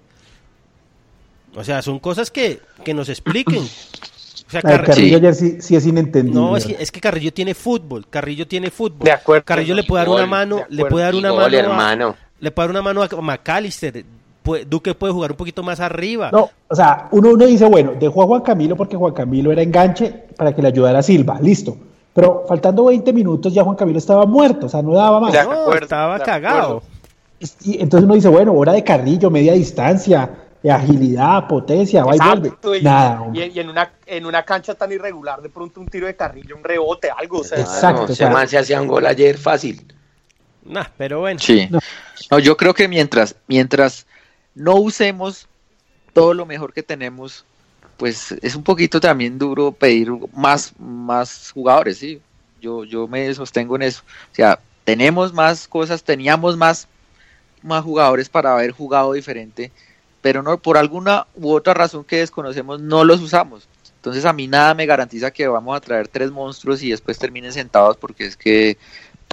O 1.54 1.62
sea, 1.64 1.82
son 1.82 1.98
cosas 1.98 2.30
que, 2.30 2.60
que 2.84 2.94
nos 2.94 3.08
expliquen. 3.10 3.58
O 3.62 4.50
sea, 4.50 4.62
Car- 4.62 4.84
Carrillo 4.86 5.08
Sí. 5.08 5.14
ayer 5.14 5.34
sí, 5.34 5.56
sí 5.60 5.76
es 5.76 5.84
inentendible. 5.86 6.40
no, 6.40 6.56
es 6.56 6.64
que, 6.66 6.76
es 6.78 6.90
que 6.90 7.00
Carrillo 7.00 7.32
tiene 7.32 7.54
fútbol. 7.54 8.06
Carrillo 8.08 8.46
tiene 8.46 8.70
fútbol. 8.70 9.04
De 9.04 9.12
acuerdo. 9.12 9.44
Carrillo 9.44 9.74
le 9.74 9.82
puede 9.84 10.00
dar 10.00 10.08
Gol, 10.08 10.16
una 10.20 10.26
mano, 10.26 10.64
le 10.70 10.84
puede 10.86 11.04
dar 11.04 11.14
una 11.14 11.30
gol, 11.30 11.40
mano. 11.42 11.56
a- 11.56 11.60
hermano. 11.60 12.16
le 12.40 12.50
puede 12.50 12.68
dar 12.68 12.70
una 12.70 12.82
mano 12.82 13.02
a 13.02 13.20
McAllister. 13.20 14.04
Duque 14.66 14.94
puede 14.94 15.12
jugar 15.12 15.30
un 15.32 15.36
poquito 15.36 15.62
más 15.62 15.80
arriba. 15.80 16.30
No, 16.32 16.50
o 16.68 16.74
sea, 16.74 17.08
uno, 17.12 17.30
uno 17.30 17.46
dice, 17.46 17.64
bueno, 17.66 17.92
dejó 17.98 18.22
a 18.22 18.26
Juan 18.26 18.42
Camilo 18.42 18.76
porque 18.76 18.96
Juan 18.96 19.12
Camilo 19.14 19.52
era 19.52 19.62
enganche 19.62 20.24
para 20.36 20.54
que 20.54 20.62
le 20.62 20.68
ayudara 20.68 20.98
a 20.98 21.02
Silva, 21.02 21.38
listo. 21.40 21.76
Pero 22.14 22.44
faltando 22.46 22.84
20 22.86 23.12
minutos 23.12 23.54
ya 23.54 23.62
Juan 23.64 23.76
Camilo 23.76 23.98
estaba 23.98 24.26
muerto, 24.26 24.66
o 24.66 24.68
sea, 24.68 24.82
no 24.82 24.92
daba 24.94 25.20
más. 25.20 25.32
No, 25.32 25.40
acuerdo, 25.52 25.82
estaba 25.84 26.18
cagado. 26.18 26.82
Y 27.64 27.80
entonces 27.80 28.04
uno 28.04 28.14
dice, 28.14 28.28
bueno, 28.28 28.52
hora 28.52 28.72
de 28.72 28.84
Carrillo, 28.84 29.30
media 29.30 29.52
distancia, 29.54 30.30
de 30.62 30.70
agilidad, 30.70 31.48
potencia, 31.48 32.04
va 32.04 32.14
y 32.14 32.18
Exacto, 32.18 32.56
vuelve. 32.62 32.78
y, 32.78 32.82
Nada, 32.84 33.26
y, 33.32 33.58
en, 33.58 33.68
una, 33.68 33.90
en 34.06 34.26
una 34.26 34.44
cancha 34.44 34.74
tan 34.74 34.92
irregular, 34.92 35.42
de 35.42 35.48
pronto 35.48 35.80
un 35.80 35.88
tiro 35.88 36.06
de 36.06 36.14
carrillo, 36.14 36.56
un 36.56 36.62
rebote, 36.62 37.10
algo. 37.10 37.38
O 37.40 37.44
sea, 37.44 37.58
Exacto, 37.58 38.06
no, 38.06 38.12
o 38.12 38.14
sea- 38.14 38.30
man 38.30 38.46
se 38.46 38.58
hacía 38.58 38.80
un 38.80 38.86
gol 38.86 39.04
ayer 39.06 39.36
fácil. 39.38 39.84
Nah, 40.64 40.84
pero 40.96 41.20
bueno. 41.20 41.40
Sí. 41.40 41.66
No. 41.68 41.80
No, 42.30 42.38
yo 42.38 42.56
creo 42.56 42.74
que 42.74 42.86
mientras, 42.86 43.34
mientras 43.48 44.06
no 44.54 44.76
usemos 44.76 45.48
todo 46.12 46.34
lo 46.34 46.46
mejor 46.46 46.72
que 46.72 46.82
tenemos, 46.82 47.44
pues 47.96 48.32
es 48.42 48.54
un 48.54 48.62
poquito 48.62 49.00
también 49.00 49.38
duro 49.38 49.72
pedir 49.72 50.10
más, 50.34 50.72
más 50.78 51.50
jugadores, 51.52 51.98
¿sí? 51.98 52.20
Yo, 52.60 52.84
yo 52.84 53.08
me 53.08 53.32
sostengo 53.34 53.76
en 53.76 53.82
eso. 53.82 54.02
O 54.30 54.34
sea, 54.34 54.58
tenemos 54.84 55.32
más 55.32 55.66
cosas, 55.68 56.02
teníamos 56.02 56.56
más, 56.56 56.88
más 57.62 57.82
jugadores 57.82 58.28
para 58.28 58.52
haber 58.52 58.72
jugado 58.72 59.12
diferente, 59.12 59.72
pero 60.20 60.42
no 60.42 60.58
por 60.58 60.76
alguna 60.76 61.26
u 61.34 61.52
otra 61.52 61.74
razón 61.74 62.04
que 62.04 62.18
desconocemos 62.18 62.80
no 62.80 63.04
los 63.04 63.20
usamos. 63.20 63.68
Entonces 63.96 64.24
a 64.24 64.32
mí 64.32 64.48
nada 64.48 64.74
me 64.74 64.86
garantiza 64.86 65.30
que 65.30 65.46
vamos 65.46 65.76
a 65.76 65.80
traer 65.80 66.08
tres 66.08 66.30
monstruos 66.30 66.82
y 66.82 66.90
después 66.90 67.18
terminen 67.18 67.52
sentados 67.52 67.96
porque 67.96 68.26
es 68.26 68.36
que, 68.36 68.76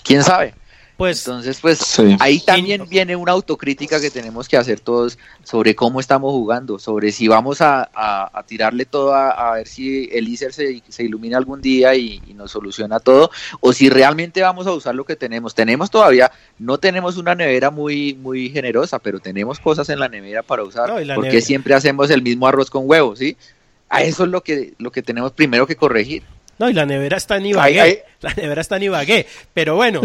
quién 0.03 0.23
sabe. 0.23 0.53
Pues, 0.99 1.25
Entonces, 1.25 1.59
pues 1.61 1.77
Sí. 1.79 2.17
ahí 2.19 2.41
también 2.41 2.85
viene 2.89 3.15
una 3.15 3.31
autocrítica 3.31 4.01
que 4.01 4.11
tenemos 4.11 4.49
que 4.49 4.57
hacer 4.57 4.81
todos 4.81 5.17
sobre 5.45 5.73
cómo 5.73 6.01
estamos 6.01 6.33
jugando, 6.33 6.77
sobre 6.77 7.13
si 7.13 7.29
vamos 7.29 7.61
a, 7.61 7.89
a- 7.93 8.29
a 8.37 8.43
tirarle 8.43 8.83
todo 8.85 9.13
a, 9.13 9.29
a 9.29 9.53
ver 9.53 9.67
si 9.69 10.09
el 10.11 10.27
ICER 10.27 10.51
se, 10.51 10.83
se 10.89 11.03
ilumina 11.05 11.37
algún 11.37 11.61
día 11.61 11.95
y, 11.95 12.21
y 12.27 12.33
nos 12.33 12.51
soluciona 12.51 12.99
todo, 12.99 13.31
o 13.61 13.71
si 13.71 13.89
realmente 13.89 14.41
vamos 14.41 14.67
a 14.67 14.73
usar 14.73 14.93
lo 14.93 15.05
que 15.05 15.15
tenemos. 15.15 15.55
Tenemos 15.55 15.89
todavía, 15.89 16.29
no 16.57 16.77
tenemos 16.79 17.15
una 17.15 17.33
nevera 17.33 17.71
muy, 17.71 18.13
muy 18.15 18.49
generosa, 18.49 18.99
pero 18.99 19.21
tenemos 19.21 19.57
cosas 19.57 19.87
en 19.87 19.99
la 19.99 20.09
nevera 20.09 20.43
para 20.43 20.63
usar, 20.63 20.89
No, 20.89 20.95
porque 21.15 21.29
nevera- 21.29 21.41
siempre 21.41 21.73
hacemos 21.75 22.09
el 22.09 22.21
mismo 22.21 22.45
arroz 22.45 22.69
con 22.69 22.83
huevos, 22.85 23.19
¿sí? 23.19 23.37
A 23.87 24.03
eso 24.03 24.25
es 24.25 24.29
lo 24.29 24.41
que, 24.43 24.73
lo 24.79 24.91
que 24.91 25.01
tenemos 25.01 25.31
primero 25.31 25.65
que 25.65 25.77
corregir. 25.77 26.23
No, 26.59 26.69
y 26.69 26.73
la 26.73 26.85
nevera 26.85 27.17
está 27.17 27.37
en 27.37 27.45
Ibagué. 27.47 27.79
Ay, 27.81 27.89
ay. 27.91 27.99
La 28.21 28.33
nevera 28.33 28.61
está 28.61 28.75
en 28.75 28.83
Ibagué. 28.83 29.25
Pero 29.53 29.75
bueno, 29.75 30.01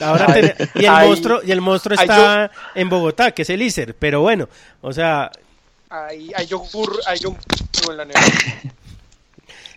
ahora 0.00 0.26
ten- 0.26 0.54
y 0.74 0.84
el 0.84 0.90
Ay, 0.90 1.06
monstruo, 1.08 1.40
y 1.44 1.52
el 1.52 1.60
monstruo 1.60 1.96
ay, 1.98 2.04
está 2.06 2.50
en 2.74 2.88
Bogotá, 2.88 3.30
que 3.30 3.42
es 3.42 3.50
el 3.50 3.62
ICER. 3.62 3.94
Pero 3.94 4.20
bueno, 4.20 4.48
o 4.80 4.92
sea, 4.92 5.30
Hay, 5.88 6.32
hay 6.34 6.46
yogur, 6.46 6.98
hay 7.06 7.18
yogur 7.20 7.38
en 7.90 7.96
la 7.96 8.04
nevera. 8.04 8.26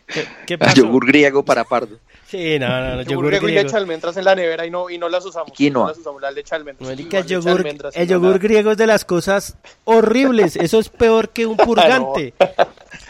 ¿qué, 0.08 0.28
qué 0.46 0.58
pasó? 0.58 0.76
Yogur 0.76 1.06
griego 1.06 1.44
para 1.44 1.64
pardo. 1.64 1.98
Sí, 2.28 2.58
no, 2.58 2.68
no, 2.68 2.96
no, 2.96 3.02
yogur, 3.04 3.08
yogur 3.12 3.26
griego 3.28 3.50
y 3.50 3.52
leche 3.54 3.70
de 3.72 3.78
almendras 3.78 4.18
en 4.18 4.26
la 4.26 4.34
nevera 4.36 4.66
y 4.66 4.72
no, 4.72 4.90
y 4.90 4.98
no 4.98 5.08
las 5.10 5.24
usamos. 5.26 5.52
Quinoa. 5.52 5.84
No 5.84 5.90
las 5.90 5.98
usamos, 6.00 6.22
la 6.22 6.32
leche 6.32 6.50
de 6.50 6.56
almendras. 6.56 6.90
Marica, 6.90 7.20
el 7.20 7.26
yogur, 7.28 7.58
almendras, 7.60 7.96
el 7.96 8.08
yogur 8.08 8.40
griego 8.40 8.72
es 8.72 8.78
de 8.78 8.88
las 8.88 9.06
cosas 9.06 9.56
horribles. 9.84 10.56
Eso 10.56 10.80
es 10.80 10.90
peor 10.90 11.30
que 11.30 11.46
un 11.46 11.56
purgante. 11.58 12.34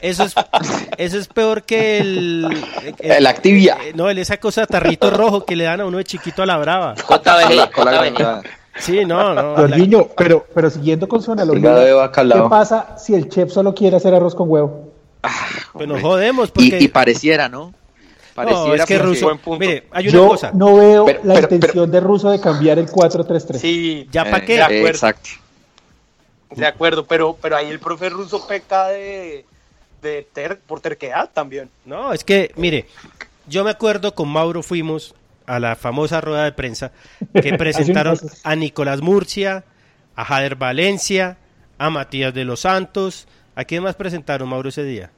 Eso 0.06 0.24
es, 0.24 0.36
eso 0.98 1.18
es 1.18 1.28
peor 1.28 1.64
que 1.64 1.98
el... 2.00 2.48
El 3.00 3.26
Activia. 3.28 3.78
eh, 3.84 3.94
No, 3.96 4.10
el- 4.10 4.18
esa 4.20 4.38
cosa 4.38 4.66
tarrito 4.66 5.10
rojo 5.10 5.46
que 5.46 5.56
le 5.56 5.64
dan 5.64 5.82
a 5.82 5.86
uno 5.86 5.98
de 5.98 6.04
chiquito 6.04 6.44
a 6.44 6.46
la 6.46 6.58
brava. 6.58 6.96
JBG. 6.96 8.44
Sí, 8.78 9.06
no, 9.06 9.34
no. 9.34 9.54
la- 9.54 9.56
Jorginho, 9.56 10.10
pero, 10.18 10.46
pero 10.54 10.70
siguiendo 10.70 11.08
con 11.08 11.22
su 11.22 11.32
analogía. 11.32 11.76
¿qué 12.14 12.44
pasa 12.50 12.96
si 12.98 13.14
el 13.16 13.30
chef 13.30 13.52
solo 13.52 13.74
quiere 13.74 13.96
hacer 13.98 14.14
arroz 14.14 14.36
con 14.36 14.50
huevo? 14.50 14.92
pues 15.74 15.88
nos 15.88 16.02
jodemos 16.02 16.50
Y, 16.50 16.52
porque... 16.70 16.84
y 16.84 16.88
pareciera, 16.88 17.50
¿no? 17.50 17.74
Pareciera 18.36 18.68
no, 18.68 18.74
es 18.76 18.86
que 18.86 18.98
Russo, 19.00 19.26
Buen 19.28 19.38
punto. 19.40 19.60
mire, 19.66 19.88
hay 19.92 20.08
una 20.10 20.14
Yo 20.14 20.28
cosa. 20.28 20.52
no 20.54 20.76
veo 20.76 21.06
Pero- 21.06 21.22
la 21.24 21.34
pero- 21.36 21.48
intención 21.56 21.90
de 21.90 22.00
Russo 22.02 22.30
de 22.30 22.40
cambiar 22.42 22.78
el 22.78 22.88
4-3-3. 22.88 23.58
Sí, 23.58 24.08
¿Ya 24.12 24.26
para 24.26 24.40
Eh, 24.40 24.46
qué? 24.46 24.54
de 24.56 24.62
acuerdo. 24.64 24.88
Exacto. 24.90 25.30
de 26.52 26.66
acuerdo, 26.68 27.06
pero, 27.06 27.36
pero 27.42 27.56
ahí 27.58 27.70
el 27.70 27.80
profe 27.80 28.10
ruso 28.10 28.46
peca 28.46 28.88
de, 28.90 29.46
de 30.06 30.28
ter- 30.32 30.60
por 30.60 30.80
terquedad 30.80 31.30
también. 31.34 31.70
No, 31.86 32.14
es 32.14 32.24
que, 32.24 32.52
mire, 32.56 32.86
yo 33.48 33.64
me 33.64 33.72
acuerdo 33.72 34.14
con 34.16 34.30
Mauro 34.30 34.64
fuimos 34.64 35.14
a 35.46 35.60
la 35.60 35.76
famosa 35.76 36.22
rueda 36.22 36.44
de 36.46 36.52
prensa 36.54 36.92
que 37.34 37.54
presentaron 37.58 38.18
a 38.44 38.56
Nicolás 38.56 39.02
Murcia, 39.02 39.64
a 40.16 40.24
Jader 40.26 40.56
Valencia, 40.56 41.38
a 41.78 41.90
Matías 41.90 42.34
de 42.34 42.46
los 42.46 42.62
Santos. 42.62 43.28
¿A 43.56 43.64
quién 43.66 43.84
más 43.84 43.96
presentaron, 43.96 44.48
Mauro, 44.50 44.70
ese 44.70 44.84
día? 44.84 45.10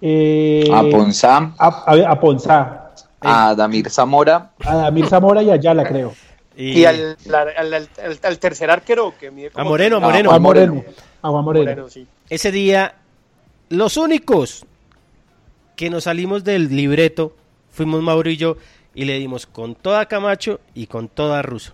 Eh, 0.00 0.68
A 0.72 0.82
Ponzá, 0.82 1.52
a, 1.58 1.84
a- 1.86 2.10
a 2.10 2.20
Ponzá, 2.20 2.90
a 3.20 3.54
Damir 3.54 3.88
Zamora, 3.88 4.50
a 4.64 4.74
Damir 4.76 5.06
Zamora 5.06 5.42
y 5.42 5.50
a 5.50 5.54
Ayala, 5.54 5.84
creo. 5.84 6.12
Y, 6.56 6.84
al, 6.84 7.16
la- 7.26 7.42
al, 7.56 7.72
al- 7.72 7.88
al- 8.04 8.18
al 8.22 8.38
tercer 8.38 8.70
arquero 8.70 9.14
que 9.18 9.30
mide 9.30 9.50
como 9.50 9.64
A 9.66 9.68
Moreno, 9.68 9.96
a 9.96 10.00
Moreno. 10.00 10.32
a 10.32 10.38
Moreno. 10.38 10.74
Moreno. 10.74 10.92
Moreno. 11.22 11.42
Moreno, 11.42 11.88
sí. 11.88 12.06
Ese 12.28 12.50
día, 12.50 12.94
los 13.72 13.96
únicos 13.96 14.64
que 15.76 15.90
nos 15.90 16.04
salimos 16.04 16.44
del 16.44 16.74
libreto 16.74 17.34
fuimos 17.70 18.02
Mauro 18.02 18.30
y 18.30 18.36
yo 18.36 18.56
y 18.94 19.04
le 19.04 19.18
dimos 19.18 19.46
con 19.46 19.74
toda 19.74 20.06
Camacho 20.06 20.60
y 20.74 20.86
con 20.86 21.08
toda 21.08 21.42
Russo. 21.42 21.72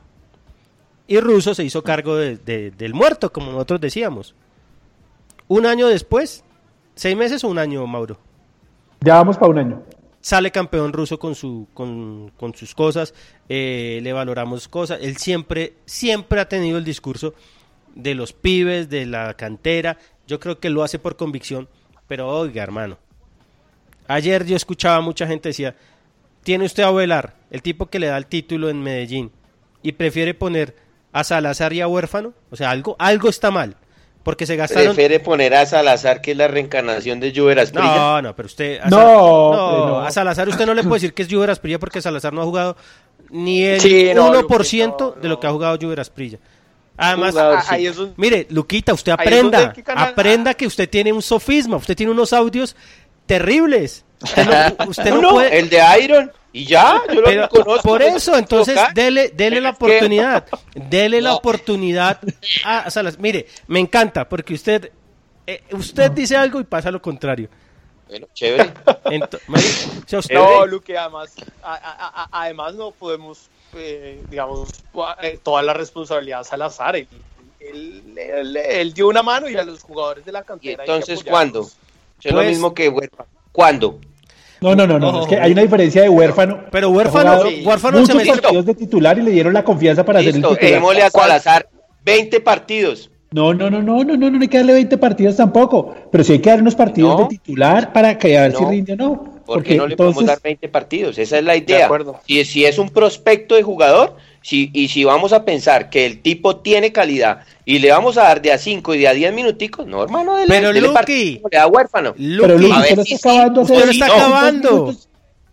Y 1.06 1.18
Russo 1.20 1.54
se 1.54 1.64
hizo 1.64 1.82
cargo 1.82 2.16
de- 2.16 2.36
de- 2.36 2.70
del 2.70 2.94
muerto, 2.94 3.32
como 3.32 3.50
nosotros 3.52 3.80
decíamos. 3.80 4.34
Un 5.48 5.66
año 5.66 5.86
después, 5.88 6.44
seis 6.94 7.16
meses 7.16 7.42
o 7.44 7.48
un 7.48 7.58
año, 7.58 7.86
Mauro. 7.86 8.18
Ya 9.00 9.14
vamos 9.14 9.36
para 9.38 9.50
un 9.50 9.58
año. 9.58 9.82
Sale 10.20 10.50
campeón 10.50 10.92
ruso 10.92 11.18
con, 11.18 11.34
su, 11.34 11.66
con, 11.72 12.30
con 12.36 12.54
sus 12.54 12.74
cosas, 12.74 13.14
eh, 13.48 14.00
le 14.02 14.12
valoramos 14.12 14.68
cosas. 14.68 14.98
Él 15.00 15.16
siempre, 15.16 15.74
siempre 15.86 16.40
ha 16.40 16.48
tenido 16.48 16.76
el 16.78 16.84
discurso 16.84 17.34
de 17.94 18.14
los 18.14 18.32
pibes, 18.32 18.90
de 18.90 19.06
la 19.06 19.34
cantera. 19.34 19.96
Yo 20.26 20.38
creo 20.38 20.58
que 20.60 20.68
lo 20.70 20.82
hace 20.82 20.98
por 20.98 21.16
convicción, 21.16 21.68
pero 22.08 22.28
oiga, 22.28 22.62
hermano. 22.62 22.98
Ayer 24.06 24.44
yo 24.46 24.56
escuchaba 24.56 24.96
a 24.96 25.00
mucha 25.00 25.26
gente 25.26 25.50
decía, 25.50 25.74
tiene 26.42 26.64
usted 26.64 26.82
a 26.82 26.90
Velar, 26.90 27.34
el 27.50 27.62
tipo 27.62 27.86
que 27.86 27.98
le 27.98 28.06
da 28.06 28.16
el 28.16 28.26
título 28.26 28.70
en 28.70 28.82
Medellín, 28.82 29.30
y 29.82 29.92
prefiere 29.92 30.34
poner 30.34 30.74
a 31.12 31.24
Salazar 31.24 31.72
y 31.72 31.80
a 31.80 31.88
Huérfano. 31.88 32.32
O 32.50 32.56
sea, 32.56 32.70
algo, 32.70 32.96
algo 32.98 33.28
está 33.28 33.50
mal, 33.50 33.76
porque 34.22 34.46
se 34.46 34.56
gastaron... 34.56 34.94
Prefiere 34.94 35.20
poner 35.20 35.54
a 35.54 35.66
Salazar, 35.66 36.20
que 36.22 36.30
es 36.32 36.36
la 36.38 36.48
reencarnación 36.48 37.20
de 37.20 37.32
Lluver 37.32 37.58
Asprilla. 37.60 37.94
No, 37.96 38.22
no, 38.22 38.34
pero 38.36 38.46
usted. 38.46 38.80
A 38.82 38.88
No, 38.88 38.96
Sal- 38.96 39.06
hombre, 39.10 39.92
no. 39.92 40.00
a 40.00 40.10
Salazar 40.10 40.48
usted 40.48 40.66
no 40.66 40.74
le 40.74 40.82
puede 40.84 40.94
decir 41.00 41.12
que 41.14 41.22
es 41.22 41.28
Lluver 41.28 41.50
Asprilla 41.50 41.78
porque 41.78 42.00
Salazar 42.00 42.32
no 42.32 42.40
ha 42.40 42.44
jugado 42.44 42.76
ni 43.30 43.62
el 43.62 43.80
Sí, 43.80 44.10
no, 44.14 44.32
1% 44.32 44.42
Luqui, 44.42 44.86
no, 44.86 45.10
de 45.20 45.28
lo 45.28 45.34
no. 45.34 45.40
que 45.40 45.46
ha 45.46 45.50
jugado 45.50 45.76
Lluver 45.76 46.00
Asprilla. 46.00 46.38
Además, 46.98 47.30
Jugador, 47.30 47.60
sí. 47.62 47.66
ahí 47.70 47.86
es 47.86 47.96
un- 47.98 48.12
mire, 48.16 48.46
Luquita, 48.50 48.92
usted 48.92 49.12
aprenda, 49.12 49.72
que 49.72 49.82
aprenda 49.86 50.52
que 50.54 50.66
usted 50.66 50.88
tiene 50.90 51.12
un 51.12 51.22
sofisma, 51.22 51.76
usted 51.76 51.96
tiene 51.96 52.12
unos 52.12 52.32
audios 52.32 52.74
terribles. 53.26 54.04
Usted 54.20 54.46
no, 54.46 54.84
usted 54.88 55.10
no 55.10 55.20
no, 55.22 55.30
puede. 55.30 55.58
el 55.58 55.68
de 55.70 55.80
Iron, 56.02 56.32
y 56.52 56.64
ya, 56.64 57.00
yo 57.12 57.20
lo 57.20 57.48
conozco. 57.48 57.82
por 57.88 58.02
eso, 58.02 58.36
entonces, 58.36 58.74
Tocar. 58.74 58.94
dele, 58.94 59.30
dele 59.34 59.60
la 59.60 59.70
oportunidad. 59.70 60.46
Dele 60.74 61.20
la 61.20 61.34
oportunidad 61.34 62.18
a 62.64 62.90
Salazar. 62.90 63.20
Mire, 63.20 63.46
me 63.68 63.78
encanta 63.78 64.28
porque 64.28 64.54
usted, 64.54 64.90
eh, 65.46 65.62
usted 65.72 66.10
dice 66.10 66.36
algo 66.36 66.58
y 66.60 66.64
pasa 66.64 66.90
lo 66.90 67.00
contrario. 67.00 67.48
Bueno, 68.08 68.26
chévere. 68.32 68.72
Usted- 70.10 70.34
No, 70.34 70.64
Luque, 70.66 70.96
además, 70.96 71.34
a- 71.62 71.74
a- 71.74 72.22
a- 72.24 72.28
además 72.42 72.74
no 72.74 72.90
podemos, 72.90 73.50
eh, 73.74 74.22
digamos, 74.30 74.68
eh, 75.22 75.38
toda 75.42 75.62
la 75.62 75.74
responsabilidad 75.74 76.40
a 76.40 76.44
Salazar. 76.44 76.96
Él, 76.96 77.06
él- 77.60 78.16
él- 78.16 78.56
él 78.56 78.92
dio 78.94 79.08
una 79.08 79.22
mano 79.22 79.48
y 79.48 79.56
a 79.56 79.64
los 79.64 79.82
jugadores 79.82 80.24
de 80.24 80.32
la 80.32 80.40
¿Y 80.40 80.44
cantera. 80.44 80.84
entonces 80.84 81.22
cuándo? 81.24 81.68
Es 82.22 82.32
lo 82.32 82.38
Pues- 82.38 82.48
mismo 82.48 82.74
que 82.74 82.88
Huérfano. 82.88 83.28
¿Cuándo? 83.52 83.98
No, 84.60 84.74
no, 84.74 84.86
no, 84.86 84.98
no. 84.98 85.22
Es 85.22 85.26
que 85.28 85.36
hay 85.38 85.52
una 85.52 85.62
diferencia 85.62 86.02
de 86.02 86.08
huérfano. 86.08 86.64
Pero 86.72 86.90
huérfano, 86.90 87.42
sí. 87.48 87.62
huérfano 87.64 87.98
se 87.98 88.02
muchos 88.02 88.16
metió. 88.16 88.42
partidos 88.42 88.66
de 88.66 88.74
titular 88.74 89.16
y 89.18 89.22
le 89.22 89.30
dieron 89.30 89.52
la 89.54 89.62
confianza 89.64 90.04
para 90.04 90.18
ser 90.20 90.28
el 90.30 90.34
Listo, 90.36 90.50
titular. 90.50 90.72
démosle 90.72 91.02
a 91.02 91.10
Salazar 91.10 91.68
20 92.04 92.40
partidos. 92.40 93.10
No, 93.30 93.52
no, 93.52 93.68
no, 93.68 93.82
no, 93.82 94.04
no, 94.04 94.16
no, 94.16 94.30
no 94.30 94.40
hay 94.40 94.48
que 94.48 94.56
darle 94.56 94.72
20 94.72 94.96
partidos 94.98 95.36
tampoco. 95.36 95.94
Pero 96.10 96.24
sí 96.24 96.32
hay 96.34 96.38
que 96.38 96.48
dar 96.50 96.62
unos 96.62 96.74
partidos 96.74 97.14
No. 97.14 97.22
de 97.24 97.28
titular 97.28 97.92
para 97.92 98.16
que 98.16 98.38
a 98.38 98.42
ver 98.42 98.56
si 98.56 98.64
rinde 98.64 98.94
o 98.94 98.96
no. 98.96 99.38
¿Por 99.44 99.62
qué 99.62 99.76
no 99.76 99.86
le 99.86 99.96
podemos 99.96 100.24
dar 100.26 100.40
20 100.42 100.68
partidos? 100.68 101.18
Esa 101.18 101.38
es 101.38 101.44
la 101.44 101.56
idea. 101.56 101.86
acuerdo. 101.86 102.20
Si, 102.26 102.44
si 102.44 102.64
es 102.64 102.78
un 102.78 102.90
prospecto 102.90 103.54
de 103.54 103.62
jugador, 103.62 104.16
si, 104.42 104.70
y 104.74 104.88
si 104.88 105.04
vamos 105.04 105.32
a 105.32 105.44
pensar 105.44 105.88
que 105.90 106.04
el 106.06 106.20
tipo 106.20 106.56
tiene 106.56 106.92
calidad 106.92 107.40
y 107.64 107.78
le 107.78 107.90
vamos 107.90 108.18
a 108.18 108.24
dar 108.24 108.40
de 108.42 108.52
a 108.52 108.58
5 108.58 108.94
y 108.94 108.98
de 108.98 109.08
a 109.08 109.12
10 109.14 109.32
minuticos, 109.34 109.86
no, 109.86 110.02
hermano, 110.02 110.34
dele, 110.36 110.46
Pero, 110.48 110.68
dele 110.72 110.88
Luqui. 110.88 111.40
le 111.50 111.58
da 111.58 111.66
huérfano. 111.66 112.14
Pero 112.16 112.58
Luqui, 112.58 112.62
Luis, 112.62 112.74
a 112.74 112.80
ver 112.80 112.98
usted 112.98 112.98
lo 112.98 113.02
está 113.02 113.04
sí, 113.04 113.14
acabando 113.14 113.60
usted 113.62 113.84
lo 113.84 113.90
está 113.90 114.06
acabando. 114.06 114.94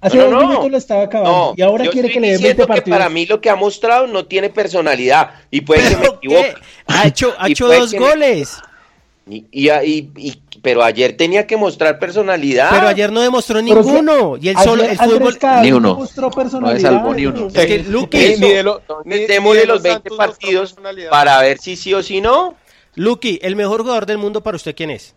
Hace 0.06 0.18
No, 0.18 0.24
dos 0.26 0.32
no, 0.34 0.40
no. 0.42 0.48
minutos 0.50 0.72
lo 0.72 0.78
estaba 0.78 1.04
acabando. 1.04 1.32
No, 1.32 1.54
y 1.58 1.62
ahora 1.62 1.88
quiere 1.90 2.10
que 2.10 2.20
le 2.20 2.28
den 2.32 2.42
20 2.42 2.48
diciendo 2.50 2.64
que 2.64 2.68
partidos. 2.74 2.98
para 3.00 3.10
mí 3.10 3.26
lo 3.26 3.42
que 3.42 3.50
ha 3.50 3.56
mostrado 3.56 4.08
no 4.08 4.26
tiene 4.26 4.50
personalidad 4.50 5.32
y 5.50 5.62
puede 5.62 5.82
que 5.84 5.90
me 5.90 5.96
¿Pero 6.02 6.14
equivoque. 6.16 6.56
Ha 6.88 7.08
hecho, 7.08 7.34
ha 7.40 7.50
hecho 7.50 7.68
dos 7.68 7.92
me- 7.94 8.00
goles. 8.00 8.58
Y, 9.28 9.44
y- 9.52 9.70
y- 9.72 10.10
y- 10.18 10.42
pero 10.62 10.84
ayer 10.84 11.18
tenía 11.18 11.48
que 11.48 11.58
mostrar 11.58 11.98
personalidad. 11.98 12.70
Pero 12.70 12.88
ayer 12.88 13.12
no 13.12 13.22
demostró 13.22 13.56
Pero 13.60 13.82
ninguno. 13.84 14.38
Y 14.40 14.50
el 14.50 14.58
solo, 14.60 14.84
el 14.84 14.96
fútbol. 14.98 15.38
Ni 15.64 15.72
uno. 15.72 15.96
mostró 15.96 16.26
No 16.30 16.32
personalidad. 16.32 16.76
es 16.78 16.82
salvo 16.84 17.14
ni 17.16 17.26
uno. 17.26 17.48
Es 17.48 17.66
que, 17.66 17.80
Luqui, 17.80 18.18
Ni- 18.18 18.38
ni 18.38 18.50
de 18.54 18.62
lo- 18.64 18.80
Entonces, 18.82 19.06
ni- 19.22 19.26
démosle 19.26 19.62
ni 19.62 19.68
de 19.68 19.74
los 19.74 19.82
20 19.82 20.10
Santos 20.10 20.18
mostró 20.18 20.32
partidos 20.32 20.74
personalidad. 20.74 21.10
para 21.10 21.40
ver 21.42 21.58
si 21.58 21.76
sí 21.76 21.92
o 21.96 22.04
si 22.04 22.22
no. 22.22 22.54
Luqui, 22.94 23.40
el 23.42 23.56
mejor 23.56 23.82
jugador 23.82 24.06
del 24.06 24.20
mundo 24.20 24.42
para 24.42 24.58
usted, 24.58 24.76
¿quién 24.76 24.92
es? 24.92 25.16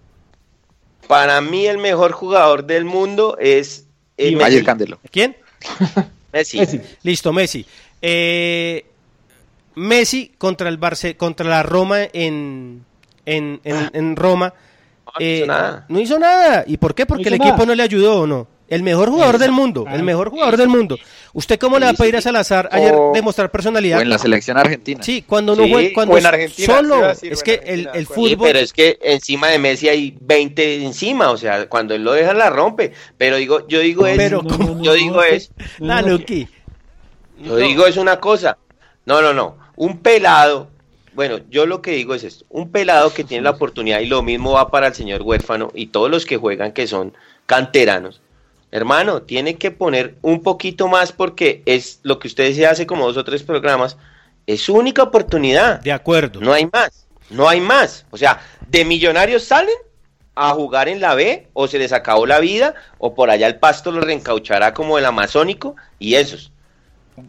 Para 1.06 1.40
mí 1.42 1.66
el 1.66 1.78
mejor 1.78 2.12
jugador 2.12 2.64
del 2.64 2.84
mundo 2.86 3.36
es 3.38 3.86
eh, 4.18 4.28
Iván. 4.28 4.44
Messi. 4.44 4.54
Ayer 4.56 4.64
Candelo. 4.64 5.00
¿Quién? 5.10 5.36
Messi. 6.32 6.58
Messi. 6.58 6.80
Listo, 7.02 7.32
Messi. 7.32 7.64
Eh, 8.02 8.84
Messi 9.76 10.32
contra 10.36 10.68
el 10.68 10.76
Barce 10.76 11.16
contra 11.16 11.48
la 11.48 11.62
Roma 11.62 12.02
en, 12.12 12.84
en, 13.24 13.60
en, 13.64 13.90
en 13.92 14.16
Roma 14.16 14.52
eh, 15.18 15.38
hizo 15.38 15.46
nada. 15.46 15.86
no 15.88 16.00
hizo 16.00 16.18
nada. 16.18 16.64
¿Y 16.66 16.76
por 16.76 16.94
qué? 16.94 17.06
Porque 17.06 17.28
el 17.28 17.34
equipo 17.34 17.52
nada. 17.52 17.66
no 17.66 17.74
le 17.74 17.82
ayudó 17.82 18.20
o 18.20 18.26
no. 18.26 18.46
El 18.68 18.82
mejor 18.82 19.08
jugador 19.08 19.38
del 19.38 19.50
mundo, 19.50 19.86
el 19.90 20.02
mejor 20.02 20.28
jugador 20.28 20.58
del 20.58 20.68
mundo. 20.68 20.98
¿Usted 21.38 21.56
cómo 21.60 21.78
le 21.78 21.84
va 21.84 21.92
a 21.92 21.94
pedir 21.94 22.16
a 22.16 22.20
Salazar 22.20 22.68
ayer 22.72 22.92
demostrar 23.14 23.48
personalidad? 23.48 24.00
O 24.00 24.02
en 24.02 24.10
la 24.10 24.18
selección 24.18 24.56
argentina. 24.56 25.00
Sí, 25.04 25.22
cuando 25.22 25.54
no 25.54 25.62
Sí, 25.62 25.70
juega, 25.70 25.90
cuando 25.94 26.14
o 26.14 26.18
en 26.18 26.26
Argentina, 26.26 26.74
solo, 26.74 27.00
decir, 27.06 27.32
es 27.32 27.44
que 27.44 27.54
el, 27.64 27.80
el 27.80 27.86
acuerdo. 27.86 28.00
Sí, 28.00 28.06
fútbol, 28.34 28.48
pero 28.48 28.58
es 28.58 28.72
que 28.72 28.98
encima 29.00 29.46
de 29.46 29.60
Messi 29.60 29.88
hay 29.88 30.18
20 30.20 30.84
encima, 30.84 31.30
o 31.30 31.36
sea, 31.36 31.68
cuando 31.68 31.94
él 31.94 32.02
lo 32.02 32.10
deja 32.12 32.34
la 32.34 32.50
rompe. 32.50 32.92
Pero 33.16 33.36
digo, 33.36 33.68
yo 33.68 33.78
digo 33.78 34.04
es, 34.08 34.16
Pero, 34.16 34.42
¿cómo? 34.42 34.82
yo 34.82 34.94
digo 34.94 35.22
es, 35.22 35.52
la 35.78 36.02
Luqui. 36.02 36.48
yo 37.40 37.54
digo 37.54 37.86
es 37.86 37.96
una 37.98 38.18
cosa. 38.18 38.58
No, 39.06 39.22
no, 39.22 39.32
no. 39.32 39.58
Un 39.76 39.98
pelado, 39.98 40.70
bueno, 41.14 41.38
yo 41.50 41.66
lo 41.66 41.82
que 41.82 41.92
digo 41.92 42.16
es 42.16 42.24
esto, 42.24 42.46
un 42.48 42.72
pelado 42.72 43.14
que 43.14 43.22
tiene 43.22 43.44
la 43.44 43.50
oportunidad 43.50 44.00
y 44.00 44.06
lo 44.06 44.24
mismo 44.24 44.54
va 44.54 44.72
para 44.72 44.88
el 44.88 44.94
señor 44.94 45.22
huérfano 45.22 45.70
y 45.72 45.86
todos 45.86 46.10
los 46.10 46.26
que 46.26 46.36
juegan 46.36 46.72
que 46.72 46.88
son 46.88 47.12
canteranos. 47.46 48.22
Hermano, 48.70 49.22
tiene 49.22 49.56
que 49.56 49.70
poner 49.70 50.16
un 50.20 50.42
poquito 50.42 50.88
más 50.88 51.12
porque 51.12 51.62
es 51.64 52.00
lo 52.02 52.18
que 52.18 52.28
usted 52.28 52.44
decía 52.44 52.70
hace 52.70 52.86
como 52.86 53.06
dos 53.06 53.16
o 53.16 53.24
tres 53.24 53.42
programas, 53.42 53.96
es 54.46 54.60
su 54.60 54.74
única 54.74 55.02
oportunidad. 55.02 55.80
De 55.80 55.92
acuerdo. 55.92 56.40
No 56.40 56.52
hay 56.52 56.68
más, 56.72 57.06
no 57.30 57.48
hay 57.48 57.60
más. 57.60 58.04
O 58.10 58.16
sea, 58.16 58.40
de 58.68 58.84
millonarios 58.84 59.44
salen 59.44 59.74
a 60.34 60.50
jugar 60.50 60.88
en 60.88 61.00
la 61.00 61.14
B 61.14 61.48
o 61.52 61.66
se 61.66 61.78
les 61.78 61.92
acabó 61.92 62.26
la 62.26 62.40
vida 62.40 62.74
o 62.98 63.14
por 63.14 63.30
allá 63.30 63.46
el 63.46 63.56
pasto 63.56 63.90
los 63.90 64.04
reencauchará 64.04 64.72
como 64.72 64.98
el 64.98 65.06
amazónico 65.06 65.74
y 65.98 66.14
esos. 66.14 66.52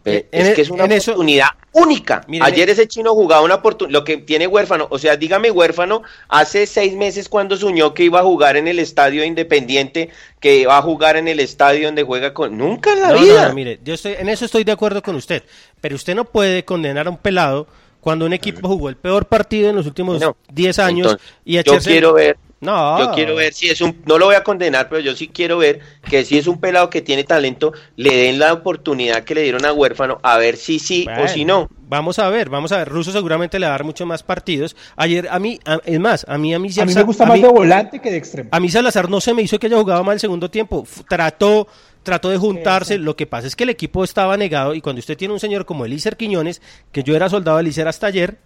Eh, 0.06 0.28
En 0.32 0.42
es 0.42 0.48
e- 0.50 0.54
que 0.54 0.62
es 0.62 0.70
una 0.70 0.86
eso- 0.86 1.12
oportunidad 1.12 1.48
única. 1.72 2.26
Ayer 2.42 2.70
ese 2.70 2.88
chino 2.88 3.14
jugaba 3.14 3.42
una 3.44 3.56
oportunidad, 3.56 4.00
lo 4.00 4.04
que 4.04 4.18
tiene 4.18 4.48
huérfano, 4.48 4.88
o 4.90 4.98
sea, 5.00 5.16
dígame 5.18 5.52
huérfano, 5.52 6.02
hace 6.28 6.66
seis 6.66 6.96
meses 6.96 7.30
cuando 7.30 7.56
soñó 7.58 7.94
que 7.94 8.04
iba 8.04 8.20
a 8.20 8.24
jugar 8.24 8.58
en 8.58 8.68
el 8.68 8.80
estadio 8.80 9.24
independiente, 9.24 10.10
que 10.40 10.58
iba 10.58 10.78
a 10.78 10.82
jugar 10.82 11.18
en 11.18 11.28
el 11.28 11.40
estadio 11.40 11.88
donde 11.88 12.04
juega 12.04 12.34
con... 12.34 12.58
Nunca 12.58 12.94
en 12.94 13.02
la 13.02 13.08
No, 13.10 13.16
no, 13.16 13.22
vida. 13.22 13.48
no, 13.50 13.54
mire, 13.54 13.80
yo 13.84 13.94
estoy, 13.94 14.14
en 14.18 14.30
eso 14.30 14.46
estoy 14.46 14.64
de 14.64 14.72
acuerdo 14.72 15.02
con 15.04 15.16
usted, 15.16 15.44
pero 15.82 15.96
usted 15.96 16.16
no 16.16 16.26
puede 16.26 16.64
condenar 16.66 17.08
a 17.08 17.10
un 17.10 17.18
pelado 17.18 17.68
cuando 18.02 18.26
un 18.26 18.34
equipo 18.34 18.68
jugó 18.68 18.90
el 18.90 18.96
peor 18.96 19.26
partido 19.26 19.70
en 19.70 19.76
los 19.76 19.86
últimos 19.86 20.20
No. 20.22 20.36
10 20.52 20.80
años 20.80 21.08
Entonces, 21.12 21.34
y 21.46 21.54
yo 21.54 21.60
echarse... 21.60 21.90
quiero 21.92 22.14
ver 22.14 22.38
No. 22.62 23.00
Yo 23.00 23.12
quiero 23.14 23.36
ver 23.36 23.54
si 23.54 23.70
es 23.70 23.80
un, 23.82 24.02
no 24.06 24.18
lo 24.18 24.26
voy 24.26 24.36
a 24.36 24.44
condenar, 24.44 24.90
pero 24.90 25.00
yo 25.02 25.16
sí 25.16 25.30
quiero 25.30 25.58
ver 25.60 25.80
que 26.10 26.26
si 26.26 26.38
es 26.38 26.46
un 26.48 26.60
pelado 26.60 26.90
que 26.90 27.02
tiene 27.02 27.24
talento, 27.24 27.72
le 27.96 28.14
den 28.16 28.38
la 28.40 28.52
oportunidad 28.52 29.24
que 29.24 29.34
le 29.36 29.44
dieron 29.44 29.66
a 29.66 29.72
Huérfano, 29.72 30.20
a 30.24 30.38
ver 30.38 30.58
si 30.58 30.78
sí 30.80 31.08
o 31.24 31.28
si 31.28 31.46
no. 31.46 31.70
Vamos 31.88 32.20
a 32.20 32.30
ver, 32.30 32.50
vamos 32.50 32.72
a 32.72 32.78
ver. 32.80 32.90
Russo 32.90 33.12
seguramente 33.12 33.58
le 33.60 33.66
va 33.66 33.72
a 33.72 33.78
dar 33.78 33.84
muchos 33.84 34.06
más 34.06 34.22
partidos. 34.24 34.76
Ayer, 34.96 35.28
a 35.32 35.40
mí, 35.40 35.60
a- 35.66 35.80
es 35.86 36.00
más, 36.00 36.26
a 36.28 36.38
mí, 36.38 36.54
a 36.54 36.60
mí, 36.60 36.70
A 36.80 36.86
mí 36.86 36.94
me 36.94 37.04
gusta 37.04 37.24
a 37.24 37.28
más 37.28 37.38
mí- 37.38 37.44
de 37.44 37.50
volante 37.50 38.00
que 38.00 38.12
de 38.12 38.18
extremo. 38.18 38.50
A 38.52 38.60
mí 38.60 38.70
Salazar 38.70 39.10
no 39.10 39.22
se 39.22 39.34
me 39.34 39.42
hizo 39.42 39.58
que 39.58 39.68
haya 39.68 39.78
jugado 39.78 40.04
mal 40.04 40.14
el 40.16 40.20
segundo 40.20 40.52
tiempo. 40.52 40.84
F- 40.84 41.04
Trató, 41.10 41.68
trató 42.04 42.30
de 42.30 42.38
juntarse. 42.38 42.98
Lo 42.98 43.16
que 43.16 43.26
pasa 43.26 43.48
es 43.48 43.56
que 43.56 43.64
el 43.64 43.70
equipo 43.70 44.04
estaba 44.04 44.36
negado 44.38 44.76
y 44.76 44.82
cuando 44.82 45.00
usted 45.00 45.18
tiene 45.18 45.34
un 45.34 45.40
señor 45.40 45.66
como 45.66 45.86
Elícer 45.86 46.16
Quiñones, 46.18 46.62
que 46.92 47.04
yo 47.04 47.16
era 47.16 47.30
soldado 47.30 47.58
de 47.58 47.64
Elícer 47.64 47.88
hasta 47.88 48.06
ayer, 48.08 48.38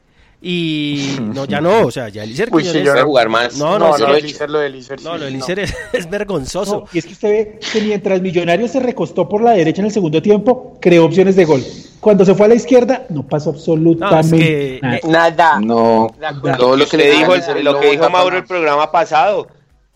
y 0.45 1.15
no, 1.21 1.45
ya 1.45 1.61
no, 1.61 1.87
o 1.87 1.91
sea, 1.91 2.09
ya 2.09 2.23
Elícer 2.23 2.49
Uy, 2.51 2.63
sí, 2.63 2.71
Quiñones... 2.71 2.85
yo 2.85 2.91
no 2.91 2.93
voy 2.95 3.01
a 3.01 3.05
jugar 3.05 3.29
más. 3.29 3.57
No, 3.57 3.79
no, 3.79 3.91
No, 3.91 3.97
no, 3.97 4.07
lo 4.07 4.13
de 4.13 4.19
Elícer, 4.19 4.49
no, 4.49 5.13
sí, 5.13 5.19
lo 5.19 5.25
de 5.25 5.31
no. 5.31 5.45
Es, 5.63 5.73
es 5.93 6.09
vergonzoso. 6.09 6.81
No, 6.81 6.85
y 6.91 6.97
es 6.97 7.05
que 7.05 7.13
usted 7.13 7.29
ve 7.29 7.59
que 7.71 7.81
mientras 7.81 8.21
Millonarios 8.21 8.71
se 8.71 8.81
recostó 8.81 9.29
por 9.29 9.41
la 9.41 9.51
derecha 9.51 9.81
en 9.81 9.85
el 9.87 9.93
segundo 9.93 10.21
tiempo, 10.21 10.77
creó 10.81 11.05
opciones 11.05 11.37
de 11.37 11.45
gol. 11.45 11.63
Cuando 12.01 12.25
se 12.25 12.35
fue 12.35 12.47
a 12.47 12.49
la 12.49 12.55
izquierda, 12.55 13.05
no 13.09 13.23
pasó 13.23 13.51
absolutamente 13.51 14.35
No, 14.35 14.37
es 14.37 14.43
que, 14.43 14.79
nada. 14.81 14.97
eh, 14.97 15.01
Nada. 15.07 15.59
No, 15.61 16.13
Todo 16.57 16.75
lo 16.75 16.85
que 16.87 16.97
le 16.97 17.11
dijo, 17.11 17.33
dijo 17.35 17.51
el- 17.53 17.63
lo 17.63 17.79
que 17.79 17.91
dijo 17.91 18.09
Mauro 18.09 18.35
el 18.37 18.43
programa 18.43 18.91
pasado, 18.91 19.47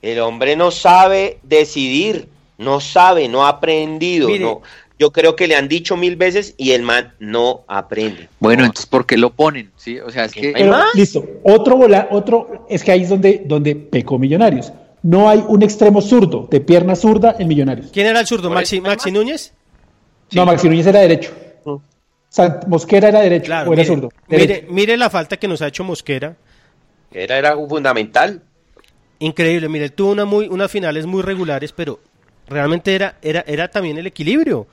el 0.01 0.19
hombre 0.21 0.55
no 0.55 0.71
sabe 0.71 1.39
decidir, 1.43 2.29
no 2.57 2.79
sabe, 2.79 3.27
no 3.27 3.45
ha 3.45 3.49
aprendido. 3.49 4.29
Mire. 4.29 4.45
no. 4.45 4.61
Yo 4.99 5.11
creo 5.11 5.35
que 5.35 5.47
le 5.47 5.55
han 5.55 5.67
dicho 5.67 5.95
mil 5.95 6.15
veces 6.15 6.55
y 6.57 6.71
el 6.71 6.81
man 6.81 7.13
no 7.19 7.63
aprende. 7.67 8.29
Bueno, 8.39 8.63
entonces, 8.63 8.87
¿por 8.87 9.05
qué 9.05 9.15
lo 9.17 9.29
ponen? 9.31 9.71
¿Sí? 9.77 9.99
O 9.99 10.09
sea, 10.09 10.25
es 10.25 10.33
que... 10.33 10.47
¿Hay 10.47 10.53
Pero, 10.53 10.71
más? 10.71 10.87
listo, 10.95 11.23
otro 11.43 11.75
vola, 11.77 12.07
otro, 12.09 12.65
es 12.69 12.83
que 12.83 12.91
ahí 12.91 13.03
es 13.03 13.09
donde, 13.09 13.43
donde 13.45 13.75
pecó 13.75 14.17
Millonarios. 14.17 14.71
No 15.03 15.29
hay 15.29 15.43
un 15.47 15.61
extremo 15.61 16.01
zurdo, 16.01 16.47
de 16.49 16.59
pierna 16.61 16.95
zurda 16.95 17.35
en 17.37 17.47
Millonarios. 17.47 17.87
¿Quién 17.93 18.07
era 18.07 18.19
el 18.19 18.25
zurdo? 18.27 18.49
¿Maxi, 18.49 18.81
Maxi. 18.81 19.11
Núñez? 19.11 19.53
No, 20.31 20.45
Maxi 20.45 20.67
Núñez 20.67 20.87
era 20.87 20.99
derecho. 21.01 21.31
Sant- 22.29 22.65
Mosquera 22.67 23.07
era 23.07 23.21
derecho, 23.21 23.45
Claro, 23.45 23.69
o 23.69 23.73
era 23.73 23.83
mire, 23.83 23.93
zurdo. 23.95 24.09
mire, 24.27 24.65
mire 24.69 24.97
la 24.97 25.09
falta 25.09 25.37
que 25.37 25.47
nos 25.47 25.61
ha 25.61 25.67
hecho 25.67 25.83
Mosquera. 25.83 26.35
Era, 27.11 27.37
era 27.37 27.55
fundamental. 27.55 28.41
Increíble, 29.19 29.69
mire, 29.69 29.89
tuvo 29.89 30.11
una 30.11 30.25
muy, 30.25 30.47
unas 30.47 30.69
finales 30.69 31.05
muy 31.05 31.21
regulares, 31.21 31.71
pero 31.71 31.99
realmente 32.49 32.93
era, 32.93 33.17
era, 33.21 33.43
era 33.47 33.69
también 33.69 33.97
el 33.97 34.07
equilibrio. 34.07 34.67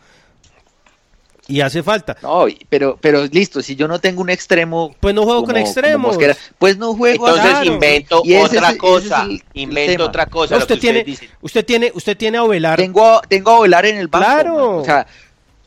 Y 1.47 1.61
hace 1.61 1.82
falta. 1.82 2.16
No, 2.22 2.47
pero, 2.70 2.97
pero 3.01 3.24
listo, 3.26 3.61
si 3.62 3.76
yo 3.76 3.86
no 3.86 3.99
tengo 4.01 4.22
un 4.22 4.30
extremo... 4.30 4.95
Pues 5.01 5.14
no 5.14 5.24
juego 5.24 5.40
como- 5.42 5.53
con 5.53 5.57
extremos. 5.59 6.12
Mosquera, 6.14 6.36
pues 6.59 6.78
no 6.78 6.95
juego 6.95 7.26
Entonces 7.28 7.51
claro. 7.51 7.72
invento 7.72 8.22
Y 8.24 8.34
ese 8.34 8.57
otra 8.57 8.70
es- 8.70 8.76
cosa, 8.78 9.22
es 9.24 9.28
el- 9.28 9.30
el 9.53 9.61
invento 9.62 10.05
otra 10.07 10.26
cosa. 10.26 10.55
No, 10.55 10.61
usted 10.62 10.78
tiene, 10.78 11.05
dicen. 11.05 11.28
usted 11.42 11.64
tiene, 11.64 11.92
usted 11.95 12.16
tiene 12.16 12.38
a 12.38 12.45
Ovelar. 12.45 12.78
Tengo, 12.78 13.05
a- 13.07 13.20
tengo 13.22 13.51
a 13.51 13.59
Ovelar 13.61 13.84
en 13.86 13.99
el 13.99 14.09
banco. 14.09 14.26
Claro. 14.26 14.76
O 14.78 14.84
sea, 14.84 15.07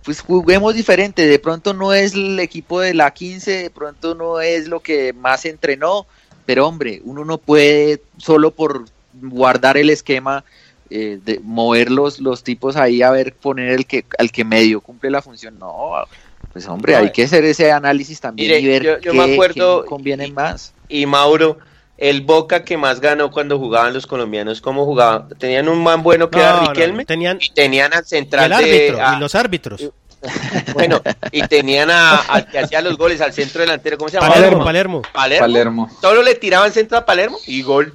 pues 0.03 0.21
juguemos 0.21 0.73
diferente. 0.73 1.28
De 1.28 1.38
pronto 1.38 1.73
no 1.73 1.93
es 1.93 2.13
el 2.15 2.39
equipo 2.39 2.80
de 2.80 2.93
la 2.95 3.11
15, 3.11 3.51
de 3.63 3.69
pronto 3.69 4.15
no 4.15 4.39
es 4.41 4.67
lo 4.67 4.80
que 4.80 5.13
más 5.13 5.45
entrenó. 5.45 6.07
Pero 6.47 6.65
hombre, 6.67 7.01
uno 7.03 7.23
no 7.25 7.38
puede 7.38 8.01
solo 8.17 8.51
por 8.51 8.86
guardar 9.21 9.78
el 9.78 9.89
esquema, 9.89 10.43
eh, 10.90 11.20
de 11.24 11.40
mover 11.44 11.92
los, 11.92 12.20
los 12.20 12.44
tipos 12.44 12.76
ahí 12.76 13.02
a 13.02 13.12
ver, 13.12 13.34
poner 13.34 13.70
el 13.72 13.86
que, 13.86 14.06
al 14.18 14.32
que 14.32 14.44
medio 14.46 14.82
cumple 14.82 15.10
la 15.12 15.22
función. 15.22 15.58
No, 15.60 15.92
pues 16.54 16.68
hombre, 16.68 16.96
hay 16.96 17.12
que 17.12 17.24
hacer 17.24 17.44
ese 17.46 17.72
análisis 17.72 18.20
también 18.20 18.50
Mire, 18.50 18.60
y 18.62 18.66
ver 18.68 18.84
yo- 18.84 19.00
yo 19.00 19.12
qué, 19.12 19.18
me 19.18 19.34
acuerdo- 19.34 19.84
qué 19.84 19.90
conviene 19.90 20.28
más. 20.32 20.74
y 20.90 21.06
Mauro, 21.06 21.58
el 21.98 22.22
Boca 22.22 22.64
que 22.64 22.78
más 22.78 23.00
ganó 23.02 23.32
cuando 23.32 23.58
jugaban 23.58 23.94
los 23.94 24.06
colombianos, 24.08 24.62
¿cómo 24.62 24.86
jugaban? 24.86 25.30
Tenían 25.40 25.68
un 25.68 25.82
man 25.84 26.04
bueno 26.04 26.30
que 26.30 26.38
No, 26.38 26.44
era 26.44 26.62
no, 26.62 26.68
Riquelme 26.68 27.06
tenían 27.06 27.38
y 27.42 27.50
tenían 27.52 27.94
al 27.94 28.04
y 28.04 28.08
central 28.08 28.50
de- 28.50 28.56
árbitro 28.56 29.06
a- 29.06 29.16
y 29.16 29.20
los 29.20 29.34
árbitros. 29.36 29.90
bueno, 30.74 31.02
y 31.32 31.42
tenían 31.48 31.92
a- 31.92 32.16
al 32.18 32.48
que 32.48 32.60
hacía 32.60 32.82
los 32.82 32.98
goles 32.98 33.22
al 33.22 33.34
centro 33.34 33.62
delantero, 33.62 33.98
¿cómo 33.98 34.10
se 34.10 34.20
llama? 34.20 34.34
Palermo, 34.34 34.64
Palermo. 34.64 35.02
Palermo. 35.14 35.42
Palermo. 35.46 35.90
Solo 36.02 36.24
le 36.24 36.36
tiraban 36.36 36.72
centro 36.72 36.98
a 36.98 37.06
Palermo 37.06 37.38
y 37.46 37.62
gol. 37.62 37.94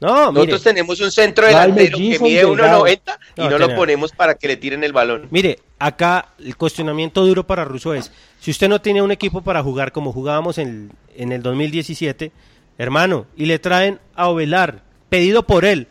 No, 0.00 0.32
mire, 0.32 0.46
Nosotros 0.46 0.62
tenemos 0.62 1.00
un 1.00 1.10
centro 1.10 1.46
delantero 1.46 1.96
que 1.98 2.18
mide 2.18 2.44
Delgado. 2.44 2.84
1.90 2.84 3.18
y 3.36 3.40
No, 3.40 3.50
no, 3.50 3.58
lo 3.58 3.74
ponemos 3.74 4.12
para 4.12 4.34
que 4.34 4.48
le 4.48 4.56
tiren 4.56 4.84
el 4.84 4.92
balón. 4.92 5.28
mire, 5.30 5.60
acá 5.78 6.28
el 6.38 6.56
cuestionamiento 6.56 7.24
duro 7.24 7.46
para 7.46 7.64
Russo 7.64 7.94
es, 7.94 8.10
si 8.40 8.50
usted 8.50 8.68
no 8.68 8.80
tiene 8.80 9.02
un 9.02 9.12
equipo 9.12 9.42
para 9.42 9.62
jugar 9.62 9.92
como 9.92 10.12
jugábamos 10.12 10.58
en, 10.58 10.92
en 11.16 11.32
el 11.32 11.42
2017, 11.42 12.32
hermano, 12.78 13.26
y 13.36 13.46
le 13.46 13.58
traen 13.58 14.00
a 14.14 14.28
Ovelar, 14.28 14.82
pedido 15.08 15.46
por 15.46 15.64
él, 15.64 15.88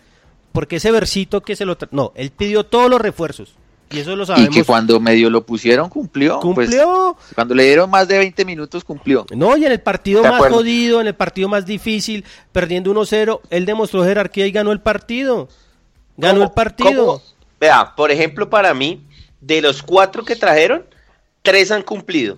porque 0.52 0.78
ese 0.78 0.92
versito 0.92 1.42
que 1.42 1.56
se 1.56 1.66
lo... 1.66 1.78
No, 1.92 2.12
él 2.16 2.32
pidió 2.32 2.66
todos 2.66 2.90
los 2.90 3.02
refuerzos, 3.02 3.56
y 3.94 4.00
eso 4.00 4.16
lo 4.16 4.24
Y 4.24 4.28
sabemos. 4.28 4.56
que 4.56 4.64
cuando 4.64 5.00
medio 5.00 5.30
lo 5.30 5.46
pusieron 5.46 5.90
cumplió. 5.90 6.40
pues, 6.40 6.68
Cumplió. 6.70 7.16
cuando 7.36 7.56
le 7.56 7.64
dieron 7.66 7.90
más 7.90 8.08
de 8.08 8.18
20 8.18 8.44
minutos 8.46 8.84
cumplió. 8.84 9.26
No, 9.36 9.56
y 9.56 9.66
en 9.66 9.72
el 9.72 9.80
partido 9.82 10.22
De 10.22 10.28
más 10.30 10.36
acuerdo. 10.38 10.58
jodido, 10.58 11.00
en 11.02 11.08
el 11.08 11.16
partido 11.16 11.48
más 11.50 11.66
difícil, 11.66 12.26
perdiendo 12.52 12.92
1-0, 12.92 13.42
él 13.50 13.66
demostró 13.66 14.04
jerarquía 14.04 14.46
y 14.48 14.52
ganó 14.52 14.72
el 14.72 14.82
partido. 14.82 15.48
Ganó 16.18 16.34
¿Cómo- 16.40 16.44
el 16.46 16.52
partido. 16.52 17.06
cómo? 17.06 17.22
Vea, 17.60 17.94
por 17.96 18.12
ejemplo, 18.12 18.50
para 18.50 18.74
mí, 18.74 19.02
de 19.42 19.62
los 19.62 19.82
cuatro 19.84 20.24
que 20.26 20.36
trajeron, 20.36 20.86
tres 21.42 21.72
han 21.72 21.82
cumplido. 21.84 22.38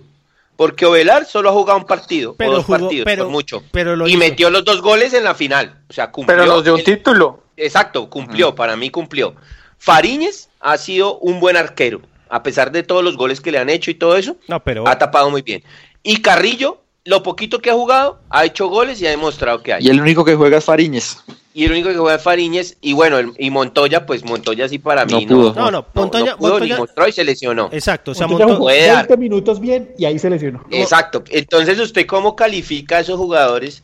Porque 0.56 0.86
Ovelar 0.86 1.26
solo 1.26 1.50
ha 1.50 1.52
jugado 1.52 1.78
un 1.78 1.84
partido, 1.84 2.34
Pero 2.38 2.52
o 2.52 2.54
dos 2.54 2.64
jugó- 2.64 2.78
partidos, 2.78 3.04
pero- 3.04 3.24
por 3.24 3.32
mucho. 3.32 3.62
pero 3.72 3.94
lo 3.94 4.06
y 4.06 4.12
hizo. 4.12 4.18
metió 4.18 4.48
los 4.50 4.64
dos 4.64 4.80
goles 4.80 5.12
en 5.12 5.24
la 5.24 5.34
final. 5.34 5.80
O 5.90 5.92
sea, 5.92 6.10
cumplió. 6.10 6.34
Pero 6.38 6.46
nos 6.50 6.64
dio 6.64 6.72
un 6.74 6.78
el- 6.80 6.84
título. 6.86 7.42
Exacto, 7.58 8.08
cumplió, 8.08 8.54
para 8.54 8.74
mí 8.76 8.88
cumplió. 8.90 9.34
Fariñez 9.78 10.48
ha 10.60 10.76
sido 10.78 11.18
un 11.18 11.40
buen 11.40 11.56
arquero, 11.56 12.00
a 12.28 12.42
pesar 12.42 12.72
de 12.72 12.82
todos 12.82 13.04
los 13.04 13.16
goles 13.16 13.40
que 13.40 13.52
le 13.52 13.58
han 13.58 13.70
hecho 13.70 13.90
y 13.90 13.94
todo 13.94 14.16
eso, 14.16 14.36
No, 14.48 14.62
pero 14.62 14.86
ha 14.88 14.98
tapado 14.98 15.30
muy 15.30 15.42
bien. 15.42 15.62
Y 16.02 16.22
Carrillo, 16.22 16.80
lo 17.04 17.22
poquito 17.22 17.60
que 17.60 17.70
ha 17.70 17.74
jugado, 17.74 18.18
ha 18.30 18.44
hecho 18.44 18.68
goles 18.68 19.00
y 19.00 19.06
ha 19.06 19.10
demostrado 19.10 19.62
que 19.62 19.72
hay. 19.72 19.84
Y 19.84 19.88
el 19.90 20.00
único 20.00 20.24
que 20.24 20.34
juega 20.34 20.58
es 20.58 20.64
Fariñez. 20.64 21.18
Y 21.54 21.64
el 21.64 21.72
único 21.72 21.88
que 21.88 21.96
juega 21.96 22.16
es 22.16 22.22
Fariñez, 22.22 22.76
y 22.82 22.92
bueno, 22.92 23.16
el- 23.18 23.32
y 23.38 23.48
Montoya, 23.50 24.04
pues 24.04 24.24
Montoya 24.24 24.68
sí 24.68 24.78
para 24.78 25.06
No 25.06 25.16
mí 25.18 25.26
pudo. 25.26 25.54
No, 25.54 25.70
no, 25.70 25.86
Montoya- 25.94 26.36
pudo, 26.36 26.50
Montoya- 26.58 26.74
ni 26.74 26.80
mostró 26.80 27.08
y 27.08 27.12
se 27.12 27.24
lesionó. 27.24 27.70
exacto, 27.72 28.10
o 28.10 28.14
sea, 28.14 28.26
Montoya 28.26 28.46
Monto- 28.46 28.56
jugó 28.58 28.66
puede 28.66 28.86
dar. 28.88 28.96
20 29.06 29.16
minutos 29.16 29.58
bien 29.60 29.90
y 29.96 30.04
ahí 30.04 30.18
se 30.18 30.28
lesionó. 30.28 30.64
Exacto. 30.70 31.24
Entonces, 31.30 31.78
¿usted 31.80 32.04
cómo 32.06 32.36
califica 32.36 32.98
a 32.98 33.00
esos 33.00 33.16
jugadores? 33.16 33.82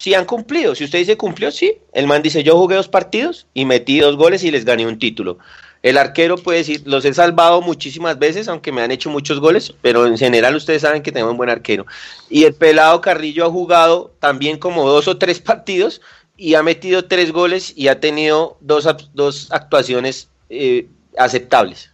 Si 0.00 0.14
han 0.14 0.24
cumplido. 0.24 0.74
Si 0.74 0.84
usted 0.84 1.00
dice 1.00 1.18
cumplió, 1.18 1.50
sí. 1.50 1.76
El 1.92 2.06
man 2.06 2.22
dice, 2.22 2.42
yo 2.42 2.56
jugué 2.56 2.74
dos 2.74 2.88
partidos 2.88 3.46
y 3.52 3.66
metí 3.66 4.00
dos 4.00 4.16
goles 4.16 4.42
y 4.44 4.50
les 4.50 4.64
gané 4.64 4.86
un 4.86 4.98
título. 4.98 5.36
El 5.82 5.98
arquero 5.98 6.38
puede 6.38 6.58
decir, 6.60 6.80
los 6.86 7.04
he 7.04 7.12
salvado 7.12 7.60
muchísimas 7.60 8.18
veces, 8.18 8.48
aunque 8.48 8.72
me 8.72 8.80
han 8.80 8.92
hecho 8.92 9.10
muchos 9.10 9.40
goles, 9.40 9.74
pero 9.82 10.06
en 10.06 10.16
general 10.16 10.56
ustedes 10.56 10.80
saben 10.80 11.02
que 11.02 11.12
tengo 11.12 11.30
un 11.30 11.36
buen 11.36 11.50
arquero. 11.50 11.84
Y 12.30 12.44
el 12.44 12.54
pelado 12.54 13.02
Carrillo 13.02 13.44
ha 13.44 13.50
jugado 13.50 14.14
también 14.20 14.56
como 14.56 14.88
dos 14.88 15.06
o 15.06 15.18
tres 15.18 15.38
partidos 15.40 16.00
y 16.34 16.54
ha 16.54 16.62
metido 16.62 17.04
tres 17.04 17.30
goles 17.30 17.74
y 17.76 17.88
ha 17.88 18.00
tenido 18.00 18.56
dos, 18.60 18.88
dos 19.12 19.52
actuaciones 19.52 20.30
eh, 20.48 20.86
aceptables. 21.18 21.90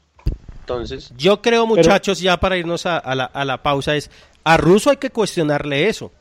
Entonces, 0.60 1.12
yo 1.16 1.42
creo, 1.42 1.66
muchachos, 1.66 2.20
ya 2.20 2.38
para 2.38 2.56
irnos 2.56 2.86
a, 2.86 3.02
la, 3.16 3.24
a, 3.24 3.44
la, 3.44 3.64
pausa, 3.64 3.96
es 3.96 4.12
a 4.44 4.56
Russo 4.56 4.90
hay 4.90 4.98
que 4.98 5.10
cuestionarle 5.10 5.88
eso. 5.88 6.12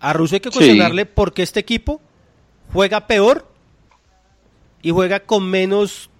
A 0.00 0.12
Russo 0.12 0.36
hay 0.36 0.40
que 0.40 0.50
cuestionarle 0.50 1.06
porque 1.06 1.42
este 1.42 1.60
equipo 1.60 2.00
juega 2.72 3.06
peor 3.06 3.46
y 4.82 4.90
juega 4.90 5.20
con 5.20 5.48
menos 5.48 6.10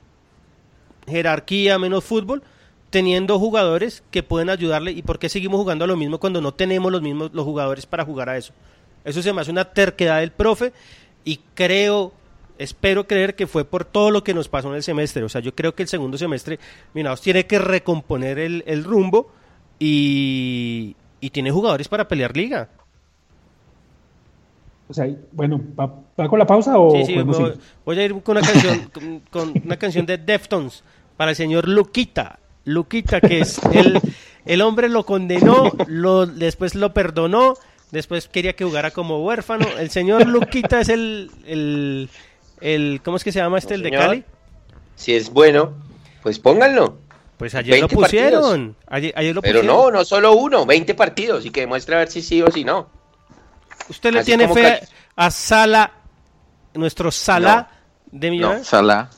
jerarquía, 1.07 1.79
menos 1.79 2.05
fútbol, 2.05 2.43
teniendo 2.91 3.39
jugadores 3.39 4.03
que 4.11 4.23
pueden 4.23 4.51
ayudarle. 4.51 4.93
¿Y 4.93 5.03
por 5.03 5.19
qué 5.19 5.29
seguimos 5.29 5.61
jugando 5.61 5.85
a 5.85 5.89
lo 5.89 5.97
mismo 5.97 6.19
cuando 6.19 6.41
no 6.41 6.53
tenemos 6.53 6.91
los 6.91 7.03
mismos 7.03 7.31
los 7.33 7.45
jugadores 7.45 7.87
para 7.87 8.05
jugar 8.05 8.29
a 8.29 8.37
eso? 8.37 8.53
Eso 9.05 9.23
se 9.23 9.33
me 9.33 9.41
hace 9.41 9.51
una 9.51 9.65
terquedad 9.65 10.21
del 10.21 10.33
profe 10.33 10.73
y 11.25 11.41
creo, 11.55 12.13
espero 12.59 13.07
creer 13.07 13.35
que 13.35 13.47
fue 13.47 13.65
por 13.65 13.85
todo 13.85 14.11
lo 14.11 14.25
que 14.25 14.35
nos 14.35 14.49
pasó 14.49 14.69
en 14.69 14.77
el 14.77 14.83
semestre. 14.83 15.23
O 15.25 15.29
sea, 15.29 15.41
yo 15.41 15.55
creo 15.55 15.75
que 15.75 15.83
el 15.83 15.89
segundo 15.89 16.19
semestre, 16.19 16.59
Minados 16.95 17.21
tiene 17.21 17.47
que 17.47 17.59
recomponer 17.59 18.39
el, 18.39 18.85
rumbo 18.85 19.31
y, 19.79 20.97
tiene 21.33 21.51
jugadores 21.51 21.89
para 21.89 22.09
pelear 22.09 22.37
liga. 22.37 22.69
O 24.89 24.95
sea, 24.95 25.07
bueno, 25.33 25.61
¿va, 25.79 26.29
con 26.29 26.39
la 26.39 26.47
pausa 26.47 26.79
o 26.79 26.91
sí, 26.93 27.05
sí, 27.05 27.19
voy, 27.85 27.99
a 27.99 28.05
ir 28.05 28.23
con 28.23 28.39
una 28.39 28.47
canción, 28.47 28.91
con, 29.31 29.53
una 29.65 29.77
canción 29.77 30.07
de 30.07 30.17
Deftones 30.17 30.83
para 31.17 31.31
el 31.31 31.37
señor 31.37 31.69
Luquita. 31.69 32.39
Luquita, 32.65 33.21
que 33.21 33.41
es 33.41 33.61
el, 33.73 34.01
el 34.47 34.63
hombre 34.63 34.89
lo 34.89 35.05
condenó, 35.05 35.73
lo, 35.87 36.27
después 36.27 36.75
lo 36.75 36.93
perdonó 36.95 37.55
Después 37.91 38.29
quería 38.29 38.55
que 38.55 38.65
jugara 38.65 38.91
como 38.91 39.25
huérfano. 39.25 39.67
El 39.79 39.91
señor 39.91 40.27
Luquita 40.27 40.81
es 40.81 40.89
el, 40.89 41.31
el, 41.47 42.09
el, 42.61 43.01
¿Cómo 43.03 43.17
es 43.17 43.25
que 43.25 43.33
se 43.33 43.39
llama 43.39 43.59
este, 43.59 43.75
el 43.75 43.83
de 43.83 43.91
Cali? 43.91 44.25
Si 44.95 45.15
es 45.15 45.31
bueno, 45.31 45.73
pues 46.23 46.39
pónganlo. 46.39 46.99
Pues 47.39 47.55
ayer 47.55 47.81
lo 47.81 47.89
pusieron. 47.89 48.77
Ayer, 48.89 49.35
lo 49.35 49.41
Pero 49.41 49.63
no, 49.63 49.91
no 49.91 50.05
solo 50.05 50.35
uno, 50.35 50.67
20 50.67 50.95
partidos 50.95 51.47
y 51.47 51.51
que 51.51 51.61
demuestre 51.61 51.95
a 51.95 51.99
ver 51.99 52.11
si 52.11 52.21
sí 52.21 52.43
o 52.43 52.51
si 52.51 52.65
no. 52.65 52.89
¿Usted 53.89 54.13
le 54.13 54.25
tiene 54.25 54.49
fe 54.49 54.81
a 55.17 55.31
Sala, 55.31 55.91
nuestro 56.75 57.11
Sala 57.11 57.69
de 58.11 58.31
Millonarios? 58.31 58.67
No, 58.67 58.71
Sala. 58.71 59.11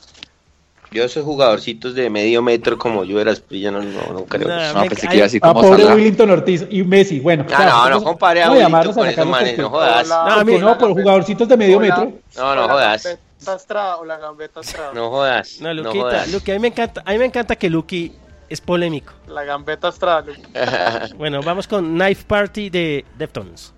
Yo 0.91 1.05
esos 1.05 1.23
jugadorcitos 1.23 1.95
de 1.95 2.09
medio 2.09 2.41
metro 2.41 2.77
como 2.77 3.05
yo 3.05 3.21
era, 3.21 3.33
yo 3.49 3.71
no, 3.71 3.81
no, 3.81 4.11
no 4.11 4.25
creo. 4.25 4.73
No, 4.73 4.81
pensé 4.81 5.07
que 5.07 5.15
iba 5.15 5.25
así 5.25 5.39
como 5.39 5.61
pobre 5.61 5.85
Willington 5.85 6.29
Ortiz 6.29 6.65
y 6.69 6.83
Messi, 6.83 7.21
bueno. 7.21 7.45
No, 7.49 7.89
no, 7.89 7.89
no 7.91 8.03
compare 8.03 8.43
a 8.43 8.51
Willington 8.51 8.93
con 8.93 9.07
esos 9.07 9.25
manes, 9.25 9.57
no 9.57 9.69
jodas. 9.69 10.09
No, 10.09 10.43
no, 10.43 10.77
por 10.77 10.91
jugadorcitos 10.91 11.47
de 11.47 11.55
medio 11.55 11.79
metro. 11.79 12.11
No, 12.35 12.55
no 12.55 12.67
jodas. 12.67 13.17
O 13.99 14.05
la 14.05 14.17
gambeta 14.17 14.59
Estrada. 14.59 14.91
No 14.93 15.09
jodas. 15.09 15.61
No, 15.61 15.73
Luquita, 15.73 16.27
Luqui, 16.27 16.51
a 16.51 16.53
mí 16.55 16.59
me 16.59 16.67
encanta, 16.67 17.01
a 17.05 17.11
mí 17.11 17.17
me 17.17 17.25
encanta 17.25 17.55
que 17.55 17.69
Luqui 17.69 18.11
es 18.49 18.61
polémico. 18.61 19.13
La 19.27 19.43
gambeta 19.43 19.87
Estrada. 19.87 20.25
bueno, 21.15 21.41
vamos 21.41 21.67
con 21.67 21.95
Knife 21.95 22.25
Party 22.27 22.69
de 22.69 23.05
Deftones. 23.17 23.73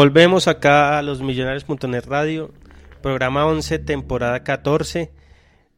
Volvemos 0.00 0.48
acá 0.48 0.96
a 0.96 1.02
los 1.02 1.20
millonarios.net 1.20 2.06
radio, 2.06 2.50
programa 3.02 3.44
11, 3.44 3.80
temporada 3.80 4.42
14. 4.42 5.10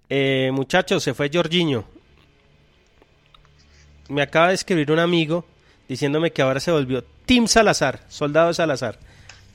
Eh, 0.09 0.51
muchachos, 0.53 1.03
se 1.03 1.12
fue 1.12 1.28
Jorginho. 1.28 1.82
Me 4.09 4.23
acaba 4.23 4.51
de 4.51 4.55
escribir 4.55 4.93
un 4.93 5.01
amigo 5.01 5.44
diciéndome 5.89 6.31
que 6.31 6.40
ahora 6.40 6.61
se 6.61 6.70
volvió 6.70 7.03
Tim 7.27 7.49
Salazar, 7.49 7.99
soldado 8.07 8.55
Salazar, 8.55 8.97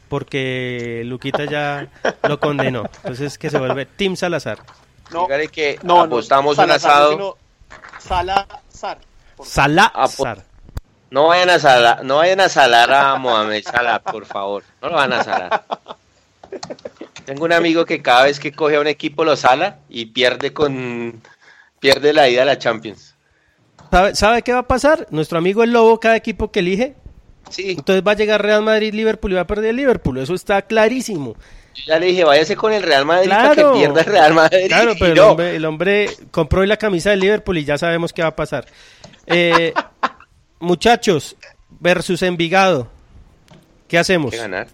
porque 0.10 1.02
Luquita 1.06 1.46
ya 1.46 1.88
lo 2.28 2.38
condenó. 2.38 2.84
Entonces 3.04 3.38
que 3.38 3.50
se 3.50 3.60
vuelve 3.60 3.86
Tim 3.86 4.18
Salazar. 4.18 4.60
No, 5.14 5.28
Dígale 5.28 5.48
que 5.48 5.80
no, 5.84 6.02
apostamos 6.02 6.58
un 6.58 6.72
asado. 6.72 7.38
Salazar. 8.00 9.00
Salazar. 9.42 10.44
No 11.10 11.28
vayan 11.28 11.50
a 11.50 11.60
salar, 11.60 12.04
no 12.04 12.18
vayan 12.18 12.42
a 12.42 12.50
salar 12.50 12.92
a 12.94 13.16
Mohamed 13.16 13.64
Salah, 13.64 14.00
por 14.00 14.26
favor. 14.26 14.64
No 14.82 14.90
lo 14.90 14.96
van 14.96 15.14
a 15.14 15.24
salar. 15.24 15.64
Tengo 17.26 17.46
un 17.46 17.54
amigo 17.54 17.86
que 17.86 18.02
cada 18.02 18.24
vez 18.24 18.40
que 18.40 18.52
coge 18.52 18.76
a 18.78 18.80
un 18.82 18.88
equipo 18.88 19.24
lo 19.26 19.36
sala 19.36 19.78
y 19.90 20.08
pierde 20.08 20.54
con 20.54 21.22
pierde 21.80 22.14
la 22.14 22.28
ida 22.30 22.42
a 22.44 22.46
la 22.46 22.58
Champions. 22.58 23.16
¿Sabe, 23.92 24.16
¿Sabe 24.16 24.42
qué 24.42 24.54
va 24.54 24.60
a 24.60 24.68
pasar? 24.68 25.08
Nuestro 25.12 25.38
amigo 25.38 25.64
el 25.64 25.72
Lobo, 25.72 26.00
cada 26.00 26.16
equipo 26.16 26.52
que 26.52 26.60
elige, 26.60 26.96
Sí. 27.50 27.72
entonces 27.78 28.04
va 28.06 28.12
a 28.12 28.16
llegar 28.16 28.42
Real 28.42 28.62
Madrid, 28.62 28.94
Liverpool 28.94 29.32
y 29.32 29.36
va 29.36 29.42
a 29.42 29.48
perder 29.48 29.70
el 29.70 29.76
Liverpool. 29.78 30.18
Eso 30.18 30.34
está 30.34 30.62
clarísimo. 30.62 31.36
Yo 31.76 31.84
ya 31.88 32.00
le 32.00 32.08
dije, 32.08 32.24
váyase 32.26 32.56
con 32.58 32.74
el 32.74 32.82
Real 32.84 33.06
Madrid 33.06 33.30
para 33.30 33.54
Claro. 33.54 33.72
que 33.74 33.80
pierda 33.80 34.02
el 34.02 34.06
Real 34.08 34.34
Madrid. 34.34 34.68
Claro, 34.68 34.94
pero 35.00 35.12
el 35.12 35.18
no. 35.18 35.28
hombre, 35.32 35.56
el 35.56 35.66
hombre 35.66 36.10
compró 36.32 36.62
hoy 36.62 36.68
la 36.68 36.78
camisa 36.78 37.12
del 37.12 37.20
Liverpool 37.22 37.58
y 37.60 37.66
ya 37.66 37.78
sabemos 37.78 38.12
qué 38.14 38.22
va 38.24 38.30
a 38.30 38.36
pasar. 38.36 38.66
Eh, 39.28 39.74
muchachos, 40.60 41.36
versus 41.80 42.22
Envigado. 42.24 42.88
¿Qué 43.88 43.98
hacemos? 43.98 44.32
Que 44.32 44.38
ganar. 44.38 44.68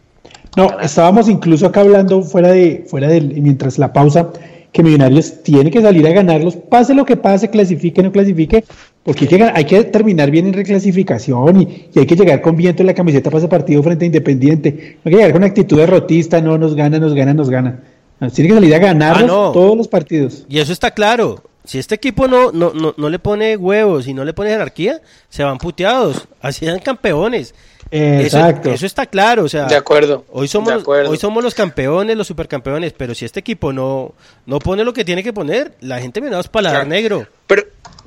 No, 0.55 0.79
estábamos 0.79 1.29
incluso 1.29 1.65
acá 1.67 1.81
hablando 1.81 2.21
fuera 2.21 2.51
de, 2.51 2.85
fuera 2.87 3.07
del, 3.07 3.41
mientras 3.41 3.77
la 3.79 3.91
pausa, 3.91 4.29
que 4.71 4.81
Millonarios 4.83 5.43
tiene 5.43 5.69
que 5.71 5.81
salir 5.81 6.05
a 6.07 6.11
ganarlos, 6.11 6.55
pase 6.55 6.93
lo 6.95 7.05
que 7.05 7.15
pase, 7.17 7.49
clasifique 7.49 8.01
o 8.01 8.03
no 8.05 8.11
clasifique, 8.11 8.63
porque 9.03 9.25
hay 9.25 9.27
que, 9.29 9.39
gan- 9.39 9.51
hay 9.55 9.65
que 9.65 9.83
terminar 9.83 10.31
bien 10.31 10.47
en 10.47 10.53
reclasificación 10.53 11.61
y, 11.61 11.89
y 11.93 11.99
hay 11.99 12.05
que 12.07 12.15
llegar 12.15 12.41
con 12.41 12.55
viento 12.55 12.81
en 12.81 12.87
la 12.87 12.93
camiseta 12.93 13.29
para 13.29 13.39
ese 13.39 13.47
partido 13.47 13.83
frente 13.83 14.05
a 14.05 14.07
Independiente. 14.07 14.97
No 15.03 15.09
hay 15.09 15.11
que 15.11 15.17
llegar 15.17 15.33
con 15.33 15.43
actitud 15.43 15.77
derrotista, 15.77 16.41
no 16.41 16.57
nos 16.57 16.75
gana, 16.75 16.97
nos 16.99 17.13
gana, 17.13 17.33
nos 17.33 17.49
gana. 17.49 17.79
No, 18.19 18.29
tiene 18.31 18.49
que 18.49 18.55
salir 18.55 18.73
a 18.75 18.79
ganarlos 18.79 19.23
Ah, 19.23 19.27
no. 19.27 19.51
todos 19.51 19.75
los 19.77 19.87
partidos. 19.87 20.45
Y 20.49 20.59
eso 20.59 20.71
está 20.73 20.91
claro. 20.91 21.43
Si 21.65 21.79
este 21.79 21.95
equipo 21.95 22.27
no, 22.27 22.51
no, 22.51 22.73
no, 22.73 22.93
no 22.97 23.09
le 23.09 23.19
pone 23.19 23.55
huevos 23.55 24.07
y 24.07 24.13
no 24.13 24.25
le 24.25 24.33
pone 24.33 24.49
jerarquía, 24.49 25.01
se 25.29 25.43
van 25.43 25.57
puteados. 25.57 26.27
Así 26.41 26.65
eran 26.65 26.79
campeones. 26.79 27.55
Eso- 27.89 28.37
Exacto. 28.37 28.71
Eso, 28.71 28.85
está 28.85 29.05
claro. 29.05 29.43
O 29.43 29.49
sea, 29.49 29.65
De 29.65 29.75
acuerdo. 29.75 30.25
Hoy 30.31 30.47
somos, 30.47 30.73
de 30.73 30.79
acuerdo. 30.81 31.09
hoy 31.11 31.17
somos 31.17 31.43
los 31.43 31.53
campeones, 31.53 32.17
los 32.17 32.27
supercampeones, 32.27 32.91
pero 32.93 33.13
si 33.15 33.23
este 33.25 33.39
equipo 33.39 33.71
no, 33.71 34.13
no 34.45 34.59
pone 34.59 34.83
lo 34.83 34.93
que 34.93 35.05
tiene 35.05 35.23
que 35.23 35.31
poner, 35.31 35.73
la 35.81 35.99
gente 36.01 36.19
me 36.19 36.29
da 36.29 36.41
paladar 36.43 36.81
Claro. 36.85 36.89
negro. 36.89 37.27
Pero, 37.47 37.63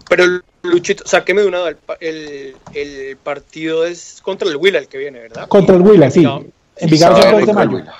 pero 0.08 0.24
Luchito, 0.62 1.04
sáqueme 1.06 1.42
de 1.42 1.48
una 1.48 1.58
duda. 1.60 1.76
El, 2.00 2.54
el, 2.74 2.88
el 2.98 3.16
partido 3.16 3.86
es 3.86 4.18
contra 4.22 4.48
el 4.48 4.56
Huila 4.56 4.80
el 4.80 4.88
que 4.88 4.98
viene, 4.98 5.20
¿verdad? 5.20 5.46
Contra 5.48 5.76
el 5.76 5.82
Huila, 5.82 6.10
sí. 6.10 6.20
No. 6.22 6.44
Envigado 6.76 7.16
es 7.18 7.24
el 7.24 7.30
Sábado 7.30 7.30
2 7.30 7.40
de 7.40 7.46
contra 7.46 7.62
el 7.62 7.70
mayo. 7.84 7.92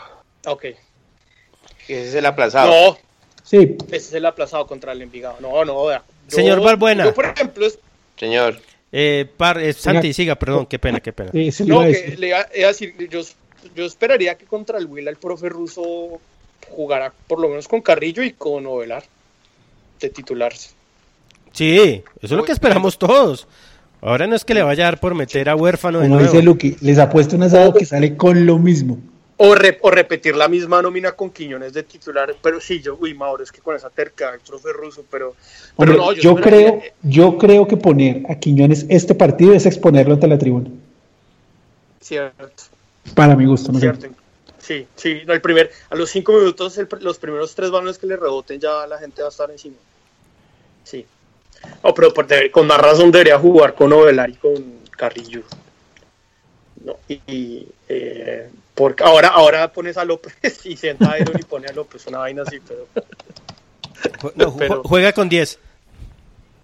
Ok. 0.48 0.64
Ese 1.88 2.08
es 2.08 2.14
el 2.14 2.26
aplazado. 2.26 2.70
No, 2.70 2.98
Sí, 3.46 3.76
ese 3.88 3.96
es 3.96 4.12
el 4.14 4.26
aplazado 4.26 4.66
contra 4.66 4.90
el 4.92 5.00
Envigado. 5.02 5.36
No, 5.40 5.64
no, 5.64 5.86
vea. 5.86 6.02
Yo- 6.28 6.34
Señor 6.36 6.60
Balbuena. 6.60 7.04
Yo, 7.04 7.14
por 7.14 7.26
ejemplo, 7.26 7.64
es- 7.64 7.78
Señor. 8.18 8.58
Eh, 8.90 9.26
par- 9.36 9.58
eh, 9.60 9.72
Santi, 9.72 10.12
siga, 10.12 10.34
perdón, 10.36 10.66
qué 10.66 10.78
pena, 10.78 11.00
qué 11.00 11.12
pena. 11.12 11.30
sí, 11.32 11.64
no, 11.64 11.80
que 11.82 12.16
le 12.18 12.28
iba, 12.28 12.38
a 12.40 12.46
decir, 12.68 12.94
yo, 13.10 13.20
yo 13.74 13.84
esperaría 13.84 14.36
que 14.36 14.46
contra 14.46 14.78
el 14.78 14.86
Huila 14.86 15.10
el 15.10 15.16
profe 15.16 15.48
ruso 15.48 16.20
jugara 16.70 17.12
por 17.28 17.38
lo 17.40 17.48
menos 17.48 17.68
con 17.68 17.80
Carrillo 17.82 18.22
y 18.22 18.32
con 18.32 18.66
Ovelar 18.66 19.04
de 20.00 20.08
titularse. 20.10 20.70
Sí, 21.52 21.78
eso 21.78 22.04
es 22.22 22.30
lo 22.32 22.44
que 22.44 22.52
esperamos 22.52 22.98
todos. 22.98 23.46
Ahora 24.00 24.26
no 24.26 24.34
es 24.36 24.44
que 24.44 24.54
le 24.54 24.62
vaya 24.62 24.84
a 24.84 24.90
dar 24.90 25.00
por 25.00 25.14
meter 25.14 25.48
a 25.48 25.56
huérfano 25.56 26.00
de 26.00 26.06
Como 26.08 26.16
nuevo. 26.20 26.32
dice 26.32 26.44
Luqui, 26.44 26.76
les 26.80 26.98
apuesto 26.98 27.36
un 27.36 27.42
asado 27.44 27.72
que 27.74 27.84
sale 27.84 28.16
con 28.16 28.44
lo 28.46 28.58
mismo. 28.58 28.98
O, 29.38 29.54
re- 29.54 29.78
o 29.82 29.90
repetir 29.90 30.34
la 30.34 30.48
misma 30.48 30.80
nómina 30.80 31.12
con 31.12 31.28
Quiñones 31.30 31.74
de 31.74 31.82
titular. 31.82 32.34
Pero 32.42 32.58
sí, 32.60 32.80
yo, 32.80 32.96
uy, 32.98 33.12
Mauro, 33.12 33.42
es 33.42 33.52
que 33.52 33.60
con 33.60 33.76
esa 33.76 33.90
terca 33.90 34.32
el 34.32 34.40
profe 34.40 34.72
ruso, 34.72 35.04
pero, 35.10 35.34
pero 35.76 35.92
Hombre, 35.92 35.96
no, 35.98 36.12
yo, 36.14 36.36
creo, 36.36 36.82
yo 37.02 37.36
creo 37.36 37.68
que 37.68 37.76
poner 37.76 38.22
a 38.30 38.34
Quiñones 38.38 38.86
este 38.88 39.14
partido 39.14 39.52
es 39.52 39.66
exponerlo 39.66 40.14
ante 40.14 40.26
la 40.26 40.38
tribuna. 40.38 40.70
Cierto, 42.00 42.64
Para 43.14 43.36
mi 43.36 43.44
gusto, 43.46 43.72
no 43.72 43.78
cierto. 43.78 44.06
Sí, 44.58 44.86
sí, 44.96 45.20
no, 45.26 45.32
el 45.32 45.40
primer, 45.40 45.70
a 45.90 45.94
los 45.96 46.10
cinco 46.10 46.32
minutos, 46.32 46.76
el 46.78 46.88
los 47.00 47.18
primeros 47.18 47.54
tres 47.54 47.70
balones 47.70 47.98
que 47.98 48.06
le 48.06 48.16
reboten, 48.16 48.58
ya 48.58 48.86
la 48.86 48.98
gente 48.98 49.22
va 49.22 49.28
a 49.28 49.30
estar 49.30 49.50
encima. 49.50 49.76
Sí. 50.82 51.04
No, 51.84 51.92
pero 51.94 52.12
por 52.14 52.26
deber- 52.26 52.50
con 52.50 52.66
más 52.66 52.80
razón 52.80 53.10
debería 53.12 53.38
jugar 53.38 53.74
con 53.74 53.92
Ovelar 53.92 54.30
y 54.30 54.34
con 54.34 54.54
Carrillo. 54.90 55.42
No, 56.84 56.96
y, 57.08 57.20
y, 57.26 57.68
eh, 57.88 58.48
porque 58.76 59.02
ahora, 59.02 59.28
ahora 59.28 59.72
pones 59.72 59.96
a 59.96 60.04
López 60.04 60.34
y 60.64 60.76
sienta 60.76 61.10
a 61.10 61.18
Iron 61.18 61.34
y 61.38 61.42
pone 61.42 61.66
a 61.66 61.72
López, 61.72 62.06
una 62.06 62.18
vaina 62.18 62.42
así, 62.46 62.58
pero 62.66 62.86
no, 64.36 64.54
pero- 64.56 64.82
Juega 64.84 65.12
con 65.12 65.28
10. 65.28 65.58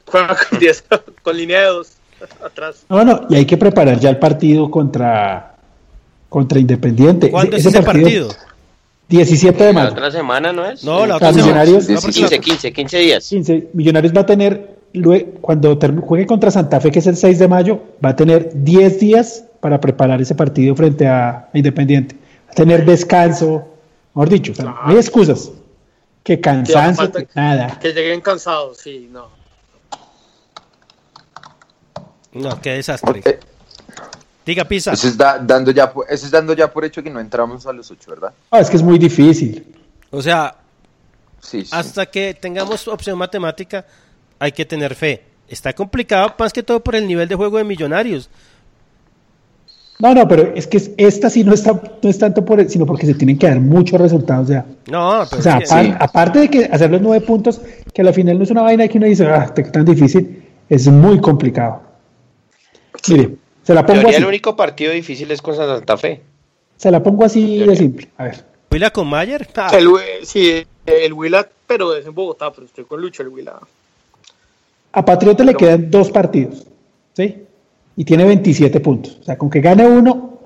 juega 0.06 0.36
con 0.48 0.58
10, 0.60 0.84
con 1.22 1.36
línea 1.36 1.60
de 1.60 1.66
dos 1.66 1.92
atrás. 2.44 2.84
No, 2.88 3.04
no, 3.04 3.26
y 3.28 3.34
hay 3.36 3.46
que 3.46 3.56
preparar 3.56 3.98
ya 3.98 4.10
el 4.10 4.18
partido 4.18 4.70
contra, 4.70 5.56
contra 6.28 6.58
Independiente. 6.60 7.30
¿Cuándo 7.30 7.56
es 7.56 7.66
ese 7.66 7.82
partido? 7.82 8.28
17 9.08 9.58
de 9.64 9.72
La 9.72 9.80
mayo. 9.80 9.92
otra 9.92 10.10
semana, 10.10 10.52
¿no 10.52 10.64
es? 10.64 10.84
No, 10.84 11.04
la 11.06 11.16
otra 11.16 11.32
semana. 11.32 11.64
Millonarios- 11.64 11.88
No, 11.88 12.00
porque 12.00 12.20
la- 12.20 12.28
15, 12.28 12.40
15, 12.40 12.72
15 12.72 12.98
días. 12.98 13.28
15. 13.28 13.68
Millonarios 13.74 14.14
va 14.16 14.20
a 14.22 14.26
tener, 14.26 14.76
cuando 15.40 15.78
juegue 16.02 16.26
contra 16.26 16.50
Santa 16.50 16.80
Fe, 16.80 16.90
que 16.90 17.00
es 17.00 17.06
el 17.06 17.16
6 17.16 17.38
de 17.38 17.48
mayo, 17.48 17.80
va 18.04 18.10
a 18.10 18.16
tener 18.16 18.50
10 18.54 19.00
días 19.00 19.44
para 19.62 19.80
preparar 19.80 20.20
ese 20.20 20.34
partido 20.34 20.74
frente 20.74 21.06
a 21.06 21.48
Independiente. 21.54 22.16
A 22.50 22.52
tener 22.52 22.84
descanso, 22.84 23.64
mejor 24.12 24.28
dicho, 24.28 24.50
o 24.50 24.54
sea, 24.56 24.64
no 24.64 24.76
hay 24.82 24.96
excusas. 24.96 25.52
Que 26.24 26.40
cansancio, 26.40 27.12
que 27.12 27.28
nada. 27.36 27.78
Que 27.80 27.92
lleguen 27.92 28.20
cansados, 28.20 28.78
sí, 28.78 29.08
no. 29.12 29.28
No, 32.32 32.60
qué 32.60 32.70
desastre. 32.70 33.38
Diga, 34.44 34.64
Pisa. 34.64 34.92
Eso 34.92 35.06
es, 35.06 35.16
da- 35.16 35.38
dando 35.38 35.70
ya, 35.70 35.92
por- 35.92 36.06
eso 36.10 36.26
es 36.26 36.32
dando 36.32 36.52
ya 36.54 36.72
por 36.72 36.84
hecho 36.84 37.00
que 37.02 37.10
no 37.10 37.20
entramos 37.20 37.64
a 37.66 37.72
los 37.72 37.88
ocho, 37.90 38.10
¿verdad? 38.10 38.32
No, 38.50 38.58
es 38.58 38.68
que 38.68 38.76
es 38.76 38.82
muy 38.82 38.98
difícil. 38.98 39.76
O 40.10 40.20
sea, 40.20 40.56
Sí, 41.40 41.64
sí. 41.64 41.70
hasta 41.72 42.06
que 42.06 42.34
tengamos 42.34 42.88
opción 42.88 43.16
matemática, 43.16 43.86
hay 44.40 44.50
que 44.50 44.64
tener 44.64 44.96
fe. 44.96 45.22
Está 45.46 45.72
complicado 45.72 46.34
más 46.36 46.52
que 46.52 46.62
todo 46.64 46.82
por 46.82 46.96
el 46.96 47.06
nivel 47.06 47.28
de 47.28 47.36
juego 47.36 47.58
de 47.58 47.64
millonarios. 47.64 48.28
No, 50.02 50.12
no, 50.14 50.26
pero 50.26 50.52
es 50.56 50.66
que 50.66 50.78
es- 50.78 50.90
esta 50.96 51.30
sí 51.30 51.44
no, 51.44 51.54
está, 51.54 51.80
no 52.02 52.10
es 52.10 52.18
tanto 52.18 52.44
por, 52.44 52.68
sino 52.68 52.84
porque 52.84 53.06
se 53.06 53.14
tienen 53.14 53.38
que 53.38 53.46
dar 53.46 53.60
muchos 53.60 54.00
resultados. 54.00 54.46
O 54.48 54.52
sea, 54.52 54.66
No, 54.90 55.24
pero 55.30 55.38
o 55.40 55.42
sea 55.42 55.60
sí. 55.64 55.94
aparte 55.98 56.40
de 56.40 56.50
que 56.50 56.64
hacer 56.64 56.90
los 56.90 57.00
nueve 57.00 57.24
puntos, 57.24 57.60
que 57.94 58.02
al 58.02 58.12
final 58.12 58.36
no 58.36 58.42
es 58.44 58.50
una 58.50 58.62
vaina 58.62 58.88
que 58.88 58.98
uno 58.98 59.06
dice, 59.06 59.24
ah, 59.26 59.52
qué 59.54 59.62
tan 59.62 59.84
difícil, 59.84 60.42
es 60.68 60.88
muy 60.88 61.20
complicado. 61.20 61.82
Mire, 63.08 63.36
se 63.62 63.74
la 63.74 63.86
pongo 63.86 64.08
así, 64.08 64.16
el 64.16 64.24
único 64.26 64.56
partido 64.56 64.92
difícil 64.92 65.30
es 65.30 65.40
con 65.40 65.54
Santa 65.54 65.96
Fe. 65.96 66.20
se 66.76 66.90
la 66.90 67.00
pongo 67.02 67.24
así 67.24 67.58
de 67.60 67.76
simple. 67.76 68.08
A 68.18 68.24
ver, 68.24 68.44
Huila 68.72 68.90
con 68.90 69.06
Mayer. 69.06 69.46
Ah, 69.56 69.70
El, 69.78 69.88
sí, 70.24 70.64
el 70.84 71.12
Huila, 71.12 71.46
pero 71.68 71.94
es 71.94 72.04
en 72.06 72.12
Bogotá, 72.14 72.50
pero 72.52 72.66
estoy 72.66 72.84
con 72.84 73.00
Lucho, 73.00 73.22
el 73.22 73.28
Huila. 73.28 73.60
a 74.94 75.04
Patriota 75.04 75.44
le 75.44 75.54
quedan 75.54 75.90
dos 75.92 76.10
partidos, 76.10 76.66
¿sí? 77.14 77.44
Y 77.96 78.04
tiene 78.04 78.24
27 78.24 78.80
puntos. 78.80 79.18
O 79.20 79.24
sea, 79.24 79.36
con 79.36 79.50
que 79.50 79.60
gane 79.60 79.86
uno, 79.86 80.40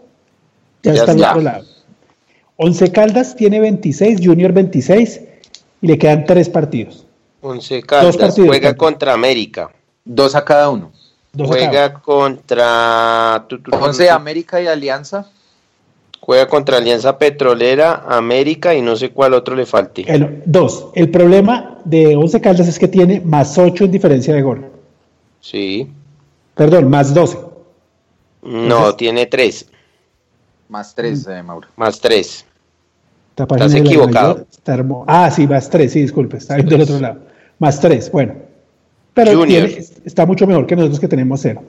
ya, 0.82 0.94
Ya 0.94 1.00
está 1.00 1.12
al 1.12 1.22
otro 1.22 1.40
lado. 1.42 1.64
Once 2.56 2.90
Caldas 2.90 3.36
tiene 3.36 3.60
26, 3.60 4.20
Junior 4.22 4.52
26, 4.52 5.20
y 5.82 5.86
le 5.86 5.98
quedan 5.98 6.24
tres 6.24 6.48
partidos. 6.48 7.06
Once 7.42 7.82
Caldas 7.82 8.16
partidos, 8.16 8.48
juega 8.48 8.74
contra 8.74 9.12
América. 9.12 9.70
Dos 10.04 10.34
a 10.34 10.44
cada 10.44 10.70
uno. 10.70 10.90
Dos 11.32 11.50
a 11.50 11.54
cada 11.54 11.68
Juega 11.68 11.94
contra. 11.94 13.44
tu, 13.48 13.58
tu, 13.58 13.70
tu, 13.70 13.76
Once 13.76 14.06
tu, 14.06 14.12
América 14.12 14.60
y 14.60 14.66
Alianza. 14.66 15.30
Juega 16.20 16.48
contra 16.48 16.78
Alianza 16.78 17.18
Petrolera, 17.18 18.04
América 18.08 18.74
y 18.74 18.82
no 18.82 18.96
sé 18.96 19.10
cuál 19.10 19.34
otro 19.34 19.54
le 19.54 19.66
falte. 19.66 20.04
El, 20.08 20.42
dos, 20.46 20.88
el 20.94 21.10
problema 21.10 21.78
de 21.84 22.16
Once 22.16 22.40
Caldas 22.40 22.66
es 22.66 22.78
que 22.78 22.88
tiene 22.88 23.20
más 23.20 23.58
8 23.58 23.84
en 23.84 23.90
diferencia 23.92 24.34
de 24.34 24.42
gol. 24.42 24.66
Sí. 25.40 25.88
Perdón, 26.56 26.90
más 26.90 27.14
12. 27.14 27.38
No, 28.42 28.62
Entonces- 28.62 28.96
tiene 28.96 29.26
tres. 29.26 29.66
Más 30.68 30.94
tres, 30.94 31.26
eh, 31.28 31.42
Mauro. 31.42 31.68
Más 31.76 32.00
tres. 32.00 32.44
Esta 33.30 33.46
página 33.46 33.66
Estás 33.66 33.72
de 33.74 33.84
la 33.84 33.90
equivocado. 33.90 34.46
mayor 34.66 35.04
ah, 35.06 35.30
sí, 35.30 35.46
más 35.46 35.68
3, 35.70 35.92
sí, 35.92 36.00
disculpe, 36.00 36.38
está 36.38 36.56
del 36.56 36.80
otro 36.80 36.98
lado. 36.98 37.20
Más 37.58 37.78
3, 37.80 38.10
bueno. 38.10 38.34
Pero 39.12 39.32
Junior. 39.38 39.68
tiene- 39.68 39.84
está 40.06 40.24
mucho 40.26 40.46
mejor 40.46 40.66
que 40.66 40.74
nosotros 40.74 40.98
que 40.98 41.06
tenemos 41.08 41.40
0. 41.42 41.62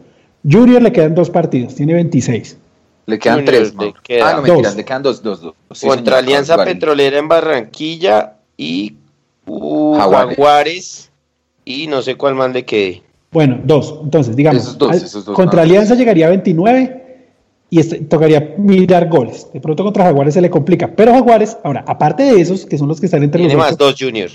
Junior 0.50 0.82
le 0.82 0.92
quedan 0.94 1.14
dos 1.14 1.30
partidos, 1.30 1.76
tiene 1.76 1.94
26. 1.94 2.58
Le 3.06 3.20
quedan 3.20 3.40
Junior, 3.46 3.54
tres. 3.56 3.76
le 3.76 3.94
queda- 4.02 4.30
Ah, 4.30 4.34
no, 4.38 4.42
mentiras, 4.44 4.76
le 4.78 4.86
quedan 4.86 5.04
dos, 5.04 5.22
dos, 5.22 5.42
dos. 5.42 5.54
Sí, 5.74 5.86
Contra 5.88 6.16
señor, 6.18 6.24
Alianza 6.30 6.54
igual. 6.54 6.68
Petrolera 6.68 7.18
en 7.20 7.28
Barranquilla 7.28 8.38
y 8.56 8.96
uh, 9.46 9.96
Jaguares. 9.98 10.36
Jaguares. 10.38 11.12
Y 11.66 11.88
no 11.88 12.02
sé 12.02 12.16
cuál 12.16 12.36
más 12.36 12.52
le 12.54 12.64
quede. 12.66 13.04
Bueno, 13.32 13.60
dos. 13.64 14.00
Entonces, 14.04 14.36
digamos, 14.36 14.64
Esos 14.64 14.78
dos, 14.78 14.90
al- 14.92 14.98
esos 14.98 15.26
dos, 15.26 15.36
contra 15.36 15.58
nada. 15.58 15.64
Alianza 15.64 15.96
llegaría 15.96 16.28
a 16.28 16.30
29 16.30 17.04
y 17.70 17.80
este- 17.80 18.00
tocaría 18.00 18.56
mirar 18.58 19.10
goles. 19.10 19.48
De 19.54 19.60
pronto 19.60 19.84
contra 19.84 20.06
Jaguares 20.06 20.34
se 20.34 20.42
le 20.42 20.50
complica. 20.50 20.88
Pero 20.96 21.12
Jaguares, 21.14 21.58
ahora, 21.64 21.84
aparte 21.88 22.24
de 22.24 22.40
esos, 22.42 22.66
que 22.66 22.78
son 22.78 22.88
los 22.88 23.00
que 23.00 23.08
están 23.08 23.24
entre 23.24 23.40
Tiene 23.42 23.54
los 23.54 23.62
más 23.64 23.74
ocho, 23.74 23.86
dos 23.86 23.96
Junior. 24.00 24.30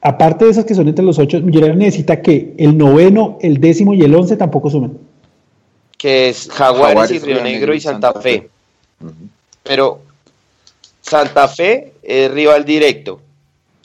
aparte 0.00 0.44
de 0.46 0.50
esos 0.52 0.64
que 0.64 0.74
son 0.74 0.88
entre 0.88 1.04
los 1.04 1.18
ocho, 1.18 1.40
Millonarios 1.40 1.76
necesita 1.76 2.22
que 2.22 2.54
el 2.58 2.76
noveno, 2.78 3.38
el 3.42 3.60
décimo 3.60 3.92
y 3.94 4.02
el 4.02 4.14
once 4.14 4.36
tampoco 4.36 4.70
sumen. 4.70 4.96
Que 5.98 6.28
es 6.30 6.48
Jaguares, 6.50 6.88
Jaguares, 6.88 7.22
y 7.22 7.26
Río 7.26 7.42
Negro 7.42 7.74
y 7.74 7.80
Santa, 7.80 8.12
Fe. 8.14 8.48
Pero 9.62 10.00
Santa 11.02 11.48
Fe 11.48 11.92
es 12.02 12.30
rival 12.30 12.64
directo. 12.64 13.20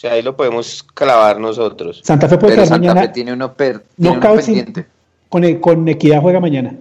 O 0.02 0.06
sea, 0.08 0.14
ahí 0.14 0.24
lo 0.24 0.36
podemos 0.36 0.82
clavar 0.82 1.40
nosotros. 1.40 2.02
Santa 2.04 2.28
Fe 2.28 2.40
puede 2.40 2.56
Pero 2.56 2.66
Santa 2.66 2.80
mañana. 2.88 3.02
Fe 3.04 3.08
tiene 3.10 3.34
uno, 3.34 3.54
per, 3.54 3.82
tiene 3.96 4.10
uno 4.10 4.20
Knockout 4.20 4.42
sin- 4.42 4.56
pendiente. 4.56 4.86
con, 5.30 5.56
con 5.60 5.88
Equidad 5.88 6.22
juega 6.22 6.40
mañana. 6.40 6.74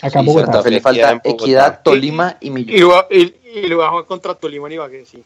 Acá 0.00 0.20
en 0.20 0.26
Sí, 0.26 0.28
Bogotá. 0.30 0.46
Santa 0.46 0.62
Fe 0.62 0.70
le 0.70 0.80
falta. 0.80 1.20
Equidad, 1.24 1.80
Tolima 1.82 2.36
y 2.40 2.46
Y, 2.46 2.50
Millonarios. 2.50 3.04
y, 3.10 3.58
y 3.58 3.62
lo 3.66 3.78
va 3.78 3.88
a 3.88 3.90
jugar 3.90 4.04
contra 4.06 4.34
Tolima 4.34 4.70
y 4.70 4.74
Ibagué, 4.74 5.04
sí. 5.04 5.24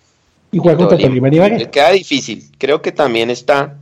Y 0.50 0.58
juega 0.58 0.78
contra 0.78 0.96
Tolima 0.96 1.28
y 1.28 1.34
Ibagué. 1.36 1.58
Le 1.58 1.68
queda 1.70 1.90
difícil. 1.90 2.50
Creo 2.56 2.80
que 2.80 2.90
también 2.90 3.28
está. 3.28 3.76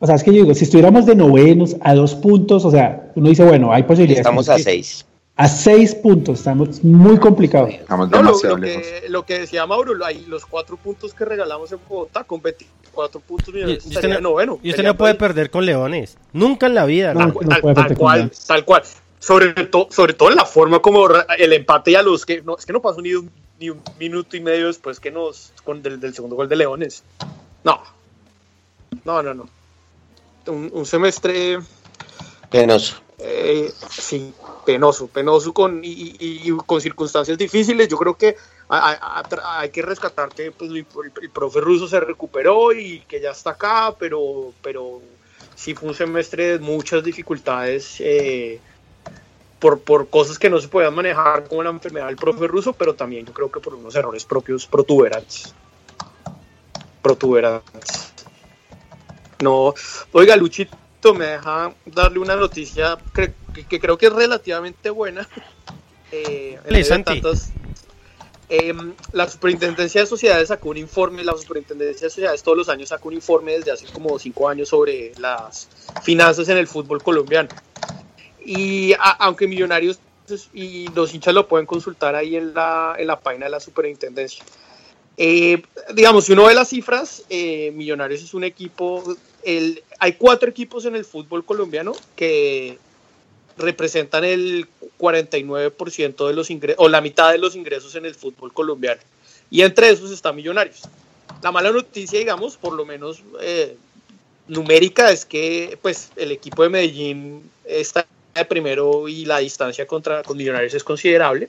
O 0.00 0.06
sea, 0.06 0.16
es 0.16 0.22
que 0.22 0.32
yo 0.34 0.42
digo, 0.42 0.52
si 0.54 0.64
estuviéramos 0.64 1.06
de 1.06 1.14
novenos 1.16 1.76
a 1.80 1.94
dos 1.94 2.14
puntos, 2.14 2.62
o 2.66 2.70
sea, 2.70 3.10
uno 3.14 3.30
dice, 3.30 3.42
bueno, 3.42 3.72
hay 3.72 3.84
posibilidades. 3.84 4.18
Estamos 4.20 4.50
a 4.50 4.58
seis. 4.58 5.06
A 5.36 5.48
seis 5.48 5.94
puntos, 5.96 6.38
estamos 6.38 6.84
muy 6.84 7.18
complicados. 7.18 7.70
Estamos 7.70 8.08
No, 8.10 8.18
lo, 8.22 8.26
demasiado 8.28 8.56
lo 8.56 8.62
lejos. 8.66 8.82
que, 8.86 9.08
lo 9.08 9.26
que 9.26 9.38
decía 9.40 9.66
Mauro, 9.66 10.04
ahí 10.04 10.24
los 10.28 10.46
cuatro 10.46 10.76
puntos 10.76 11.12
que 11.12 11.24
regalamos 11.24 11.72
en 11.72 11.80
Bogotá 11.88 12.22
con 12.22 12.40
24 12.40 13.18
puntos 13.20 13.52
Y, 13.52 13.58
y 13.58 13.72
usted 13.76 14.08
no, 14.10 14.20
noveno. 14.20 14.60
y 14.62 14.70
usted 14.70 14.84
no 14.84 14.96
puede 14.96 15.16
perder 15.16 15.50
con 15.50 15.66
Leones. 15.66 16.16
Nunca 16.32 16.66
en 16.66 16.74
la 16.76 16.84
vida. 16.86 17.14
No, 17.14 17.26
¿no? 17.26 17.34
no 17.40 17.48
tal, 17.48 17.96
cual, 17.96 18.30
tal 18.46 18.64
cual. 18.64 18.82
Sobre, 19.18 19.52
to- 19.66 19.88
sobre 19.90 20.12
todo 20.12 20.30
en 20.30 20.36
la 20.36 20.44
forma 20.44 20.80
como 20.80 21.08
el 21.38 21.52
empate 21.52 21.92
y 21.92 21.94
a 21.96 22.02
los 22.02 22.24
que 22.26 22.42
no, 22.42 22.56
es 22.56 22.64
que 22.66 22.72
no 22.72 22.80
pasó 22.82 23.00
ni 23.00 23.14
un, 23.14 23.28
ni 23.58 23.70
un 23.70 23.80
minuto 23.98 24.36
y 24.36 24.40
medio 24.40 24.66
después 24.68 25.00
que 25.00 25.10
nos 25.10 25.50
con 25.64 25.82
del, 25.82 25.98
del 25.98 26.14
segundo 26.14 26.36
gol 26.36 26.48
de 26.48 26.56
Leones. 26.56 27.02
No. 27.64 27.80
No, 29.04 29.20
no, 29.22 29.34
no. 29.34 29.48
Un, 30.46 30.70
un 30.72 30.86
semestre 30.86 31.58
Penoso. 32.50 32.96
Eh, 33.26 33.72
sí, 33.90 34.34
penoso, 34.66 35.06
penoso 35.06 35.54
con, 35.54 35.80
y, 35.82 36.50
con 36.66 36.80
circunstancias 36.80 37.38
difíciles. 37.38 37.88
Yo 37.88 37.96
creo 37.96 38.16
que 38.16 38.36
hay, 38.68 39.70
que 39.70 39.80
rescatar 39.80 40.28
que 40.28 40.50
pues, 40.50 40.70
el, 40.70 40.84
profe 41.30 41.60
ruso 41.60 41.88
se 41.88 42.00
recuperó 42.00 42.72
y 42.72 43.00
que 43.08 43.22
ya 43.22 43.30
está 43.30 43.50
acá, 43.50 43.94
pero, 43.98 44.52
pero 44.62 45.00
sí 45.54 45.74
fue 45.74 45.88
un 45.88 45.94
semestre 45.94 46.58
de 46.58 46.58
muchas 46.58 47.02
dificultades 47.02 47.96
eh, 48.00 48.60
por, 49.58 49.80
por 49.80 50.08
cosas 50.08 50.38
que 50.38 50.50
no 50.50 50.60
se 50.60 50.68
podían 50.68 50.94
manejar 50.94 51.48
como 51.48 51.62
la 51.62 51.70
enfermedad 51.70 52.08
del 52.08 52.16
profe 52.16 52.46
ruso, 52.46 52.74
pero 52.74 52.94
también 52.94 53.24
yo 53.24 53.32
creo 53.32 53.50
que 53.50 53.60
por 53.60 53.74
unos 53.74 53.94
errores 53.94 54.26
propios 54.26 54.66
protuberantes. 54.66 55.54
Protuberantes. 57.00 58.12
No, 59.42 59.74
oiga, 60.12 60.36
Luchito, 61.04 61.14
me 61.14 61.26
deja 61.26 61.74
darle 61.86 62.18
una 62.18 62.36
noticia 62.36 62.96
que, 63.14 63.32
que 63.68 63.78
creo 63.80 63.96
que 63.98 64.06
es 64.06 64.12
relativamente 64.12 64.90
buena. 64.90 65.28
Eh, 66.12 66.60
en 66.64 66.84
Santi. 66.84 67.20
tantas- 67.20 67.50
Em, 68.48 68.92
la 69.12 69.28
Superintendencia 69.28 70.02
de 70.02 70.06
Sociedades 70.06 70.46
sacó 70.48 70.68
un 70.68 70.76
informe, 70.76 71.24
la 71.24 71.32
Superintendencia 71.36 72.04
de 72.06 72.10
Sociedades 72.10 72.42
todos 72.44 72.56
los 72.56 72.68
años 72.68 72.90
saca 72.90 73.08
un 73.08 73.14
informe 73.14 73.52
desde 73.52 73.72
hace 73.72 73.86
como 73.86 74.16
cinco 74.20 74.48
años 74.48 74.68
sobre 74.68 75.12
las 75.18 75.66
finanzas 76.04 76.48
en 76.50 76.58
el 76.58 76.68
fútbol 76.68 77.02
colombiano. 77.02 77.48
Y 78.44 78.92
a- 78.92 79.16
aunque 79.18 79.48
Millonarios 79.48 79.98
y 80.52 80.86
los 80.94 81.12
hinchas 81.14 81.34
lo 81.34 81.48
pueden 81.48 81.66
consultar 81.66 82.14
ahí 82.14 82.36
en 82.36 82.54
la, 82.54 82.94
en 82.96 83.08
la 83.08 83.18
página 83.18 83.46
de 83.46 83.50
la 83.50 83.58
Superintendencia. 83.60 84.44
Eh, 85.16 85.62
digamos, 85.94 86.26
si 86.26 86.32
uno 86.34 86.44
ve 86.44 86.54
las 86.54 86.68
cifras, 86.68 87.24
eh, 87.30 87.72
Millonarios 87.74 88.22
es 88.22 88.34
un 88.34 88.44
equipo, 88.44 89.02
hay 89.98 90.12
cuatro 90.14 90.48
equipos 90.48 90.84
en 90.84 90.96
el 90.96 91.04
fútbol 91.04 91.44
colombiano 91.44 91.92
que 92.16 92.78
representan 93.56 94.24
el 94.24 94.66
49% 94.98 96.26
de 96.26 96.34
los 96.34 96.50
ingresos, 96.50 96.82
o 96.84 96.88
la 96.88 97.00
mitad 97.00 97.32
de 97.32 97.38
los 97.38 97.54
ingresos 97.54 97.94
en 97.94 98.06
el 98.06 98.14
fútbol 98.14 98.52
colombiano. 98.52 99.00
Y 99.50 99.62
entre 99.62 99.90
esos 99.90 100.10
está 100.10 100.32
Millonarios. 100.32 100.82
La 101.42 101.52
mala 101.52 101.70
noticia, 101.70 102.18
digamos, 102.18 102.56
por 102.56 102.72
lo 102.72 102.84
menos 102.84 103.22
eh, 103.40 103.76
numérica, 104.48 105.10
es 105.10 105.24
que 105.24 105.78
pues 105.82 106.10
el 106.16 106.32
equipo 106.32 106.62
de 106.62 106.70
Medellín 106.70 107.50
está 107.64 108.06
de 108.34 108.44
primero 108.44 109.08
y 109.08 109.24
la 109.24 109.38
distancia 109.38 109.86
contra 109.86 110.22
con 110.22 110.36
Millonarios 110.36 110.74
es 110.74 110.82
considerable. 110.82 111.48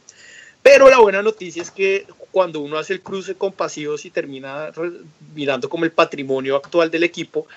Pero 0.62 0.90
la 0.90 1.00
buena 1.00 1.22
noticia 1.22 1.62
es 1.62 1.72
que 1.72 2.06
cuando 2.36 2.60
uno 2.60 2.78
hace 2.78 2.92
el 2.92 3.00
cruce 3.02 3.36
con 3.36 3.54
pasivos 3.54 4.04
y 4.04 4.10
termina 4.12 4.70
mirando 5.34 5.70
como 5.70 5.86
el 5.86 5.92
patrimonio 5.94 6.58
actual 6.58 6.92
del 6.92 7.06
equipo, 7.06 7.48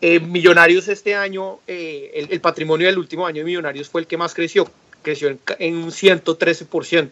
eh, 0.00 0.18
Millonarios 0.18 0.88
este 0.88 1.14
año, 1.14 1.60
eh, 1.68 2.10
el, 2.14 2.32
el 2.32 2.40
patrimonio 2.40 2.88
del 2.88 2.98
último 2.98 3.24
año 3.28 3.38
de 3.38 3.44
Millonarios 3.44 3.88
fue 3.88 4.00
el 4.00 4.08
que 4.08 4.16
más 4.16 4.34
creció, 4.34 4.68
creció 5.02 5.28
en, 5.28 5.38
en 5.60 5.76
un 5.76 5.92
113%. 5.92 7.10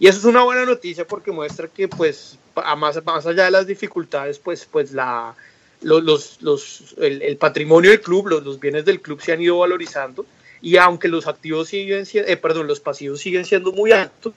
Y 0.00 0.08
eso 0.08 0.18
es 0.18 0.24
una 0.24 0.42
buena 0.42 0.64
noticia 0.64 1.06
porque 1.06 1.30
muestra 1.30 1.68
que, 1.68 1.86
pues, 1.86 2.36
a 2.56 2.74
más, 2.74 2.98
más 3.04 3.24
allá 3.24 3.44
de 3.44 3.52
las 3.52 3.68
dificultades, 3.68 4.40
pues, 4.40 4.66
pues 4.68 4.90
la, 4.90 5.36
lo- 5.82 6.00
los, 6.00 6.38
los, 6.42 6.96
el, 6.98 7.22
el 7.22 7.36
patrimonio 7.36 7.90
del 7.92 8.00
club, 8.00 8.26
los, 8.26 8.42
los 8.44 8.58
bienes 8.58 8.84
del 8.84 9.00
club 9.00 9.20
se 9.22 9.30
han 9.30 9.40
ido 9.40 9.58
valorizando. 9.58 10.26
Y 10.60 10.78
aunque 10.78 11.06
los 11.06 11.28
activos 11.28 11.68
siguen 11.68 12.04
eh, 12.12 12.36
perdón, 12.36 12.66
los 12.66 12.80
pasivos 12.80 13.20
siguen 13.20 13.44
siendo 13.44 13.70
muy 13.70 13.92
altos, 13.92 14.32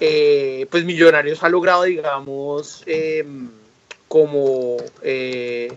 eh, 0.00 0.66
pues 0.70 0.84
Millonarios 0.84 1.42
ha 1.42 1.48
logrado, 1.48 1.84
digamos, 1.84 2.82
em, 2.86 3.48
como, 4.08 4.76
eh, 5.02 5.72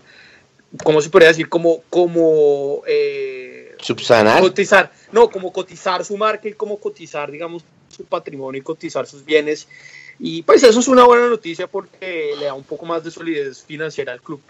¿cómo 0.84 1.00
se 1.00 1.10
podría 1.10 1.28
decir? 1.28 1.48
Como, 1.48 1.82
como 1.90 2.82
eh, 2.86 3.74
Subsanar. 3.80 4.40
cotizar, 4.40 4.92
no, 5.12 5.30
como 5.30 5.52
cotizar 5.52 6.04
su 6.04 6.16
marca 6.16 6.48
y 6.48 6.52
como 6.52 6.78
cotizar, 6.78 7.30
digamos, 7.30 7.64
su 7.88 8.04
patrimonio 8.04 8.60
y 8.60 8.64
cotizar 8.64 9.06
sus 9.06 9.24
bienes. 9.24 9.66
Y 10.18 10.42
pues 10.42 10.62
eso 10.62 10.80
es 10.80 10.88
una 10.88 11.04
buena 11.04 11.28
noticia 11.28 11.66
porque 11.66 12.34
le 12.38 12.44
da 12.44 12.54
un 12.54 12.62
poco 12.64 12.84
más 12.86 13.02
de 13.02 13.10
solidez 13.10 13.62
financiera 13.62 14.12
al 14.12 14.20
club. 14.20 14.40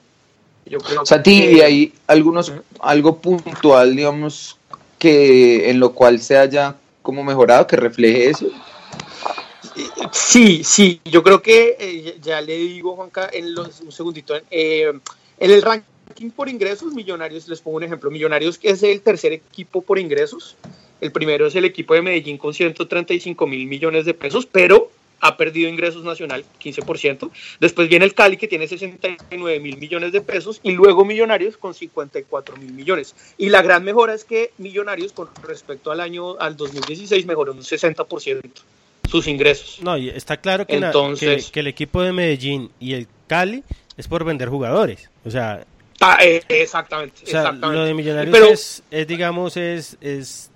Yo 0.66 0.78
creo 0.78 1.06
Santi, 1.06 1.40
que- 1.42 1.52
¿y 1.52 1.60
hay 1.60 1.94
algunos, 2.06 2.52
algo 2.80 3.18
puntual, 3.18 3.94
digamos, 3.96 4.56
que 4.98 5.70
en 5.70 5.80
lo 5.80 5.92
cual 5.92 6.20
se 6.20 6.36
haya 6.36 6.74
como 7.02 7.24
mejorado, 7.24 7.66
que 7.66 7.76
refleje 7.76 8.30
eso? 8.30 8.46
Sí, 10.12 10.64
sí, 10.64 11.00
yo 11.04 11.22
creo 11.22 11.42
que 11.42 11.76
eh, 11.78 12.18
ya 12.20 12.40
le 12.40 12.56
digo, 12.56 12.96
Juanca, 12.96 13.28
en 13.32 13.54
los, 13.54 13.80
un 13.80 13.92
segundito, 13.92 14.34
eh, 14.50 14.92
en 15.38 15.50
el 15.50 15.62
ranking 15.62 16.30
por 16.30 16.48
ingresos, 16.48 16.92
Millonarios, 16.94 17.48
les 17.48 17.60
pongo 17.60 17.76
un 17.76 17.84
ejemplo, 17.84 18.10
Millonarios 18.10 18.58
es 18.62 18.82
el 18.82 19.00
tercer 19.00 19.32
equipo 19.32 19.82
por 19.82 19.98
ingresos, 19.98 20.56
el 21.00 21.12
primero 21.12 21.46
es 21.46 21.54
el 21.54 21.64
equipo 21.64 21.94
de 21.94 22.02
Medellín 22.02 22.38
con 22.38 22.52
135 22.52 23.46
mil 23.46 23.66
millones 23.66 24.04
de 24.04 24.14
pesos, 24.14 24.46
pero 24.46 24.90
ha 25.20 25.36
perdido 25.36 25.68
ingresos 25.68 26.02
nacional, 26.02 26.44
15%. 26.62 27.30
Después 27.60 27.88
viene 27.88 28.06
el 28.06 28.14
Cali 28.14 28.36
que 28.36 28.48
tiene 28.48 28.66
69 28.66 29.60
mil 29.60 29.76
millones 29.76 30.12
de 30.12 30.20
pesos 30.20 30.60
y 30.62 30.72
luego 30.72 31.04
Millonarios 31.04 31.56
con 31.56 31.74
54 31.74 32.56
mil 32.56 32.72
millones. 32.72 33.14
Y 33.36 33.50
la 33.50 33.62
gran 33.62 33.84
mejora 33.84 34.14
es 34.14 34.24
que 34.24 34.52
Millonarios 34.58 35.12
con 35.12 35.28
respecto 35.42 35.90
al 35.90 36.00
año, 36.00 36.38
al 36.38 36.56
2016, 36.56 37.26
mejoró 37.26 37.52
un 37.52 37.60
60% 37.60 38.62
sus 39.10 39.26
ingresos. 39.26 39.80
No, 39.82 39.96
y 39.96 40.08
está 40.08 40.36
claro 40.36 40.66
que, 40.66 40.76
Entonces- 40.76 41.46
que, 41.46 41.52
que 41.52 41.60
el 41.60 41.66
equipo 41.66 42.02
de 42.02 42.12
Medellín 42.12 42.70
y 42.78 42.94
el 42.94 43.06
Cali 43.26 43.64
es 43.96 44.08
por 44.08 44.24
vender 44.24 44.48
jugadores. 44.48 45.10
O 45.24 45.30
sea, 45.30 45.64
eh, 46.22 46.42
exactamente, 46.48 47.22
o 47.24 47.26
sea, 47.26 47.40
exactamente. 47.40 47.76
lo 47.78 47.84
de 47.84 47.94
Millonarios 47.94 48.32
Pero- 48.32 48.46
es, 48.48 48.82
es, 48.90 49.06
digamos, 49.06 49.56
es, 49.56 49.96
es 50.00 50.50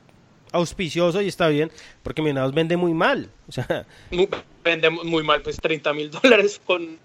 auspicioso 0.52 1.20
y 1.20 1.28
está 1.28 1.48
bien, 1.48 1.70
porque 2.02 2.22
Millonarios 2.22 2.54
vende 2.54 2.76
muy 2.76 2.94
mal. 2.94 3.28
O 3.48 3.52
sea, 3.52 3.84
Muy- 4.10 4.28
vende 4.62 4.88
muy 4.90 5.22
mal, 5.22 5.42
pues 5.42 5.56
30 5.56 5.92
mil 5.92 6.10
dólares 6.10 6.60
con... 6.64 6.96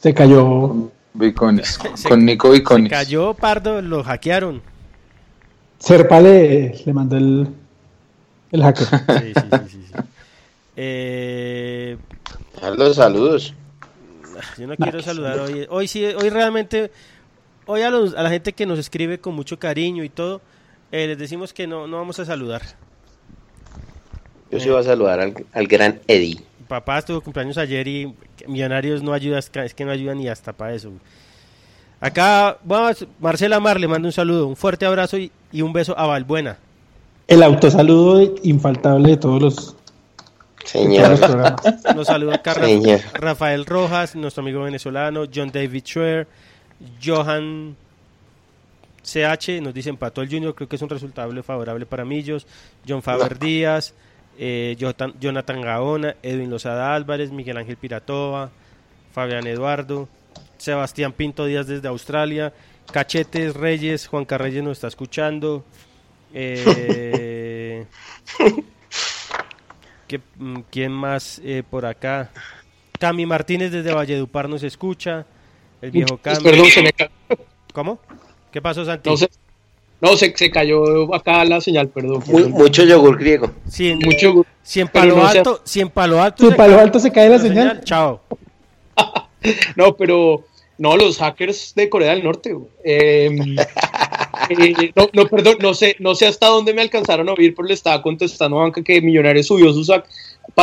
Se 0.00 0.14
cayó. 0.14 0.90
Bicones, 1.14 1.78
Se- 1.94 2.08
con 2.08 2.24
Nico 2.24 2.48
se 2.48 2.54
Bicones. 2.54 2.90
cayó 2.90 3.34
Pardo, 3.34 3.82
lo 3.82 4.02
hackearon. 4.02 4.62
Serpa 5.78 6.20
le, 6.20 6.74
le 6.86 6.92
mandó 6.92 7.16
el, 7.18 7.48
el 8.52 8.62
hacker. 8.62 8.86
Sí, 8.86 9.32
sí, 9.34 9.40
sí, 9.50 9.68
sí, 9.70 9.86
sí. 9.88 9.92
Eh, 10.76 11.96
saludos. 12.94 13.54
Yo 14.58 14.66
no 14.66 14.76
quiero 14.76 15.02
saludar 15.02 15.38
hoy. 15.40 15.66
Hoy 15.68 15.88
sí, 15.88 16.04
hoy 16.04 16.30
realmente, 16.30 16.90
hoy 17.66 17.82
a, 17.82 17.90
los, 17.90 18.14
a 18.14 18.22
la 18.22 18.30
gente 18.30 18.52
que 18.52 18.64
nos 18.66 18.78
escribe 18.78 19.18
con 19.18 19.34
mucho 19.34 19.58
cariño 19.58 20.04
y 20.04 20.08
todo, 20.08 20.40
Eh, 20.94 21.06
les 21.06 21.16
decimos 21.18 21.54
que 21.54 21.66
no, 21.66 21.86
no 21.86 21.96
vamos 21.96 22.18
a 22.20 22.24
saludar. 22.26 22.60
Yo 24.50 24.60
sí 24.60 24.68
voy 24.68 24.78
a 24.80 24.82
saludar 24.82 25.20
al, 25.20 25.32
al 25.54 25.66
gran 25.66 26.00
Eddie. 26.06 26.38
Papá 26.68 26.98
estuvo 26.98 27.22
cumpleaños 27.22 27.56
ayer 27.56 27.88
y 27.88 28.14
Millonarios 28.46 29.02
no 29.02 29.14
ayuda, 29.14 29.38
es 29.38 29.48
que- 29.50 29.84
no 29.86 29.90
ayuda 29.90 30.14
ni 30.14 30.28
hasta 30.28 30.52
para 30.52 30.74
eso. 30.74 30.92
Acá, 32.00 32.58
vamos, 32.64 33.06
Marcela 33.20 33.58
Mar 33.60 33.80
le 33.80 33.88
mando 33.88 34.06
un 34.08 34.12
saludo, 34.12 34.46
un 34.46 34.56
fuerte 34.56 34.84
abrazo 34.84 35.16
y, 35.16 35.30
y 35.50 35.62
un 35.62 35.72
beso 35.72 35.96
a 35.98 36.06
Valbuena. 36.06 36.58
El 37.32 37.42
autosaludo 37.42 38.34
infaltable 38.42 39.12
de 39.12 39.16
todos 39.16 39.40
los, 39.40 39.56
de 39.56 39.72
todos 39.72 40.70
Señor. 40.70 41.08
los 41.12 41.20
programas. 41.20 41.62
Nos 41.96 42.06
saluda 42.06 42.34
acá 42.34 42.52
Señor. 42.52 43.00
Rafael 43.14 43.64
Rojas, 43.64 44.14
nuestro 44.14 44.42
amigo 44.42 44.60
venezolano, 44.60 45.24
John 45.34 45.50
David 45.50 45.82
Schwer, 45.82 46.26
Johan 47.02 47.74
CH, 49.02 49.62
nos 49.62 49.72
dice 49.72 49.88
empató 49.88 50.20
el 50.20 50.28
Junior, 50.28 50.54
creo 50.54 50.68
que 50.68 50.76
es 50.76 50.82
un 50.82 50.90
resultado 50.90 51.42
favorable 51.42 51.86
para 51.86 52.04
Millos, 52.04 52.46
John 52.86 53.00
Faber 53.00 53.38
Díaz, 53.38 53.94
eh, 54.38 54.76
Jonathan 54.78 55.62
Gaona, 55.62 56.16
Edwin 56.22 56.50
Lozada 56.50 56.94
Álvarez, 56.94 57.30
Miguel 57.30 57.56
Ángel 57.56 57.78
Piratova, 57.78 58.50
Fabián 59.14 59.46
Eduardo, 59.46 60.06
Sebastián 60.58 61.12
Pinto 61.12 61.46
Díaz 61.46 61.66
desde 61.66 61.88
Australia, 61.88 62.52
Cachetes 62.92 63.54
Reyes, 63.54 64.06
Juan 64.06 64.26
Carreyes 64.26 64.62
nos 64.62 64.72
está 64.72 64.88
escuchando. 64.88 65.64
Eh, 66.34 67.84
¿qué- 70.08 70.20
mm, 70.36 70.60
¿Quién 70.70 70.92
más 70.92 71.40
eh, 71.44 71.62
por 71.68 71.84
acá? 71.86 72.30
Cami 72.98 73.26
Martínez 73.26 73.72
desde 73.72 73.92
Valledupar 73.92 74.48
nos 74.48 74.62
escucha. 74.62 75.26
El 75.80 75.90
viejo 75.90 76.16
Cami. 76.18 76.42
Perdón, 76.42 76.66
se 76.66 76.82
me 76.82 76.90
¿Cómo? 77.72 77.98
¿Qué 78.52 78.60
pasó, 78.62 78.84
Santi? 78.84 79.08
No, 79.10 79.16
se, 79.16 79.28
no 80.00 80.16
se, 80.16 80.36
se 80.36 80.50
cayó 80.50 81.12
acá 81.14 81.44
la 81.44 81.60
señal, 81.60 81.88
perdón. 81.88 82.22
Mu- 82.26 82.48
mucho 82.50 82.84
yogur 82.84 83.18
griego. 83.18 83.50
Si 83.66 83.90
en, 83.90 83.98
Mucho 83.98 84.44
si 84.62 84.80
en 84.80 84.88
pero 84.88 85.08
Palo 85.14 85.16
no 85.22 85.28
sea- 85.30 85.40
Alto, 85.40 85.60
si 85.64 85.80
en 85.80 85.88
Palo 85.88 86.22
Alto, 86.22 86.36
Si 86.38 86.44
se 86.46 86.50
en 86.52 86.56
Palo 86.56 86.74
cae 86.74 86.82
Alto 86.84 86.98
se 87.00 87.12
cae 87.12 87.28
la 87.28 87.38
señal. 87.38 87.80
chao. 87.84 88.20
No, 89.74 89.96
pero 89.96 90.44
no, 90.78 90.96
los 90.96 91.18
hackers 91.18 91.74
de 91.74 91.88
Corea 91.88 92.12
del 92.12 92.22
Norte. 92.22 92.56
Eh, 92.84 93.56
eh, 94.50 94.92
no, 94.94 95.08
no, 95.12 95.26
perdón, 95.26 95.56
no 95.60 95.74
sé, 95.74 95.96
no 95.98 96.14
sé 96.14 96.26
hasta 96.26 96.48
dónde 96.48 96.74
me 96.74 96.82
alcanzaron 96.82 97.28
a 97.28 97.32
oír, 97.32 97.54
pero 97.54 97.68
le 97.68 97.74
estaba 97.74 98.02
contestando 98.02 98.58
a 98.58 98.62
Banca 98.62 98.82
que 98.82 99.00
Millonarios 99.00 99.46
subió 99.46 99.72
sus, 99.72 99.90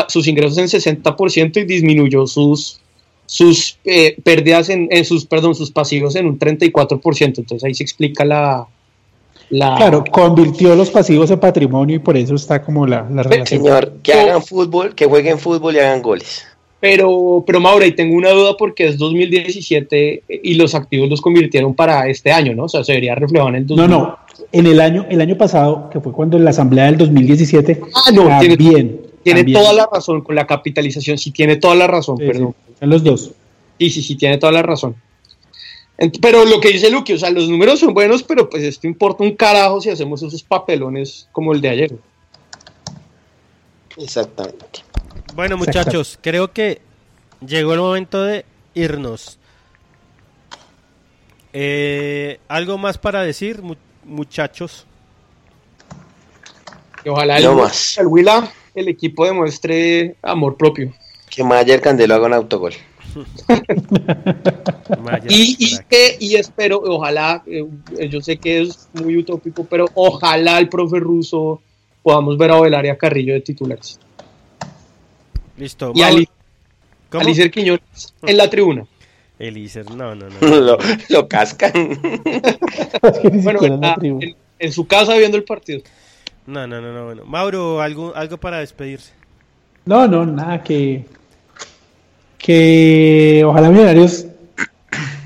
sus 0.08 0.28
ingresos 0.28 0.58
en 0.58 0.66
60% 0.66 1.58
y 1.58 1.66
disminuyó 1.66 2.28
sus 2.28 2.80
sus 3.26 3.78
eh, 3.86 4.18
pérdidas 4.24 4.70
en, 4.70 4.88
en 4.90 5.06
sus 5.06 5.24
perdón 5.24 5.54
sus 5.54 5.70
pasivos 5.70 6.16
en 6.16 6.26
un 6.26 6.40
34%. 6.40 7.22
Entonces 7.26 7.64
ahí 7.64 7.76
se 7.76 7.84
explica 7.84 8.26
la 8.26 8.68
la 9.50 9.76
Claro, 9.76 10.04
convirtió 10.12 10.76
los 10.76 10.90
pasivos 10.90 11.32
en 11.32 11.40
patrimonio 11.40 11.96
y 11.96 12.00
por 12.00 12.18
eso 12.18 12.36
está 12.36 12.62
como 12.64 12.86
la, 12.86 13.08
la 13.10 13.24
relación. 13.24 13.64
Señor, 13.64 13.98
que 14.04 14.14
hagan 14.14 14.44
fútbol, 14.44 14.96
que 14.96 15.06
jueguen 15.06 15.40
fútbol 15.40 15.76
y 15.76 15.80
hagan 15.80 16.02
goles. 16.02 16.46
Pero, 16.82 17.44
pero 17.46 17.60
Maura, 17.60 17.86
y 17.86 17.92
tengo 17.92 18.16
una 18.16 18.30
duda 18.30 18.56
porque 18.58 18.88
es 18.88 18.98
2017 18.98 20.24
y 20.44 20.54
los 20.56 20.74
activos 20.76 21.10
los 21.10 21.20
convirtieron 21.20 21.74
para 21.76 22.08
este 22.08 22.32
año, 22.32 22.56
¿no? 22.56 22.64
O 22.66 22.70
sea, 22.70 22.84
se 22.86 22.94
debería 22.94 23.16
reflejar 23.16 23.50
en 23.50 23.56
el 23.56 23.62
No, 23.68 23.76
2000. 23.76 23.90
no. 23.90 24.18
En 24.54 24.66
el 24.66 24.80
año, 24.80 25.06
el 25.10 25.20
año 25.20 25.38
pasado, 25.38 25.90
que 25.92 26.00
fue 26.00 26.14
cuando 26.14 26.38
en 26.38 26.46
la 26.46 26.52
asamblea 26.52 26.86
del 26.86 26.98
2017, 26.98 27.82
Ah, 27.94 28.12
no, 28.14 28.24
tiene- 28.40 28.56
también, 28.56 29.02
Tiene 29.24 29.40
también. 29.42 29.60
toda 29.60 29.74
la 29.74 29.90
razón 29.92 30.22
con 30.22 30.36
la 30.36 30.48
capitalización, 30.48 31.18
sí 31.18 31.32
tiene 31.32 31.58
toda 31.58 31.76
la 31.76 31.88
razón, 31.88 32.18
Sí, 32.18 32.26
perdón. 32.26 32.56
sí, 32.68 32.74
son 32.80 32.90
los 32.90 33.04
dos. 33.04 33.32
Sí, 33.78 33.90
sí, 33.90 34.02
sí, 34.02 34.16
tiene 34.16 34.38
toda 34.38 34.54
la 34.54 34.62
razón. 34.62 34.96
Pero 36.22 36.46
lo 36.46 36.62
que 36.62 36.70
dice 36.70 36.90
Luque, 36.90 37.14
o 37.16 37.18
sea, 37.18 37.30
los 37.30 37.50
números 37.50 37.82
son 37.82 37.94
buenos, 37.94 38.24
pero 38.24 38.50
pues 38.50 38.64
esto 38.64 38.88
importa 38.88 39.22
un 39.26 39.36
carajo 39.36 39.82
si 39.82 39.90
hacemos 39.90 40.24
esos 40.24 40.42
papelones 40.44 41.28
como 41.34 41.52
el 41.54 41.60
de 41.60 41.68
ayer. 41.70 41.92
Exactamente. 43.98 44.80
Bueno, 45.36 45.56
Exacto. 45.56 45.80
muchachos, 45.80 46.20
creo 46.22 46.52
que 46.52 46.82
llegó 47.46 47.74
el 47.74 47.80
momento 47.80 48.24
de 48.24 48.46
irnos. 48.74 49.38
Eh, 51.54 52.40
¿Algo 52.48 52.78
más 52.78 52.98
para 52.98 53.22
decir, 53.22 53.62
mu- 53.62 53.76
muchachos? 54.06 54.86
Y 57.04 57.10
ojalá 57.10 57.40
No 57.40 57.52
el, 57.52 57.58
más. 57.58 57.98
el 57.98 58.08
Huila, 58.08 58.52
el 58.76 58.88
equipo 58.88 59.26
demuestre 59.26 60.16
amor 60.22 60.58
propio. 60.58 60.94
Que 61.30 61.44
Mayer 61.44 61.82
Candelo 61.82 62.16
haga 62.16 62.28
un 62.28 62.34
autogol. 62.34 62.74
Y, 65.30 65.78
que- 65.88 66.18
y 66.20 66.36
espero, 66.36 66.82
ojalá, 66.84 67.44
eh, 67.46 67.64
yo 68.10 68.22
sé 68.22 68.38
que 68.38 68.62
es 68.62 68.90
muy 68.94 69.18
utópico, 69.18 69.64
pero 69.66 69.86
ojalá 69.94 70.58
el 70.60 70.68
profe 70.70 71.00
ruso 71.00 71.62
podamos 72.02 72.38
ver 72.38 72.52
a 72.52 72.60
Belaria 72.60 72.98
Carrillo 72.98 73.34
de 73.34 73.42
titulares. 73.42 74.00
Listo. 75.60 75.92
Y 75.94 76.02
Ali, 76.02 76.28
¿Cómo? 77.10 77.24
Alicer 77.24 77.52
Quiñones 77.52 78.14
en 78.24 78.38
la 78.38 78.50
tribuna. 78.50 78.86
Elícer, 79.40 79.90
no, 79.92 80.16
no, 80.16 80.28
no. 80.30 80.48
lo, 80.60 80.78
lo 81.10 81.28
cascan. 81.28 81.72
Bueno, 83.44 83.78
la 83.78 83.98
en 84.60 84.74
su 84.74 84.86
casa 84.88 85.16
viendo 85.16 85.38
el 85.38 85.44
partido. 85.44 85.82
No, 86.46 86.68
no, 86.68 86.82
no, 86.82 86.94
no, 86.94 87.06
bueno. 87.06 87.24
Mauro, 87.26 87.82
algo, 87.82 88.14
algo 88.16 88.38
para 88.38 88.60
despedirse. 88.60 89.14
No, 89.86 90.08
no, 90.08 90.26
nada, 90.26 90.62
que, 90.62 91.06
que 92.38 93.44
ojalá 93.46 93.70
Millonarios 93.70 94.26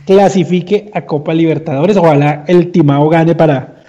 clasifique 0.05 0.91
a 0.93 1.01
Copa 1.05 1.34
Libertadores, 1.34 1.97
ojalá 1.97 2.43
el 2.47 2.72
Timao 2.72 3.10
gane 3.10 3.34
para 3.34 3.84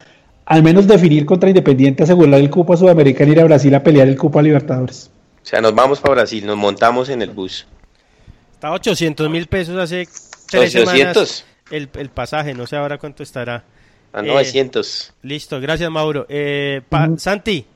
al 0.47 0.63
menos 0.63 0.87
definir 0.87 1.27
contra 1.27 1.51
Independiente, 1.51 2.03
asegurar 2.03 2.41
el 2.41 2.51
cupo 2.51 2.73
a 2.73 2.77
Sudamericana 2.77 3.31
y 3.31 3.33
ir 3.33 3.41
a 3.41 3.45
Brasil 3.45 3.75
a 3.75 3.83
pelear 3.83 4.09
el 4.09 4.17
cupo 4.17 4.39
a 4.39 4.43
Libertadores. 4.43 5.11
O 5.45 5.47
sea, 5.47 5.61
nos 5.61 5.75
vamos 5.75 6.01
para 6.01 6.15
Brasil, 6.15 6.47
nos 6.47 6.57
montamos 6.57 7.09
en 7.11 7.21
el 7.23 7.31
bus. 7.31 7.67
Está 8.55 8.73
800 8.73 9.29
mil 9.29 9.47
pesos 9.47 9.77
hace 9.77 10.09
tres 10.49 10.75
800. 10.75 10.89
semanas 11.29 11.45
el, 11.71 11.89
el 11.95 12.09
pasaje, 12.09 12.55
no 12.55 12.67
sé 12.67 12.77
ahora 12.77 12.97
cuánto 12.99 13.23
estará. 13.23 13.63
A 14.13 14.21
Eh, 14.21 14.27
900. 14.27 15.13
Listo, 15.23 15.61
gracias 15.61 15.91
Mauro. 15.91 16.25
Eh, 16.29 16.81
pa-. 16.89 17.11
Santi, 17.19 17.67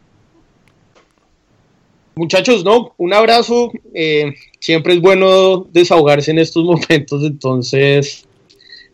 Muchachos, 2.15 2.65
no, 2.65 2.95
un 2.97 3.15
abrazo. 3.15 3.71
eh, 3.95 4.35
siempre 4.59 4.95
es 4.95 5.01
bueno 5.01 5.67
desahogarse 5.73 6.33
en 6.33 6.39
estos 6.41 6.65
momentos, 6.65 7.23
entonces 7.23 8.27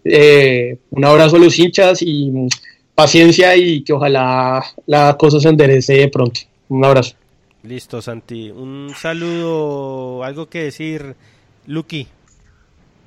eh, 0.05 0.77
un 0.91 1.05
abrazo 1.05 1.37
a 1.37 1.39
los 1.39 1.59
hinchas 1.59 2.03
y 2.03 2.31
mm, 2.31 2.49
paciencia 2.95 3.57
y 3.57 3.83
que 3.83 3.93
ojalá 3.95 4.63
la 4.87 5.17
cosa 5.17 5.41
se 5.41 5.49
enderece 5.49 6.07
pronto. 6.09 6.41
Un 6.69 6.85
abrazo. 6.85 7.15
Listo 7.65 8.01
Santi. 8.01 8.51
Un 8.51 8.93
saludo, 8.97 10.23
algo 10.23 10.49
que 10.49 10.65
decir, 10.65 11.17
Lucky. 11.67 12.07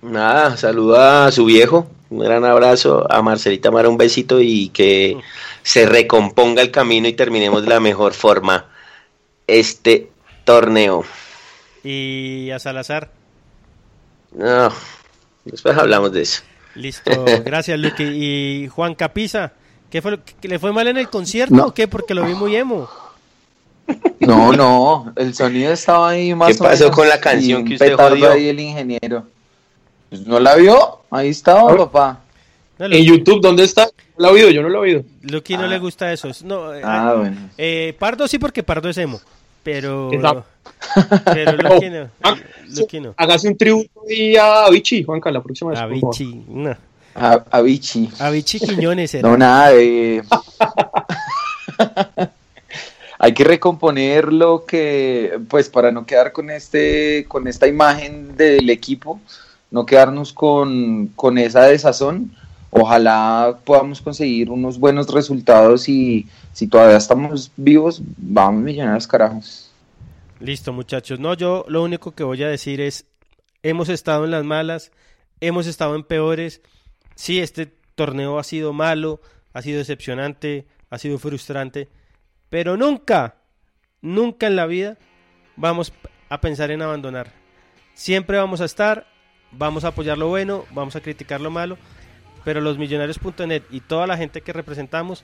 Nada, 0.02 0.58
saluda 0.58 1.26
a 1.28 1.32
su 1.32 1.46
viejo. 1.46 1.88
Un 2.10 2.20
gran 2.20 2.46
abrazo. 2.46 3.06
A 3.12 3.22
Marcelita 3.22 3.72
Mara 3.72 3.90
un 3.90 3.98
besito 3.98 4.40
y 4.42 4.70
que 4.70 5.18
se 5.64 5.86
recomponga 5.86 6.62
el 6.62 6.72
camino 6.72 7.08
y 7.08 7.14
terminemos 7.14 7.64
de 7.64 7.70
la 7.70 7.80
mejor 7.80 8.14
forma 8.14 8.66
este 9.48 10.10
torneo. 10.46 11.04
Y 11.84 12.50
a 12.52 12.60
Salazar. 12.60 13.12
No, 14.32 14.72
después 15.46 15.78
hablamos 15.78 16.12
de 16.12 16.22
eso. 16.22 16.44
Listo, 16.76 17.12
gracias 17.44 17.80
Lucky. 17.80 18.04
Y 18.04 18.68
Juan 18.68 18.94
Capiza, 18.94 19.54
¿qué 19.90 20.02
fue 20.02 20.12
lo 20.12 20.24
que 20.24 20.48
le 20.48 20.60
fue 20.60 20.72
mal 20.72 20.88
en 20.88 20.98
el 20.98 21.10
concierto 21.10 21.56
No. 21.56 21.66
o 21.68 21.74
qué? 21.74 21.88
Porque 21.88 22.14
lo 22.14 22.24
vi 22.26 22.34
muy 22.36 22.56
emo. 22.56 22.88
No, 24.20 24.52
no, 24.54 25.14
el 25.16 25.34
sonido 25.34 25.72
estaba 25.72 26.10
ahí 26.10 26.34
más 26.36 26.50
¿Qué 26.50 26.56
o 26.64 26.66
pasó 26.66 26.84
menos, 26.86 26.96
con 26.96 27.08
la 27.08 27.20
canción 27.20 27.62
y 27.62 27.66
que 27.66 27.74
usted 27.76 27.96
jodió? 27.96 28.32
ahí 28.32 28.50
el 28.50 28.60
ingeniero. 28.60 29.24
Pues, 30.10 30.26
¿No 30.28 30.40
la 30.40 30.56
vio? 30.56 31.00
Ahí 31.12 31.30
estaba, 31.30 31.76
papá. 31.78 32.20
No, 32.80 32.86
En 32.86 33.04
YouTube, 33.04 33.42
¿dónde 33.42 33.64
está? 33.64 33.86
No 34.18 34.28
lo 34.28 34.30
he 34.30 34.32
oído, 34.34 34.50
yo 34.50 34.62
no 34.62 34.70
lo 34.70 34.80
he 34.80 34.90
oído. 34.90 35.04
Lucky 35.24 35.56
no 35.58 35.68
le 35.68 35.80
gusta 35.80 36.12
eso. 36.12 36.28
Es- 36.28 36.44
No, 36.44 36.74
eh, 36.74 36.82
Ah, 36.84 37.14
bueno. 37.18 37.38
eh, 37.58 37.96
Pardo 37.98 38.28
sí 38.28 38.38
porque 38.40 38.64
Pardo 38.64 38.90
es 38.90 38.98
emo. 38.98 39.20
Pero, 39.64 40.12
Exacto. 40.14 40.46
pero 41.26 41.52
Lucky 41.58 41.90
no. 41.90 42.10
Ah, 42.24 42.36
Lucky 42.70 43.00
no. 43.02 43.14
Hágase 43.18 43.48
un 43.50 43.58
tributo 43.58 43.90
ahí 44.10 44.36
a 44.38 44.66
Avicii, 44.66 45.04
Juanca, 45.04 45.30
la 45.32 45.42
próxima 45.42 45.72
vez. 45.72 45.80
Avicii, 45.80 46.44
no. 46.48 46.76
A, 47.16 47.44
Avicii. 47.52 48.10
Avicii 48.20 48.60
Quiñones 48.60 49.14
era. 49.16 49.28
No, 49.28 49.36
nada, 49.38 49.72
eh. 49.74 50.22
Hay 53.20 53.34
que 53.34 53.44
recomponer 53.44 54.32
lo 54.32 54.66
que, 54.66 55.40
pues 55.50 55.70
para 55.70 55.92
no 55.92 56.06
quedar 56.06 56.32
con 56.32 56.50
este, 56.50 57.26
con 57.28 57.48
esta 57.48 57.68
imagen 57.68 58.38
del 58.38 58.70
equipo, 58.70 59.20
no 59.72 59.86
quedarnos 59.86 60.34
con, 60.34 61.08
con 61.16 61.38
esa 61.38 61.64
desazón. 61.64 62.32
Ojalá 62.70 63.58
podamos 63.64 64.02
conseguir 64.02 64.52
unos 64.52 64.78
buenos 64.80 65.08
resultados 65.08 65.90
y 65.90 66.28
si 66.54 66.68
todavía 66.68 66.98
estamos 66.98 67.52
vivos, 67.56 68.02
vamos 68.18 68.62
millonarios 68.62 69.08
carajo. 69.08 69.42
Listo, 70.40 70.74
muchachos. 70.74 71.20
No, 71.20 71.34
yo 71.34 71.66
lo 71.68 71.84
único 71.84 72.12
que 72.12 72.24
voy 72.24 72.44
a 72.44 72.48
decir 72.48 72.82
es, 72.82 73.06
hemos 73.64 73.90
estado 73.90 74.26
en 74.26 74.32
las 74.32 74.44
malas, 74.44 74.92
hemos 75.42 75.66
estado 75.66 75.96
en 75.96 76.04
peores. 76.04 76.62
Sí, 77.16 77.40
este 77.40 77.74
torneo 77.96 78.38
ha 78.38 78.44
sido 78.44 78.74
malo, 78.74 79.20
ha 79.54 79.62
sido 79.64 79.80
decepcionante, 79.80 80.68
ha 80.92 81.00
sido 81.00 81.18
frustrante, 81.18 81.90
pero 82.50 82.78
nunca, 82.78 83.36
nunca 84.02 84.48
en 84.48 84.56
la 84.56 84.66
vida 84.66 84.98
vamos 85.56 85.94
a 86.30 86.42
pensar 86.42 86.72
en 86.72 86.82
abandonar. 86.82 87.32
Siempre 87.94 88.38
vamos 88.38 88.62
a 88.62 88.66
estar, 88.66 89.08
vamos 89.52 89.84
a 89.84 89.90
apoyar 89.90 90.18
lo 90.18 90.28
bueno, 90.28 90.66
vamos 90.72 90.96
a 90.96 91.02
criticar 91.02 91.42
lo 91.42 91.50
malo, 91.50 91.78
pero 92.44 92.62
los 92.62 92.78
millonarios.net 92.78 93.64
y 93.72 93.82
toda 93.82 94.08
la 94.08 94.18
gente 94.18 94.42
que 94.42 94.54
representamos 94.54 95.24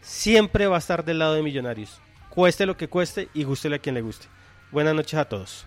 siempre 0.00 0.66
va 0.66 0.76
a 0.76 0.78
estar 0.78 1.04
del 1.04 1.18
lado 1.18 1.34
de 1.34 1.42
Millonarios. 1.42 2.00
Cueste 2.30 2.66
lo 2.66 2.76
que 2.76 2.88
cueste 2.88 3.28
y 3.34 3.44
gústele 3.44 3.76
a 3.76 3.78
quien 3.78 3.94
le 3.94 4.02
guste. 4.02 4.26
Buenas 4.70 4.94
noches 4.94 5.18
a 5.18 5.26
todos. 5.26 5.66